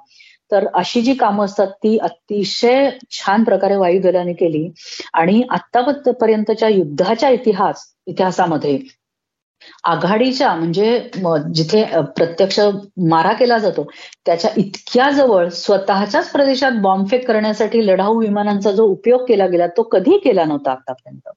तर 0.51 0.67
अशी 0.73 1.01
जी 1.01 1.13
कामं 1.13 1.45
असतात 1.45 1.67
ती 1.67 1.97
अतिशय 1.97 2.89
छान 3.11 3.43
प्रकारे 3.43 3.75
वायुदलाने 3.75 4.33
केली 4.33 4.71
आणि 5.13 5.43
आतापर्यंतच्या 5.49 6.69
युद्धाच्या 6.69 7.29
इतिहास 7.29 7.75
इतिहासामध्ये 8.05 8.79
आघाडीच्या 9.83 10.53
म्हणजे 10.55 10.99
जिथे 11.53 11.83
प्रत्यक्ष 12.17 12.59
मारा 13.09 13.33
केला 13.33 13.57
जातो 13.57 13.85
त्याच्या 14.25 14.51
इतक्या 14.57 15.09
जवळ 15.11 15.47
स्वतःच्याच 15.49 16.29
प्रदेशात 16.31 16.81
बॉम्बफेक 16.81 17.27
करण्यासाठी 17.27 17.85
लढाऊ 17.87 18.19
विमानांचा 18.19 18.71
जो 18.71 18.85
उपयोग 18.85 19.25
केला 19.27 19.47
गेला 19.47 19.67
तो 19.67 19.83
कधी 19.83 20.17
केला 20.17 20.43
नव्हता 20.45 20.71
आतापर्यंत. 20.71 21.29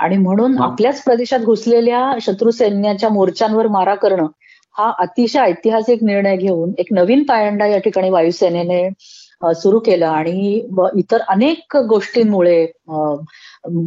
आणि 0.00 0.16
म्हणून 0.16 0.58
आपल्याच 0.62 1.02
प्रदेशात 1.02 1.40
घुसलेल्या 1.40 2.12
शत्रू 2.20 2.50
सैन्याच्या 2.50 3.08
मोर्चांवर 3.08 3.66
मारा 3.68 3.94
करणं 3.94 4.26
हा 4.74 4.90
अतिशय 4.98 5.38
ऐतिहासिक 5.40 6.02
निर्णय 6.02 6.36
घेऊन 6.36 6.72
एक 6.78 6.86
नवीन 6.92 7.22
पायंडा 7.22 7.66
या 7.66 7.78
ठिकाणी 7.78 8.10
वायुसेनेने 8.10 8.88
सुरू 9.44 9.78
केलं 9.78 10.06
आणि 10.06 10.60
इतर 10.98 11.20
अनेक 11.28 11.76
गोष्टींमुळे 11.88 12.66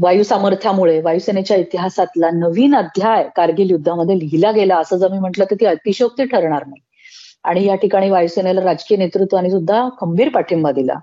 वायू 0.01 0.23
सामर्थ्यामुळे 0.23 0.99
वायुसेनेच्या 1.01 1.57
इतिहासातला 1.57 2.29
नवीन 2.33 2.75
अध्याय 2.75 3.23
कारगिल 3.35 3.71
युद्धामध्ये 3.71 4.19
लिहिला 4.19 4.51
गेला 4.51 4.77
असं 4.77 4.97
जर 4.97 5.11
मी 5.11 5.19
म्हटलं 5.19 5.45
तर 5.51 5.55
ती 5.59 5.65
अतिशोक्ती 5.65 6.25
ठरणार 6.25 6.65
नाही. 6.67 6.81
आणि 7.43 7.65
या 7.65 7.75
ठिकाणी 7.75 8.09
वायुसेनेला 8.09 8.61
राजकीय 8.63 8.97
नेतृत्वाने 8.97 9.49
सुद्धा 9.51 9.87
खंबीर 9.99 10.29
पाठिंबा 10.33 10.71
दिला. 10.71 10.93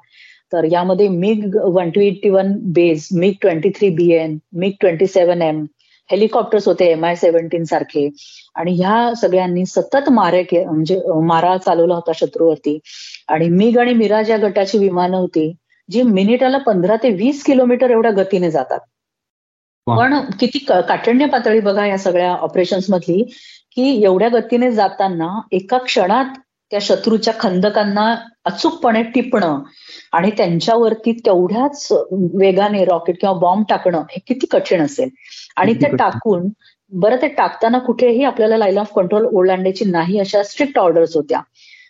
तर 0.53 0.65
यामध्ये 0.73 1.09
MiG 1.09 1.57
one 1.75 1.91
two 1.91 2.33
one 2.35 2.53
base 2.75 3.09
MiG 3.19 3.33
twenty 3.43 3.71
three 3.77 3.89
B 3.97 4.11
N 4.15 4.37
MiG 4.61 4.73
twenty 4.81 5.07
seven 5.07 5.43
M 5.43 5.65
helicopters 6.11 6.67
होते 6.69 6.91
एम 6.93 7.05
आय 7.05 7.15
सेव्हन्टीन 7.17 7.65
सारखे. 7.65 8.09
आणि 8.55 8.73
ह्या 8.77 9.15
सगळ्यांनी 9.21 9.65
सतत 9.67 10.09
मारे 10.11 10.43
म्हणजे 10.65 11.01
मारा 11.27 11.57
चालवला 11.57 11.95
होता 11.95 12.13
शत्रूवरती. 12.15 12.79
आणि 13.33 13.49
मिग 13.49 13.79
आणि 13.79 13.93
मिराज 13.95 14.31
या 14.31 14.37
गटाची 14.37 14.79
विमानं 14.79 15.17
होती 15.17 15.53
जी 15.89 16.03
मिनिटाला 16.03 16.59
पंधरा 16.59 16.97
ते 17.03 17.11
वीस 17.15 17.43
किलोमीटर 17.45 17.91
एवढ्या 17.91 18.11
गतीने 18.13 18.51
जातात. 18.51 18.79
पण 19.87 20.15
किती 20.41 20.59
काठिण्य 20.69 21.27
पातळी 21.27 21.61
बघा 21.61 21.87
या 21.87 21.99
सगळ्या 21.99 22.31
ऑपरेशन्स 22.33 22.91
मधली 22.91 23.23
की 23.77 24.03
एवढ्या 24.05 24.29
गतीने 24.29 24.71
जाताना 24.73 25.41
एका 25.53 25.79
क्षणात 25.79 26.39
त्या 26.73 26.81
शत्रूच्या 26.83 27.33
खंदकांना 27.41 28.15
अचूकपणे 28.45 29.03
टिपणं 29.15 29.63
आणि 30.13 30.31
त्यांच्यावरती 30.37 31.13
तेवढ्याच 31.27 31.87
वेगाने 32.35 32.85
रॉकेट 32.85 33.21
किंवा 33.21 33.35
बॉम्ब 33.39 33.65
टाकणं 33.69 34.03
हे 34.11 34.21
किती 34.27 34.47
कठीण 34.47 34.83
असेल. 34.83 35.09
आणि 35.57 35.75
ते 35.75 35.97
टाकून 35.97 36.49
बरं 36.93 37.17
ते 37.23 37.29
टाकताना 37.29 37.79
कुठेही 37.79 38.25
आपल्याला 38.25 38.57
लाईन 38.57 38.79
ऑफ 38.79 38.93
कंट्रोल 38.97 39.27
ओलांडायची 39.33 39.85
नाही 39.85 40.19
अशा 40.19 40.43
स्ट्रिक्ट 40.43 40.79
ऑर्डर्स 40.79 41.17
होत्या. 41.17 41.41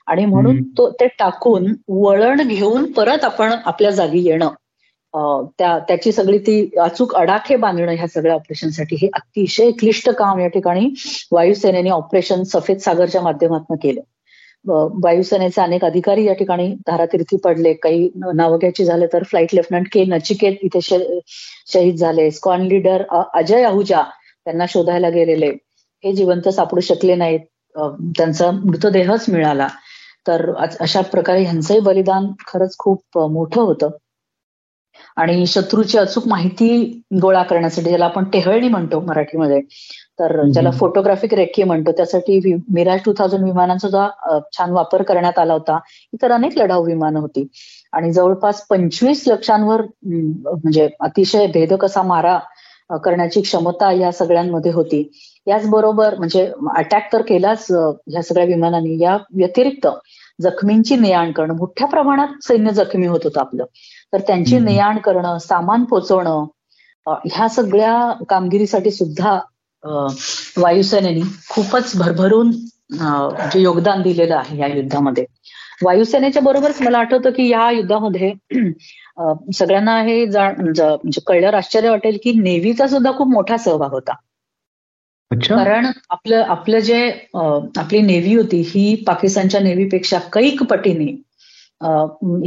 आणि 0.06 0.24
म्हणून 0.26 0.62
तो 0.78 0.90
ते 0.90 1.06
टाकून 1.18 1.72
वळण 1.88 2.48
घेऊन 2.48 2.90
परत 2.92 3.24
आपण 3.24 3.52
आपल्या 3.64 3.90
जागी 3.90 4.22
येणं. 4.28 4.48
त्या 5.58 5.78
त्याची 5.78 6.12
सगळी 6.12 6.38
ती 6.38 6.68
अचूक 6.80 7.14
अडाखे 7.14 7.56
बांधणं 7.56 7.92
ह्या 7.92 8.06
सगळ्या 8.08 8.34
ऑपरेशनसाठी 8.34 8.96
हे 9.02 9.08
अतिशय 9.14 9.70
क्लिष्ट 9.70 10.08
काम 10.10 10.38
या 10.40 10.48
ठिकाणी 10.48 10.88
वायुसेनेने 11.32 11.90
ऑपरेशन 11.90 12.42
सफेद 12.42 12.78
सागरच्या 12.78 13.20
माध्यमातून 13.22 13.76
केलं. 13.82 14.00
वायुसेनेचे 15.02 15.60
अनेक 15.60 15.84
अधिकारी 15.84 16.24
या 16.24 16.32
ठिकाणी 16.34 16.68
धारातीर्थी 16.86 17.36
पडले. 17.44 17.72
काही 17.72 18.08
नावं 18.34 18.58
घ्यायची 18.58 18.84
झाले 18.84 19.06
तर 19.12 19.22
फ्लाईट 19.22 19.54
लेफ्टनंट 19.54 19.86
के 19.92 20.04
नचिकेत 20.04 20.56
इथे 20.62 20.80
शहीद 20.82 21.96
झाले. 21.96 22.30
स्कॉन 22.30 22.62
लीडर 22.66 23.02
अजय 23.34 23.62
आहुजा 23.64 24.02
त्यांना 24.44 24.66
शोधायला 24.68 25.08
गेलेले. 25.10 25.50
हे 26.04 26.12
जिवंत 26.12 26.48
सापडू 26.48 26.80
शकले 26.80 27.14
नाहीत. 27.14 27.40
त्यांचा 28.16 28.50
मृतदेहच 28.50 29.24
मिळाला. 29.28 29.66
तर 30.26 30.52
अशा 30.80 31.00
प्रकारे 31.12 31.42
ह्यांचंही 31.42 31.80
बलिदान 31.80 32.30
खरंच 32.46 32.76
खूप 32.78 33.18
मोठं 33.30 33.60
होतं. 33.62 33.90
आणि 35.16 35.46
शत्रूची 35.46 35.98
अचूक 35.98 36.26
माहिती 36.28 36.68
गोळा 37.22 37.42
करण्यासाठी 37.42 37.88
ज्याला 37.88 38.04
आपण 38.04 38.24
टेहळणी 38.32 38.68
म्हणतो 38.68 39.00
मराठीमध्ये 39.00 39.60
तर 40.18 40.42
ज्याला 40.44 40.70
फोटोग्राफिक 40.70 41.34
रेखी 41.34 41.62
म्हणतो 41.62 41.92
त्यासाठी 41.92 42.40
मिराज 42.74 43.00
टू 43.04 43.12
थाउजंड 43.18 43.44
विमानांचा 43.44 43.88
सुद्धा 43.88 44.38
छान 44.58 44.70
वापर 44.72 45.02
करण्यात 45.02 45.38
आला 45.38 45.52
होता 45.52 45.78
इतर 46.12 46.32
अनेक 46.32 46.58
लढाऊ 46.58 46.84
विमानं 46.86 47.20
होती. 47.20 47.46
आणि 47.92 48.12
जवळपास 48.12 48.66
पंचवीस 48.66 49.24
लक्षांवर 49.28 49.82
म्हणजे 50.04 50.88
अतिशय 51.00 51.46
भेदक 51.54 51.84
असा 51.84 52.02
मारा 52.04 52.38
करण्याची 53.04 53.40
क्षमता 53.40 53.90
या 53.92 54.10
सगळ्यांमध्ये 54.12 54.72
होती. 54.72 55.02
याचबरोबर 55.46 56.14
म्हणजे 56.18 56.46
अटॅक 56.76 57.12
तर 57.12 57.22
केलाच 57.22 57.66
ह्या 57.70 58.22
सगळ्या 58.22 58.44
विमानांनी. 58.46 58.96
या 59.02 59.16
व्यतिरिक्त 59.36 59.86
जखमींची 60.42 60.96
ने 60.96 61.12
आण 61.12 61.32
करणं 61.32 61.56
मोठ्या 61.56 61.86
प्रमाणात 61.88 62.44
सैन्य 62.44 62.70
जखमी 62.72 63.06
होत 63.06 63.20
होतं 63.24 63.40
आपलं. 63.40 63.64
तर 64.12 64.20
त्यांची 64.26 64.58
ने 64.58 64.78
आण 64.78 64.98
करणं 64.98 65.38
सामान 65.38 65.84
पोचवणं 65.84 66.44
ह्या 67.06 67.48
सगळ्या 67.48 68.24
कामगिरीसाठी 68.28 68.90
सुद्धा 68.90 69.38
वायुसेनेनी 70.56 71.22
खूपच 71.50 71.96
भरभरून 71.96 72.50
जे 73.52 73.60
योगदान 73.60 74.02
दिलेलं 74.02 74.36
आहे 74.36 74.58
या 74.58 74.66
युद्धामध्ये. 74.66 75.24
वायुसेनेच्या 75.82 76.42
बरोबरच 76.42 76.80
मला 76.82 76.98
आठवतं 76.98 77.30
की 77.30 77.48
या 77.48 77.70
युद्धामध्ये 77.70 78.32
सगळ्यांना 79.54 80.00
हे 80.02 80.24
म्हणजे 80.26 81.20
कळल्यावर 81.26 81.54
आश्चर्य 81.54 81.90
वाटेल 81.90 82.18
की 82.24 82.32
नेव्हीचा 82.32 82.86
सुद्धा 82.86 83.12
खूप 83.12 83.32
मोठा 83.32 83.56
सहभाग 83.56 83.90
होता. 83.90 84.12
कारण 85.40 85.86
आपलं 86.10 86.42
आपलं 86.42 86.78
जे 86.78 87.08
आपली 87.34 88.00
नेव्ही 88.00 88.34
होती 88.34 88.60
ही 88.66 88.94
पाकिस्तानच्या 89.06 89.60
नेव्हीपेक्षा 89.60 90.18
कैक 90.32 90.62
पटीने 90.62 91.10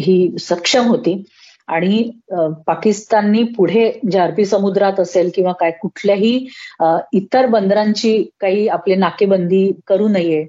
ही 0.01 0.35
सक्षम 0.39 0.87
होती. 0.87 1.23
आणि 1.67 2.11
पाकिस्ताननी 2.67 3.43
पुढे 3.43 3.99
जे 4.11 4.19
अरबी 4.19 4.45
समुद्रात 4.45 4.99
असेल 4.99 5.29
किंवा 5.35 5.51
काय 5.51 5.71
कुठल्याही 5.71 6.47
इतर 7.13 7.45
बंदरांची 7.45 8.23
काही 8.39 8.67
आपली 8.67 8.95
नाकेबंदी 8.95 9.71
करू 9.87 10.07
नये 10.07 10.43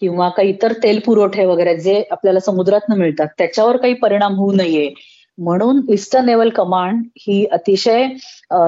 किंवा 0.00 0.28
काही 0.28 0.48
इतर 0.48 0.72
तेल 0.72 0.98
पुरवठे 1.06 1.44
वगैरे 1.44 1.76
जे 1.76 2.02
आपल्याला 2.10 2.40
समुद्रातनं 2.40 2.96
मिळतात 2.96 3.26
त्याच्यावर 3.38 3.76
काही 3.76 3.94
परिणाम 3.94 4.34
होऊ 4.34 4.52
नये 4.52 4.88
म्हणून 5.38 5.80
ईस्टर्न 5.92 6.26
नेव्हल 6.26 6.48
कमांड 6.50 7.02
ही 7.18 7.44
अतिशय 7.52 8.06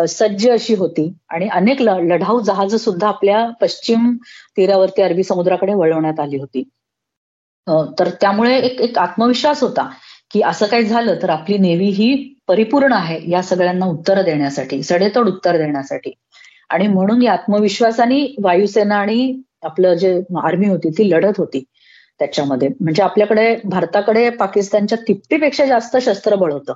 सज्ज 0.09 0.49
अशी 0.51 0.75
होती. 0.75 1.13
आणि 1.31 1.49
अनेक 1.53 1.81
लढाऊ 1.83 2.41
जहाज 2.41 2.75
सुद्धा 2.75 3.09
आपल्या 3.09 3.49
पश्चिम 3.61 4.17
तीरावरती 4.57 5.03
अरबी 5.03 5.23
समुद्राकडे 5.25 5.75
वळवण्यात 5.75 6.21
आली 6.21 6.39
होती. 6.39 6.63
तर 7.99 8.09
त्यामुळे 8.21 8.59
एक 8.59 8.81
एक 8.81 8.99
आत्मविश्वास 8.99 9.63
होता 9.63 9.89
की 10.33 10.41
असं 10.43 10.67
काही 10.67 10.85
झालं 10.85 11.15
तर 11.23 11.31
आपली 11.31 11.59
नेव्ही 11.59 11.89
ही 11.91 12.15
परिपूर्ण 12.49 12.93
आहे 12.93 13.21
या 13.31 13.43
सगळ्यांना 13.43 13.87
उत्तर 13.87 14.23
देण्यासाठी 14.23 14.83
सडेतोड 14.83 15.29
उत्तर 15.29 15.57
देण्यासाठी. 15.57 16.13
आणि 16.71 16.87
म्हणून 16.87 17.23
या 17.23 17.33
आत्मविश्वासाने 17.33 18.25
वायुसेना 18.43 18.97
आणि 18.97 19.41
आपलं 19.63 19.95
जे 19.95 20.15
आर्मी 20.45 20.69
होती 20.69 20.91
ती 20.91 21.11
लढत 21.11 21.39
होती. 21.39 21.65
त्याच्यामध्ये. 22.21 22.69
म्हणजे 22.81 23.03
आपल्याकडे 23.03 23.55
भारताकडे 23.65 24.29
पाकिस्तानच्या 24.31 24.99
तिप्पटीपेक्षा 25.09 25.65
जास्त 25.67 25.97
शस्त्रबळ 26.03 26.53
होतं. 26.53 26.73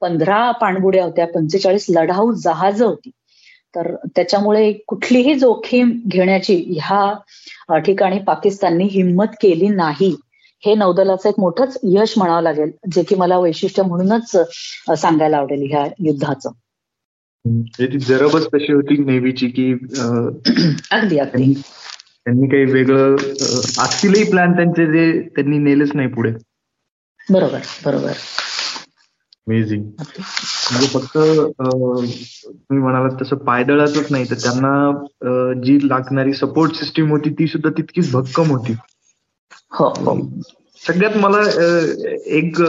पंधरा 0.00 0.50
पाणबुड्या 0.50 1.04
होत्या 1.04 1.26
पंचेचाळीस 1.26 1.86
लढाऊ 1.90 2.32
जहाज 2.34 2.82
होती. 2.82 3.10
तर 3.76 3.94
त्याच्यामुळे 4.16 4.72
कुठलीही 4.88 5.34
जोखीम 5.34 5.90
घेण्याची 6.06 6.56
ह्या 6.80 7.78
ठिकाणी 7.78 8.18
पाकिस्ताननी 8.18 8.84
हिंमत 8.84 9.34
केली 9.42 9.68
नाही. 9.68 10.14
हे 10.62 10.74
नौदलाचं 10.74 11.28
एक 11.28 11.34
मोठंच 11.38 11.78
यश 11.84 12.14
म्हणावं 12.16 12.42
लागेल 12.42 12.70
जे 12.92 13.02
की 13.02 13.14
मला 13.14 13.38
वैशिष्ट्य 13.38 13.82
म्हणूनच 13.82 14.30
सांगायला 15.00 15.36
आवडेल 15.36 15.66
ह्या 15.70 15.84
युद्धाचं. 15.98 16.50
जरबच 18.00 18.46
तशी 18.46 18.72
होती 18.72 18.96
नेव्हीची 19.04 19.46
की 19.48 19.72
अगदी 20.90 21.18
अगदी. 21.18 21.52
त्यांनी 22.26 22.46
काही 22.46 22.64
वेगळं 22.64 23.16
असतीलही 23.78 24.30
प्लॅन 24.30 24.52
त्यांचे 24.52 24.86
जे 24.86 25.20
त्यांनी 25.28 25.58
नेलेच 25.58 25.90
नाही 25.94 26.08
पुढे. 26.08 26.30
बरोबर 27.30 27.58
बरोबर. 27.86 28.12
अमेझिंग 29.46 29.82
म्हणजे 29.82 30.86
फक्त 30.86 31.16
तुम्ही 31.16 32.78
म्हणालात 32.78 33.22
तसं 33.22 33.36
पायदळातच 33.36 34.06
नाही 34.10 34.24
तर 34.30 34.34
त्यांना 34.34 35.62
जी 35.62 35.78
लागणारी 35.88 36.32
सपोर्ट 36.32 36.74
सिस्टीम 36.74 37.10
होती 37.10 37.30
ती 37.30 37.46
सुद्धा 37.46 37.70
तितकीच 37.70 38.12
भक्कम 38.12 38.50
होती. 38.50 38.72
हो. 39.72 39.92
सगळ्यात 40.86 41.16
मला 41.16 41.40
एक 42.26 42.60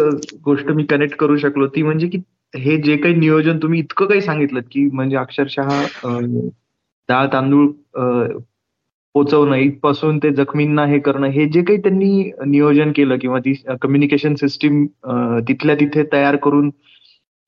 गोष्ट 0.44 0.70
मी 0.70 0.84
कनेक्ट 0.84 1.16
करू 1.16 1.38
शकलो 1.38 1.68
ती 1.68 1.82
म्हणजे 1.84 2.08
की 2.08 2.18
हे 2.56 2.78
जे 2.78 2.98
काही 2.98 3.16
नियोजन 3.16 3.58
तुम्ही 3.58 3.80
इतकं 3.80 4.06
काही 4.06 4.22
सांगितलं 4.22 4.60
की 4.72 4.90
म्हणजे 4.94 5.18
अक्षरशः 5.18 5.82
डाळ 7.10 7.28
तांदूळ 7.28 7.68
पोचवणं 9.16 9.56
इथपासून 9.56 10.18
ते 10.18 10.30
जखमींना 10.32 10.86
हे 10.86 11.00
करणं 11.00 11.28
हे 11.28 11.46
जे 11.46 11.62
काही 11.64 11.78
त्यांनी 11.82 12.32
नियोजन 12.46 12.92
केलं 12.92 13.18
किंवा 13.18 13.40
ती 13.40 13.54
कम्युनिकेशन 13.82 14.36
सिस्टीम 14.36 14.86
तिथल्या 15.48 15.76
तिथे 15.76 16.04
तयार 16.14 16.36
करून 16.36 16.70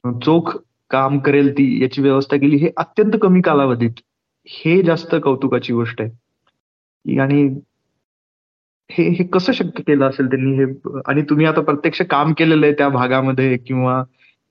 चोख 0.04 0.56
काम 0.92 1.18
करेल 1.20 1.52
ती 1.54 1.66
याची 1.84 2.02
व्यवस्था 2.02 2.38
केली 2.38 2.58
हे 2.58 2.70
अत्यंत 2.78 3.18
कमी 3.22 3.42
कालावधीत 3.42 4.00
हे 4.48 4.82
जास्त 4.82 5.16
कौतुकाची 5.24 5.74
गोष्ट 5.74 6.02
आहे. 6.02 6.10
आणि 7.20 7.44
हे 8.90 9.08
हे 9.10 9.24
कसं 9.34 9.54
शक्य 9.54 9.82
केलं 9.88 10.06
असेल 10.06 10.28
त्यांनी 10.28 10.56
हे 10.58 10.66
आणि 11.08 11.22
तुम्ही 11.22 11.46
आता 11.46 11.62
प्रत्यक्ष 11.62 12.02
काम 12.10 12.34
केलेलं 12.34 12.66
आहे 12.66 12.74
त्या 12.74 12.88
भागामध्ये 12.90 13.58
किंवा 13.58 14.04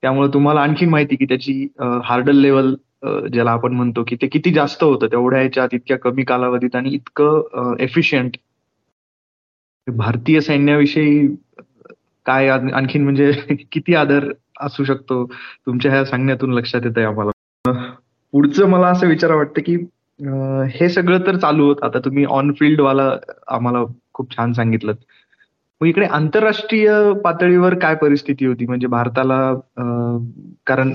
त्यामुळे 0.03 0.29
तुम्हाला 0.33 0.61
आणखी 0.61 0.85
माहिती 0.85 1.15
की 1.15 1.25
त्याची 1.25 1.67
हार्डल 2.03 2.35
लेवल 2.35 2.73
ज्याला 3.03 3.51
आपण 3.51 3.73
म्हणतो 3.73 4.03
की 4.03 4.15
ते 4.15 4.27
किती 4.27 4.51
जास्त 4.53 4.83
होतं 4.83 5.07
तेवढ्या 5.07 5.41
याच्यात 5.41 5.73
इतक्या 5.73 5.97
कमी 5.97 6.23
कालावधीत 6.23 6.75
आणि 6.75 6.89
इतकं 6.89 7.75
एफिशियंट 7.79 8.37
भारतीय 9.87 10.41
सैन्याविषयी 10.41 11.27
काय 12.25 12.49
आणखीन 12.49 13.03
म्हणजे 13.03 13.31
किती 13.71 13.95
आदर 13.95 14.31
असू 14.61 14.83
शकतो 14.83 15.25
तुमच्या 15.65 15.91
ह्या 15.91 16.05
सांगण्यातून 16.05 16.53
लक्षात 16.53 16.81
येत 16.85 16.97
आहे 16.97 17.05
आम्हाला 17.05 17.31
पुढचं 18.33 18.69
मला 18.69 18.87
असं 18.87 19.07
विचार 19.07 19.31
वाटतं 19.31 19.61
की 19.65 19.75
हे 20.79 20.89
सगळं 20.89 21.25
तर 21.27 21.37
चालू 21.37 21.65
होत. 21.65 21.75
आता 21.83 21.99
तुम्ही 21.99 22.25
ऑन 22.25 22.51
फील्ड 22.53 22.81
वाला 22.81 23.11
आम्हाला 23.47 23.83
खूप 24.13 24.37
छान 24.37 24.53
सांगितलं 24.53 24.93
मग 25.81 25.87
इकडे 25.87 26.05
आंतरराष्ट्रीय 26.07 26.89
पातळीवर 27.23 27.73
काय 27.79 27.95
परिस्थिती 27.95 28.45
होती? 28.45 28.65
म्हणजे 28.65 28.87
भारताला 28.87 29.37
कारण 30.67 30.93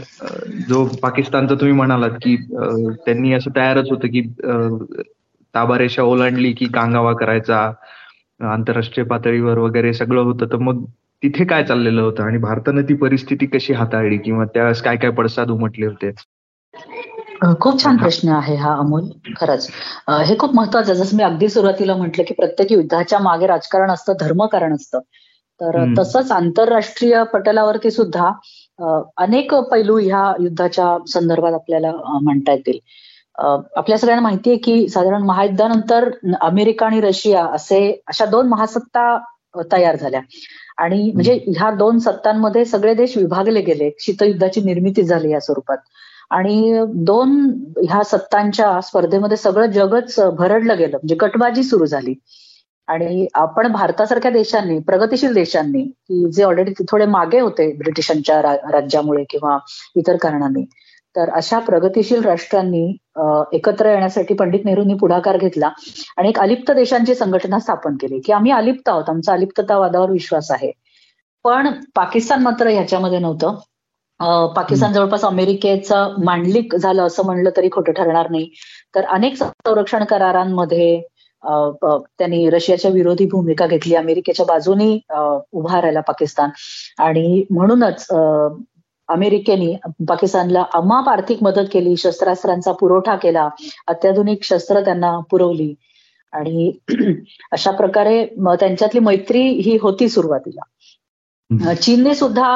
जो 0.69 0.85
पाकिस्तानचा 1.03 1.55
तुम्ही 1.55 1.75
म्हणालात 1.77 2.17
की 2.23 2.37
त्यांनी 3.07 3.33
असं 3.35 3.51
तयारच 3.57 3.91
होतं 3.91 4.09
की 4.09 4.21
ताबारेषा 5.55 6.03
ओलांडली 6.03 6.53
की 6.53 6.67
कांगावा 6.75 7.13
करायचा 7.21 7.61
आंतरराष्ट्रीय 8.53 9.07
पातळीवर 9.07 9.59
वगैरे 9.59 9.93
सगळं 9.95 10.23
होतं. 10.23 10.47
तर 10.53 10.57
मग 10.59 10.85
तिथे 11.23 11.45
काय 11.45 11.65
चाललेलं 11.65 12.01
होतं? 12.03 12.23
आणि 12.25 12.39
भारतानं 12.39 12.83
ती 12.89 12.95
परिस्थिती 12.97 13.47
कशी 13.47 13.73
हाताळली? 13.73 14.19
किंवा 14.19 14.45
त्यावेळेस 14.55 14.83
काय 14.83 14.97
काय 14.97 15.11
पडसाद 15.13 15.51
उमटले 15.51 15.87
होते? 15.87 16.11
खूप 17.61 17.83
छान 17.83 17.97
प्रश्न 17.97 18.29
आहे 18.29 18.55
हा 18.57 18.73
अमोल 18.79 19.09
खरंच. 19.37 19.69
हे 20.27 20.37
खूप 20.39 20.55
महत्वाचं 20.55 20.93
जसं 20.93 21.17
मी 21.17 21.23
अगदी 21.23 21.49
सुरुवातीला 21.49 21.97
म्हटलं 21.97 22.25
की 22.29 22.35
प्रत्येक 22.35 22.73
युद्धाच्या 22.73 23.19
मागे 23.19 23.47
राजकारण 23.47 23.91
असतं 23.91 24.13
धर्मकारण 24.21 24.75
असतं. 24.75 24.99
तर 25.61 25.85
तसंच 25.99 26.31
आंतरराष्ट्रीय 26.33 27.23
पटलावरती 27.33 27.91
सुद्धा 27.91 28.31
अनेक 29.17 29.55
पैलू 29.71 29.99
ह्या 29.99 30.33
युद्धाच्या 30.41 30.97
संदर्भात 31.09 31.53
आपल्याला 31.53 31.93
म्हणता 32.23 32.53
येतील. 32.53 32.79
आपल्या 33.77 33.99
सगळ्यांना 33.99 34.23
माहितीये 34.23 34.57
की 34.57 34.89
साधारण 34.89 35.23
महायुद्धानंतर 35.23 36.09
अमेरिका 36.41 36.87
आणि 36.87 37.01
रशिया 37.01 37.45
असे 37.45 37.81
अशा 38.09 38.25
दोन 38.27 38.49
महासत्ता 38.49 39.17
तयार 39.73 39.97
झाल्या. 39.97 40.21
आणि 40.79 41.11
म्हणजे 41.15 41.35
ह्या 41.49 41.71
दोन 41.71 41.99
सत्तांमध्ये 41.99 42.65
सगळे 42.65 42.95
देश 42.95 43.17
विभागले 43.17 43.61
गेले. 43.61 43.91
शीतयुद्धाची 44.01 44.61
निर्मिती 44.61 45.03
झाली 45.03 45.33
या 45.33 45.41
स्वरूपात. 45.41 45.79
आणि 46.33 46.85
दोन 47.07 47.31
ह्या 47.89 48.03
सत्तांच्या 48.05 48.81
स्पर्धेमध्ये 48.81 49.37
सगळं 49.37 49.67
जगच 49.67 50.19
भरडलं 50.39 50.77
गेलं. 50.79 50.97
म्हणजे 50.97 51.15
कटबाजी 51.15 51.63
सुरू 51.63 51.87
झाली. 51.87 52.15
आणि 52.89 53.27
आपण 53.35 53.67
भारतासारख्या 53.73 54.31
देशांनी 54.31 54.79
प्रगतीशील 54.79 55.35
देशांनी 55.35 55.83
की 55.83 56.31
जे 56.33 56.43
ऑलरेडी 56.43 56.73
थोडे 56.91 57.07
मागे 57.07 57.41
होते 57.41 57.71
ब्रिटिशांच्या 57.73 58.41
राज्यामुळे 58.73 59.25
किंवा 59.31 59.57
इतर 59.97 60.17
कारणांनी 60.17 60.65
तर 61.17 61.31
अशा 61.37 61.59
प्रगतीशील 61.59 62.23
राष्ट्रांनी 62.25 62.85
एकत्र 63.53 63.91
येण्यासाठी 63.91 64.35
पंडित 64.35 64.65
नेहरूंनी 64.65 64.95
पुढाकार 64.95 65.37
घेतला 65.39 65.71
आणि 66.19 66.29
एक 66.29 66.39
अलिप्त 66.41 66.71
देशांची 66.73 67.15
संघटना 67.15 67.59
स्थापन 67.59 67.97
केली 68.01 68.21
की 68.21 68.33
आम्ही 68.33 68.53
अलिप्त 68.53 68.89
आहोत. 68.89 69.09
आमचा 69.09 69.33
अलिप्ततावादावर 69.33 70.11
विश्वास 70.11 70.51
आहे. 70.51 70.71
पण 71.45 71.69
पाकिस्तान 71.95 72.43
मात्र 72.43 72.69
ह्याच्यामध्ये 72.69 73.19
नव्हतं. 73.19 73.59
पाकिस्तान 74.57 74.93
जवळपास 74.93 75.25
अमेरिकेचं 75.25 76.15
मांडलिक 76.25 76.75
झालं 76.77 77.03
असं 77.03 77.25
म्हणलं 77.25 77.51
तरी 77.57 77.69
खोटं 77.73 77.93
ठरणार 77.93 78.31
नाही. 78.31 78.49
तर 78.95 79.05
अनेक 79.05 79.37
संरक्षण 79.37 80.05
करारांमध्ये 80.05 81.01
त्यांनी 81.43 82.49
रशियाच्या 82.51 82.91
विरोधी 82.91 83.27
भूमिका 83.27 83.67
घेतली 83.67 83.95
अमेरिकेच्या 83.95 84.47
बाजूनी 84.47 84.99
उभा 85.53 85.81
राहिला 85.81 86.01
पाकिस्तान. 86.01 86.51
आणि 86.99 87.43
म्हणूनच 87.51 88.07
अमेरिकेने 89.09 89.75
पाकिस्तानला 90.09 90.65
अमाप 90.75 91.09
आर्थिक 91.09 91.43
मदत 91.43 91.69
केली 91.73 91.97
शस्त्रास्त्रांचा 91.97 92.73
पुरवठा 92.73 93.17
केला 93.17 93.49
अत्याधुनिक 93.89 94.45
शस्त्र 94.45 94.81
त्यांना 94.81 95.19
पुरवली. 95.31 95.75
आणि 96.33 96.71
अशा 97.53 97.71
प्रकारे 97.71 98.25
त्यांच्यातली 98.27 99.01
मैत्री 99.01 99.43
ही 99.63 99.77
होती 99.83 100.09
सुरुवातीला. 100.09 101.75
चीनने 101.75 102.15
सुद्धा 102.15 102.49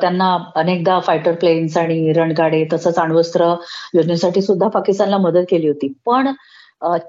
त्यांना 0.00 0.36
अनेकदा 0.54 0.98
फायटर 1.00 1.32
प्लेन्स 1.32 1.76
आणि 1.76 2.12
रणगाडे 2.12 2.64
तसंच 2.72 2.98
अण्वस्त्र 2.98 3.54
योजनेसाठी 3.94 4.42
सुद्धा 4.42 4.68
पाकिस्तानला 4.68 5.18
मदत 5.18 5.44
केली 5.50 5.68
होती. 5.68 5.92
पण 6.06 6.32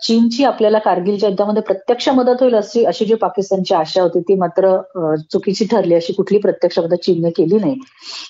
चीनची 0.02 0.44
आपल्याला 0.44 0.80
कारगिलच्या 0.80 1.30
युद्धामध्ये 1.30 1.62
प्रत्यक्ष 1.64 2.08
मदत 2.10 2.42
होईल 2.42 2.56
अशी 2.56 2.84
अशी 2.86 3.06
जी 3.06 3.16
पाकिस्तानची 3.16 3.74
आशा 3.76 4.02
होती 4.02 4.20
ती 4.20 4.36
मात्र 4.36 4.76
चुकीची 5.32 5.66
ठरली 5.72 5.96
अशी 5.96 6.14
कुठली 6.14 6.38
प्रत्यक्ष 6.38 6.80
मदत 6.80 7.04
चीनने 7.06 7.30
केली 7.30 7.58
नाही. 7.58 7.76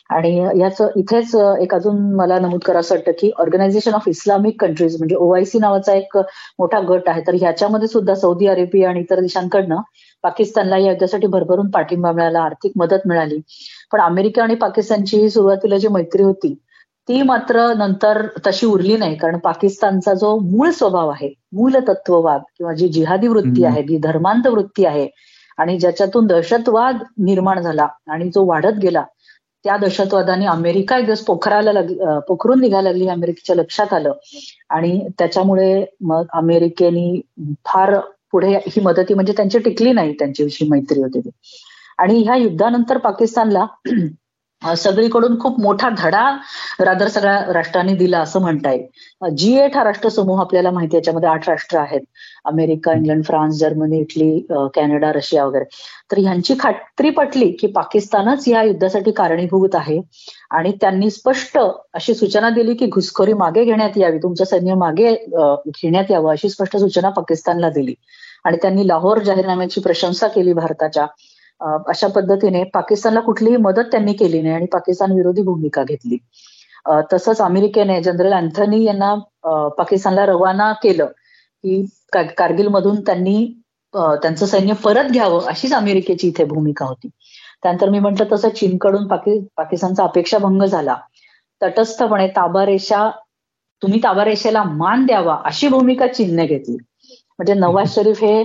आणि 0.09 0.35
याच 0.61 0.81
इथेच 0.97 1.35
एक 1.61 1.75
अजून 1.75 2.01
मला 2.15 2.39
नमूद 2.39 2.61
करावं 2.65 2.83
वाटतं 2.91 3.11
की 3.19 3.31
ऑर्गनायझेशन 3.39 3.93
ऑफ 3.93 4.07
इस्लामिक 4.07 4.61
कंट्रीज 4.61 4.97
म्हणजे 4.97 5.15
ओआयसी 5.15 5.59
नावाचा 5.59 5.93
एक 5.93 6.17
मोठा 6.59 6.79
गट 6.89 7.09
आहे. 7.09 7.21
तर 7.27 7.35
ह्याच्यामध्ये 7.41 7.87
सुद्धा 7.87 8.15
सौदी 8.15 8.47
अरेबिया 8.47 8.89
आणि 8.89 8.99
इतर 8.99 9.19
देशांकडनं 9.19 9.81
पाकिस्तानला 10.23 10.77
या 10.77 10.91
युद्धासाठी 10.91 11.27
भरभरून 11.27 11.69
पाठिंबा 11.71 12.11
मिळाला 12.11 12.39
आर्थिक 12.41 12.71
मदत 12.77 13.07
मिळाली. 13.07 13.39
पण 13.91 14.01
अमेरिका 14.01 14.43
आणि 14.43 14.55
पाकिस्तानची 14.55 15.29
सुरुवातीला 15.29 15.77
जी 15.77 15.87
मैत्री 15.87 16.23
होती 16.23 16.55
ती 17.09 17.21
मात्र 17.21 17.73
नंतर 17.73 18.27
तशी 18.47 18.65
उरली 18.65 18.97
नाही 18.97 19.15
कारण 19.15 19.37
पाकिस्तानचा 19.37 20.13
जो 20.13 20.39
मूळ 20.39 20.69
स्वभाव 20.69 21.09
आहे 21.09 21.33
मूल 21.53 21.75
तत्ववाद 21.87 22.41
किंवा 22.57 22.73
जी 22.73 22.87
जिहादी 22.87 23.27
वृत्ती 23.27 23.63
आहे 23.65 23.83
जी 23.83 23.97
धर्मांत 23.97 24.47
वृत्ती 24.47 24.85
आहे 24.85 25.07
आणि 25.57 25.79
ज्याच्यातून 25.79 26.27
दहशतवाद 26.27 26.97
निर्माण 27.17 27.59
झाला 27.59 27.87
आणि 28.07 28.29
जो 28.29 28.45
वाढत 28.45 28.79
गेला 28.81 29.03
त्या 29.63 29.77
दहशतवादाने 29.77 30.45
अमेरिका 30.45 30.97
एक 30.97 31.05
दिवस 31.05 31.21
पोखराला 31.21 31.71
लाग 31.73 32.19
पोखरून 32.27 32.61
निघायला 32.61 32.89
लागली 32.89 33.07
अमेरिकेच्या 33.07 33.55
लक्षात 33.55 33.93
आलं 33.93 34.11
आणि 34.69 35.07
त्याच्यामुळे 35.19 35.85
मग 36.01 36.25
अमेरिकेने 36.33 37.21
फार 37.65 37.99
पुढे 38.31 38.55
ही 38.55 38.81
मदती 38.81 39.13
म्हणजे 39.13 39.33
त्यांची 39.33 39.59
टिकली 39.59 39.91
नाही 39.91 40.13
त्यांच्याविषयी 40.13 40.67
मैत्री 40.69 41.01
होती 41.01 41.19
ती. 41.19 41.29
आणि 41.97 42.23
ह्या 42.23 42.35
युद्धानंतर 42.35 42.97
पाकिस्तानला 42.97 43.65
सगळीकडून 44.77 45.39
खूप 45.39 45.59
मोठा 45.61 45.89
धडा 45.97 46.29
रादर 46.79 47.07
सगळ्या 47.07 47.53
राष्ट्रांनी 47.53 47.93
दिला 47.95 48.19
असं 48.19 48.41
म्हणता 48.41 48.71
येईल. 48.71 49.29
जी 49.35 49.53
एट 49.59 49.75
हा 49.75 49.83
राष्ट्रसमूह 49.83 50.39
आपल्याला 50.41 50.71
माहिती 50.71 50.95
याच्यामध्ये 50.95 51.29
आठ 51.29 51.49
राष्ट्र 51.49 51.77
आहेत. 51.79 52.01
America 52.45 52.93
England 52.93 53.23
France 53.23 53.57
Germany 53.59 53.99
Italy 53.99 54.39
Canada 54.75 55.11
Russia 55.13 55.45
वगैरे. 55.45 55.65
तर 56.11 56.17
ह्यांची 56.19 56.55
खात्री 56.59 57.09
पटली 57.09 57.51
की 57.51 57.67
पाकिस्तानच 57.67 58.47
या 58.47 58.61
युद्धासाठी 58.63 59.11
कारणीभूत 59.11 59.75
आहे 59.75 59.99
आणि 60.51 60.71
त्यांनी 60.81 61.09
स्पष्ट 61.09 61.57
अशी 61.93 62.13
सूचना 62.13 62.49
दिली 62.49 62.73
की 62.73 62.85
घुसखोरी 62.87 63.33
मागे 63.33 63.63
घेण्यात 63.65 63.97
यावी 63.97 64.17
तुमचं 64.17 64.45
सैन्य 64.45 64.73
मागे 64.73 65.13
घेण्यात 65.13 66.11
यावं 66.11 66.31
अशी 66.31 66.49
स्पष्ट 66.49 66.77
सूचना 66.77 67.09
पाकिस्तानला 67.09 67.69
दिली. 67.69 67.93
आणि 68.45 68.57
त्यांनी 68.61 68.87
लाहोर 68.87 69.19
जाहीरनाम्याची 69.19 69.81
प्रशंसा 69.81 70.27
केली 70.27 70.53
भारताच्या. 70.53 71.05
अशा 71.61 72.07
पद्धतीने 72.07 72.63
पाकिस्तानला 72.73 73.19
कुठलीही 73.19 73.57
मदत 73.57 73.91
त्यांनी 73.91 74.13
केली 74.13 74.41
नाही 74.41 74.55
आणि 74.55 74.65
पाकिस्तान 74.65 75.11
विरोधी 75.11 75.41
भूमिका 75.41 75.83
घेतली. 75.83 76.17
तसंच 77.13 77.41
अमेरिकेने 77.41 78.01
जनरल 78.03 78.33
अँथनी 78.33 78.83
यांना 78.83 79.13
पाकिस्तानला 79.77 80.25
रवाना 80.25 80.71
केलं 80.83 81.05
की 81.05 81.85
कारगिल 82.13 82.67
मधून 82.67 83.01
त्यांनी 83.01 83.45
त्यांचं 83.93 84.45
सैन्य 84.45 84.73
परत 84.83 85.11
घ्यावं 85.11 85.45
अशीच 85.47 85.73
अमेरिकेची 85.73 86.27
इथे 86.27 86.43
भूमिका 86.45 86.85
होती. 86.85 87.09
त्यानंतर 87.63 87.89
मी 87.89 87.99
म्हटलं 87.99 88.25
तसं 88.31 88.49
चीनकडून 88.49 89.07
पाकि 89.07 89.39
पाकिस्तानचा 89.57 90.03
अपेक्षाभंग 90.03 90.63
झाला. 90.63 90.95
तटस्थपणे 91.61 92.27
ताबारेषा 92.27 93.09
तुम्ही 93.81 93.99
ताबारेषेला 94.03 94.63
मान 94.63 95.05
द्यावा 95.05 95.37
अशी 95.45 95.67
भूमिका 95.67 96.07
चीनने 96.07 96.45
घेतली. 96.47 96.75
म्हणजे 97.37 97.53
नवाज 97.53 97.93
शरीफ 97.95 98.21
हे 98.23 98.43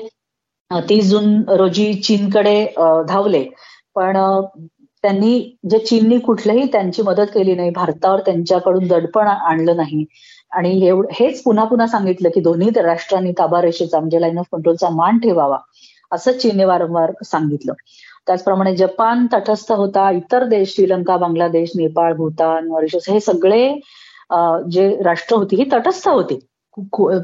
तीस 0.70 1.09
जून 1.10 1.42
रोजी 1.59 1.92
चीनकडे 1.94 2.64
धावले. 3.09 3.44
पण 3.97 4.16
त्यांनी 5.05 5.38
जे 5.70 5.78
चीननी 5.78 6.18
कुठलंही 6.18 6.66
त्यांची 6.72 7.02
मदत 7.02 7.26
केली 7.34 7.55
नाही 7.55 7.70
भारतावर 7.70 8.20
त्यांच्याकडून 8.26 8.86
दडपण 8.88 9.26
आणलं 9.26 9.76
नाही. 9.76 10.05
आणि 10.52 10.90
हेच 11.12 11.42
पुन्हा 11.42 11.64
पुन्हा 11.64 11.86
सांगितलं 11.86 12.28
की 12.34 12.40
दोन्ही 12.40 12.70
राष्ट्रांनी 12.76 13.32
ताबा 13.38 13.60
रेषेचा 13.62 13.98
म्हणजे 13.98 14.20
लाईन 14.20 14.38
ऑफ 14.38 14.47
कंट्रोलचा 14.52 14.88
मान 14.90 15.18
ठेवावा 15.18 15.59
असं 16.12 16.32
चीनने 16.32 16.64
वारंवार 16.64 17.12
सांगितलं. 17.24 17.72
त्याचप्रमाणे 18.26 18.74
जपान 18.76 19.26
तटस्थ 19.32 19.72
होता 19.72 20.10
इतर 20.10 20.44
देश 20.44 20.74
श्रीलंका 20.74 21.16
बांगलादेश 21.16 21.70
नेपाळ 21.76 22.14
भूतान 22.14 22.68
मॉरिशस 22.68 23.09
हे 23.09 23.20
सगळे 23.20 23.68
जे 24.72 24.88
राष्ट्र 25.05 25.36
होती 25.36 25.56
ही 25.56 25.64
तटस्थ 25.72 26.09
होती. 26.09 26.38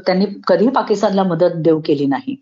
त्यांनी 0.05 0.25
कधीही 0.47 0.69
पाकिस्तानला 0.71 1.23
मदत 1.23 1.55
देऊ 1.63 1.79
केली 1.85 2.05
नाही. 2.05 2.35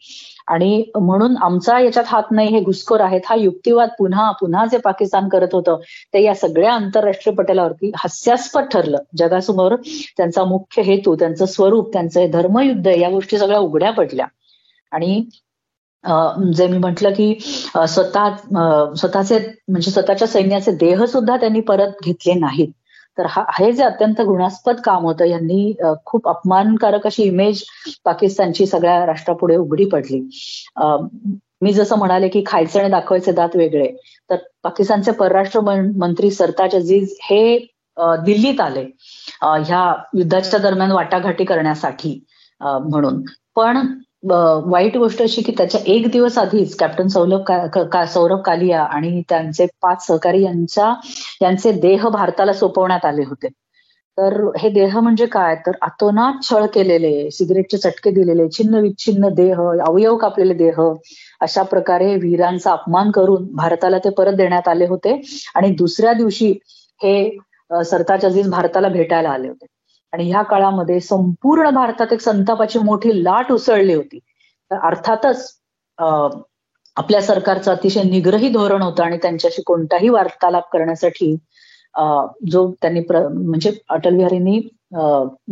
आणि 0.47 0.83
म्हणून 0.95 1.35
आमचा 1.43 1.79
याच्यात 1.79 2.05
हात 2.07 2.31
नाही 2.31 2.49
हे 2.49 2.59
घुसखोर 2.61 3.01
आहेत. 3.01 3.21
हा 3.25 3.35
युक्तिवाद 3.35 3.89
पुन्हा 3.99 4.29
पुन्हा 4.41 4.65
जे 4.71 4.77
पाकिस्तान 4.77 5.27
करत 5.29 5.53
होतं 5.53 5.79
ते 6.13 6.23
या 6.23 6.33
सगळ्या 6.35 6.73
आंतरराष्ट्रीय 6.73 7.35
पटलावरती 7.35 7.91
हास्यास्पद 7.97 8.65
ठरलं. 8.73 8.97
जगासमोर 9.17 9.75
त्यांचा 10.17 10.43
मुख्य 10.45 10.81
हेतू 10.81 11.15
त्यांचं 11.15 11.45
स्वरूप 11.45 11.91
त्यांचं 11.93 12.29
धर्मयुद्ध 12.31 12.87
या 12.87 13.09
गोष्टी 13.09 13.37
सगळ्या 13.37 13.59
उघड्या 13.59 13.91
पडल्या. 13.91 14.25
आणि 14.91 15.23
जे 16.53 16.67
मी 16.67 16.77
म्हटलं 16.77 17.13
की 17.13 17.33
स्वतः 17.41 18.35
स्वतःचे 18.95 19.37
म्हणजे 19.69 19.91
स्वतःच्या 19.91 20.27
सैन्याचे 20.27 20.71
देह 20.71 21.03
सुद्धा 21.05 21.37
त्यांनी 21.37 21.59
परत 21.61 22.03
घेतले 22.03 22.33
नाहीत. 22.33 22.67
तर 23.17 23.25
हा 23.29 23.43
हे 23.59 23.71
जे 23.73 23.83
अत्यंत 23.83 24.21
घृणास्पद 24.21 24.79
काम 24.85 25.03
होतं 25.05 25.25
यांनी 25.25 25.73
खूप 26.05 26.27
अपमानकारक 26.29 27.05
अशी 27.07 27.23
इमेज 27.23 27.63
पाकिस्तानची 28.05 28.65
सगळ्या 28.65 29.05
राष्ट्रापुढे 29.05 29.55
उघडी 29.55 29.85
पडली. 29.85 30.19
मी 31.61 31.73
जसं 31.73 31.97
म्हणाले 31.97 32.27
की 32.29 32.43
खायचे 32.47 32.79
आणि 32.79 32.89
दाखवायचे 32.89 33.31
दात 33.31 33.55
वेगळे 33.55 33.87
तर 34.29 34.35
पाकिस्तानचे 34.63 35.11
परराष्ट्र 35.11 35.59
मंत्री 35.61 36.31
सरताज 36.31 36.75
अजीज 36.75 37.15
हे 37.23 37.57
दिल्लीत 38.25 38.61
आले 38.61 38.83
ह्या 39.41 39.93
युद्धाच्या 40.17 40.59
दरम्यान 40.59 40.91
वाटाघाटी 40.91 41.43
करण्यासाठी 41.45 42.19
म्हणून. 42.61 43.21
पण 43.55 43.77
वाईट 44.25 44.95
गोष्ट 44.97 45.21
अशी 45.21 45.41
की 45.41 45.51
त्याच्या 45.57 45.81
एक 45.87 46.07
दिवस 46.11 46.37
आधीच 46.37 46.75
कॅप्टन 46.77 47.07
सौरभ 47.07 47.43
का, 47.83 48.05
सौरभ 48.07 48.41
कालिया 48.41 48.83
आणि 48.85 49.21
त्यांचे 49.29 49.65
पाच 49.81 50.05
सहकारी 50.07 50.43
यांच्या 50.43 50.93
यांचे 51.41 51.71
देह 51.81 52.07
भारताला 52.09 52.53
सोपवण्यात 52.55 53.05
आले 53.05 53.23
होते. 53.25 53.47
तर 54.17 54.33
हे 54.57 54.69
देह 54.69 54.99
म्हणजे 54.99 55.25
काय? 55.27 55.55
तर 55.57 55.71
अतोनात 55.83 56.41
छळ 56.43 56.65
केलेले 56.73 57.29
सिगरेटचे 57.31 57.77
चटके 57.79 58.11
दिलेले 58.11 58.47
छिन्न 58.51 58.79
विच्छिन्न 58.81 59.29
देह 59.35 59.61
अवयव 59.79 60.15
कापलेले 60.17 60.53
देह 60.55 60.81
अशा 61.41 61.63
प्रकारे 61.65 62.15
वीरांचा 62.17 62.71
अपमान 62.73 63.11
करून 63.11 63.47
भारताला 63.55 63.97
ते 63.99 64.09
परत 64.17 64.33
देण्यात 64.37 64.67
आले 64.67 64.85
होते. 64.87 65.19
आणि 65.55 65.69
दुसऱ्या 65.75 66.13
दिवशी 66.15 66.51
हे 67.01 67.15
सरताज 67.83 68.25
अजीज 68.25 68.49
भारताला 68.49 68.87
भेटायला 68.89 69.29
आले 69.29 69.47
होते. 69.47 69.65
आणि 70.13 70.29
ह्या 70.29 70.41
काळामध्ये 70.41 70.99
संपूर्ण 70.99 71.69
भारतात 71.75 72.13
एक 72.13 72.19
संतापाची 72.21 72.79
मोठी 72.79 73.23
लाट 73.23 73.51
उसळली 73.51 73.93
होती. 73.93 74.19
तर 74.71 74.77
अर्थातच 74.87 75.51
आपल्या 76.97 77.21
सरकारचं 77.21 77.71
अतिशय 77.71 78.03
निग्रही 78.03 78.49
धोरण 78.49 78.81
होतं 78.81 79.03
आणि 79.03 79.17
त्यांच्याशी 79.21 79.61
कोणताही 79.65 80.09
वार्तालाप 80.09 80.69
करण्यासाठी 80.73 81.35
जो 82.49 82.67
त्यांनी 82.81 82.99
म्हणजे 83.09 83.71
अटल 83.89 84.15
बिहारींनी 84.17 84.59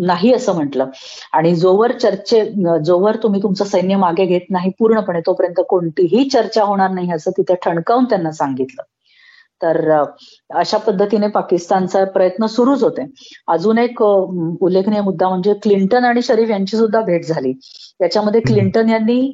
नाही 0.06 0.34
असं 0.34 0.56
म्हटलं. 0.56 0.90
आणि 1.34 1.56
जोवर 1.56 1.92
चर्चे 1.92 2.44
जोवर 2.86 3.16
तुम्ही 3.24 3.42
तुमचं 3.44 3.66
सैन्य 3.66 3.96
मागे 3.96 4.26
घेत 4.26 4.50
नाही 4.50 4.72
पूर्णपणे 4.80 5.20
तोपर्यंत 5.26 5.62
कोणतीही 5.70 6.28
चर्चा 6.30 6.64
होणार 6.64 6.90
नाही 6.92 7.12
असं 7.12 7.32
तिथे 7.38 7.56
ठणकावून 7.64 8.06
त्यांना 8.06 8.32
सांगितलं. 8.32 8.82
तर 9.64 9.92
अशा 10.56 10.78
पद्धतीने 10.78 11.28
पाकिस्तानचा 11.28 12.04
प्रयत्न 12.06 12.46
सुरूच 12.46 12.84
होते. 12.84 13.06
अजून 13.48 13.78
एक 13.78 14.02
उल्लेखनीय 14.02 15.02
मुद्दा 15.02 15.30
म्हणजे 15.30 15.54
क्लिंटन 15.54 16.06
आणि 16.06 16.22
शरीफ 16.22 16.50
यांची 16.50 16.78
सुद्धा 16.78 17.02
भेट 17.02 17.26
झाली. 17.26 17.54
त्याच्यामध्ये 18.00 18.42
क्लिंटन 18.42 18.90
यांनी 18.90 19.34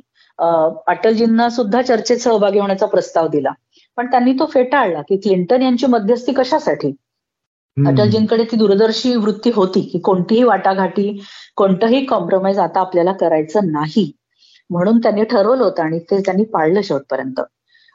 अटलजींना 0.87 1.49
सुद्धा 1.49 1.81
चर्चेत 1.81 2.17
सहभागी 2.17 2.59
होण्याचा 2.59 2.85
प्रस्ताव 2.85 3.27
दिला. 3.27 3.51
पण 3.97 4.11
त्यांनी 4.11 4.33
तो 4.33 4.45
फेटाळला 4.45 5.01
की 5.01 5.17
क्लिंटन 5.17 5.61
यांची 5.61 5.85
मध्यस्थी 5.85 6.33
कशासाठी? 6.33 6.91
अटलजींकडे 7.77 8.43
ती 8.43 8.57
दूरदर्शी 8.57 9.15
वृत्ती 9.15 9.51
होती 9.55 9.81
की 9.81 9.99
कोणतीही 9.99 10.43
वाटाघाटी 10.43 11.21
कोणतंही 11.55 12.05
कॉम्प्रोमाइज 12.05 12.59
आता 12.59 12.79
आपल्याला 12.79 13.11
करायचं 13.11 13.71
नाही. 13.71 14.11
म्हणून 14.69 14.99
त्यांनी 14.99 15.23
ठरवलं 15.23 15.63
होतं 15.63 15.83
आणि 15.83 15.99
ते 15.99 16.19
त्यांनी 16.19 16.43
पाळलं 16.43 16.81
शेवटपर्यंत. 16.81 17.41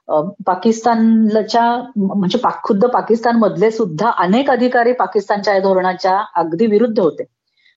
पाकिस्तानच्या 0.09 1.63
म्हणजे 1.97 2.39
खुद्द 2.65 2.85
पाकिस्तान 2.85 3.37
मधले 3.37 3.71
सुद्धा 3.71 4.11
अनेक 4.19 4.51
अधिकारी 4.51 4.93
पाकिस्तानच्या 4.93 5.55
या 5.55 5.61
धोरणाच्या 5.61 6.19
अगदी 6.37 6.67
विरुद्ध 6.67 6.99
होते. 7.01 7.23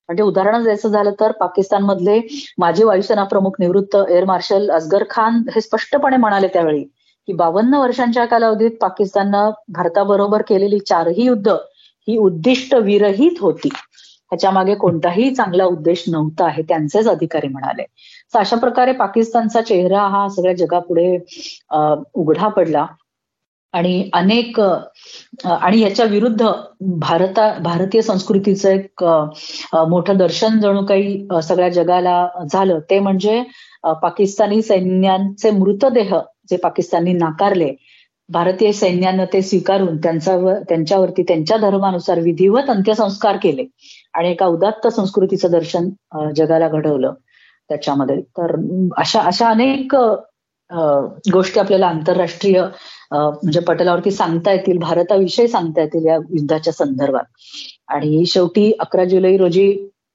म्हणजे 0.09 0.23
उदाहरण 0.23 0.63
द्यायचं 0.63 0.89
झालं 0.89 1.11
तर 1.19 1.31
पाकिस्तानमधले 1.31 2.19
माजी 2.57 2.83
वायुसेना 2.83 3.23
प्रमुख 3.23 3.55
निवृत्त 3.59 3.95
एअर 4.09 4.25
मार्शल 4.25 4.69
असगर 4.71 5.03
खान 5.09 5.41
हे 5.55 5.61
स्पष्टपणे 5.61 6.17
म्हणाले 6.17 6.47
त्यावेळी 6.47 6.83
की 7.27 7.33
बावन्न 7.33 7.73
वर्षांच्या 7.73 8.25
कालावधीत 8.25 8.71
पाकिस्ताननं 8.81 9.49
भारताबरोबर 9.69 10.41
केलेली 10.41 10.79
चारही 10.79 11.25
युद्ध 11.25 11.47
ही 12.07 12.17
उद्दिष्ट 12.17 12.75
विरहित 12.75 13.41
होती. 13.41 13.69
ह्याच्या 14.31 14.51
मागे 14.51 14.75
कोणताही 14.75 15.33
चांगला 15.35 15.65
उद्देश 15.65 16.03
नव्हता 16.07 16.47
हे 16.49 16.61
त्यांचेच 16.61 17.07
अधिकारी 17.07 17.47
म्हणाले. 17.47 17.83
अशा 18.33 18.55
प्रकारे 18.59 18.91
पाकिस्तानचा 18.93 19.61
चेहरा 19.61 20.01
हा 20.13 20.27
सगळ्या 20.35 20.53
जगापुढे 20.57 21.17
उघडा 22.15 22.47
पडला. 22.55 22.85
आणि 23.73 24.09
अनेक 24.13 24.59
आणि 24.59 25.79
याच्या 25.79 26.05
विरुद्ध 26.09 26.45
भारता 26.99 27.51
भारतीय 27.63 28.01
संस्कृतीचं 28.01 28.69
एक 28.69 29.03
मोठं 29.89 30.17
दर्शन 30.17 30.59
जणू 30.59 30.83
काही 30.85 31.27
सगळ्या 31.43 31.69
जगाला 31.69 32.27
झालं. 32.51 32.79
ते 32.89 32.99
म्हणजे 32.99 33.41
पाकिस्तानी 34.01 34.61
सैन्यांचे 34.61 35.51
मृतदेह 35.51 36.17
जे 36.49 36.57
पाकिस्तानी 36.63 37.13
नाकारले 37.13 37.71
भारतीय 38.29 38.71
सैन्यानं 38.73 39.25
ते 39.33 39.41
स्वीकारून 39.41 39.97
त्यांच्यावर 40.03 40.59
त्यांच्यावरती 40.69 41.23
त्यांच्या 41.27 41.57
धर्मानुसार 41.57 42.19
विधिवत 42.21 42.69
अंत्यसंस्कार 42.69 43.37
केले. 43.43 43.65
आणि 44.13 44.29
एका 44.31 44.45
उदात्त 44.47 44.87
संस्कृतीचं 44.87 45.51
दर्शन 45.51 45.89
जगाला 46.35 46.67
घडवलं. 46.69 47.13
त्याच्यामध्ये. 47.69 48.19
तर 48.37 48.55
अशा 48.97 49.21
अशा 49.21 49.49
अनेक 49.49 49.95
गोष्टी 51.33 51.59
आपल्याला 51.59 51.87
आंतरराष्ट्रीय 51.87 52.61
म्हणजे 53.11 53.59
पटलावरती 53.67 54.11
सांगता 54.11 54.51
येतील 54.51 54.77
भारताविषयी 54.79 55.47
सांगता 55.47 55.81
येतील 55.81 56.05
या 56.05 56.15
युद्धाच्या 56.29 56.73
संदर्भात. 56.73 57.23
आणि 57.87 58.25
शेवटी 58.27 58.71
अकरा 58.79 59.03
जुलै 59.05 59.35
रोजी 59.37 59.67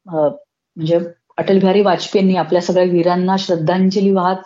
म्हणजे 0.07 0.99
अटल 1.39 1.59
बिहारी 1.59 1.81
वाजपेयींनी 1.83 2.35
आपल्या 2.37 2.61
सगळ्या 2.63 2.85
वीरांना 2.85 3.37
श्रद्धांजली 3.39 4.11
वाहत 4.13 4.43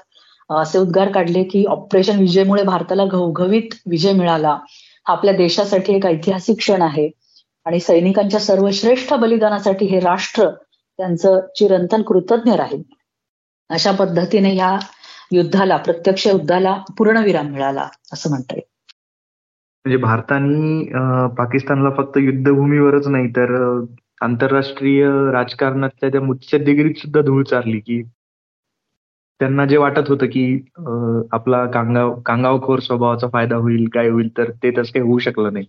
असे 0.50 0.78
उद्गार 0.78 1.10
काढले 1.12 1.42
की 1.44 1.64
ऑपरेशन 1.68 2.18
विजयमुळे 2.18 2.62
भारताला 2.62 3.04
घवघवीत 3.04 3.74
विजय 3.90 4.12
मिळाला. 4.12 4.48
हा 5.06 5.12
आपल्या 5.12 5.34
देशासाठी 5.36 5.94
एक 5.94 6.06
ऐतिहासिक 6.06 6.58
क्षण 6.58 6.82
आहे. 6.82 7.08
आणि 7.66 7.80
सैनिकांच्या 7.80 8.40
सर्वश्रेष्ठ 8.40 9.12
बलिदानासाठी 9.14 9.86
हे 9.86 10.00
राष्ट्र 10.00 10.48
त्यांचं 10.50 11.40
चिरंतन 11.56 12.02
कृतज्ञ 12.02 12.52
राहील. 12.52 12.82
अशा 13.70 13.92
पद्धतीने 13.92 14.54
या 14.54 14.78
युद्धाला 15.32 15.76
प्रत्यक्ष 15.76 16.26
युद्धाला 16.26 16.76
पूर्णविराम 16.98 17.46
मिळाला 17.46 17.88
असं 18.12 18.30
म्हणता 18.30 18.54
येईल. 18.54 18.64
म्हणजे 19.84 19.96
भारताने 20.02 21.28
पाकिस्तानला 21.36 21.90
फक्त 21.90 22.18
युद्धभूमीवरच 22.18 23.06
नाही 23.08 23.28
तर 23.28 23.54
आंतरराष्ट्रीय 24.20 25.04
राजकारणातल्या 25.32 26.10
त्या 26.10 26.20
मुत्सद्देगिरीत 26.20 26.94
सुद्धा 26.94 27.20
धूळ 27.20 27.42
चारली 27.42 27.80
की 27.80 28.02
त्यांना 29.40 29.64
जे 29.66 29.76
वाटत 29.76 30.08
होतं 30.08 30.26
की 30.26 30.44
आपला 31.32 31.64
कांगाव 31.66 32.14
कांगावखोर 32.20 32.80
स्वभावाचा 32.80 33.28
फायदा 33.28 33.56
होईल 33.56 33.88
काय 33.88 34.08
होईल 34.08 34.28
तर 34.38 34.50
ते 34.62 34.70
तसं 34.70 34.92
काही 34.92 35.00
होऊ 35.00 35.18
शकलं 35.18 35.52
नाही. 35.52 35.66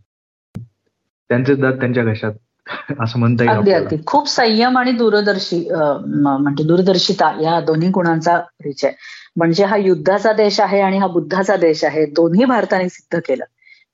त्यांचेच 1.29 1.59
दात 1.59 1.73
त्यांच्या 1.73 2.03
घशात. 2.03 2.33
असं 2.99 3.19
म्हणता 3.19 3.43
येईल 3.43 3.55
अगदी 3.55 3.71
अगदी. 3.71 3.95
खूप 4.07 4.27
संयम 4.27 4.77
आणि 4.77 4.91
दूरदर्शी 4.91 5.59
म्हणजे 5.71 6.63
दूरदर्शिता 6.63 7.31
या 7.41 7.59
दोन्ही 7.61 7.89
गुणांचा 7.89 8.37
परिचय. 8.39 8.91
म्हणजे 9.35 9.65
हा 9.65 9.77
युद्धाचा 9.77 10.31
देश 10.33 10.59
आहे 10.59 10.79
आणि 10.81 10.97
हा 10.97 11.07
बुद्धाचा 11.07 11.55
देश 11.55 11.83
आहे 11.83 12.05
दोन्ही 12.05 12.45
भारताने 12.45 12.89
सिद्ध 12.89 13.19
केलं. 13.19 13.43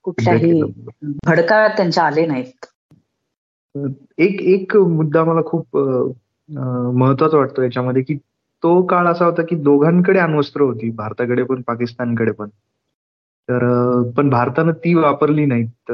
कुठल्याही 0.03 0.61
भडका 1.27 1.67
त्यांच्या 1.67 2.03
आले 2.03 2.25
नाहीत. 2.25 2.65
एक 4.17 4.41
एक 4.41 4.75
मुद्दा 4.77 5.23
मला 5.23 5.41
खूप 5.45 5.77
महत्त्वाचा 5.77 7.37
वाटतो 7.37 7.61
याच्यामध्ये 7.63 8.01
की 8.01 8.15
तो 8.63 8.81
काळ 8.81 9.07
असा 9.07 9.25
होता 9.25 9.41
की 9.41 9.55
दोघांकडे 9.55 10.19
अण्वस्त्र 10.19 10.61
होती. 10.61 10.89
भारताकडे 10.91 11.43
पण 11.43 11.61
पाकिस्तानकडे 11.61 12.31
पण. 12.31 12.49
तर 13.49 13.63
पण 14.17 14.29
भारतानं 14.29 14.71
ती 14.71 14.93
वापरली 14.93 15.45
नाहीत 15.45 15.91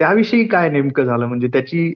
त्याविषयी 0.00 0.46
काय 0.48 0.68
नेमकं 0.70 1.04
झालं? 1.04 1.26
म्हणजे 1.26 1.48
त्याची 1.52 1.92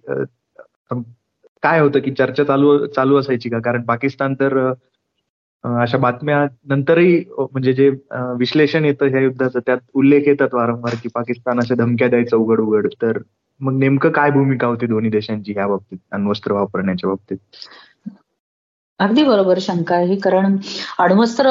काय 1.63 1.81
होतं 1.81 2.01
की 2.01 2.11
चर्चा 2.13 2.45
चालू 2.45 2.87
चालू 2.87 3.17
असायची 3.19 3.49
का? 3.51 3.59
कारण 3.61 3.83
पाकिस्तान 3.85 4.35
तर 4.41 4.59
अशा 5.65 5.99
बातम्या 5.99 6.45
नंतरही 6.69 7.19
म्हणजे 7.31 7.73
जे 7.73 7.89
विश्लेषण 8.39 8.85
येतं 8.85 9.09
ह्या 9.09 9.21
युद्धाचं 9.21 9.61
त्यात 9.67 9.79
उल्लेख 9.95 10.29
येतात 10.29 10.55
वारंवार 10.55 10.95
की 11.03 11.09
पाकिस्तान 11.15 11.59
अशा 11.61 11.75
धमक्या 11.75 12.09
द्यायचं 12.09 12.37
उघड 12.37 12.61
उघड 12.61 12.87
तर 13.03 13.19
मग 13.61 13.79
नेमकं 13.79 14.11
काय 14.13 14.31
भूमिका 14.31 14.67
होती 14.67 14.87
दोन्ही 14.87 15.11
देशांची 15.11 15.53
ह्या 15.53 15.67
बाबतीत? 15.67 15.99
अण्वस्त्र 16.13 16.53
वापरण्याच्या 16.53 17.09
बाबतीत? 17.11 17.39
अगदी 19.03 19.23
बरोबर 19.25 19.59
शंका 19.61 19.97
आहे. 19.97 20.17
कारण 20.17 20.57
अण्वस्त्र 21.01 21.51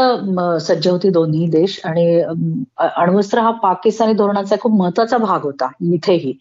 सज्ज 0.61 0.87
होती 0.87 1.09
दोन्ही 1.11 1.47
देश 1.51 1.79
आणि 1.85 2.05
अण्वस्त्र 2.79 3.39
हा 3.39 3.51
पाकिस्तानी 3.63 4.13
धोरणाचा 4.13 4.55
खूप 4.61 4.79
महत्त्वाचा 4.79 5.17
भाग 5.19 5.43
होता 5.43 5.69
इथेही. 5.93 6.33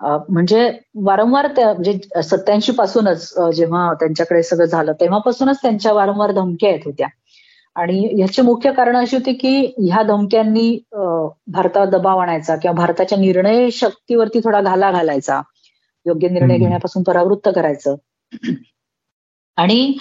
म्हणजे 0.00 0.70
वारंवार 1.04 1.46
त्या 1.56 1.72
म्हणजे 1.72 2.22
सत्याऐंशी 2.22 2.72
पासूनच 2.72 3.32
जेव्हा 3.56 3.92
त्यांच्याकडे 4.00 4.42
सगळं 4.42 4.64
झालं 4.66 4.92
तेव्हापासूनच 5.00 5.58
त्यांच्या 5.62 5.92
वारंवार 5.92 6.32
धमक्या 6.32 6.70
येत 6.70 6.80
होत्या. 6.84 7.06
आणि 7.76 7.98
ह्याची 8.16 8.42
मुख्य 8.42 8.72
कारण 8.72 8.96
अशी 8.96 9.16
होती 9.16 9.32
की 9.32 9.50
ह्या 9.78 10.02
धमक्यांनी 10.02 10.68
भारतावर 10.92 11.88
दबाव 11.88 12.18
आणायचा 12.18 12.56
किंवा 12.56 12.74
भारताच्या 12.76 13.18
निर्णय 13.18 13.68
शक्तीवरती 13.72 14.40
थोडा 14.44 14.60
घाला 14.60 14.90
घालायचा. 14.92 15.40
योग्य 16.06 16.28
निर्णय 16.28 16.58
घेण्यापासून 16.58 17.02
परावृत्त 17.02 17.48
करायचं. 17.54 17.94
आणि 19.58 19.94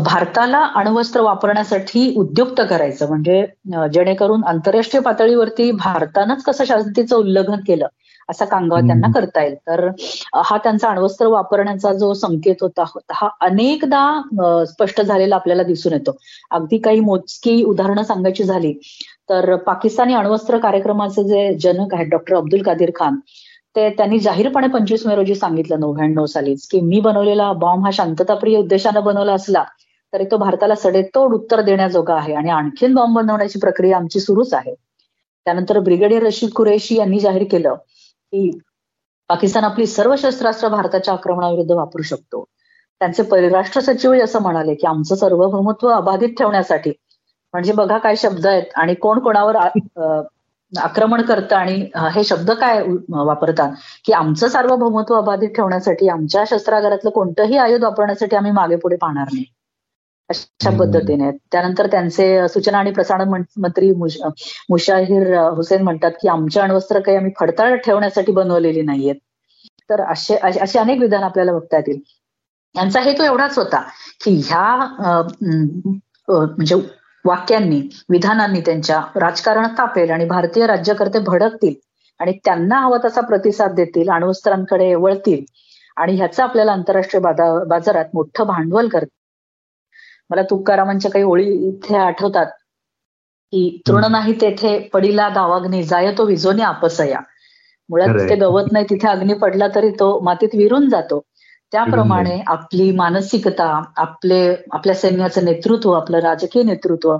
भारताला 0.00 0.62
अण्वस्त्र 0.76 1.20
वापरण्यासाठी 1.22 2.12
उद्युक्त 2.16 2.60
करायचं. 2.60 3.08
म्हणजे 3.08 3.44
जेणेकरून 3.92 4.44
आंतरराष्ट्रीय 4.46 5.02
पातळीवरती 5.02 5.70
भारतानंच 5.74 6.42
कसं 6.44 6.64
शांतीचं 6.64 7.16
उल्लंघन 7.16 7.60
केलं 7.66 7.86
असा 8.28 8.44
कांगावा 8.44 8.80
त्यांना 8.80 9.08
करता 9.14 9.42
येईल. 9.42 9.54
तर 9.58 9.88
हा 10.40 10.56
त्यांचा 10.58 10.88
अण्वस्त्र 10.88 11.26
वापरण्याचा 11.28 11.92
जो 11.94 12.12
संकेत 12.16 12.62
होता 12.62 12.84
हा 13.12 13.28
अनेकदा 13.40 14.64
स्पष्ट 14.68 15.00
झालेला 15.02 15.34
आपल्याला 15.36 15.62
दिसून 15.64 15.92
येतो. 15.92 16.16
अगदी 16.50 16.78
काही 16.80 17.00
मोजकी 17.02 17.62
उदाहरणं 17.64 18.02
सांगायची 18.04 18.44
झाली 18.44 18.72
तर 19.30 19.54
पाकिस्तानी 19.66 20.14
अण्वस्त्र 20.14 20.58
कार्यक्रमाचे 20.60 21.24
जे 21.24 21.54
जनक 21.60 21.94
आहेत 21.94 22.06
डॉक्टर 22.08 22.36
अब्दुल 22.36 22.62
कादिर 22.62 22.90
खान 22.94 23.18
ते 23.76 23.88
त्यांनी 23.90 24.18
जाहीरपणे 24.18 24.66
पंचवीस 24.68 25.06
मे 25.06 25.14
रोजी 25.14 25.34
सांगितलं 25.34 25.80
नव्याण्णव 25.80 26.26
सालीच 26.26 26.66
की 26.68 26.80
मी 26.80 27.00
बनवलेला 27.00 27.52
बॉम्ब 27.52 27.84
हा 27.84 27.90
शांतताप्रिय 27.92 28.56
उद्देशानं 28.58 29.04
बनवला 29.04 29.32
असला 29.32 29.64
तरी 30.12 30.24
तो 30.30 30.36
भारताला 30.36 30.74
सडेतोड 30.74 31.34
उत्तर 31.34 31.60
देण्याजोगा 31.60 32.14
आहे 32.14 32.34
आणि 32.34 32.50
आणखीन 32.50 32.94
बॉम्ब 32.94 33.16
बनवण्याची 33.16 33.58
प्रक्रिया 33.58 33.96
आमची 33.96 34.20
सुरूच 34.20 34.52
आहे. 34.54 34.74
त्यानंतर 35.46 35.78
ब्रिगेडियर 35.80 36.22
रशीद 36.22 36.50
कुरेशी 36.56 36.96
यांनी 36.96 37.18
जाहीर 37.20 37.44
केलं 37.50 37.74
की 37.74 38.50
पाकिस्तान 39.30 39.64
आपली 39.64 39.86
सर्व 39.86 40.14
शस्त्रास्त्र 40.18 40.68
भारताच्या 40.68 41.14
आक्रमणाविरुद्ध 41.14 41.70
वापरू 41.72 42.02
शकतो. 42.02 42.44
त्यांचे 43.00 43.22
परराष्ट्र 43.22 43.80
सचिवही 43.80 44.20
असं 44.20 44.42
म्हणाले 44.42 44.74
की 44.74 44.86
आमचं 44.86 45.14
सार्वभौमत्व 45.16 45.88
अबाधित 45.90 46.34
ठेवण्यासाठी 46.38 46.90
म्हणजे 47.54 47.72
बघा 47.72 47.98
काय 47.98 48.16
शब्द 48.16 48.46
आहेत 48.46 48.72
आणि 48.76 48.94
कोण 48.94 49.18
कोणावर 49.18 49.56
आक्रमण 50.74 51.22
करतं 51.22 51.56
आणि 51.56 51.74
हे 52.14 52.22
शब्द 52.24 52.50
काय 52.50 52.82
वापरतात? 53.10 53.72
की 54.04 54.12
आमचं 54.12 54.48
सार्वभौमत्व 54.48 55.14
अबाधित 55.14 55.48
ठेवण्यासाठी 55.56 56.08
आमच्या 56.08 56.44
शस्त्रागारातलं 56.50 57.10
कोणतंही 57.10 57.56
आयुध 57.58 57.84
वापरण्यासाठी 57.84 58.36
आम्ही 58.36 58.52
मागे 58.52 58.76
पुढे 58.76 58.96
पाहणार 58.96 59.28
नाही. 59.32 59.44
अशा 60.30 60.70
पद्धतीने. 60.78 61.30
त्यानंतर 61.52 61.86
त्यांचे 61.86 62.48
सूचना 62.48 62.78
आणि 62.78 62.90
प्रसारण 62.92 63.28
मंत्री 63.28 63.90
मुशाहिर 64.70 65.34
हुसेन 65.56 65.82
म्हणतात 65.82 66.12
की 66.22 66.28
आमच्या 66.28 66.62
अण्वस्त्र 66.62 67.00
काही 67.00 67.16
आम्ही 67.16 67.32
फडताळ 67.40 67.76
ठेवण्यासाठी 67.76 68.32
बनवलेली 68.32 68.82
नाहीयेत. 68.82 69.16
तर 69.90 70.00
असे 70.02 70.36
असे 70.60 70.78
अनेक 70.78 71.00
विधान 71.00 71.22
आपल्याला 71.22 71.52
बघता 71.52 71.76
येतील. 71.76 72.00
यांचा 72.74 73.00
हेतू 73.00 73.22
एवढाच 73.22 73.58
होता 73.58 73.80
की 74.24 74.30
ह्या 74.46 74.64
म्हणजे 76.28 76.74
वाक्यांनी 77.24 77.80
विधानांनी 78.08 78.60
त्यांच्या 78.60 79.00
राजकारण 79.14 79.66
तापेल 79.78 80.10
आणि 80.10 80.24
भारतीय 80.24 80.66
राज्यकर्ते 80.66 81.18
भडकतील 81.18 81.74
आणि 82.20 82.32
त्यांना 82.44 82.78
हवा 82.80 82.96
तसा 83.04 83.20
प्रतिसाद 83.20 83.74
देतील 83.74 84.08
अण्वस्त्रांकडे 84.08 84.94
वळतील 84.94 85.44
आणि 85.96 86.16
ह्याचं 86.16 86.42
आपल्याला 86.42 86.72
आंतरराष्ट्रीय 86.72 87.20
बाजारात 87.68 88.04
मोठं 88.14 88.46
भांडवल 88.46 88.88
करत 88.88 89.06
मला 90.30 90.42
तुकारामांच्या 90.42 91.10
काही 91.10 91.24
ओळी 91.24 91.46
इथे 91.68 91.96
आठवतात 91.96 92.46
की 93.52 93.80
तृण 93.86 94.04
नाही 94.10 94.32
तेथे 94.40 94.78
पडीला 94.92 95.28
दावाग्नी 95.28 95.82
जाय 95.82 96.12
तो 96.18 96.24
विजोने 96.26 96.62
आपसया. 96.62 97.20
मुळात 97.88 98.08
तिथे 98.08 98.36
गवत 98.36 98.72
नाही 98.72 98.84
तिथे 98.90 99.08
अग्नी 99.08 99.34
पडला 99.34 99.66
तरी 99.74 99.90
तो 99.90 100.18
मातीत 100.20 100.54
विरून 100.54 100.88
जातो. 100.88 101.20
त्याप्रमाणे 101.74 102.42
आपली 102.46 102.90
मानसिकता 102.90 103.82
आपले 103.96 104.54
आपल्या 104.72 104.94
सैन्याचं 104.94 105.44
नेतृत्व 105.44 105.90
आपलं 105.90 106.18
राजकीय 106.18 106.62
नेतृत्व 106.62 107.14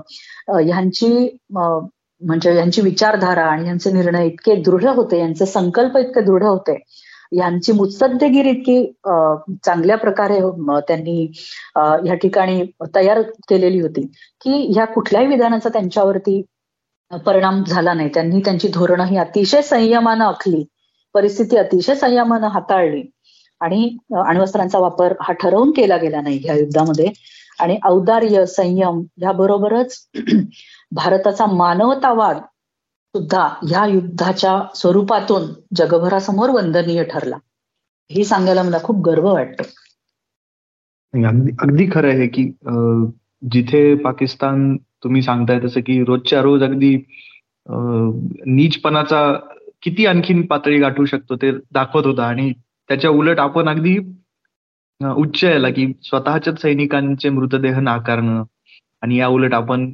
ह्यांची 0.49 1.37
म्हणजे 1.51 2.55
यांची 2.55 2.81
विचारधारा 2.81 3.45
आणि 3.45 3.67
यांचे 3.67 3.91
निर्णय 3.91 4.25
इतके 4.25 4.55
दृढ 4.55 4.85
होते 4.85 5.19
यांचे 5.19 5.45
संकल्प 5.45 5.97
इतके 5.97 6.21
दृढ 6.21 6.43
होते 6.43 6.77
यांची 7.31 7.71
मुत्सद्देगिरी 7.71 8.49
इतकी 8.49 8.85
चांगल्या 9.65 9.97
प्रकारे 9.97 10.39
त्यांनी 10.87 11.31
या 12.07 12.13
ठिकाणी 12.13 12.63
तयार 12.95 13.21
केलेली 13.21 13.81
होती 13.81 14.01
की 14.41 14.71
ह्या 14.75 14.85
कुठल्याही 14.85 15.27
विधानाचा 15.27 15.69
त्यांच्यावरती 15.69 16.41
परिणाम 17.25 17.63
झाला 17.63 17.93
नाही. 17.93 18.09
त्यांनी 18.13 18.39
त्यांची 18.39 18.67
धोरणं 18.67 19.05
ही 19.05 19.17
अतिशय 19.17 19.61
संयमानं 19.61 20.25
आखली. 20.25 20.63
परिस्थिती 21.15 21.57
अतिशय 21.57 21.95
संयमानं 21.95 22.47
हाताळली. 22.47 23.03
आणि 23.61 23.97
अण्वस्त्रांचा 24.27 24.79
वापर 24.79 25.13
हा 25.21 25.33
ठरवून 25.33 25.71
केला 25.71 25.97
गेला 25.97 26.21
नाही 26.21 26.37
ह्या 26.43 26.55
युद्धामध्ये. 26.55 27.11
आणि 27.59 27.77
औदार्य 27.85 28.45
संयम 28.45 29.01
याबरोबरच 29.21 29.97
भारताचा 30.95 31.45
मानवतावाद 31.45 32.37
सुद्धा 33.15 33.47
ह्या 33.63 33.85
युद्धाच्या 33.85 34.59
स्वरूपातून 34.75 35.43
जगभरासमोर 35.77 36.49
वंदनीय 36.49 37.03
ठरला. 37.03 37.37
हे 38.09 38.23
सांगायला 38.23 38.63
मला 38.63 38.77
खूप 38.83 38.95
गर्व 39.05 39.31
वाटतो. 39.33 39.63
अगदी 41.13 41.51
अगदी 41.61 41.85
खरं 41.91 42.07
आहे 42.07 42.27
की 42.27 42.43
जिथे 43.51 43.83
पाकिस्तान 44.03 44.75
तुम्ही 45.03 45.21
सांगताय 45.21 45.59
तसं 45.59 45.81
की 45.81 46.03
रोजच्या 46.03 46.41
रोज 46.41 46.63
अगदी 46.63 46.95
नीचपणाचा 48.47 49.21
किती 49.81 50.05
आणखीन 50.05 50.45
पातळी 50.45 50.79
गाठू 50.79 51.05
शकतो 51.05 51.35
ते 51.35 51.51
दाखवत 51.51 52.05
होता. 52.05 52.25
आणि 52.25 52.51
त्याच्या 52.89 53.09
उलट 53.09 53.39
आपण 53.39 53.69
अगदी 53.69 53.97
उच्च 55.01 55.43
याला 55.43 55.69
की 55.69 55.87
स्वतःच्याच 56.03 56.61
सैनिकांचे 56.61 57.29
मृतदेह 57.29 57.79
नाकारणं 57.79 58.43
आणि 59.01 59.17
या 59.17 59.27
उलट 59.27 59.53
आपण 59.53 59.91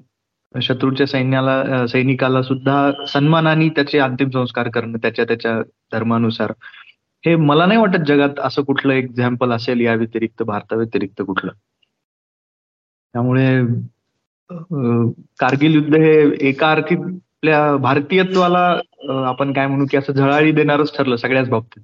शत्रूच्या 0.56 1.08
सैन्याला 1.08 1.86
सैनिकाला 1.88 2.42
सुद्धा 2.44 3.06
सन्मानाने 3.08 3.68
त्याचे 3.70 4.00
अंतिम 4.00 4.30
संस्कार 4.30 4.70
करणं 4.70 4.98
त्याच्या 4.98 5.26
त्याच्या 5.26 5.62
धर्मानुसार. 5.94 6.54
हे 7.24 7.36
मला 7.36 7.66
नाही 7.66 7.80
वाटत 7.80 8.04
जगात 8.08 8.40
असं 8.40 8.64
कुठलं 8.64 8.94
एक्झाम्पल 8.94 9.52
असेल 9.52 9.82
या 9.82 9.94
व्यतिरिक्त 9.96 10.44
भारता 10.44 10.76
व्यतिरिक्त 10.76 11.22
कुठलं. 11.22 11.52
त्यामुळे 13.14 13.48
कारगिल 15.40 15.74
युद्ध 15.76 15.96
हे 15.96 16.14
एका 16.50 16.72
अर्थी 16.72 16.96
आपल्या 16.96 17.76
भारतीयत्वाला 17.78 18.60
आपण 19.28 19.54
काय 19.54 19.68
म्हणू 19.68 19.86
की 19.92 19.98
असं 19.98 20.14
झळाळी 20.14 20.52
देणारच 20.52 20.96
ठरलं 20.98 21.16
सगळ्याच 21.16 21.50
बाबतीत. 21.50 21.84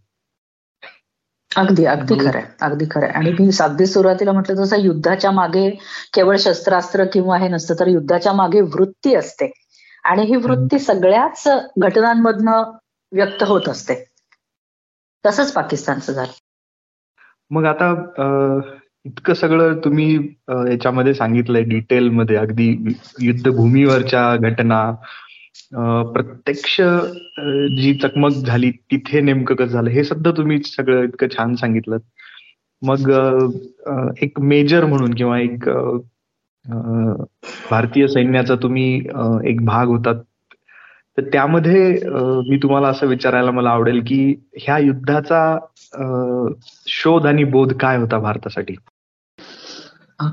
अगदी 1.51 1.85
अगदी 1.85 2.15
खरंय 2.19 2.43
अगदी 2.61 2.85
खरंय. 2.91 3.09
आणि 3.09 3.31
मी 3.39 3.49
अगदी 3.61 3.85
सुरुवातीला 3.85 4.31
म्हटलं 4.31 4.63
तसं 4.63 4.79
युद्धाच्या 4.79 5.31
मागे 5.31 5.69
केवळ 6.13 6.37
शस्त्रास्त्र 6.37 7.05
किंवा 7.05 7.37
हे 7.37 7.47
नसतं 7.47 7.75
तर 7.79 7.87
युद्धाच्या 7.87 8.33
मागे 8.33 8.61
वृत्ती 8.61 9.13
असते. 9.15 9.51
आणि 10.03 10.23
ही 10.23 10.35
वृत्ती 10.35 10.79
सगळ्याच 10.79 11.43
घटनांमधनं 11.81 12.71
व्यक्त 13.11 13.43
होत 13.43 13.69
असते. 13.69 13.93
तसंच 15.25 15.51
पाकिस्तानचं 15.53 16.13
झालं. 16.13 16.31
मग 17.49 17.65
आता 17.65 17.93
इतकं 19.05 19.33
सगळं 19.33 19.77
तुम्ही 19.83 20.15
याच्यामध्ये 20.49 21.13
सांगितलंय 21.13 21.63
डिटेलमध्ये. 21.63 22.35
अगदी 22.35 22.69
युद्धभूमीवरच्या 23.21 24.35
घटना 24.49 24.81
प्रत्यक्ष 26.13 26.75
जी 27.77 27.93
चकमक 28.03 28.31
झाली 28.45 28.71
तिथे 28.91 29.21
नेमकं 29.21 29.55
कसं 29.55 29.71
झालं? 29.71 29.89
हे 29.89 30.03
सुद्धा 30.03 30.31
तुम्ही 30.37 30.61
सगळं 30.65 31.03
इतकं 31.03 31.27
छान 31.37 31.55
सांगितलं 31.55 31.97
मग 32.81 33.09
एक 34.21 34.39
मेजर 34.39 34.85
म्हणून 34.85 35.13
किंवा 35.13 35.39
एक 35.39 35.69
भारतीय 37.69 38.07
सैन्याचा 38.07 38.55
तुम्ही 38.63 38.95
एक 39.49 39.63
भाग 39.65 39.87
होतात. 39.87 40.15
तर 41.17 41.23
त्यामध्ये 41.33 41.87
मी 42.49 42.57
तुम्हाला 42.63 42.87
असं 42.87 43.07
विचारायला 43.07 43.51
मला 43.51 43.69
आवडेल 43.69 44.01
की 44.07 44.19
ह्या 44.57 44.77
युद्धाचा 44.77 45.57
शोध 46.87 47.25
आणि 47.27 47.43
बोध 47.43 47.73
काय 47.81 47.97
होता 47.97 48.17
भारतासाठी? 48.19 48.75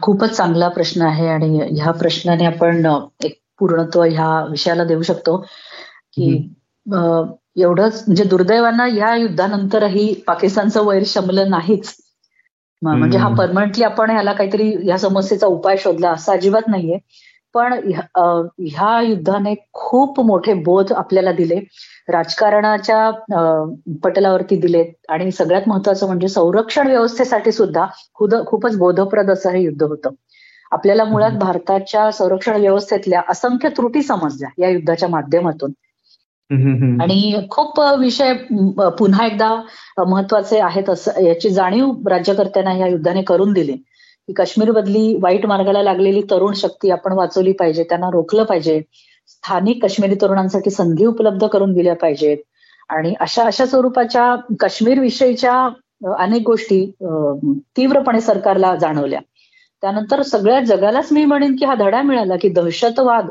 खूपच 0.02 0.36
चांगला 0.36 0.68
प्रश्न 0.68 1.02
आहे 1.02 1.28
आणि 1.28 1.59
ह्या 1.70 1.92
प्रश्नाने 1.92 2.44
आपण 2.46 2.86
एक 3.24 3.38
पूर्णत्व 3.59 4.02
ह्या 4.02 4.44
विषयाला 4.51 4.85
देऊ 4.85 5.02
शकतो. 5.02 5.36
की 6.12 6.31
एवढंच 7.56 8.02
म्हणजे 8.06 8.24
दुर्दैवानं 8.24 8.86
या 8.86 9.14
युद्धानंतरही 9.16 10.12
पाकिस्तानचं 10.26 10.85
वैर 10.86 11.02
शमलं 11.06 11.51
नाहीच. 11.51 11.94
म्हणजे 12.82 13.18
हा 13.18 13.28
परमनंटली 13.35 13.85
आपण 13.85 14.10
ह्याला 14.10 14.32
काहीतरी 14.32 14.72
या 14.89 14.98
समस्येचा 14.98 15.47
उपाय 15.47 15.76
शोधला 15.76 16.10
असं 16.10 16.32
अजिबात 16.32 16.68
नाहीये. 16.68 16.98
पण 17.55 17.72
ह्या 17.72 19.01
युद्धाने 19.02 19.55
खूप 19.72 20.20
मोठे 20.20 20.55
बोध 20.55 20.93
आपल्याला 20.93 21.32
दिले. 21.32 21.60
राजकारणाच्या 22.09 23.10
पटलावरती 24.02 24.56
दिलेत 24.56 24.86
आणि 25.09 25.31
सगळ्यात 25.31 25.62
महत्वाचं 25.66 26.06
म्हणजे 26.06 26.28
संरक्षण 26.28 26.86
व्यवस्थेसाठी 26.86 27.52
सुद्धा 27.52 27.86
खुद 28.14 28.35
खूपच 28.47 28.76
बोधप्रद 28.76 29.31
असं 29.31 29.51
हे 29.51 29.62
युद्ध 29.62 29.82
होतं. 29.82 30.10
आपल्याला 30.74 31.05
मुळात 31.05 31.30
भारताच्या 31.30 32.10
संरक्षण 32.10 32.60
व्यवस्थेतल्या 32.60 33.22
असंख्य 33.28 33.68
त्रुटी 33.68 34.02
समजल्या 34.02 34.48
या 34.59 34.68
युद्धाच्या 34.68 35.09
माध्यमातून. 35.09 35.72
आणि 37.02 37.46
खूप 37.51 37.80
विषय 37.98 38.32
पुन्हा 38.98 39.26
एकदा 39.26 39.55
महत्त्वाचे 40.06 40.59
आहेत 40.60 40.90
असं 40.90 41.20
याची 41.22 41.51
जाणीव 41.51 41.92
राज्यकर्त्यांना 42.09 42.72
या 42.72 42.86
युद्धाने 42.86 43.22
करून 43.22 43.52
दिली. 43.52 43.72
की 44.26 44.32
काश्मीर 44.32 44.70
बदली 44.70 45.16
वाईट 45.22 45.46
मार्गाला 45.46 45.82
लागलेली 45.82 46.22
तरुण 46.30 46.52
शक्ती 46.55 46.90
आपण 46.90 47.12
वाचवली 47.12 47.52
पाहिजे 47.52 47.82
त्यांना 47.82 48.10
रोखलं 48.12 48.44
पाहिजे. 48.44 48.80
स्थानिक 49.28 49.82
काश्मीरी 49.82 50.14
तरुणांसाठी 50.22 50.70
संधी 50.70 51.05
उपलब्ध 51.06 51.46
करून 51.46 51.72
दिल्या 51.72 51.94
पाहिजेत. 51.96 52.38
आणि 52.88 53.14
अशा 53.20 53.44
अशा 53.44 53.66
स्वरूपाच्या 53.66 54.34
काश्मीर 54.60 55.01
विषयीच्या 55.01 55.52
अनेक 56.18 56.42
गोष्टी 56.46 56.84
तीव्रपणे 57.76 58.20
सरकारला 58.20 58.74
जाणवल्या. 58.76 59.20
त्यानंतर 59.85 60.23
सगळ्या 60.23 60.61
जगालाच 60.61 61.09
मी 61.12 61.24
म्हणेन 61.24 61.56
की 61.56 61.65
हा 61.65 61.74
धडा 61.74 62.01
मिळाला 62.02 62.36
की 62.43 62.48
दहशतवाद 62.48 63.28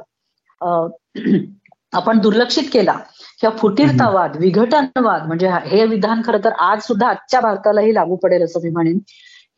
आपण 1.94 2.20
दुर्लक्षित 2.20 2.64
केला. 2.74 2.94
किंवा 3.42 3.56
फुटीरतावाद 3.58 4.36
विघटनवाद 4.38 5.26
म्हणजे 5.28 5.50
हे 5.66 5.86
विधान 5.86 6.22
खरं 6.26 6.44
तर 6.44 6.52
आज 6.60 6.82
सुद्धा 6.82 7.08
आजच्या 7.08 7.40
भारतालाही 7.42 7.94
लागू 7.94 8.16
पडेल 8.16 8.44
असं 8.44 8.60
मी 8.64 8.70
म्हणेन. 8.70 8.98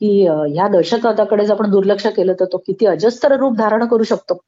की 0.02 0.28
ह्या 0.28 0.68
दहशतवादाकडे 0.68 1.46
जर 1.46 1.54
आपण 1.54 1.72
दुर्लक्ष 1.72 2.08
केलं 2.08 2.34
तर 2.40 2.46
तो 2.46 2.58
किती 2.58 2.86
अजस्तर 2.86 3.36
रूप 3.38 3.58
धारण 3.58 3.86
करू 3.86 4.04
शकतो 4.04 4.40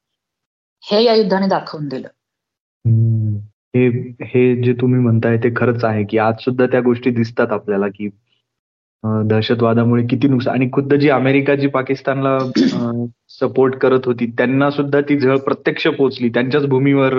हे 0.82 1.02
या 1.04 1.14
युद्धाने 1.14 1.46
दाखवून 1.46 1.88
दिलं. 1.88 2.08
हे 3.76 3.86
हे 4.24 4.62
जे 4.62 4.72
तुम्ही 4.72 5.00
म्हणताय 5.00 5.36
ते 5.36 5.50
खरंच 5.56 5.84
आहे 5.84 6.04
की 6.04 6.18
आज 6.18 6.34
सुद्धा 6.40 6.66
त्या 6.66 6.80
गोष्टी 6.80 7.10
दिसतात 7.10 7.52
आपल्याला 7.52 7.88
की 7.88 8.08
दहशतवादामुळे 9.04 10.06
किती 10.06 10.28
नुकसान 10.28 10.54
आणि 10.54 10.68
खुद्द 10.72 10.94
जी 10.94 11.08
अमेरिका 11.08 11.54
जी 11.54 11.66
पाकिस्तानला 11.66 12.38
सपोर्ट 13.30 13.74
करत 13.74 14.06
होती 14.06 14.26
त्यांना 14.38 14.70
सुद्धा 14.70 15.00
ती 15.00 15.18
झळ 15.20 15.36
प्रत्यक्ष 15.36 15.86
पोहोचली. 15.86 16.28
त्यांच्याच 16.28 16.66
भूमीवर 16.66 17.14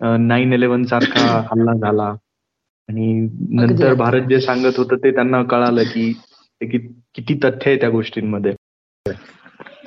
नाईन 0.00 0.52
इलेव्हन 0.52 0.84
सारखा 0.84 1.26
हल्ला 1.50 1.72
झाला. 1.78 2.12
आणि 2.88 3.28
नंतर 3.50 3.94
भारत 3.94 4.20
जे 4.20 4.40
सांगत 4.40 4.78
होतं 4.78 4.96
ते 4.96 5.10
त्यांना 5.10 5.42
कळालं 5.42 5.82
की 5.84 6.12
किती 6.60 7.34
तथ्य 7.34 7.70
आहे 7.70 7.76
त्या 7.76 7.88
गोष्टींमध्ये. 7.90 8.52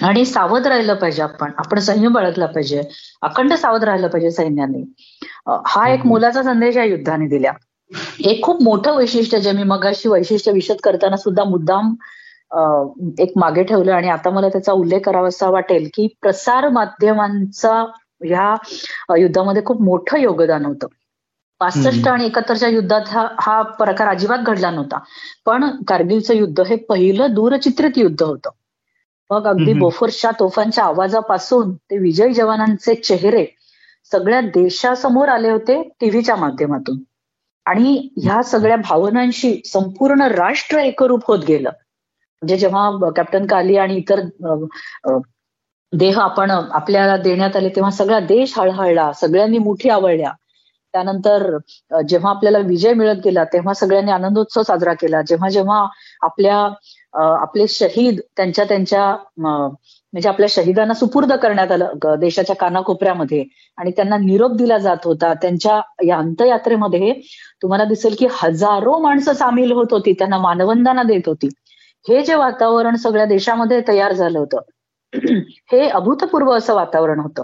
आणि 0.02 0.26
सावध 0.26 0.68
राहिलं 0.68 0.94
पाहिजे 0.94 1.22
आपण. 1.22 1.52
आपण 1.58 1.80
संयम 1.80 2.14
बाळगला 2.14 2.46
पाहिजे. 2.46 2.82
अखंड 3.22 3.54
सावध 3.54 3.84
राहिलं 3.84 4.08
पाहिजे 4.08 4.32
सैन्याने. 4.32 4.84
हा 5.68 5.88
एक 5.90 6.06
मोलाचा 6.06 6.44
संदेश 6.44 6.78
या 6.78 6.84
युद्धाने 6.84 7.28
दिल्या 7.28 7.52
हे 7.92 8.40
खूप 8.42 8.62
मोठं 8.62 8.96
वैशिष्ट्य 8.96 9.40
जे 9.40 9.52
मी 9.52 9.64
मगाशी 9.64 10.10
वैशिष्ट्य 10.10 10.52
विशद 10.52 10.80
करताना 10.84 11.16
सुद्धा 11.18 11.44
मुद्दाम 11.44 11.96
एक 13.20 13.34
मागे 13.38 13.64
ठेवलं 13.64 13.92
आणि 13.94 14.10
आता 14.10 14.30
मला 14.30 14.50
त्याचा 14.50 14.72
उल्लेख 14.74 15.00
करावासा 15.02 15.50
वाटेल 15.50 15.90
की 15.94 16.08
प्रसार 16.22 16.68
माध्यमांचा 16.70 17.74
ह्या 18.24 18.56
युद्धामध्ये 19.18 19.64
खूप 19.66 19.82
मोठं 19.82 20.18
योगदान 20.18 20.66
होतं. 20.66 20.88
पासष्ट 21.62 22.08
आणि 22.08 22.26
एकाहत्तरच्या 22.26 22.70
युद्धात 22.70 23.02
हा 23.08 23.28
हा 23.40 23.62
प्रकार 23.80 24.08
अजिबात 24.08 24.40
घडला 24.40 24.70
नव्हता. 24.72 24.98
पण 25.46 25.70
कारगिलचं 25.88 26.34
युद्ध 26.34 26.62
हे 26.62 26.76
पहिलं 26.90 27.34
दूरचित्रित 27.34 27.98
युद्ध 27.98 28.22
होतं. 28.24 28.50
मग 29.30 29.48
अगदी 29.48 29.74
बोफोर्सच्या 29.74 30.32
तोफांच्या 30.40 30.84
आवाजापासून 30.84 31.74
ते 31.74 31.98
विजयी 31.98 32.34
जवानांचे 32.34 32.96
चेहरे 32.96 33.46
सगळ्या 34.12 34.42
देशासमोर 34.42 35.28
आले 35.30 35.50
होते 35.50 35.82
टीव्हीच्या 36.00 36.36
माध्यमातून. 36.36 36.98
आणि 37.66 37.94
ह्या 38.18 38.42
सगळ्या 38.44 38.76
भावनांशी 38.78 39.54
संपूर्ण 39.66 40.28
राष्ट्र 40.32 40.80
एकरूप 40.80 41.26
होत 41.28 41.40
गेलं. 41.48 41.70
म्हणजे 42.42 42.58
जेव्हा 42.58 43.10
कॅप्टन 43.16 43.46
काली 43.48 43.76
आणि 43.78 43.96
इतर 43.98 44.20
देह 45.94 46.20
आपण 46.22 46.52
आपल्याला 46.52 47.16
देण्यात 47.18 47.56
आले 47.56 47.70
तेव्हा 47.70 47.92
सगळा 47.92 48.20
देश 48.20 48.58
हळहळला 48.58 49.12
सगळ्यांनी 49.14 49.58
मुठी 49.58 49.90
आवडल्या 49.90 50.32
त्यानंतर 50.94 51.58
जेव्हा 52.08 52.32
आपल्याला 52.32 52.58
विजय 52.60 52.94
मिळत 52.94 53.18
गेला 53.26 53.44
तेव्हा 53.54 53.74
सगळ्यांनी 53.74 54.12
आनंदोत्सव 54.12 54.64
साजरा 54.64 54.94
केला. 54.94 55.22
जेव्हा 55.22 55.50
जेव्हा 55.50 55.86
आपल्या 56.24 56.58
आपले 57.42 57.68
शहीद 57.70 58.20
त्यांच्या 58.38 58.66
त्यांच्या 58.66 59.04
म्हणजे 60.14 60.30
आपल्या 60.30 60.48
शहीदांना 60.50 60.94
सुपूर्द 60.94 61.34
करण्यात 61.34 61.72
आलं 61.72 62.16
देशाच्या 62.20 62.56
कानाकोपऱ्यामध्ये. 62.56 63.44
आणि 63.78 63.92
त्यांना 63.92 64.18
निरोप 64.18 64.52
दिला 64.52 64.78
जात 64.78 65.06
होता. 65.06 65.34
त्यांच्या 65.34 65.80
या 66.06 66.18
अंतयात्रेमध्ये 66.18 67.14
तुम्हाला 67.62 67.84
दिसेल 67.84 68.16
की 68.20 68.28
हजारो 68.32 68.98
माणसं 69.00 69.34
सामील 69.34 69.72
होत 69.72 69.88
होती. 69.92 70.14
त्यांना 70.14 70.38
मानवंदना 70.38 71.04
देत 71.04 71.28
होती. 71.28 71.50
हे 72.06 72.22
जे 72.24 72.36
वातावरण 72.36 72.96
सगळ्या 72.96 73.26
देशामध्ये 73.26 73.82
तयार 73.88 74.14
झालं 74.14 74.40
होतं 74.40 74.60
हे 75.72 75.88
अभूतपूर्व 75.90 76.52
असं 76.54 76.76
वातावरण 76.76 77.20
होतं. 77.20 77.44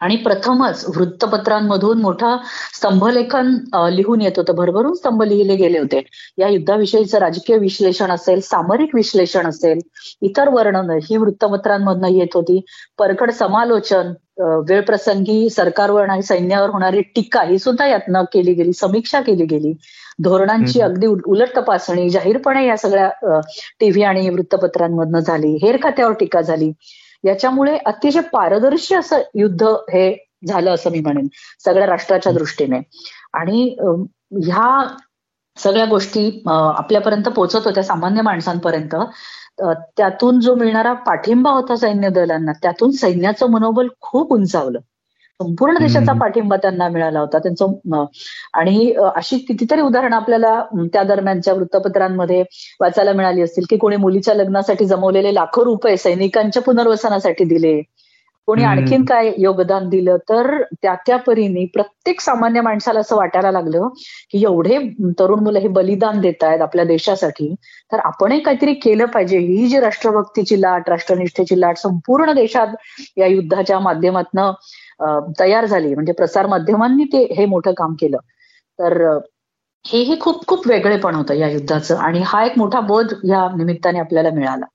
आणि 0.00 0.16
प्रथमच 0.16 0.84
वृत्तपत्रांमधून 0.96 2.00
मोठा 2.02 2.36
स्तंभलेखन 2.74 3.54
लिहून 3.92 4.20
येत 4.20 4.32
होतं. 4.36 4.54
भरभरून 4.54 4.94
स्तंभ 4.94 5.22
लिहिले 5.22 5.56
गेले 5.56 5.78
होते. 5.78 6.02
या 6.38 6.48
युद्धाविषयीचं 6.48 7.18
राजकीय 7.18 7.56
विश्लेषण 7.58 8.10
असेल 8.10 8.40
सामरिक 8.40 8.94
विश्लेषण 8.94 9.46
असेल 9.46 9.78
इतर 10.22 10.48
वर्णन 10.48 10.90
ही 11.04 11.16
वृत्तपत्रांमधनं 11.16 12.08
येत 12.08 12.34
होती. 12.34 12.60
परखड 12.98 13.30
समालोचन 13.30 14.12
वेळप्रसंगी 14.68 15.48
सरकारवर 15.50 16.08
आणि 16.08 16.22
सैन्यावर 16.22 16.70
होणारी 16.70 17.00
टीका 17.14 17.42
ही 17.42 17.58
सुद्धा 17.58 17.86
यातनं 17.86 18.24
केली 18.32 18.52
गेली 18.54 18.72
समीक्षा 18.72 19.20
केली 19.20 19.44
गेली. 19.46 19.72
धोरणांची 20.22 20.80
अगदी 20.80 21.06
उलट 21.06 21.56
तपासणी 21.56 22.08
जाहीरपणे 22.10 22.66
या 22.66 22.76
सगळ्या 22.76 23.40
टीव्ही 23.80 24.02
आणि 24.02 24.28
वृत्तपत्रांमधनं 24.30 25.18
झाली. 25.18 25.56
हेर 25.62 25.76
खात्यावर 25.82 26.12
टीका 26.20 26.40
झाली. 26.40 26.72
याच्यामुळे 27.24 27.76
अतिशय 27.86 28.20
पारदर्शी 28.32 28.94
असं 28.94 29.22
युद्ध 29.34 29.66
हे 29.92 30.10
झालं 30.48 30.70
असं 30.70 30.90
मी 30.90 31.00
म्हणेन 31.00 31.26
सगळ्या 31.64 31.86
राष्ट्राच्या 31.86 32.32
दृष्टीने. 32.32 32.80
आणि 33.34 33.76
ह्या 34.44 34.86
सगळ्या 35.56 35.84
गोष्टी 35.84 36.42
आपल्यापर्यंत 36.48 37.28
पोहोचत 37.28 37.66
होत्या 37.66 37.82
सामान्य 37.84 38.22
माणसांपर्यंत 38.22 38.94
त्यातून 39.96 40.40
जो 40.40 40.54
मिळणारा 40.54 40.92
पाठिंबा 41.06 41.50
होता 41.50 41.76
सैन्य 41.76 42.08
दलांना 42.10 42.52
त्यातून 42.62 42.90
सैन्याचं 42.90 43.50
मनोबल 43.50 43.88
खूप 44.00 44.32
उंचावलं. 44.32 44.78
संपूर्ण 45.40 45.78
देशाचा 45.78 46.12
पाठिंबा 46.20 46.56
त्यांना 46.56 46.86
मिळाला 46.88 47.20
होता. 47.20 47.38
त्यांचं 47.38 48.04
आणि 48.54 48.92
अशी 49.14 49.38
कितीतरी 49.48 49.80
उदाहरणं 49.80 50.16
आपल्याला 50.16 50.54
त्या 50.92 51.02
दरम्यानच्या 51.02 51.54
वृत्तपत्रांमध्ये 51.54 52.42
वाचायला 52.80 53.12
मिळाली 53.12 53.42
असतील 53.42 53.64
की 53.70 53.76
कोणी 53.76 53.96
मुलीच्या 53.96 54.34
लग्नासाठी 54.34 54.84
जमवलेले 54.86 55.34
लाखो 55.34 55.64
रुपये 55.64 55.96
सैनिकांच्या 55.96 56.62
पुनर्वसनासाठी 56.62 57.44
दिले. 57.44 57.80
कोणी 58.48 58.62
आणखीन 58.64 59.04
काय 59.04 59.30
योगदान 59.38 59.88
दिलं? 59.88 60.16
तर 60.28 60.46
त्या 60.82 60.94
त्या 61.06 61.16
परीने 61.26 61.64
प्रत्येक 61.74 62.20
सामान्य 62.20 62.60
माणसाला 62.60 63.00
असं 63.00 63.16
वाटायला 63.16 63.50
लागलं 63.52 63.88
की 64.32 64.42
एवढे 64.42 64.78
तरुण 65.18 65.42
मुलं 65.44 65.58
हे 65.58 65.68
बलिदान 65.68 66.20
देत 66.20 66.44
आहेत 66.44 66.60
आपल्या 66.62 66.84
देशासाठी. 66.84 67.54
तर 67.92 67.98
आपणही 68.04 68.40
काहीतरी 68.40 68.74
केलं 68.74 69.06
पाहिजे. 69.06 69.38
ही 69.38 69.66
जी 69.68 69.80
राष्ट्रभक्तीची 69.80 70.60
लाट 70.60 70.88
राष्ट्रनिष्ठेची 70.90 71.60
लाट 71.60 71.76
संपूर्ण 71.78 72.32
देशात 72.34 72.74
या 73.18 73.26
युद्धाच्या 73.26 73.78
माध्यमातनं 73.80 74.52
तयार 75.40 75.66
झाली. 75.66 75.94
म्हणजे 75.94 76.12
प्रसार 76.12 76.46
माध्यमांनी 76.46 77.04
ते 77.04 77.22
हे 77.34 77.46
मोठं 77.46 77.72
काम 77.72 77.94
केलं. 78.00 78.18
तर 78.78 79.18
हेही 79.84 80.20
खूप 80.20 80.46
खूप 80.46 80.66
वेगळेपण 80.68 81.14
होतं 81.14 81.34
या 81.34 81.48
युद्धाचं. 81.50 81.96
आणि 81.96 82.22
हा 82.26 82.44
एक 82.44 82.58
मोठा 82.58 82.80
बोध 82.80 83.12
या 83.24 83.48
निमित्ताने 83.56 83.98
आपल्याला 83.98 84.30
मिळाला. 84.30 84.66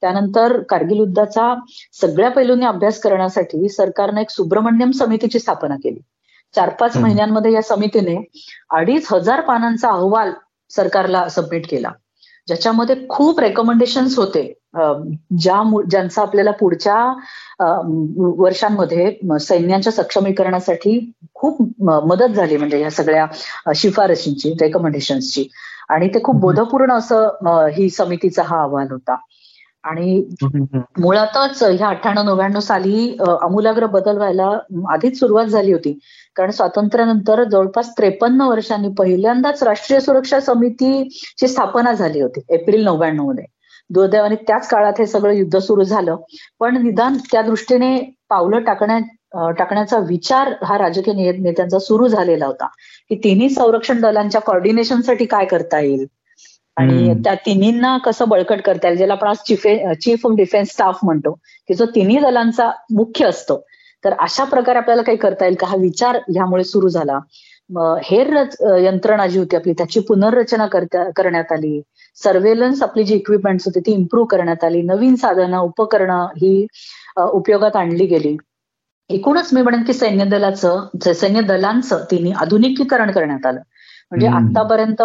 त्यानंतर 0.00 0.62
कारगिल 0.62 0.98
युद्धाचा 0.98 1.54
सगळ्या 2.00 2.30
पैलूंनी 2.30 2.66
अभ्यास 2.66 2.98
करण्यासाठी 3.00 3.68
सरकारनं 3.68 4.20
एक 4.20 4.30
सुब्रमण्यम 4.30 4.90
समितीची 4.90 5.38
स्थापना 5.38 5.76
केली. 5.76 6.00
चार 6.54 6.68
पाच 6.68 6.96
महिन्यांमध्ये 6.96 7.52
या 7.52 7.62
समितीने 7.62 8.16
अडीच 8.70 9.06
हजार 9.12 9.40
पानांचा 9.40 9.88
अहवाल 9.88 10.32
सरकारला 10.70 11.28
सबमिट 11.28 11.70
केला. 11.70 11.90
ज्याच्यामध्ये 12.48 12.96
खूप 13.08 13.40
रेकमेंडेशन्स 13.40 14.18
होते. 14.18 14.42
ज्या 15.38 15.62
ज्यांचा 15.90 16.22
आपल्याला 16.22 16.50
पुढच्या 16.50 16.96
वर्षांमध्ये 18.38 19.38
सैन्यांच्या 19.40 19.92
सक्षमीकरणासाठी 19.92 20.98
खूप 21.34 21.60
मदत 21.82 22.34
झाली 22.34 22.56
म्हणजे 22.56 22.80
या 22.80 22.90
सगळ्या 22.90 23.26
शिफारशींची 23.74 24.52
रेकमेंडेशन्सची 24.60 25.48
आणि 25.88 26.08
ते 26.08 26.22
खूप 26.22 26.36
बोधपूर्ण 26.36 26.92
असं 26.92 27.66
ही 27.76 27.88
समितीचा 27.90 28.42
हा 28.42 28.62
अहवाल 28.62 28.86
होता. 28.90 29.16
आणि 29.84 30.22
मुळातच 31.00 31.62
ह्या 31.62 31.88
अठ्ठ्याण्णव 31.88 32.22
नव्याण्णव 32.24 32.60
साली 32.60 33.16
अमूलाग्र 33.42 33.86
बदल 33.86 34.16
व्हायला 34.16 34.48
आधीच 34.92 35.18
सुरुवात 35.18 35.46
झाली 35.46 35.72
होती. 35.72 35.98
कारण 36.36 36.50
स्वातंत्र्यानंतर 36.50 37.42
जवळपास 37.44 37.90
त्रेपन्न 37.98 38.40
वर्षांनी 38.40 38.88
पहिल्यांदाच 38.98 39.62
राष्ट्रीय 39.62 40.00
सुरक्षा 40.00 40.40
समितीची 40.40 41.48
स्थापना 41.48 41.92
झाली 41.92 42.20
होती 42.20 42.40
एप्रिल 42.50 42.84
नव्याण्णवमध्ये. 42.84 43.44
दुर्दैवाने 43.90 44.34
त्याच 44.46 44.68
काळात 44.68 44.92
हे 44.98 45.06
सगळं 45.06 45.32
युद्ध 45.32 45.58
सुरू 45.58 45.82
झालं. 45.84 46.16
पण 46.60 46.82
निदान 46.82 47.16
त्या 47.32 47.42
दृष्टीने 47.42 47.98
पावलं 48.28 48.62
टाकण्या 48.64 48.98
टाकण्याचा 49.58 49.98
विचार 49.98 50.52
हा 50.62 50.78
राजकीय 50.78 51.32
नेत्यांचा 51.32 51.78
सुरू 51.78 52.06
झालेला 52.08 52.46
होता. 52.46 52.66
की 53.10 53.14
तिन्ही 53.24 53.48
संरक्षण 53.50 54.00
दलांच्या 54.00 54.40
कॉर्डिनेशनसाठी 54.40 55.24
काय 55.24 55.44
करता 55.44 55.80
येईल? 55.80 56.06
आणि 56.76 57.14
त्या 57.24 57.34
तिन्हींना 57.46 57.96
कसं 58.04 58.28
बळकट 58.28 58.60
करता 58.64 58.88
येईल 58.88 58.96
ज्याला 58.98 59.12
आपण 59.12 59.28
आज 59.28 59.36
chief 59.46 59.66
chief 60.02 60.26
of 60.26 60.32
defence 60.36 60.70
staff 60.72 60.98
म्हणतो 61.04 61.32
की 61.68 61.74
जो 61.74 61.86
तिन्ही 61.94 62.18
दलांचा 62.20 62.70
मुख्य 62.94 63.26
असतो. 63.26 63.60
तर 64.04 64.14
अशा 64.20 64.44
प्रकारे 64.44 64.78
आपल्याला 64.78 65.02
काही 65.02 65.18
करता 65.18 65.44
येईल 65.44 65.56
का? 65.60 65.66
हा 65.66 65.76
विचार 65.76 66.16
ह्यामुळे 66.28 66.64
सुरू 66.64 66.88
झाला. 66.88 67.18
हेर 68.04 68.36
यंत्रणा 68.84 69.26
जी 69.26 69.38
होती 69.38 69.56
आपली 69.56 69.72
त्याची 69.72 70.00
पुनर्रचना 70.08 70.66
करण्यात 71.16 71.52
आली. 71.52 71.80
सर्वेलन्स 72.22 72.82
आपली 72.82 73.04
जी 73.04 73.14
इक्विपमेंट्स 73.14 73.66
होती 73.66 73.80
ती 73.86 73.92
इम्प्रूव्ह 73.92 74.26
करण्यात 74.30 74.64
आली. 74.64 74.82
नवीन 74.82 75.14
साधनं 75.16 75.58
उपकरणं 75.58 76.26
ही 76.36 76.66
उपयोगात 77.18 77.76
आणली 77.76 78.06
गेली. 78.06 78.36
एकूणच 79.10 79.48
मी 79.52 79.62
म्हणेन 79.62 79.82
की 79.84 79.92
सैन्य 79.92 80.24
दलाचं 80.24 81.12
सैन्य 81.12 81.40
दलांचं 81.42 82.04
तिने 82.10 82.30
आधुनिकीकरण 82.40 83.10
करण्यात 83.12 83.46
आलं. 83.46 83.60
म्हणजे 84.10 84.26
आतापर्यंत 84.28 85.02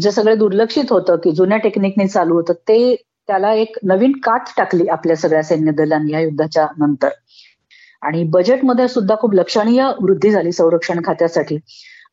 जे 0.00 0.10
सगळं 0.10 0.38
दुर्लक्षित 0.38 0.92
होतं 0.92 1.16
की 1.24 1.30
जुन्या 1.32 1.58
टेक्निकने 1.58 2.06
चालू 2.08 2.34
होतं 2.34 2.52
ते 2.68 2.94
त्याला 3.28 3.52
एक 3.54 3.76
नवीन 3.82 4.12
काठ 4.24 4.48
टाकली 4.56 4.86
आपल्या 4.88 5.16
सगळ्या 5.16 5.42
सैन्य 5.42 5.72
दलांनी 5.72 6.12
या 6.12 6.20
युद्धाच्या 6.20 6.66
नंतर. 6.78 7.08
आणि 8.02 8.22
बजेटमध्ये 8.24 8.88
सुद्धा 8.88 9.14
खूप 9.20 9.34
लक्षणीय 9.34 9.82
वृद्धी 10.00 10.30
झाली 10.30 10.52
संरक्षण 10.52 11.00
खात्यासाठी. 11.06 11.58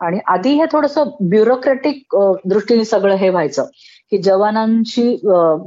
आणि 0.01 0.19
आधी 0.27 0.53
हे 0.55 0.65
थोडस 0.71 0.97
ब्युरोक्रॅटिक 1.21 2.15
दृष्टीने 2.45 2.85
सगळं 2.85 3.15
हे 3.15 3.29
व्हायचं. 3.29 3.65
की 4.11 4.17
जवानांची 4.17 5.03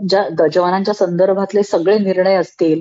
ज्या 0.09 0.47
जवानांच्या 0.55 0.95
संदर्भातले 0.95 1.63
सगळे 1.63 1.99
निर्णय 1.99 2.35
असतील 2.35 2.81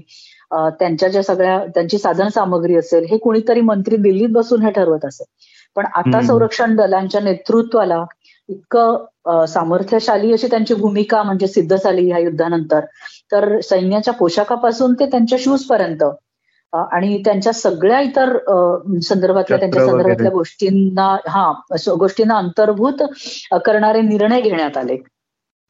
त्यांच्या 0.80 1.10
ज्या 1.10 1.22
सगळ्या 1.24 1.58
त्यांची 1.66 1.98
साधन 1.98 2.28
सामग्री 2.28 2.76
असेल 2.76 3.06
हे 3.12 3.18
कुणीतरी 3.18 3.62
मंत्री 3.62 3.98
दिल्लीत 3.98 4.30
बसून 4.32 4.62
हे 4.62 4.72
ठरवत 4.72 5.06
असेल. 5.06 5.26
पण 5.76 5.86
आता 5.96 6.22
संरक्षण 6.22 6.76
दलांच्या 6.76 7.22
नेतृत्वाला 7.22 8.04
इतकं 8.50 9.46
सामर्थ्यशाली 9.48 10.32
अशी 10.34 10.48
त्यांची 10.48 10.74
भूमिका 10.76 11.22
म्हणजे 11.24 11.48
सिद्ध 11.48 11.76
झाली 11.76 12.06
ह्या 12.08 12.20
युद्धानंतर. 12.20 12.86
तर 13.32 13.60
सैन्याच्या 13.64 14.14
पोशाखापासून 14.14 14.94
ते 15.00 15.06
त्यांच्या 15.12 15.38
शूज 15.42 15.64
पर्यंत 15.66 16.04
आणि 16.74 17.22
त्यांच्या 17.26 17.52
सगळ्या 17.54 18.00
इतर 18.02 18.38
संदर्भातल्या 19.04 19.58
त्यांच्या 19.60 19.86
संदर्भातल्या 19.86 20.32
गोष्टींना 20.32 21.16
हा 21.28 21.52
गोष्टींना 22.00 22.38
अंतर्भूत 22.38 23.04
करणारे 23.66 24.02
निर्णय 24.02 24.42
घेण्यात 24.42 24.78
आले. 24.78 24.98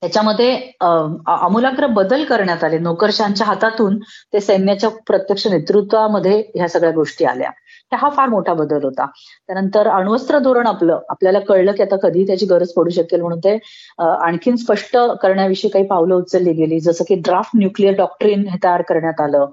त्याच्यामध्ये 0.01 0.55
आमूलाग्र 0.81 1.87
बदल 1.89 2.23
करण्यात 2.25 2.63
आले. 2.63 2.77
नोकरशांच्या 2.79 3.47
हातातून 3.47 3.97
ते 4.33 4.39
सैन्याच्या 4.41 4.89
प्रत्यक्ष 5.07 5.47
नेतृत्वामध्ये 5.47 6.39
ह्या 6.55 6.67
सगळ्या 6.69 6.91
गोष्टी 6.91 7.25
आल्या. 7.25 7.49
हा 7.91 8.09
फार 8.09 8.29
मोठा 8.29 8.53
बदल 8.53 8.83
होता. 8.83 9.05
त्यानंतर 9.49 9.87
अण्वस्त्र 9.89 10.39
धोरण 10.39 10.67
आपलं 10.67 10.99
आपल्याला 11.09 11.39
कळलं 11.47 11.71
की 11.71 11.83
आता 11.83 11.95
कधी 12.03 12.25
त्याची 12.27 12.45
गरज 12.45 12.71
पडू 12.73 12.89
शकेल 12.91 13.21
म्हणून 13.21 13.39
ते 13.39 13.57
आणखीन 13.99 14.55
स्पष्ट 14.55 14.97
करण्याविषयी 15.21 15.69
काही 15.71 15.85
पावलं 15.87 16.15
उचलली 16.15 16.53
गेली. 16.53 16.79
जसं 16.79 17.03
की 17.07 17.15
ड्राफ्ट 17.21 17.57
न्यूक्लिअर 17.57 17.95
डॉक्ट्रिन 17.97 18.47
हे 18.47 18.57
तयार 18.63 18.81
करण्यात 18.89 19.21
आलं. 19.21 19.45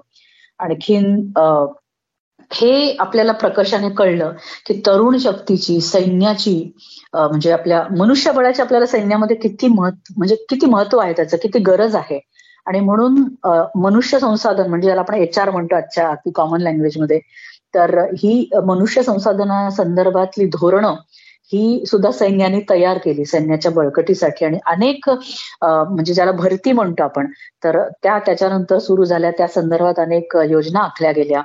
आणखीन 0.59 1.31
हे 2.51 2.95
आपल्याला 2.99 3.31
प्रकर्षाने 3.31 3.89
कळलं 3.97 4.31
की 4.67 4.81
तरुण 4.85 5.17
शक्तीची 5.17 5.79
सैन्याची 5.81 6.55
म्हणजे 7.13 7.51
आपल्या 7.51 7.83
मनुष्यबळाची 7.97 8.61
आपल्याला 8.61 8.85
सैन्यामध्ये 8.87 9.35
किती 9.37 9.67
महत्त्व 9.69 10.13
म्हणजे 10.17 10.35
किती 10.49 10.65
महत्त्व 10.65 10.99
आहे 10.99 11.13
त्याचं 11.13 11.37
किती 11.43 11.59
गरज 11.63 11.95
आहे. 11.95 12.19
आणि 12.67 12.79
म्हणून 12.79 13.15
मनुष्य 13.81 14.19
संसाधन 14.19 14.67
म्हणजे 14.69 14.85
ज्याला 14.87 15.01
आपण 15.01 15.15
एच 15.15 15.37
आर 15.39 15.49
म्हणतो 15.49 15.75
आजच्या 15.75 16.07
अगदी 16.09 16.31
कॉमन 16.35 16.61
लँग्वेजमध्ये 16.61 17.19
तर 17.75 17.99
ही 18.17 18.49
मनुष्य 18.65 19.03
संसाधना 19.03 19.69
संदर्भातली 19.69 20.45
धोरणं 20.45 20.95
ही 21.53 21.83
सुद्धा 21.87 22.11
सैन्याने 22.11 22.59
तयार 22.69 22.97
केली 22.97 23.25
सैन्याच्या 23.25 23.71
बळकटीसाठी. 23.71 24.45
आणि 24.45 24.57
अनेक 24.65 25.09
म्हणजे 25.63 26.13
ज्याला 26.13 26.31
भरती 26.31 26.71
म्हणतो 26.71 27.03
आपण 27.03 27.27
तर 27.63 27.79
त्या 28.03 28.17
त्याच्यानंतर 28.19 28.77
सुरू 28.79 29.05
झाल्या. 29.05 29.31
त्या 29.31 29.47
संदर्भात 29.47 29.99
अनेक 29.99 30.37
योजना 30.49 30.79
आखल्या 30.79 31.11
गेल्या. 31.11 31.41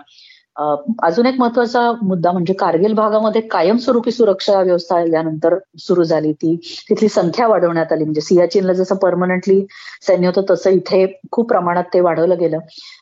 अजून 0.56 1.26
एक 1.26 1.34
महत्त्वाचा 1.38 1.80
मुद्दा 2.02 2.30
म्हणजे 2.32 2.52
कारगिल 2.54 2.92
भागामध्ये 2.94 3.40
कायमस्वरूपी 3.48 4.10
सुरक्षा 4.12 4.60
व्यवस्था 4.60 5.00
यानंतर 5.06 5.56
सुरू 5.78 6.04
झाली 6.04 6.32
ती. 6.32 6.54
तिथली 6.88 7.08
संख्या 7.08 7.46
वाढवण्यात 7.46 7.92
आली. 7.92 8.04
म्हणजे 8.04 8.20
सियाचीनला 8.20 8.72
जसं 8.72 8.96
परमनंटली 8.96 9.60
सैन्य 10.02 10.26
होतं 10.28 10.44
तसं 10.50 10.70
इथे 10.70 11.04
खूप 11.32 11.48
प्रमाणात 11.48 11.84
ते 11.94 12.00
वाढवलं 12.00 12.38
गेलं. 12.38 12.58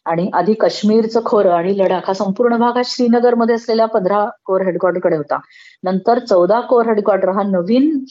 आणि 0.07 0.29
आधी 0.35 0.55
काश्मीरचं 0.61 1.21
खोरं 1.25 1.53
आणि 1.53 1.77
लडाख 1.79 2.07
हा 2.07 2.13
संपूर्ण 2.15 2.57
भाग 2.59 2.77
हा 2.77 2.83
श्रीनगरमध्ये 2.87 3.55
असलेल्या 3.55 3.87
पंधरा 3.87 4.25
कोर 4.45 4.63
हेडक्वार्टरकडे 4.63 5.17
होता. 5.17 5.39
नंतर 5.85 6.19
चौदा 6.19 6.61
कोर 6.61 6.87
हेडक्वार्टर 6.87 7.29
हा 7.29 7.43
नवीन 7.43 8.05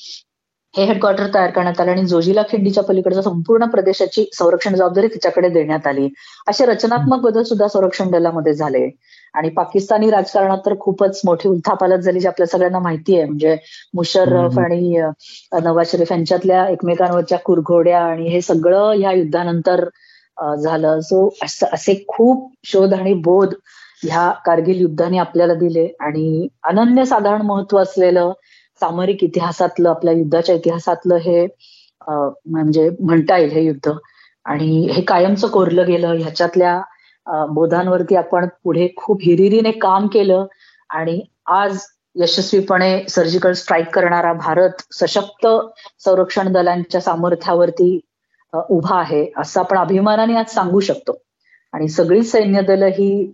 हे 0.74 0.84
हेडक्वार्टर 0.86 1.28
तयार 1.34 1.52
करण्यात 1.52 1.80
आलं 1.82 1.92
आणि 1.92 2.06
जोजिला 2.08 2.42
खिंडीच्या 2.50 2.84
पलीकडच्या 2.84 3.22
संपूर्ण 3.24 3.66
प्रदेशाची 3.66 4.26
संरक्षण 4.34 4.76
जबाबदारी 4.76 5.08
तिच्याकडे 5.08 5.50
देण्यात 5.50 5.88
आली. 5.88 6.08
असे 6.48 6.66
रचनात्मक 6.66 7.22
बदल 7.22 7.44
सुद्धा 7.44 7.68
संरक्षण 7.68 8.12
दलामध्ये 8.12 8.54
झाले. 8.54 8.88
आणि 9.36 9.50
पाकिस्तानी 9.50 10.10
राजकारणात 10.12 10.58
तर 10.66 10.74
खूपच 10.80 11.22
मोठी 11.26 11.50
उलथापालत 11.50 12.00
झाली 12.00 12.20
जी 12.20 12.28
आपल्या 12.28 12.48
सगळ्यांना 12.48 12.80
माहिती 12.80 13.16
आहे 13.18 13.26
म्हणजे 13.26 13.56
मुशर्रफ 13.96 14.60
आणि 14.60 14.98
नवाज 15.64 15.92
शरीफ 15.92 16.12
यांच्यातल्या 16.12 16.68
एकमेकांवरच्या 16.70 17.38
कुरघोड्या 17.46 18.02
आणि 18.04 18.28
हे 18.30 18.42
सगळं 18.42 18.92
ह्या 19.00 19.12
युद्धानंतर 19.12 19.84
झालं. 20.58 21.00
सो 21.02 21.30
असे 21.44 22.04
खूप 22.08 22.52
शोध 22.66 22.94
आणि 22.94 23.14
बोध 23.24 23.54
ह्या 24.04 24.30
कारगिल 24.46 24.80
युद्धाने 24.82 25.18
आपल्याला 25.18 25.54
दिले. 25.56 25.88
आणि 26.00 26.48
अनन्य 26.70 27.06
साधारण 27.06 27.42
महत्त्व 27.42 27.78
असलेलं 27.82 28.32
सामरिक 28.82 29.24
इतिहासातलं 29.24 29.90
आपल्या 29.90 30.14
युद्धाच्या 30.14 30.56
इतिहासातलं 30.56 31.18
हे 31.22 31.46
म्हणजे 32.08 32.90
म्हणता 33.00 33.38
येईल 33.38 33.52
हे 33.52 33.62
युद्ध. 33.66 33.92
आणि 34.46 34.88
हे 34.94 35.02
कायमचं 35.02 35.48
कोरलं 35.48 35.86
गेलं. 35.88 36.14
ह्याच्यातल्या 36.14 36.80
बोधांवरती 37.28 38.16
आपण 38.16 38.48
पुढे 38.64 38.88
खूप 38.98 39.22
हिरिरीने 39.22 39.72
काम 39.72 40.08
केलं 40.08 40.46
आणि 40.90 41.20
आज 41.46 41.80
यशस्वीपणे 42.16 43.06
सर्जिकल 43.10 43.52
स्ट्राईक 43.54 43.90
करणारा 43.96 44.34
भारत 44.34 44.82
सशक्त 44.94 45.48
संरक्षण 46.06 46.52
दलांच्या 46.54 47.02
सामर्थ्यावरती 47.02 48.00
उभा 48.54 49.00
आहे 49.00 49.26
असं 49.38 49.60
आपण 49.60 49.78
अभिमानाने 49.78 50.36
आज 50.36 50.54
सांगू 50.54 50.80
शकतो. 50.80 51.18
आणि 51.74 51.88
सगळी 51.90 52.24
सैन्य 52.24 52.62
दल 52.62 52.84
ही 52.84 53.32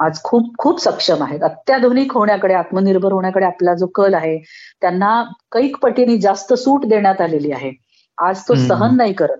आज 0.00 0.22
खूप 0.22 0.56
खूप 0.58 0.80
सक्षम 0.80 1.22
आहेत. 1.22 1.42
अत्याधुनिक 1.42 2.12
होण्याकडे 2.14 2.54
आत्मनिर्भर 2.54 3.12
होण्याकडे 3.12 3.46
आपला 3.46 3.74
जो 3.74 3.86
कल 3.94 4.14
आहे 4.14 4.36
त्यांना 4.80 5.22
कैक 5.52 5.76
पटीने 5.82 6.16
जास्त 6.18 6.52
सूट 6.54 6.86
देण्यात 6.86 7.20
आलेली 7.20 7.52
आहे. 7.52 7.72
आज 8.18 8.42
तो 8.48 8.54
सहन 8.68 8.96
नाही 8.96 9.12
करत. 9.12 9.38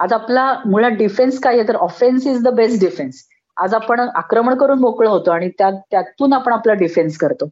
आज 0.00 0.12
आपला 0.12 0.52
मुळात 0.66 0.96
डिफेन्स 0.98 1.38
काय 1.40 1.58
आहे 1.58 1.66
तर 1.68 1.76
offence 1.76 2.26
is 2.26 2.42
the 2.44 2.48
best 2.54 2.80
defence 2.80 3.22
आज 3.56 3.74
आपण 3.74 4.00
आक्रमण 4.00 4.56
करून 4.58 4.78
मोकळं 4.78 5.08
होतो 5.10 5.30
आणि 5.30 5.48
त्यातून 5.58 6.32
आपण 6.32 6.52
आपला 6.52 6.72
डिफेन्स 6.74 7.16
करतो. 7.18 7.48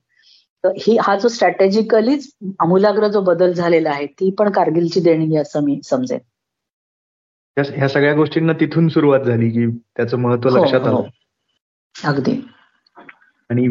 तर 0.64 0.72
ही 0.78 0.96
हा 1.02 1.16
जो 1.18 1.28
स्ट्रॅटेजिकलीच 1.28 2.28
आमूलाग्र 2.60 3.08
जो 3.08 3.20
बदल 3.20 3.52
झालेला 3.52 3.90
आहे 3.90 4.06
ती 4.20 4.30
पण 4.38 4.50
कारगिलची 4.50 5.00
देणगी 5.00 5.36
असं 5.36 5.64
मी 5.64 5.80
समजेन. 5.84 6.18
ह्या 7.56 7.88
सगळ्या 7.88 8.14
गोष्टींना 8.14 8.52
तिथून 8.60 8.88
सुरुवात 8.88 9.20
झाली 9.20 9.50
की 9.50 9.66
त्याचं 9.96 10.18
महत्त्व 10.18 10.48
हो, 10.48 10.56
लक्षात 10.56 10.80
आलं. 10.80 10.90
हो. 10.90 11.04
अगदी. 11.94 12.40
आणि 13.50 13.66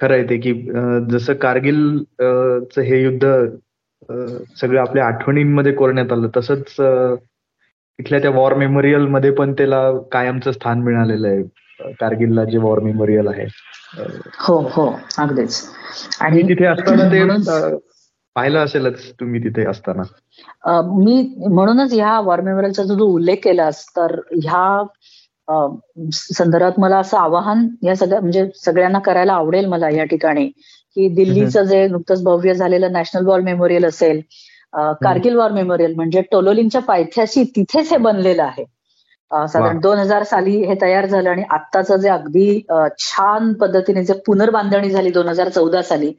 खरं 0.00 0.14
आहे 0.14 0.24
ते 0.24 0.36
की 0.38 0.52
जसं 1.10 1.34
कारगिल 1.34 1.84
हे 2.78 3.02
युद्ध 3.02 3.26
सगळं 4.60 4.80
आपल्या 4.80 5.06
आठवणींमध्ये 5.06 5.72
कोरण्यात 5.72 6.12
आलं 6.12 6.28
तसंच 6.36 6.74
तिथल्या 7.98 8.18
त्या 8.20 8.30
वॉर 8.30 8.54
मेमोरियलमध्ये 8.54 9.30
पण 9.30 9.52
त्याला 9.52 9.80
कायमचं 10.12 10.52
स्थान 10.52 10.80
मिळालेलं 10.82 11.28
आहे. 11.28 11.42
कारगिलला 12.00 12.44
जे 12.44 12.58
वॉर 12.58 12.78
मेमोरियल 12.80 13.28
आहे. 13.28 13.46
हो 14.40 14.58
हो 14.72 14.86
अगदीच. 15.18 15.62
आणि 16.20 16.42
तिथे 16.42 16.66
असताना 16.66 17.08
ते 17.12 17.24
पाहिलं 18.36 18.58
असेलच 18.58 19.10
तुम्ही 19.20 19.40
तिथे 19.44 19.64
असताना. 19.66 20.02
मी 20.96 21.20
म्हणूनच 21.48 21.92
ह्या 21.92 22.18
वॉर 22.20 22.40
मेमोरियलचा 22.40 22.82
जो 22.82 23.04
उल्लेख 23.04 23.36
केलास 23.44 23.84
तर 23.96 24.18
ह्या 24.32 24.82
संदर्भात 26.12 26.78
मला 26.78 26.98
असं 26.98 27.18
आवाहन 27.18 27.66
या 27.82 27.96
सगळ्या 27.96 28.20
म्हणजे 28.20 28.46
सगळ्यांना 28.56 28.98
करायला 28.98 29.32
आवडेल 29.32 29.66
मला 29.66 29.88
या 29.90 30.04
ठिकाणी 30.04 30.46
की 30.96 31.08
दिल्लीचं 31.08 31.62
जे 31.62 31.86
नुकतंच 31.88 32.22
भव्य 32.22 32.54
झालेलं 32.54 32.92
नॅशनल 32.92 33.26
वॉर 33.26 33.40
मेमोरियल 33.40 33.84
असेल 33.84 34.20
कारगिल 34.74 35.36
वॉर 35.36 35.50
मेमोरियल 35.50 35.94
म्हणजे 35.94 36.22
टोलोलिंगच्या 36.30 36.80
पायथ्याशी 36.82 37.44
तिथेच 37.56 37.90
हे 37.92 37.96
बनलेलं 37.98 38.42
आहे. 38.42 38.64
साधारण 39.30 39.78
दोन 39.80 39.98
हजार 39.98 40.22
साली 40.22 40.56
हे 40.66 40.74
तयार 40.82 41.06
झालं 41.06 41.30
आणि 41.30 41.42
आत्ताचं 41.50 41.96
जे 41.96 42.08
अगदी 42.08 42.60
छान 42.98 43.52
पद्धतीने 43.52 44.04
जे 44.04 44.14
पुनर्बांधणी 44.26 44.90
झाली 44.90 45.10
दोन 45.10 45.28
हजार 45.28 45.48
चौदा 45.48 45.82
साली 45.82 46.12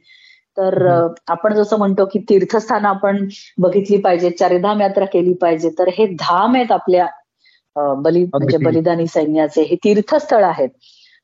तर 0.56 0.86
आपण 1.28 1.54
जसं 1.54 1.78
म्हणतो 1.78 2.04
की 2.12 2.18
तीर्थस्थानं 2.28 2.88
आपण 2.88 3.26
बघितली 3.58 3.96
पाहिजे 3.98 4.30
चारिधाम 4.30 4.80
यात्रा 4.80 5.04
केली 5.04 5.32
पाहिजे 5.34 5.70
तर 5.78 5.88
हे 5.88 6.06
धाम 6.20 6.54
आहेत 6.54 6.72
आपल्या 6.72 7.06
बली 7.76 8.24
म्हणजे 8.24 8.58
बलिदानी 8.58 9.06
सैन्याचे. 9.06 9.62
हे 9.62 9.76
तीर्थस्थळ 9.84 10.44
आहेत. 10.44 10.68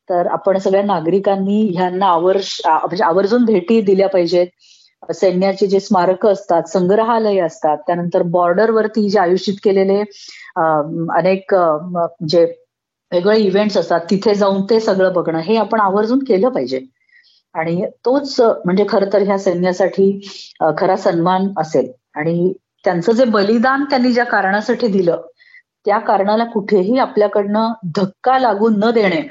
तर 0.09 0.27
आपण 0.27 0.57
सगळ्या 0.57 0.83
नागरिकांनी 0.83 1.61
ह्यांना 1.75 2.05
आवर्ष 2.05 2.59
म्हणजे 2.65 3.03
आवर्जून 3.03 3.45
भेटी 3.45 3.79
दिल्या 3.81 4.09
पाहिजेत. 4.09 4.47
सैन्याचे 5.11 5.67
जे 5.67 5.79
स्मारक 5.79 6.25
असतात 6.27 6.63
संग्रहालय 6.63 7.39
असतात 7.39 7.77
त्यानंतर 7.87 8.21
बॉर्डरवरती 8.31 9.09
जे 9.09 9.19
आयोजित 9.19 9.55
केलेले 9.63 9.99
अनेक 11.17 11.55
जे 12.27 12.43
वेगळे 13.11 13.37
इव्हेंट्स 13.39 13.77
असतात 13.77 14.01
तिथे 14.09 14.33
जाऊन 14.35 14.63
ते 14.69 14.79
सगळं 14.79 15.13
बघणं 15.13 15.39
हे 15.39 15.55
आपण 15.57 15.79
आवर्जून 15.79 16.19
केलं 16.23 16.49
पाहिजे. 16.49 16.79
आणि 17.55 17.85
तोच 18.05 18.39
म्हणजे 18.39 18.85
खरं 18.89 19.09
तर 19.13 19.21
ह्या 19.21 19.37
सैन्यासाठी 19.39 20.11
खरा 20.77 20.95
सन्मान 20.97 21.47
असेल. 21.57 21.91
आणि 22.15 22.53
त्यांचं 22.85 23.11
जे 23.11 23.25
बलिदान 23.25 23.83
त्यांनी 23.83 24.11
ज्या 24.13 24.23
कारणासाठी 24.25 24.87
दिलं 24.87 25.21
त्या 25.85 25.97
कारणाला 25.99 26.43
कुठेही 26.45 26.97
आपल्याकडनं 26.97 27.71
धक्का 27.95 28.37
लागू 28.39 28.69
न 28.69 28.89
देणे 28.91 29.21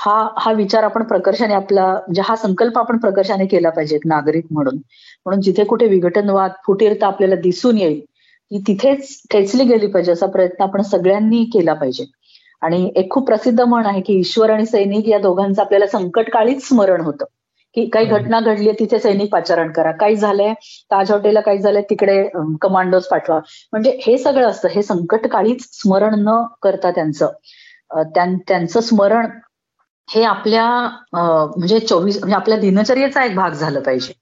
हा 0.00 0.12
हा 0.38 0.52
विचार 0.52 0.82
आपण 0.84 1.02
प्रकर्षाने 1.04 1.54
आपला 1.54 1.86
म्हणजे 1.86 2.22
हा 2.24 2.36
संकल्प 2.36 2.78
आपण 2.78 2.98
प्रकर्षाने 2.98 3.46
केला 3.46 3.70
पाहिजे 3.70 3.98
नागरिक 4.04 4.44
म्हणून. 4.50 4.76
म्हणून 5.26 5.40
जिथे 5.40 5.64
कुठे 5.64 5.86
विघटनवाद 5.88 6.50
फुटीरता 6.66 7.06
आपल्याला 7.06 7.34
दिसून 7.40 7.78
येईल 7.78 8.00
ही 8.50 8.60
तिथेच 8.66 9.20
ठेचली 9.30 9.64
गेली 9.64 9.86
पाहिजे 9.86 10.12
असा 10.12 10.26
प्रयत्न 10.26 10.62
आपण 10.64 10.82
सगळ्यांनी 10.82 11.44
केला 11.52 11.74
पाहिजे. 11.74 12.04
आणि 12.62 12.90
एक 12.96 13.10
खूप 13.10 13.26
प्रसिद्ध 13.26 13.60
म्हण 13.60 13.86
आहे 13.86 14.00
की 14.00 14.18
ईश्वर 14.20 14.50
आणि 14.50 14.66
सैनिक 14.66 15.08
या 15.08 15.18
दोघांचं 15.18 15.62
आपल्याला 15.62 15.86
संकटकाळीच 15.88 16.66
स्मरण 16.68 17.00
होतं. 17.00 17.24
की 17.76 17.84
काही 17.88 18.06
घटना 18.06 18.38
घडली 18.40 18.70
तिथे 18.78 18.98
सैनिक 18.98 19.30
पाचारण 19.32 19.70
करा. 19.72 19.90
काही 19.92 20.16
झालंय 20.16 20.52
ताज 20.90 21.10
हॉटेलला 21.12 21.40
काही 21.40 21.58
झालंय 21.58 21.82
तिकडे 21.90 22.22
कमांडोज 22.62 23.06
पाठवा. 23.06 23.38
म्हणजे 23.72 23.96
हे 24.06 24.16
सगळं 24.18 24.48
असतं 24.48 24.68
हे 24.68 24.82
संकटकाळीच 24.82 25.68
स्मरण 25.72 26.14
न 26.18 26.40
करता 26.62 26.90
त्यांचं 26.90 27.28
त्यांचं 28.14 28.80
स्मरण 28.80 29.26
हे 30.10 30.22
आपल्या 30.24 30.66
म्हणजे 31.12 31.78
चोवीस 31.80 32.18
म्हणजे 32.18 32.34
आपल्या 32.36 32.58
दिनचर्येचा 32.58 33.24
एक 33.24 33.34
भाग 33.34 33.52
झालं 33.52 33.80
पाहिजे. 33.80 34.12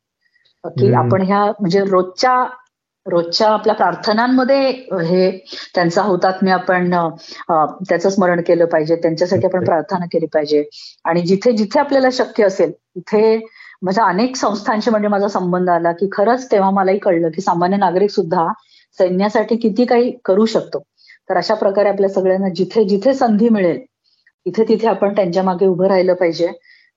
की 0.64 0.92
आपण 0.94 1.22
ह्या 1.22 1.44
म्हणजे 1.60 1.84
रोजच्या 1.84 2.44
रोजच्या 3.06 3.48
आपल्या 3.48 3.74
प्रार्थनांमध्ये 3.74 4.68
हे 5.04 5.30
त्यांचा 5.74 6.02
हुतात्म्य 6.02 6.52
आपण 6.52 6.90
त्याचं 7.88 8.08
स्मरण 8.10 8.40
केलं 8.46 8.64
पाहिजे. 8.64 8.96
त्यांच्यासाठी 8.96 9.46
आपण 9.46 9.64
प्रार्थना 9.64 10.06
केली 10.12 10.26
पाहिजे. 10.34 10.62
आणि 11.04 11.20
जिथे 11.20 11.52
जिथे 11.52 11.80
आपल्याला 11.80 12.08
शक्य 12.12 12.44
असेल 12.44 12.72
तिथे 12.72 13.38
माझ्या 13.82 14.04
अनेक 14.04 14.36
संस्थांशी 14.36 14.90
म्हणजे 14.90 15.08
माझा 15.08 15.28
संबंध 15.28 15.70
आला 15.70 15.92
की 15.92 16.08
खरंच 16.12 16.50
तेव्हा 16.52 16.70
मलाही 16.70 16.98
कळलं 16.98 17.28
की 17.34 17.40
सामान्य 17.42 17.76
नागरिक 17.76 18.10
सुद्धा 18.10 18.46
सैन्यासाठी 18.98 19.56
किती 19.56 19.84
काही 19.84 20.10
करू 20.24 20.44
शकतो. 20.46 20.78
तर 21.30 21.36
अशा 21.36 21.54
प्रकारे 21.54 21.88
आपल्या 21.88 22.08
सगळ्यांना 22.10 22.48
जिथे 22.54 22.84
जिथे 22.84 23.14
संधी 23.14 23.48
मिळेल 23.48 23.78
तिथे 24.48 24.64
तिथे 24.68 24.86
आपण 24.88 25.14
त्यांच्या 25.14 25.42
मागे 25.42 25.66
उभं 25.66 25.86
राहिलं 25.86 26.14
पाहिजे. 26.14 26.48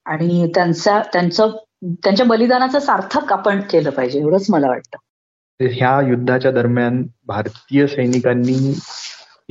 आणि 0.05 0.51
त्यांचा 0.55 1.01
त्यांचं 1.13 1.49
त्यांच्या 2.03 2.25
बलिदानाचं 2.25 2.79
सार्थक 2.79 3.31
आपण 3.33 3.59
केलं 3.71 3.89
पाहिजे 3.89 4.19
एवढंच 4.19 4.45
मला 4.49 4.67
वाटतं. 4.67 4.97
ह्या 5.59 5.99
युद्धाच्या 6.07 6.51
दरम्यान 6.51 7.03
भारतीय 7.27 7.85
सैनिकांनी 7.87 8.53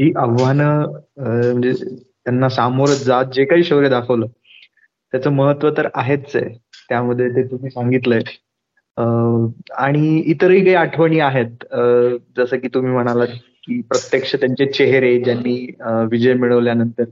ही 0.00 0.12
आव्हानं 0.16 0.86
म्हणजे 1.16 1.72
त्यांना 1.72 2.48
सामोरं 2.48 2.94
जात 2.94 3.24
जे 3.34 3.44
काही 3.44 3.64
शौर्य 3.64 3.88
दाखवलं 3.88 4.26
त्याचं 5.12 5.30
महत्त्व 5.30 5.70
तर 5.70 5.88
आहेच 5.94 6.36
आहे. 6.36 6.48
त्यामध्ये 6.88 7.28
ते 7.28 7.42
तुम्ही 7.42 7.70
सांगितलंय. 7.70 8.22
आणि 9.76 10.16
इतरही 10.26 10.64
काही 10.64 10.74
आठवणी 10.74 11.20
आहेत. 11.20 11.64
जसं 12.36 12.58
की 12.58 12.68
तुम्ही 12.68 12.92
म्हणालात 12.92 13.28
की 13.66 13.80
प्रत्यक्ष 13.80 14.34
त्यांचे 14.36 14.66
चेहरे 14.66 15.18
ज्यांनी 15.20 15.54
विजय 16.10 16.34
मिळवल्यानंतर 16.34 17.04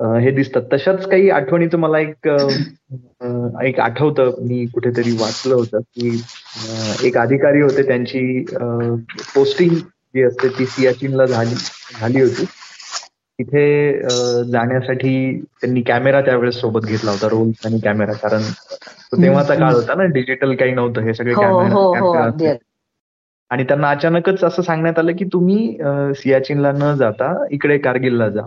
हे 0.00 0.30
दिसतात. 0.30 0.62
तशाच 0.72 1.06
काही 1.08 1.28
आठवणीचं 1.30 1.78
मला 1.78 1.98
एक 1.98 2.28
एक 3.64 3.80
आठवतं. 3.80 4.30
मी 4.40 4.64
कुठेतरी 4.66 5.10
वाचलं 5.20 5.54
होतं 5.54 5.80
की 5.96 6.20
एक 7.04 7.18
अधिकारी 7.18 7.60
होते 7.60 7.82
त्यांची 7.86 8.44
पोस्टिंग 9.34 9.74
जी 10.14 10.22
असते 10.22 10.48
ती 10.58 10.66
सियाचिनला 10.66 11.26
झाली 11.26 11.54
झाली 12.00 12.20
होती. 12.20 12.44
तिथे 13.38 14.42
जाण्यासाठी 14.50 15.40
त्यांनी 15.60 15.82
कॅमेरा 15.82 16.20
त्यावेळेस 16.20 16.54
सोबत 16.60 16.86
घेतला 16.86 17.10
होता 17.10 17.28
रोल 17.28 17.50
आणि 17.64 17.78
कॅमेरा. 17.84 18.12
कारण 18.12 18.42
तेव्हाचा 19.22 19.54
काळ 19.54 19.72
होता 19.72 19.94
ना 19.94 20.04
डिजिटल 20.04 20.54
काही 20.54 20.72
नव्हतं 20.72 21.00
हे 21.00 21.14
सगळे 21.14 21.34
कॅमेरा 21.34 21.74
हो, 21.74 21.94
हो, 21.94 22.12
आणि 23.50 23.64
त्यांना 23.64 23.90
अचानकच 23.90 24.44
असं 24.44 24.62
सांगण्यात 24.62 24.98
आलं 24.98 25.16
की 25.16 25.24
तुम्ही 25.24 25.76
सियाचिनला 26.16 26.72
न 26.72 26.94
जाता 26.96 27.32
इकडे 27.50 27.78
कारगिलला 27.78 28.28
जा. 28.28 28.42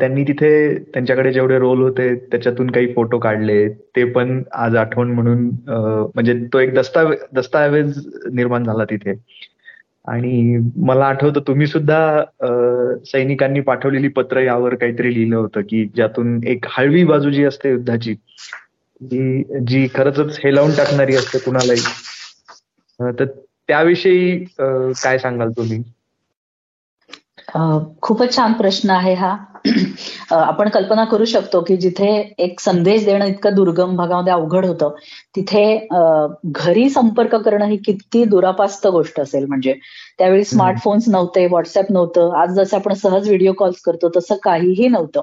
त्यांनी 0.00 0.22
तिथे 0.24 0.50
त्यांच्याकडे 0.94 1.32
जेवढे 1.32 1.58
रोल 1.58 1.80
होते 1.82 2.14
त्याच्यातून 2.14 2.70
काही 2.70 2.92
फोटो 2.94 3.18
काढले. 3.18 3.68
ते 3.68 4.04
पण 4.04 4.42
आज 4.52 4.76
आठवण 4.76 5.10
म्हणून 5.10 5.44
म्हणजे 6.14 6.34
तो 6.52 6.58
एक 6.58 6.74
दस्तावे 6.74 7.16
दस्तावेज 7.32 8.06
निर्माण 8.32 8.64
झाला 8.64 8.84
तिथे. 8.84 9.14
आणि 10.08 10.58
मला 10.76 11.04
आठवतं 11.06 11.40
तुम्ही 11.40 11.66
सुद्धा 11.66 12.24
सैनिकांनी 13.06 13.60
पाठवलेली 13.60 14.08
पत्र 14.08 14.40
यावर 14.40 14.74
काहीतरी 14.74 15.14
लिहिलं 15.14 15.36
होतं 15.36 15.60
की 15.60 15.84
ज्यातून 15.94 16.40
एक 16.46 16.66
हळवी 16.68 17.04
बाजू 17.04 17.30
जी 17.30 17.44
असते 17.44 17.70
युद्धाची 17.70 18.14
जी 19.00 19.42
जी 19.66 19.86
खरंच 19.94 20.38
हेलावून 20.44 20.70
टाकणारी 20.70 21.16
असते 21.16 21.38
कुणालाही. 21.38 21.80
तर 23.18 23.24
त्याविषयी 23.68 24.38
काय 24.58 25.18
सांगाल 25.18 25.50
तुम्ही? 25.50 25.82
खूपच 27.54 28.36
छान 28.36 28.52
प्रश्न 28.52 28.90
आहे 28.90 29.14
हा. 29.14 29.36
आपण 30.30 30.68
कल्पना 30.68 31.04
करू 31.04 31.24
शकतो 31.24 31.60
की 31.60 31.76
जिथे 31.76 32.08
एक 32.38 32.60
संदेश 32.60 33.04
देणं 33.04 33.26
इतकं 33.26 33.54
दुर्गम 33.54 33.96
भागामध्ये 33.96 34.32
अवघड 34.32 34.66
होतं 34.66 34.94
तिथे 35.36 35.62
घरी 36.46 36.88
संपर्क 36.90 37.34
करणं 37.34 37.66
ही 37.66 37.76
किती 37.76 38.24
दुरापास्त 38.24 38.86
गोष्ट 38.86 39.20
असेल. 39.20 39.44
म्हणजे 39.46 39.74
त्यावेळी 40.18 40.44
स्मार्टफोन्स 40.44 41.08
नव्हते 41.08 41.46
व्हॉट्सअप 41.46 41.92
नव्हतं 41.92 42.36
आज 42.42 42.54
जसं 42.58 42.76
आपण 42.76 42.94
सहज 42.94 43.28
व्हिडिओ 43.28 43.52
कॉल्स 43.52 43.80
करतो 43.80 44.10
तसं 44.16 44.36
काहीही 44.42 44.88
नव्हतं. 44.88 45.20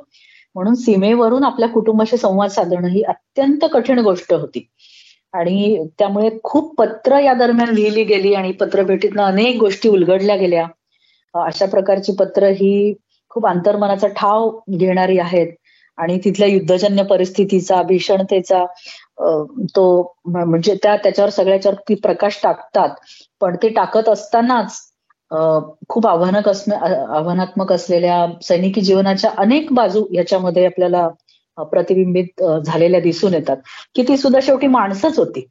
म्हणून 0.56 0.76
सीमेवरून 0.76 1.44
आपल्या 1.44 1.70
कुटुंबाशी 1.70 2.18
संवाद 2.18 2.50
साधणं 2.50 2.88
ही 2.88 3.02
अत्यंत 3.04 3.66
कठीण 3.74 4.00
गोष्ट 4.00 4.34
होती. 4.34 4.68
आणि 5.34 5.86
त्यामुळे 6.00 6.30
खूप 6.44 6.76
पत्र 6.78 7.20
या 7.20 7.34
दरम्यान 7.34 7.74
लिहिली 7.74 8.04
गेली 8.04 8.34
आणि 8.34 8.52
पत्रभेटीतनं 8.52 9.24
अनेक 9.24 9.58
गोष्टी 9.60 9.90
उलगडल्या 9.90 10.36
गेल्या. 10.36 10.66
अशा 11.36 11.66
प्रकारची 11.66 12.12
पत्र 12.12 12.48
ही 12.52 12.94
खूप 13.32 13.48
अंतर्मनाचा 13.48 14.08
ठाव 14.08 14.50
घेणारी 14.70 15.18
आहेत. 15.20 15.48
आणि 15.98 16.18
तिथल्या 16.26 16.48
युद्धजन्य 16.48 17.04
परिस्थितीचा 17.04 17.82
भीषणतेचा 17.84 18.64
तो 19.76 19.84
म्हणजे 20.26 20.76
त्या 20.84 20.96
त्याच्यावर 20.96 21.30
सगळ्याच्यावर 21.30 21.94
प्रकाश 22.04 22.40
टाकतात. 22.44 22.90
पण 23.42 23.56
ते 23.64 23.70
टाकत 23.70 24.10
असतानाच 24.10 24.80
खूप 25.90 26.08
आव्हानक 26.08 26.48
असण्या 26.50 26.80
आव्हानात्मक 27.18 27.72
असलेल्या 27.74 28.26
सैनिकी 28.44 28.82
जीवनाच्या 28.82 29.32
अनेक 29.38 29.72
बाजू 29.74 30.06
याच्यामध्ये 30.14 30.66
आपल्याला 30.66 31.08
प्रतिबिंबित 31.58 32.44
झालेल्या 32.66 33.00
दिसून 33.00 33.34
येतात. 33.34 33.58
की 33.96 34.04
ती 34.04 34.18
सुद्धा 34.18 34.40
शेवटी 34.44 34.68
माणसंच 34.68 35.20
होती. 35.20 35.46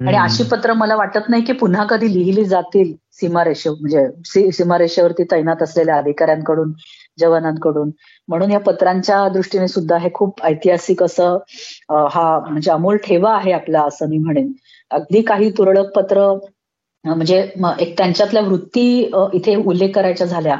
आणि 0.00 0.16
अशी 0.16 0.42
पत्र 0.50 0.72
मला 0.72 0.96
वाटत 0.96 1.28
नाही 1.28 1.42
की 1.44 1.52
पुन्हा 1.60 1.84
कधी 1.90 2.12
लिहिली 2.14 2.44
जातील 2.44 2.92
सीमारेषे 3.20 3.70
म्हणजे 3.70 4.50
सीमारेषेवरती 4.52 5.24
तैनात 5.30 5.62
असलेल्या 5.62 5.96
अधिकाऱ्यांकडून 5.96 6.72
जवानांकडून. 7.18 7.90
म्हणून 8.28 8.50
या 8.50 8.60
पत्रांच्या 8.60 9.26
दृष्टीने 9.28 9.68
सुद्धा 9.68 9.96
हे 9.98 10.08
खूप 10.14 10.42
ऐतिहासिक 10.46 11.02
असं 11.02 11.38
हा 12.12 12.28
म्हणजे 12.48 12.70
अमोल 12.70 12.96
ठेवा 13.04 13.34
आहे 13.36 13.52
आपला 13.52 13.82
असं 13.86 14.08
मी 14.08 14.18
म्हणेन. 14.18 14.52
अगदी 14.90 15.22
काही 15.22 15.50
तुरळक 15.58 15.90
पत्र 15.96 16.32
म्हणजे 17.04 17.38
एक 17.80 17.96
त्यांच्यातल्या 17.98 18.42
वृत्ती 18.42 18.88
इथे 19.32 19.54
उल्लेख 19.56 19.90
करायच्या 19.94 20.26
झाल्या. 20.26 20.56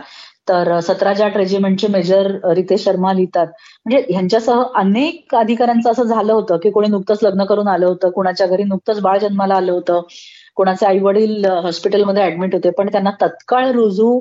तर 0.48 0.78
सतरा 0.80 1.12
जाट 1.14 1.36
रेजिमेंटचे 1.36 1.88
मेजर 1.88 2.30
रितेश 2.54 2.84
शर्मा 2.84 3.12
लिहितात. 3.12 3.46
म्हणजे 3.86 4.04
ह्यांच्यासह 4.10 4.62
अनेक 4.76 5.34
अधिकाऱ्यांचं 5.36 5.90
असं 5.90 6.02
झालं 6.04 6.32
होतं 6.32 6.56
की 6.58 6.70
कोणी 6.70 6.88
नुकतंच 6.88 7.18
लग्न 7.22 7.44
करून 7.44 7.68
आलं 7.68 7.86
होतं 7.86 8.10
कोणाच्या 8.10 8.46
घरी 8.46 8.64
नुकतंच 8.64 9.00
बाळ 9.02 9.18
जन्माला 9.18 9.54
आलं 9.56 9.72
होतं 9.72 10.00
कोणाचे 10.56 10.86
आई 10.86 10.98
वडील 10.98 11.44
हॉस्पिटलमध्ये 11.64 12.22
ऍडमिट 12.24 12.54
होते 12.54 12.70
पण 12.78 12.88
त्यांना 12.92 13.10
तत्काळ 13.20 13.70
रुजू 13.72 14.18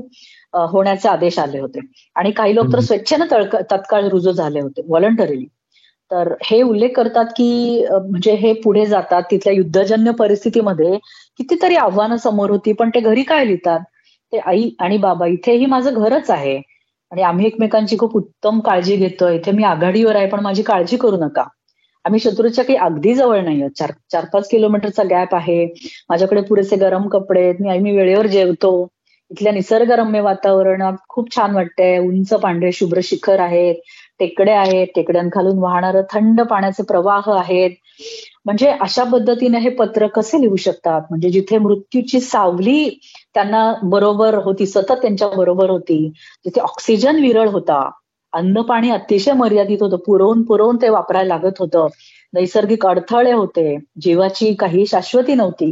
होण्याचे 0.72 1.08
आदेश 1.10 1.38
आले 1.40 1.60
होते. 1.60 1.80
आणि 2.16 2.32
काही 2.32 2.56
लोक 2.56 2.72
तर 2.74 2.80
स्वेच्छेनं 2.82 3.26
तत्काळ 3.72 4.08
रुजू 4.10 4.32
झाले 4.32 4.60
होते 4.62 4.82
व्हॉलंटरीली 4.88 5.46
तर 6.12 6.34
हे 6.44 6.62
उल्लेख 6.62 6.90
करतात 6.96 7.26
की 7.38 7.86
म्हणजे 7.92 8.34
हे 8.36 8.54
पुढे 8.64 8.86
जातात 8.86 9.24
तिथल्या 9.32 9.54
युद्धजन्य 9.54 10.12
परिस्थितीमध्ये 10.20 10.98
कितीतरी 11.40 11.76
आव्हानं 11.78 12.16
समोर 12.18 12.50
होती 12.50 12.74
पण 12.74 12.90
ते 12.90 13.00
घरी 13.02 13.24
काय 13.24 13.46
लिहितात? 13.46 13.80
ते 14.34 14.38
आई 14.40 14.70
आणि 14.80 14.98
बाबा 14.98 15.26
इथेही 15.28 15.66
माझं 15.66 15.94
घरच 15.94 16.30
आहे. 16.32 16.62
आणि 17.12 17.22
आम्ही 17.22 17.46
एकमेकांची 17.48 17.98
खूप 17.98 18.16
उत्तम 18.18 18.60
काळजी 18.60 18.96
घेतोय. 18.96 19.36
इथे 19.36 19.52
मी 19.52 19.64
आघाडीवर 19.64 20.16
आहे 20.16 20.28
पण 20.28 20.40
माझी 20.40 20.64
काळजी 20.64 20.98
करू 20.98 21.18
नका. 21.18 21.44
आम्ही 22.06 22.20
शत्रूच्या 22.20 22.64
काही 22.66 22.78
अगदी 22.80 23.14
जवळ 23.14 23.42
नाही 23.42 23.70
चार 23.70 23.92
चार 24.12 24.26
पाच 24.34 24.50
किलोमीटरचा 24.50 25.04
गॅप 25.04 25.36
आहे. 25.36 25.66
माझ्याकडे 26.10 26.42
पुरेसे 26.42 26.76
गरम 26.76 27.08
कपडे 27.08 27.42
आहेत. 27.44 27.56
मी 27.60 27.70
आम्ही 27.70 27.98
वेळेवर 27.98 28.28
जेवतो. 28.28 28.88
इथल्या 29.32 29.52
निसर्गरम्य 29.54 30.22
वातावरणात 30.22 30.94
खूप 31.10 31.36
छान 31.36 31.56
वाटतंय. 31.56 31.98
उंच 32.00 32.30
पांढरे 32.30 32.72
शुभ्र 32.72 33.00
शिखर 33.04 33.40
आहेत. 33.40 33.76
टेकडे 34.20 34.52
आहेत. 34.52 34.88
टेकड्यांखालून 34.96 35.58
वाहणारं 35.60 36.02
थंड 36.14 36.42
पाण्याचे 36.42 36.84
प्रवाह 36.84 37.32
आहेत. 37.40 37.72
म्हणजे 38.46 38.70
अशा 38.82 39.04
पद्धतीने 39.04 39.60
हे 39.60 39.70
पत्र 39.70 40.08
कसे 40.08 40.42
लिहू 40.42 40.56
शकतात? 40.56 41.02
म्हणजे 41.10 41.30
जिथे 41.30 41.58
मृत्यूची 41.58 42.20
सावली 42.20 43.00
त्यांना 43.38 43.74
बरोबर 43.84 44.36
होती 44.36 44.66
सतत 44.66 44.92
त्यांच्या 44.92 45.28
बरोबर 45.30 45.70
होती. 45.70 46.10
तिथे 46.46 46.62
ऑक्सिजन 46.62 47.20
विरळ 47.22 47.50
होता 47.50 47.90
अन्न 48.34 48.62
पाणी 48.62 48.90
अतिशय 48.92 49.34
मर्यादित 49.34 49.82
होतं 49.82 49.98
पुरवून 50.06 50.42
पुरवून 50.44 50.78
ते 50.82 50.90
वापरायला 50.90 51.36
लागत 51.36 51.60
होतं. 51.60 51.88
नैसर्गिक 52.34 52.86
अडथळे 52.86 53.32
होते 53.32 53.76
जीवाची 54.02 54.54
काही 54.54 54.86
शाश्वती 54.88 55.34
नव्हती. 55.34 55.72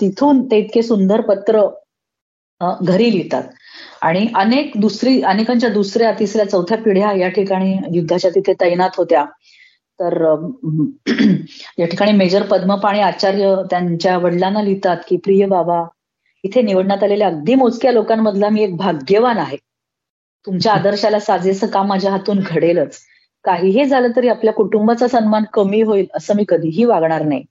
तिथून 0.00 0.44
ते 0.50 0.58
इतके 0.58 0.82
सुंदर 0.82 1.20
पत्र 1.20 1.66
घरी 2.60 3.10
लिहितात. 3.12 3.42
आणि 4.02 4.26
अनेक 4.34 4.72
दुसरी 4.76 5.20
अनेकांच्या 5.22 5.70
दुसऱ्या 5.70 6.12
तिसऱ्या 6.12 6.48
चौथ्या 6.50 6.78
पिढ्या 6.78 7.12
या 7.12 7.28
ठिकाणी 7.28 7.76
युद्धाच्या 7.92 8.30
तिथे 8.30 8.52
तैनात 8.60 8.96
होत्या. 8.98 9.24
तर 10.00 10.14
या 11.78 11.86
ठिकाणी 11.86 12.12
मेजर 12.12 12.42
पद्मपाणी 12.42 13.00
आचार्य 13.00 13.54
त्यांच्या 13.70 14.16
वडिलांना 14.18 14.62
लिहितात 14.62 14.96
की 15.08 15.16
प्रिय 15.16 15.46
बाबा 15.46 15.82
इथे 16.44 16.62
निवडण्यात 16.62 17.02
आलेल्या 17.04 17.28
अगदी 17.28 17.54
मोजक्या 17.54 17.92
लोकांमधला 17.92 18.48
मी 18.48 18.62
एक 18.62 18.76
भाग्यवान 18.76 19.38
आहे. 19.38 19.56
तुमच्या 20.46 20.72
आदर्शाला 20.74 21.20
साजेसं 21.20 21.66
काम 21.66 21.86
माझ्या 21.86 22.10
हातून 22.10 22.40
घडेलच? 22.40 22.98
काहीही 23.44 23.84
झालं 23.84 24.08
तरी 24.16 24.28
आपल्या 24.28 24.52
कुटुंबाचा 24.52 25.08
सन्मान 25.08 25.44
कमी 25.52 25.80
होईल 25.82 26.06
असं 26.14 26.36
मी 26.36 26.44
कधीही 26.48 26.84
वागणार 26.84 27.22
नाही. 27.22 27.42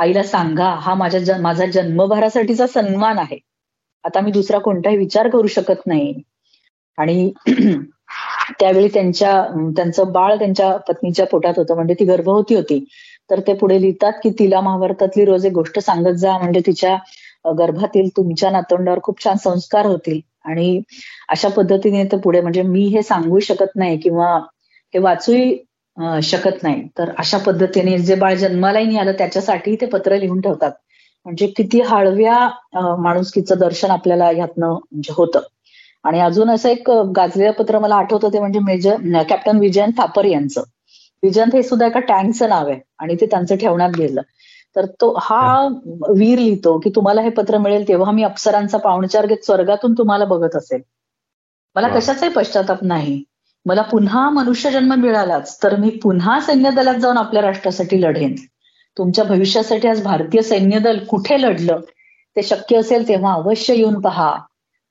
आईला 0.00 0.22
सांगा 0.22 0.68
हा 0.80 0.94
माझ्या 0.94 1.38
माझा 1.38 1.66
जन्मभरासाठीचा 1.66 2.66
सन्मान 2.66 3.18
आहे. 3.18 3.38
आता 4.04 4.20
मी 4.20 4.30
दुसरा 4.30 4.58
कोणताही 4.58 4.96
विचार 4.96 5.28
करू 5.28 5.46
शकत 5.46 5.86
नाही. 5.86 6.22
आणि 6.98 7.32
त्यावेळी 8.60 8.88
त्यांच्या 8.88 9.32
त्यांचं 9.76 10.12
बाळ 10.12 10.36
त्यांच्या 10.36 10.76
पत्नीच्या 10.76 11.26
पोटात 11.26 11.54
होतं 11.56 11.74
म्हणजे 11.74 11.94
ती 11.94 12.04
गर्भवती 12.04 12.54
होती. 12.54 12.84
तर 13.30 13.40
ते 13.40 13.54
पुढे 13.54 13.80
लिहितात 13.80 14.12
की 14.22 14.30
तिला 14.30 14.60
महाभारतातली 14.60 15.24
रोज 15.24 15.46
एक 15.46 15.52
गोष्ट 15.52 15.78
सांगत 15.78 16.16
जा 16.16 16.38
म्हणजे 16.38 16.60
तिच्या 16.66 16.96
गर्भातील 17.44 18.08
तुमच्या 18.16 18.50
नातोंडावर 18.50 18.98
खूप 19.02 19.24
छान 19.24 19.36
संस्कार 19.38 19.86
होतील. 19.86 20.20
आणि 20.44 20.80
अशा 21.28 21.48
पद्धतीने 21.48 22.04
ते 22.04 22.16
पुढे 22.18 22.40
म्हणजे 22.40 22.62
मी 22.64 22.84
हे 22.88 23.02
सांगू 23.02 23.38
शकत 23.40 23.76
नाही 23.76 23.96
किंवा 24.00 24.36
हे 24.94 24.98
वाचूही 24.98 25.56
शकत 26.22 26.62
नाही. 26.62 26.82
तर 26.98 27.10
अशा 27.18 27.38
पद्धतीने 27.38 27.98
जे 28.00 28.14
बाळ 28.16 28.34
जन्मालाही 28.36 28.86
नाही 28.86 28.98
आलं 28.98 29.12
त्याच्यासाठी 29.18 29.76
ते 29.76 29.86
पत्र 29.88 30.16
लिहून 30.18 30.40
ठेवतात. 30.40 30.72
म्हणजे 31.26 31.46
किती 31.56 31.80
हळव्या 31.82 32.38
माणुसकीचं 32.98 33.58
दर्शन 33.58 33.90
आपल्याला 33.90 34.30
यातनं 34.32 34.72
म्हणजे 34.72 35.12
होतं. 35.16 35.40
आणि 36.04 36.20
अजून 36.20 36.50
असं 36.50 36.68
एक 36.68 36.90
गाजलेलं 37.16 37.50
पत्र 37.52 37.78
मला 37.78 37.96
आठवतं 37.96 38.32
ते 38.32 38.38
म्हणजे 38.40 38.58
मेजर 38.62 39.22
कॅप्टन 39.22 39.58
विजयन 39.58 39.90
थापर 39.98 40.24
यांचं. 40.24 40.62
विजयंत 41.22 41.54
हे 41.54 41.62
सुद्धा 41.62 41.86
एका 41.86 42.00
टँकचं 42.08 42.48
नाव 42.48 42.68
आहे 42.68 42.78
आणि 42.98 43.14
ते 43.20 43.26
त्यांचं 43.26 43.56
ठेवण्यात 43.56 43.90
गेलं. 43.96 44.20
तर 44.76 44.86
तो 44.86 45.18
हा 45.20 45.68
वीर 46.16 46.38
लिहितो 46.38 46.78
की 46.78 46.90
तुम्हाला 46.90 47.22
हे 47.22 47.30
पत्र 47.30 47.58
मिळेल 47.58 47.88
तेव्हा 47.88 48.12
मी 48.12 48.22
अप्सरांचा 48.22 48.78
पाहुणचार 48.78 49.26
घेत 49.26 49.44
स्वर्गातून 49.44 49.92
तुम्हाला 49.92 50.24
बघत 50.24 50.56
असेल. 50.56 50.80
मला 51.74 51.88
कशाचाही 51.88 52.32
पश्चाताप 52.32 52.78
नाही. 52.82 53.22
मला 53.66 53.82
पुन्हा 53.82 54.30
मनुष्य 54.30 54.70
जन्म 54.70 54.94
मिळालाच 54.94 55.62
तर 55.62 55.76
मी 55.76 55.90
पुन्हा 55.90 56.40
सैन्य 56.40 56.70
दलात 56.70 56.94
जाऊन 56.94 57.16
आपल्या 57.16 57.42
राष्ट्रासाठी 57.42 58.02
लढेन. 58.02 58.34
तुमच्या 58.98 59.24
भविष्यासाठी 59.24 59.88
आज 59.88 60.02
भारतीय 60.02 60.42
सैन्य 60.42 60.78
दल 60.78 60.98
कुठे 60.98 61.42
लढलं 61.42 61.80
ते 62.36 62.42
शक्य 62.42 62.76
असेल 62.76 63.08
तेव्हा 63.08 63.32
अवश्य 63.32 63.74
येऊन 63.74 64.00
पहा. 64.00 64.38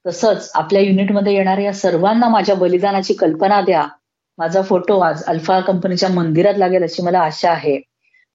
तसंच 0.05 0.51
आपल्या 0.53 0.81
युनिटमध्ये 0.81 1.33
येणाऱ्या 1.33 1.65
या 1.65 1.73
सर्वांना 1.73 2.27
माझ्या 2.27 2.55
बलिदानाची 2.55 3.13
कल्पना 3.13 3.61
द्या. 3.61 3.87
माझा 4.37 4.61
फोटो 4.61 4.99
आज 4.99 5.23
अल्फा 5.23 5.59
कंपनीच्या 5.59 6.09
मंदिरात 6.09 6.53
लागेल 6.57 6.83
अशी 6.83 7.01
मला 7.01 7.19
आशा 7.19 7.51
आहे. 7.51 7.81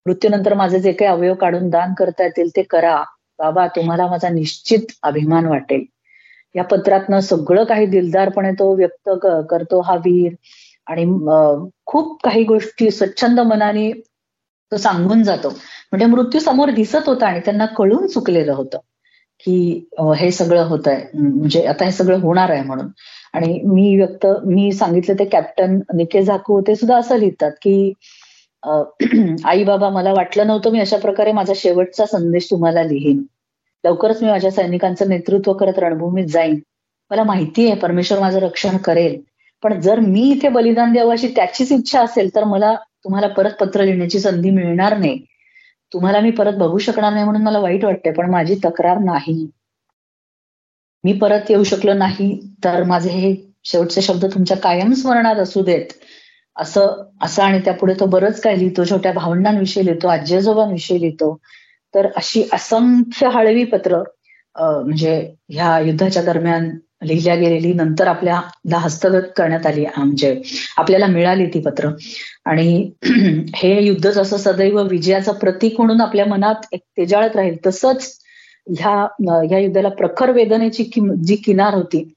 मृत्यूनंतर 0.06 0.54
माझे 0.54 0.78
जे 0.80 0.92
काही 0.92 1.10
अवयव 1.10 1.34
काढून 1.40 1.68
दान 1.70 1.94
करता 1.98 2.24
येतील 2.24 2.48
ते 2.56 2.62
करा. 2.70 3.02
बाबा 3.38 3.66
तुम्हाला 3.76 4.06
माझा 4.06 4.28
निश्चित 4.28 4.92
अभिमान 5.02 5.46
वाटेल. 5.46 5.84
या 6.54 6.64
पत्रातनं 6.64 7.20
सगळं 7.20 7.64
काही 7.64 7.86
दिलदारपणे 7.86 8.50
तो 8.58 8.74
व्यक्त 8.76 9.10
करतो 9.50 9.80
हा 9.80 9.94
वीर. 10.04 10.32
आणि 10.86 11.04
खूप 11.86 12.18
काही 12.24 12.44
गोष्टी 12.44 12.90
स्वच्छंद 12.90 13.40
मनाने 13.40 13.90
तो 14.72 14.76
सांगून 14.76 15.22
जातो. 15.22 15.48
म्हणजे 15.92 16.06
मृत्यू 16.06 16.40
समोर 16.40 16.70
दिसत 16.74 17.08
होता 17.08 17.26
आणि 17.26 17.40
त्यांना 17.44 17.66
कळून 17.78 18.06
चुकलेलं 18.06 18.52
होतं 18.52 18.78
की 19.44 19.54
हे 20.18 20.30
सगळं 20.32 20.64
होत 20.68 20.88
आहे 20.88 21.18
म्हणजे 21.18 21.64
आता 21.66 21.84
हे 21.84 21.92
सगळं 21.92 22.20
होणार 22.20 22.50
आहे 22.50 22.62
म्हणून. 22.62 22.88
आणि 23.34 23.60
मी 23.64 23.96
व्यक्त 23.96 24.26
मी 24.46 24.70
सांगितलं 24.72 25.18
ते 25.18 25.24
कॅप्टन 25.24 25.78
निके 25.96 26.22
झाकू 26.22 26.60
ते 26.66 26.74
सुद्धा 26.76 26.96
असं 26.98 27.16
लिहितात 27.18 27.52
की 27.62 27.92
आई 29.44 29.64
बाबा 29.64 29.88
मला 29.90 30.12
वाटलं 30.12 30.46
नव्हतं 30.46 30.70
मी 30.70 30.80
अशा 30.80 30.96
प्रकारे 30.98 31.32
माझा 31.32 31.52
शेवटचा 31.56 32.06
संदेश 32.06 32.50
तुम्हाला 32.50 32.82
लिहीन. 32.82 33.22
लवकरच 33.84 34.22
मी 34.22 34.28
माझ्या 34.28 34.50
सैनिकांचं 34.50 35.08
नेतृत्व 35.08 35.52
करत 35.52 35.78
रणभूमीत 35.78 36.26
जाईन. 36.26 36.58
मला 37.10 37.22
माहिती 37.22 37.66
आहे 37.66 37.80
परमेश्वर 37.80 38.20
माझं 38.20 38.38
रक्षण 38.38 38.76
करेल. 38.76 39.20
पण 39.62 39.80
जर 39.80 40.00
मी 40.00 40.30
इथे 40.30 40.48
बलिदान 40.48 40.92
द्यावं 40.92 41.12
अशी 41.12 41.28
त्याचीच 41.28 41.72
इच्छा 41.72 42.02
असेल 42.02 42.34
तर 42.34 42.44
मला 42.44 42.74
तुम्हाला 43.04 43.28
परत 43.28 43.50
पत्र 43.50 43.84
लिहिण्याची 43.84 44.20
संधी 44.20 44.50
मिळणार 44.50 44.98
नाही. 44.98 45.18
तुम्हाला 45.92 46.20
मी 46.20 46.30
परत 46.30 46.52
बघू 46.52 46.78
शकणार 46.78 47.12
नाही 47.12 47.24
म्हणून 47.24 47.42
मला 47.42 47.58
वाईट 47.58 47.84
वाटते 47.84 48.10
पण 48.10 48.30
माझी 48.30 48.54
तक्रार 48.64 48.98
नाही. 48.98 49.46
मी 51.04 51.12
परत 51.12 51.50
येऊ 51.50 51.64
शकलो 51.64 51.92
नाही 51.92 52.40
तर 52.64 52.82
माझे 52.82 53.10
हे 53.10 53.34
शेवटचे 53.64 54.02
शब्द 54.02 54.24
तुमच्या 54.24 54.56
कायम 54.56 54.92
स्मरणात 54.92 55.36
असू 55.36 55.62
देत. 55.62 55.84
असं 56.56 57.02
असं 57.22 57.42
आणि 57.42 57.58
त्यापुढे 57.64 57.94
तो 58.00 58.06
बरंच 58.06 58.40
काय 58.40 58.56
लिहितो. 58.56 58.84
छोट्या 58.84 59.12
भावंडांविषयी 59.12 59.84
लिहितो 59.86 60.08
आजी 60.08 60.36
आजोबांविषयी 60.36 61.00
लिहितो. 61.00 61.36
तर 61.94 62.06
अशी 62.16 62.42
असंख्य 62.52 63.28
हळवी 63.34 63.64
पत्र 63.64 64.02
म्हणजे 64.56 65.14
ह्या 65.50 65.78
युद्धाच्या 65.80 66.22
दरम्यान 66.22 66.70
लिहिल्या 67.04 67.34
गेलेली 67.34 67.72
नंतर 67.74 68.06
आपल्याला 68.06 68.78
हस्तगत 68.78 69.22
करण्यात 69.36 69.66
आली 69.66 69.84
म्हणजे 69.96 70.40
आपल्याला 70.76 71.06
मिळाली 71.06 71.46
ती 71.46 71.60
पत्र. 71.60 71.88
आणि 72.46 72.90
हे 73.56 73.80
युद्ध 73.86 74.10
जसं 74.10 74.36
सदैव 74.36 74.82
विजयाचं 74.82 75.32
प्रतीक 75.32 75.80
म्हणून 75.80 76.00
आपल्या 76.00 76.26
मनात 76.26 76.66
एक 76.72 76.80
तेजाळत 76.96 77.36
राहील 77.36 77.56
तसंच 77.66 78.12
ह्या 78.78 78.92
ह्या 79.48 79.58
युद्धाला 79.58 79.88
प्रखर 79.88 80.30
वेदनेची 80.30 80.84
जी 81.24 81.36
किनार 81.36 81.74
होती 81.74 82.13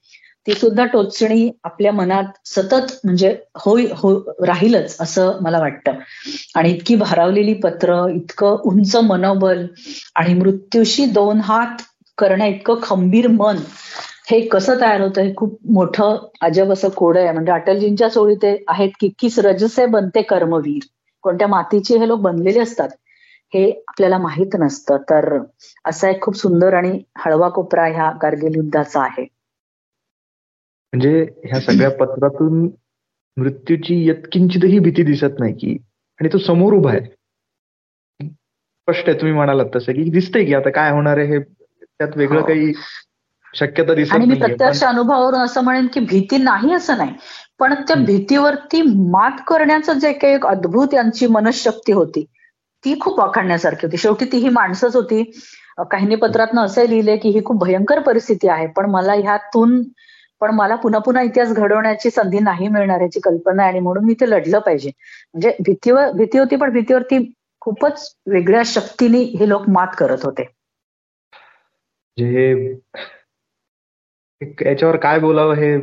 ती 0.48 0.54
सुद्धा 0.54 0.84
टोचणी 0.84 1.50
आपल्या 1.64 1.92
मनात 1.92 2.24
सतत 2.48 2.92
म्हणजे 3.04 3.34
होई 3.64 3.86
हो 3.96 4.12
राहीलच 4.46 4.96
असं 5.00 5.38
मला 5.40 5.58
वाटतं. 5.58 5.98
आणि 6.54 6.70
इतकी 6.70 6.94
भारावलेली 6.96 7.54
पत्र 7.54 7.96
इतकं 8.14 8.56
उंच 8.64 8.94
मनोबल 9.04 9.66
आणि 10.16 10.34
मृत्यूशी 10.34 11.06
दोन 11.06 11.40
हात 11.40 11.82
करणं 12.18 12.44
इतकं 12.44 12.78
खंबीर 12.82 13.28
मन 13.28 13.56
हे 14.30 14.40
कसं 14.48 14.80
तयार 14.80 15.00
होतं 15.00 15.22
हे 15.22 15.34
खूप 15.36 15.58
मोठं 15.72 16.16
अजब 16.40 16.72
असं 16.72 16.88
कोड 16.88 17.16
आहे. 17.18 17.32
म्हणजे 17.32 17.52
अटलजींच्या 17.52 18.08
सोळी 18.10 18.34
ते 18.34 18.56
आहेत 18.68 18.90
की 19.00 19.08
किस 19.18 19.38
रजसे 19.38 19.86
बनते 19.86 20.22
कर्मवीर. 20.22 20.86
कोणत्या 21.24 21.48
मातीचे 21.48 21.98
हे 21.98 22.08
लोक 22.08 22.20
बनलेले 22.20 22.60
असतात 22.60 22.88
हे 23.52 23.70
आपल्याला 23.88 24.18
माहीत 24.18 24.56
नसतं. 24.60 24.96
तर 25.10 25.38
असा 25.84 26.10
एक 26.10 26.22
खूप 26.22 26.36
सुंदर 26.36 26.74
आणि 26.74 26.98
हळवा 27.18 27.48
कोपरा 27.48 27.86
ह्या 27.86 28.10
कारगिल 28.22 28.56
युद्धाचा 28.56 29.02
आहे. 29.02 29.26
म्हणजे 30.92 31.20
ह्या 31.44 31.60
सगळ्या 31.60 31.90
पत्रातून 31.98 32.68
मृत्यूची 33.36 33.94
यत्किंचितही 34.08 34.78
भीती 34.78 35.02
दिसत 35.02 35.38
नाही 35.38 35.52
की 35.54 35.76
आणि 36.20 36.28
तो 36.32 36.38
समोर 36.38 36.72
उभा 36.74 36.90
आहे. 36.90 37.00
स्पष्ट 38.20 39.08
आहे 39.08 39.18
तुम्ही 39.20 39.34
म्हणालात 39.34 39.66
तसं 39.76 39.92
की 39.92 40.10
दिसतंय 40.10 40.44
की 40.44 40.54
आता 40.54 40.70
काय 40.70 40.90
होणार 40.90 41.18
आहे 41.18 41.26
हे 41.28 41.38
त्यात 41.40 42.16
वेगळं. 42.16 42.42
काही 42.42 42.72
शक्यता 43.54 43.94
दिसत 43.94 44.12
आणि 44.12 44.26
मी 44.26 44.34
प्रत्यक्ष 44.34 44.82
अनुभवावरून 44.84 45.40
असं 45.40 45.62
म्हणेन 45.64 45.86
की 45.86 46.00
भीती 46.00 46.38
नाही 46.38 46.72
असं 46.74 46.96
नाही 46.98 47.12
पण 47.60 47.74
त्या 47.88 47.96
भीतीवरती 47.96 48.80
मात 49.10 49.40
करण्याचं 49.46 49.98
जे 49.98 50.12
काही 50.12 50.34
एक 50.34 50.46
अद्भुत 50.46 50.94
यांची 50.94 51.26
मनशक्ती 51.26 51.92
होती 51.92 52.24
ती 52.84 52.94
खूप 53.00 53.18
वाखाणण्यासारखी 53.20 53.86
होती. 53.86 53.96
शेवटी 53.96 54.24
ती 54.32 54.36
ही 54.38 54.48
माणसंच 54.48 54.96
होती. 54.96 55.22
काहींनी 55.90 56.14
पत्रातनं 56.14 56.60
असं 56.62 56.86
लिहिले 56.86 57.16
की 57.16 57.28
ही 57.28 57.44
खूप 57.44 57.60
भयंकर 57.60 57.98
परिस्थिती 58.00 58.48
आहे 58.48 58.66
पण 58.66 58.90
मला 58.90 59.12
ह्यातून 59.14 59.82
पण 60.40 60.54
मला 60.54 60.74
पुन्हा 60.74 61.00
पुन्हा 61.00 61.22
इतिहास 61.22 61.52
घडवण्याची 61.52 62.10
संधी 62.10 62.38
नाही 62.38 62.68
मिळणार 62.68 63.00
याची 63.00 63.20
कल्पना 63.20 63.62
आहे 63.62 63.70
आणि 63.70 63.80
म्हणून 63.80 64.04
मी 64.04 64.14
ते 64.14 64.30
लढलं 64.30 64.58
पाहिजे. 64.58 64.90
म्हणजे 65.34 65.56
भीतीवर 65.60 66.10
भीती 66.12 66.38
होती 66.38 66.56
पण 66.56 66.72
भीतीवरती 66.72 67.18
खूपच 67.60 68.14
वेगळ्या 68.26 68.62
शक्तीने 68.66 69.18
हे 69.38 69.48
लोक 69.48 69.68
मात 69.68 69.94
करत 69.98 70.24
होते. 70.24 70.42
हे 72.18 72.72
याच्यावर 74.66 74.96
काय 74.96 75.18
बोलावं 75.18 75.54
हे 75.54 75.76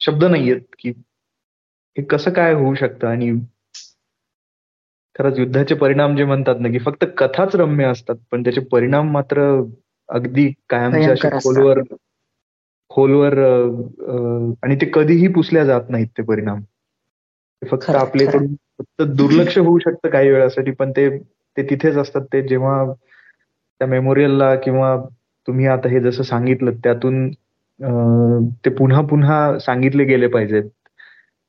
शब्द 0.00 0.24
नाहीयेत 0.24 0.60
की 0.78 0.90
हे 1.96 2.02
कसं 2.02 2.32
काय 2.32 2.52
होऊ 2.52 2.74
शकतं 2.74 3.06
आणि 3.08 3.30
खरंच 5.18 5.38
युद्धाचे 5.38 5.74
परिणाम 5.74 6.16
जे 6.16 6.24
म्हणतात 6.24 6.56
ना 6.60 6.68
की 6.68 6.78
फक्त 6.78 7.04
कथाच 7.18 7.54
रम्य 7.56 7.84
असतात 7.84 8.16
पण 8.30 8.42
त्याचे 8.42 8.60
परिणाम 8.60 9.10
मात्र 9.12 9.62
अगदी 10.08 10.52
कायमच्या 10.68 11.30
खोलवर 11.30 11.80
खोलवर 12.98 13.38
आणि 14.64 14.76
ते 14.76 14.90
कधीही 14.94 15.28
पुसल्या 15.32 15.64
जात 15.64 15.90
नाहीत 15.90 16.06
ते 16.18 16.22
परिणाम. 16.22 16.60
फक्त 17.62 17.90
आपल्याकडून 17.90 18.54
फक्त 18.78 19.02
दुर्लक्ष 19.16 19.58
होऊ 19.58 19.78
शकतं 19.78 20.08
काही 20.08 20.30
वेळासाठी 20.30 20.70
पण 20.70 20.90
ते 20.90 21.08
ते 21.56 21.62
तिथेच 21.70 21.96
असतात. 21.96 22.22
ते 22.32 22.42
जेव्हा 22.48 22.84
त्या 23.80 23.86
मेमोरियलला 23.88 24.54
किंवा 24.54 24.96
तुम्ही 25.48 25.66
आता 25.66 25.88
हे 25.88 26.00
जसं 26.00 26.22
सांगितलं 26.22 26.70
त्यातून 26.84 27.28
ते 28.64 28.70
पुन्हा 28.70 29.00
पुन्हा 29.02 29.58
सांगितले 29.58 30.04
गेले 30.04 30.26
पाहिजेत. 30.28 30.64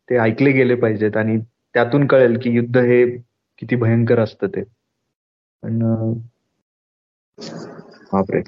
ते 0.10 0.18
ऐकले 0.18 0.52
गेले 0.52 0.76
पाहिजेत 0.76 1.18
आणि 1.18 1.38
त्यातून 1.76 2.06
कळेल 2.08 2.38
की 2.44 2.50
युद्ध 2.50 2.78
हे 2.78 3.06
किती 3.62 3.76
भयंकर 3.76 4.20
असतं 4.20 4.48
ते. 4.48 4.64
पण 5.64 5.80
बापरे. 8.14 8.42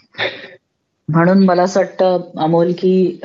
म्हणून 1.12 1.44
मला 1.46 1.64
असं 1.64 1.80
वाटतं 1.80 2.40
अमोल 2.40 2.72
की 2.78 3.20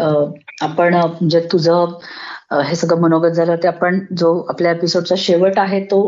आपण 0.63 0.95
म्हणजे 0.95 1.41
तुझं 1.53 1.99
हे 2.65 2.75
सगळं 2.77 3.01
मनोगत 3.01 3.31
झालं 3.31 3.57
ते 3.63 3.69
आपण 3.69 3.99
जो 4.19 4.33
आपल्या 4.49 4.73
एपिसोडचा 4.73 5.15
शेवट 5.19 5.59
आहे 5.59 5.81
तो 5.85 6.01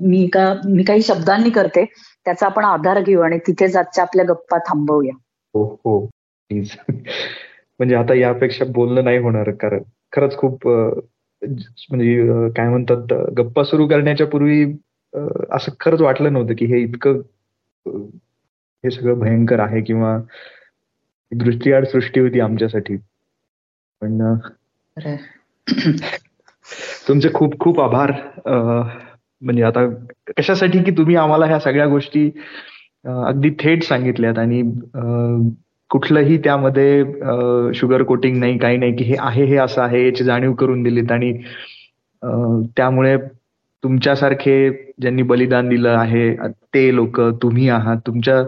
मी 0.00 0.26
का 0.26 0.52
मी 0.64 0.82
काही 0.82 1.02
शब्दांनी 1.02 1.50
करते 1.50 1.84
त्याचा 2.26 2.46
आपण 2.46 2.64
आधार 2.64 3.00
घेऊ 3.00 3.20
आणि 3.20 3.38
तिथे 3.46 3.68
जातच्या 3.68 4.04
आपल्या 4.04 4.24
गप्पा 4.24 4.58
थांबवूया. 4.58 5.14
हो 5.54 5.64
हो. 5.84 6.04
प्लीज 6.50 6.70
म्हणजे 6.90 7.94
आता 7.94 8.14
यापेक्षा 8.14 8.64
बोलणं 8.68 9.04
नाही 9.04 9.18
होणार 9.18 9.50
कारण 9.50 9.82
खरंच 10.12 10.36
खूप 10.36 10.66
म्हणजे 10.68 12.48
काय 12.56 12.68
म्हणतात 12.68 13.12
गप्पा 13.38 13.64
सुरू 13.64 13.86
करण्याच्या 13.88 14.26
पूर्वी 14.26 14.64
असं 15.50 15.72
खरंच 15.80 16.00
वाटलं 16.00 16.32
नव्हतं 16.32 16.54
की 16.54 16.66
हे 16.66 16.80
इतकं 16.80 17.20
हे 17.86 18.90
सगळं 18.90 19.18
भयंकर 19.18 19.60
आहे 19.60 19.80
किंवा 19.80 20.16
दृष्टीआड 21.34 21.84
सृष्टी 21.84 22.20
होती 22.20 22.40
आमच्यासाठी. 22.40 22.96
पण 24.02 24.34
तुमचे 27.08 27.28
खूप 27.34 27.58
खूप 27.60 27.80
आभार. 27.80 28.12
म्हणजे 29.42 29.62
आता 29.62 29.86
कशासाठी 30.38 30.82
की 30.82 30.90
तुम्ही 30.90 31.16
आम्हाला 31.16 31.46
ह्या 31.46 31.58
सगळ्या 31.60 31.86
गोष्टी 31.86 32.30
अगदी 33.04 33.50
थेट 33.50 33.82
सांगितल्यात 33.82 34.38
आणि 34.38 34.62
कुठलंही 35.90 36.38
त्यामध्ये 36.38 37.04
शुगर 37.74 38.02
कोटिंग 38.02 38.36
नाही 38.36 38.58
काही 38.58 38.76
नाही 38.76 38.96
की 38.96 39.04
हे 39.04 39.16
आहे 39.18 39.44
हे 39.44 39.56
असं 39.56 39.82
आहे 39.82 40.06
याची 40.06 40.24
जाणीव 40.24 40.52
करून 40.52 40.82
दिलीत 40.82 41.12
आणि 41.12 41.32
त्यामुळे 42.76 43.16
तुमच्यासारखे 43.86 44.54
ज्यांनी 45.00 45.22
बलिदान 45.22 45.68
दिलं 45.68 45.88
आहे 45.88 46.30
ते 46.74 46.94
लोक 46.94 47.20
तुम्ही 47.42 47.68
आहात. 47.68 47.96
तुमच्या 48.06 48.40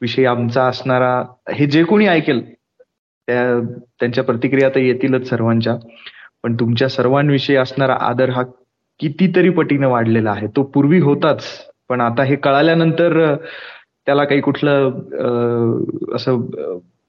विषयी 0.00 0.24
आमचा 0.24 0.66
असणारा 0.68 1.12
हे 1.52 1.66
जे 1.66 1.82
कोणी 1.84 2.06
ऐकेल 2.06 2.42
त्या 3.28 3.42
त्यांच्या 4.00 4.24
प्रतिक्रिया 4.24 4.68
तर 4.74 4.80
येतीलच 4.80 5.28
सर्वांच्या. 5.28 5.76
पण 6.42 6.54
तुमच्या 6.60 6.88
सर्वांविषयी 6.88 7.56
असणारा 7.56 7.94
आदर 8.00 8.30
हा 8.30 8.42
कितीतरी 9.00 9.50
पटीनं 9.50 9.88
वाढलेला 9.88 10.30
आहे. 10.30 10.46
तो 10.56 10.62
पूर्वी 10.62 10.98
होताच. 11.00 11.42
पण 11.88 12.00
आता 12.00 12.22
हे 12.24 12.36
कळाल्यानंतर 12.36 13.34
त्याला 14.06 14.24
काही 14.24 14.40
कुठलं 14.40 16.14
असं 16.14 16.40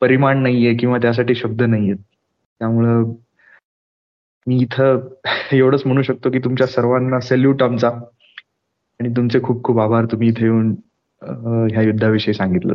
परिमाण 0.01 0.41
नाहीये 0.43 0.73
किंवा 0.75 0.97
त्यासाठी 0.97 1.35
शब्द 1.35 1.61
नाहीयेत. 1.63 1.97
त्यामुळं 2.59 3.03
मी 4.47 4.57
इथं 4.61 4.99
एवढंच 5.51 5.81
म्हणू 5.85 6.01
शकतो 6.01 6.29
की 6.31 6.39
तुमच्या 6.39 6.67
सर्वांना 6.67 7.19
सेल्यूट 7.19 7.63
आमचा. 7.63 7.89
आणि 8.99 9.09
तुमचे 9.09 9.41
खूप 9.43 9.63
खूप 9.63 9.79
आभार. 9.79 10.05
तुम्ही 10.05 10.27
इथे 10.29 10.43
येऊन 10.45 10.75
ह्या 11.71 11.81
युद्धाविषयी 11.81 12.33
सांगितलं 12.33 12.73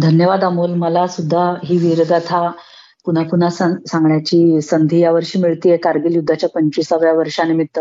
धन्यवाद 0.00 0.44
अमोल. 0.44 0.74
मला 0.74 1.06
सुद्धा 1.06 1.54
ही 1.64 1.76
वीरगाथा 1.78 2.50
पुन्हा 3.06 3.22
पुन्हा 3.24 3.48
सांगण्याची 3.50 4.60
संधी 4.60 4.98
यावर्षी 5.00 5.38
मिळते 5.38 5.76
कारगिल 5.76 6.14
युद्धाच्या 6.14 6.48
पंचवीसाव्या 6.54 7.12
वर्षानिमित्त. 7.12 7.80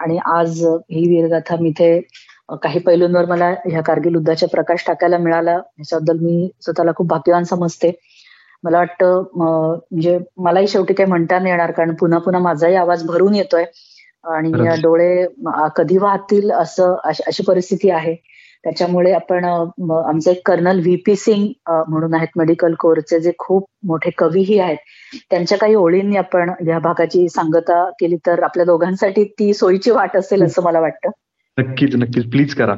आणि 0.00 0.18
आज 0.26 0.60
ही 0.66 1.08
वीरगाथा 1.08 1.56
मी 1.60 1.68
इथे 1.68 2.00
काही 2.62 2.78
पैलूंवर 2.80 3.24
मला 3.24 3.48
ह्या 3.66 3.82
कारगिल 3.82 4.14
युद्धाचा 4.14 4.46
प्रकाश 4.46 4.84
टाकायला 4.86 5.18
मिळाला. 5.18 5.52
याच्याबद्दल 5.52 6.18
मी 6.18 6.50
स्वतःला 6.60 6.92
खूप 6.96 7.08
भाग्यवान 7.08 7.44
समजते. 7.44 7.90
मला 8.64 8.78
वाटतं 8.78 9.22
म्हणजे 9.36 10.18
मलाही 10.38 10.68
शेवटी 10.68 10.94
काही 10.94 11.08
म्हणता 11.08 11.38
नाही 11.38 11.50
येणार 11.50 11.70
कारण 11.70 11.94
पुन्हा 11.94 12.18
पुन्हा 12.18 12.40
माझाही 12.42 12.74
आवाज 12.74 13.04
भरून 13.06 13.34
येतोय. 13.34 13.64
आणि 14.24 14.50
डोळे 14.82 15.26
कधी 15.76 15.96
वाहतील 15.98 16.50
असं 16.52 16.96
अशी 17.04 17.42
परिस्थिती 17.46 17.90
आहे. 17.90 18.14
त्याच्यामुळे 18.64 19.12
आपण 19.12 19.44
आमचे 19.44 20.30
एक 20.30 20.40
कर्नल 20.46 20.80
व्ही 20.80 20.96
पी 20.96 21.14
सिंग 21.16 21.46
म्हणून 21.88 22.14
आहेत 22.14 22.28
मेडिकल 22.36 22.74
कोरचे 22.80 23.20
जे 23.20 23.32
खूप 23.38 23.66
मोठे 23.86 24.10
कवीही 24.18 24.58
आहेत 24.58 25.20
त्यांच्या 25.30 25.58
काही 25.58 25.74
ओळींनी 25.74 26.16
आपण 26.16 26.52
या 26.68 26.78
भागाची 26.78 27.28
सांगता 27.28 27.82
केली 28.00 28.16
तर 28.26 28.42
आपल्या 28.42 28.64
दोघांसाठी 28.66 29.24
ती 29.38 29.52
सोयीची 29.54 29.90
वाट 29.90 30.16
असेल 30.16 30.42
असं 30.42 30.62
मला 30.62 30.80
वाटतं. 30.80 31.10
नक्कीच 31.60 31.94
नक्कीच. 31.94 32.30
प्लीज 32.30 32.54
करा. 32.54 32.74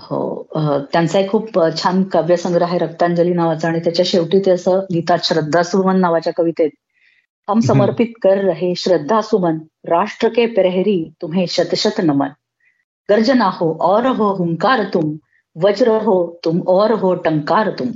हो 0.00 0.86
त्यांचा 0.92 1.18
एक 1.18 1.30
खूप 1.30 1.58
छान 1.76 2.02
काव्यसंग्रह 2.02 2.66
आहे 2.66 2.78
रक्तांजली 2.78 3.32
नावाचा 3.32 3.68
आणि 3.68 3.80
त्याच्या 3.80 4.04
शेवटी 4.08 4.38
ते 4.38 4.50
असं 4.50 4.80
लिहितात 4.90 5.18
श्रद्धा 5.24 5.62
सुमन 5.62 6.00
नावाच्या 6.00 6.32
कवितेत. 6.32 6.70
हम 7.48 7.60
समर्पित 7.60 8.06
कर 8.22 8.44
रहे 8.44 8.74
श्रद्धा 8.76 9.20
सुमन 9.20 9.58
राष्ट्र 9.84 10.28
के 10.28 10.46
प्रहरी 10.46 11.12
तुम्हें 11.22 11.44
शतशत 11.48 12.00
नमन. 12.00 12.28
गर्जना 13.08 13.50
हो 13.52 13.76
और 13.80 14.06
हो 14.06 14.32
हुंकार 14.34 14.82
तुम 14.94 15.14
वज्र 15.56 15.96
हो 16.02 16.16
तुम 16.44 16.60
और 16.68 16.92
हो 16.92 17.14
टंकार 17.14 17.70
तुम. 17.70 17.88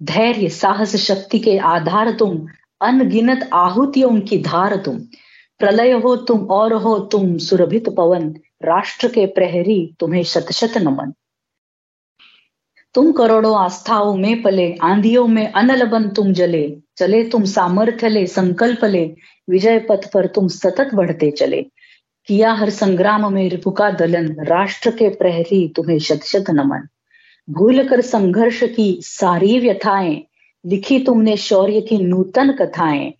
धैर्य 0.00 0.48
साहस 0.48 0.96
शक्ति 0.96 1.38
के 1.38 1.56
आधार 1.58 2.10
तुम 2.10 2.46
अनगिनत 2.80 3.48
आहुतियों 3.52 4.20
की 4.20 4.38
धार 4.42 4.76
तुम. 4.76 4.98
प्रलय 5.60 5.92
हो 5.92 6.16
तुम 6.16 6.46
और 6.50 6.72
हो 6.74 6.98
तुम 7.12 7.36
सुरभित 7.38 7.88
पवन 7.96 8.34
राष्ट्र 8.62 9.08
के 9.08 9.26
प्रहरी 9.26 9.94
तुम्हें 10.00 10.22
शत 10.22 10.52
शत 10.52 10.78
नमन। 10.78 11.12
तुम 12.94 13.12
करोड़ों 13.12 13.64
आस्थाओं 13.64 14.16
में 14.16 14.42
पले, 14.42 14.74
आंधियों 14.82 15.26
में 15.26 15.52
अनल 15.52 15.84
बन 15.84 16.08
तुम 16.08 16.32
जले, 16.32 16.76
चले 16.96 17.24
तुम 17.24 17.44
सामर्थ्य 17.44 18.08
ले, 18.08 18.26
संकल्प 18.26 18.84
ले, 18.84 19.14
विजय 19.50 19.78
पथ 19.78 20.12
पर 20.12 20.26
तुम 20.26 20.48
सतत 20.48 20.90
बढ़ते 20.94 21.30
चले। 21.30 21.66
किया 22.26 22.52
हर 22.52 22.70
संग्राम 22.70 23.32
में 23.32 23.50
रिपुका 23.50 23.90
दलन, 23.90 24.36
राष्ट्र 24.44 24.90
के 24.90 25.08
प्रहरी 25.08 25.72
तुम्हें 25.76 25.98
शत 25.98 26.20
शत 26.24 26.44
नमन। 26.50 26.88
भूल 27.50 27.88
कर 27.88 28.00
संघर्ष 28.00 28.62
की 28.62 28.98
सारी 29.02 29.60
व्यथाएँ, 29.60 30.22
लिखी 30.66 30.98
तुमने 31.04 31.36
शौर्य 31.36 31.80
की 31.80 31.98
नूतन 31.98 32.52
कथाएँ। 32.52 33.12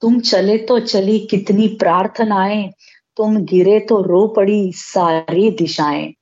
तुम 0.00 0.20
चले 0.20 0.58
तो 0.58 0.78
चली 0.80 1.18
कितनी 1.18 1.68
प्रार्थनाएँ 1.68 2.70
तुम 3.20 3.36
गिरे 3.44 3.80
तो 3.80 4.02
रो 4.02 4.26
पड़ी 4.26 4.72
सारी 4.72 5.50
दिशाएँ। 5.50 6.14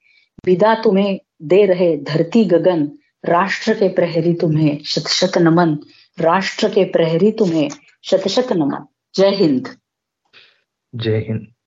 विदा 0.44 0.74
तुम्हें 0.74 1.20
दे 1.42 1.66
रहे 1.66 1.96
धरती 1.96 2.44
गगन। 2.44 2.92
राष्ट्र 3.24 3.74
के 3.74 3.88
प्रहरी 3.88 4.34
तुम्हें 4.34 4.78
शत 4.84 5.08
शत 5.08 5.38
नमन। 5.38 5.78
राष्ट्र 6.20 6.68
के 6.68 6.84
प्रहरी 6.84 7.32
तुम्हें 7.32 7.68
शत 8.04 8.28
शत 8.28 8.52
नमन। 8.52 8.86
जय 9.14 9.28
हिंद। 9.28 9.76
जय 10.94 11.18
हिंद। 11.18 11.52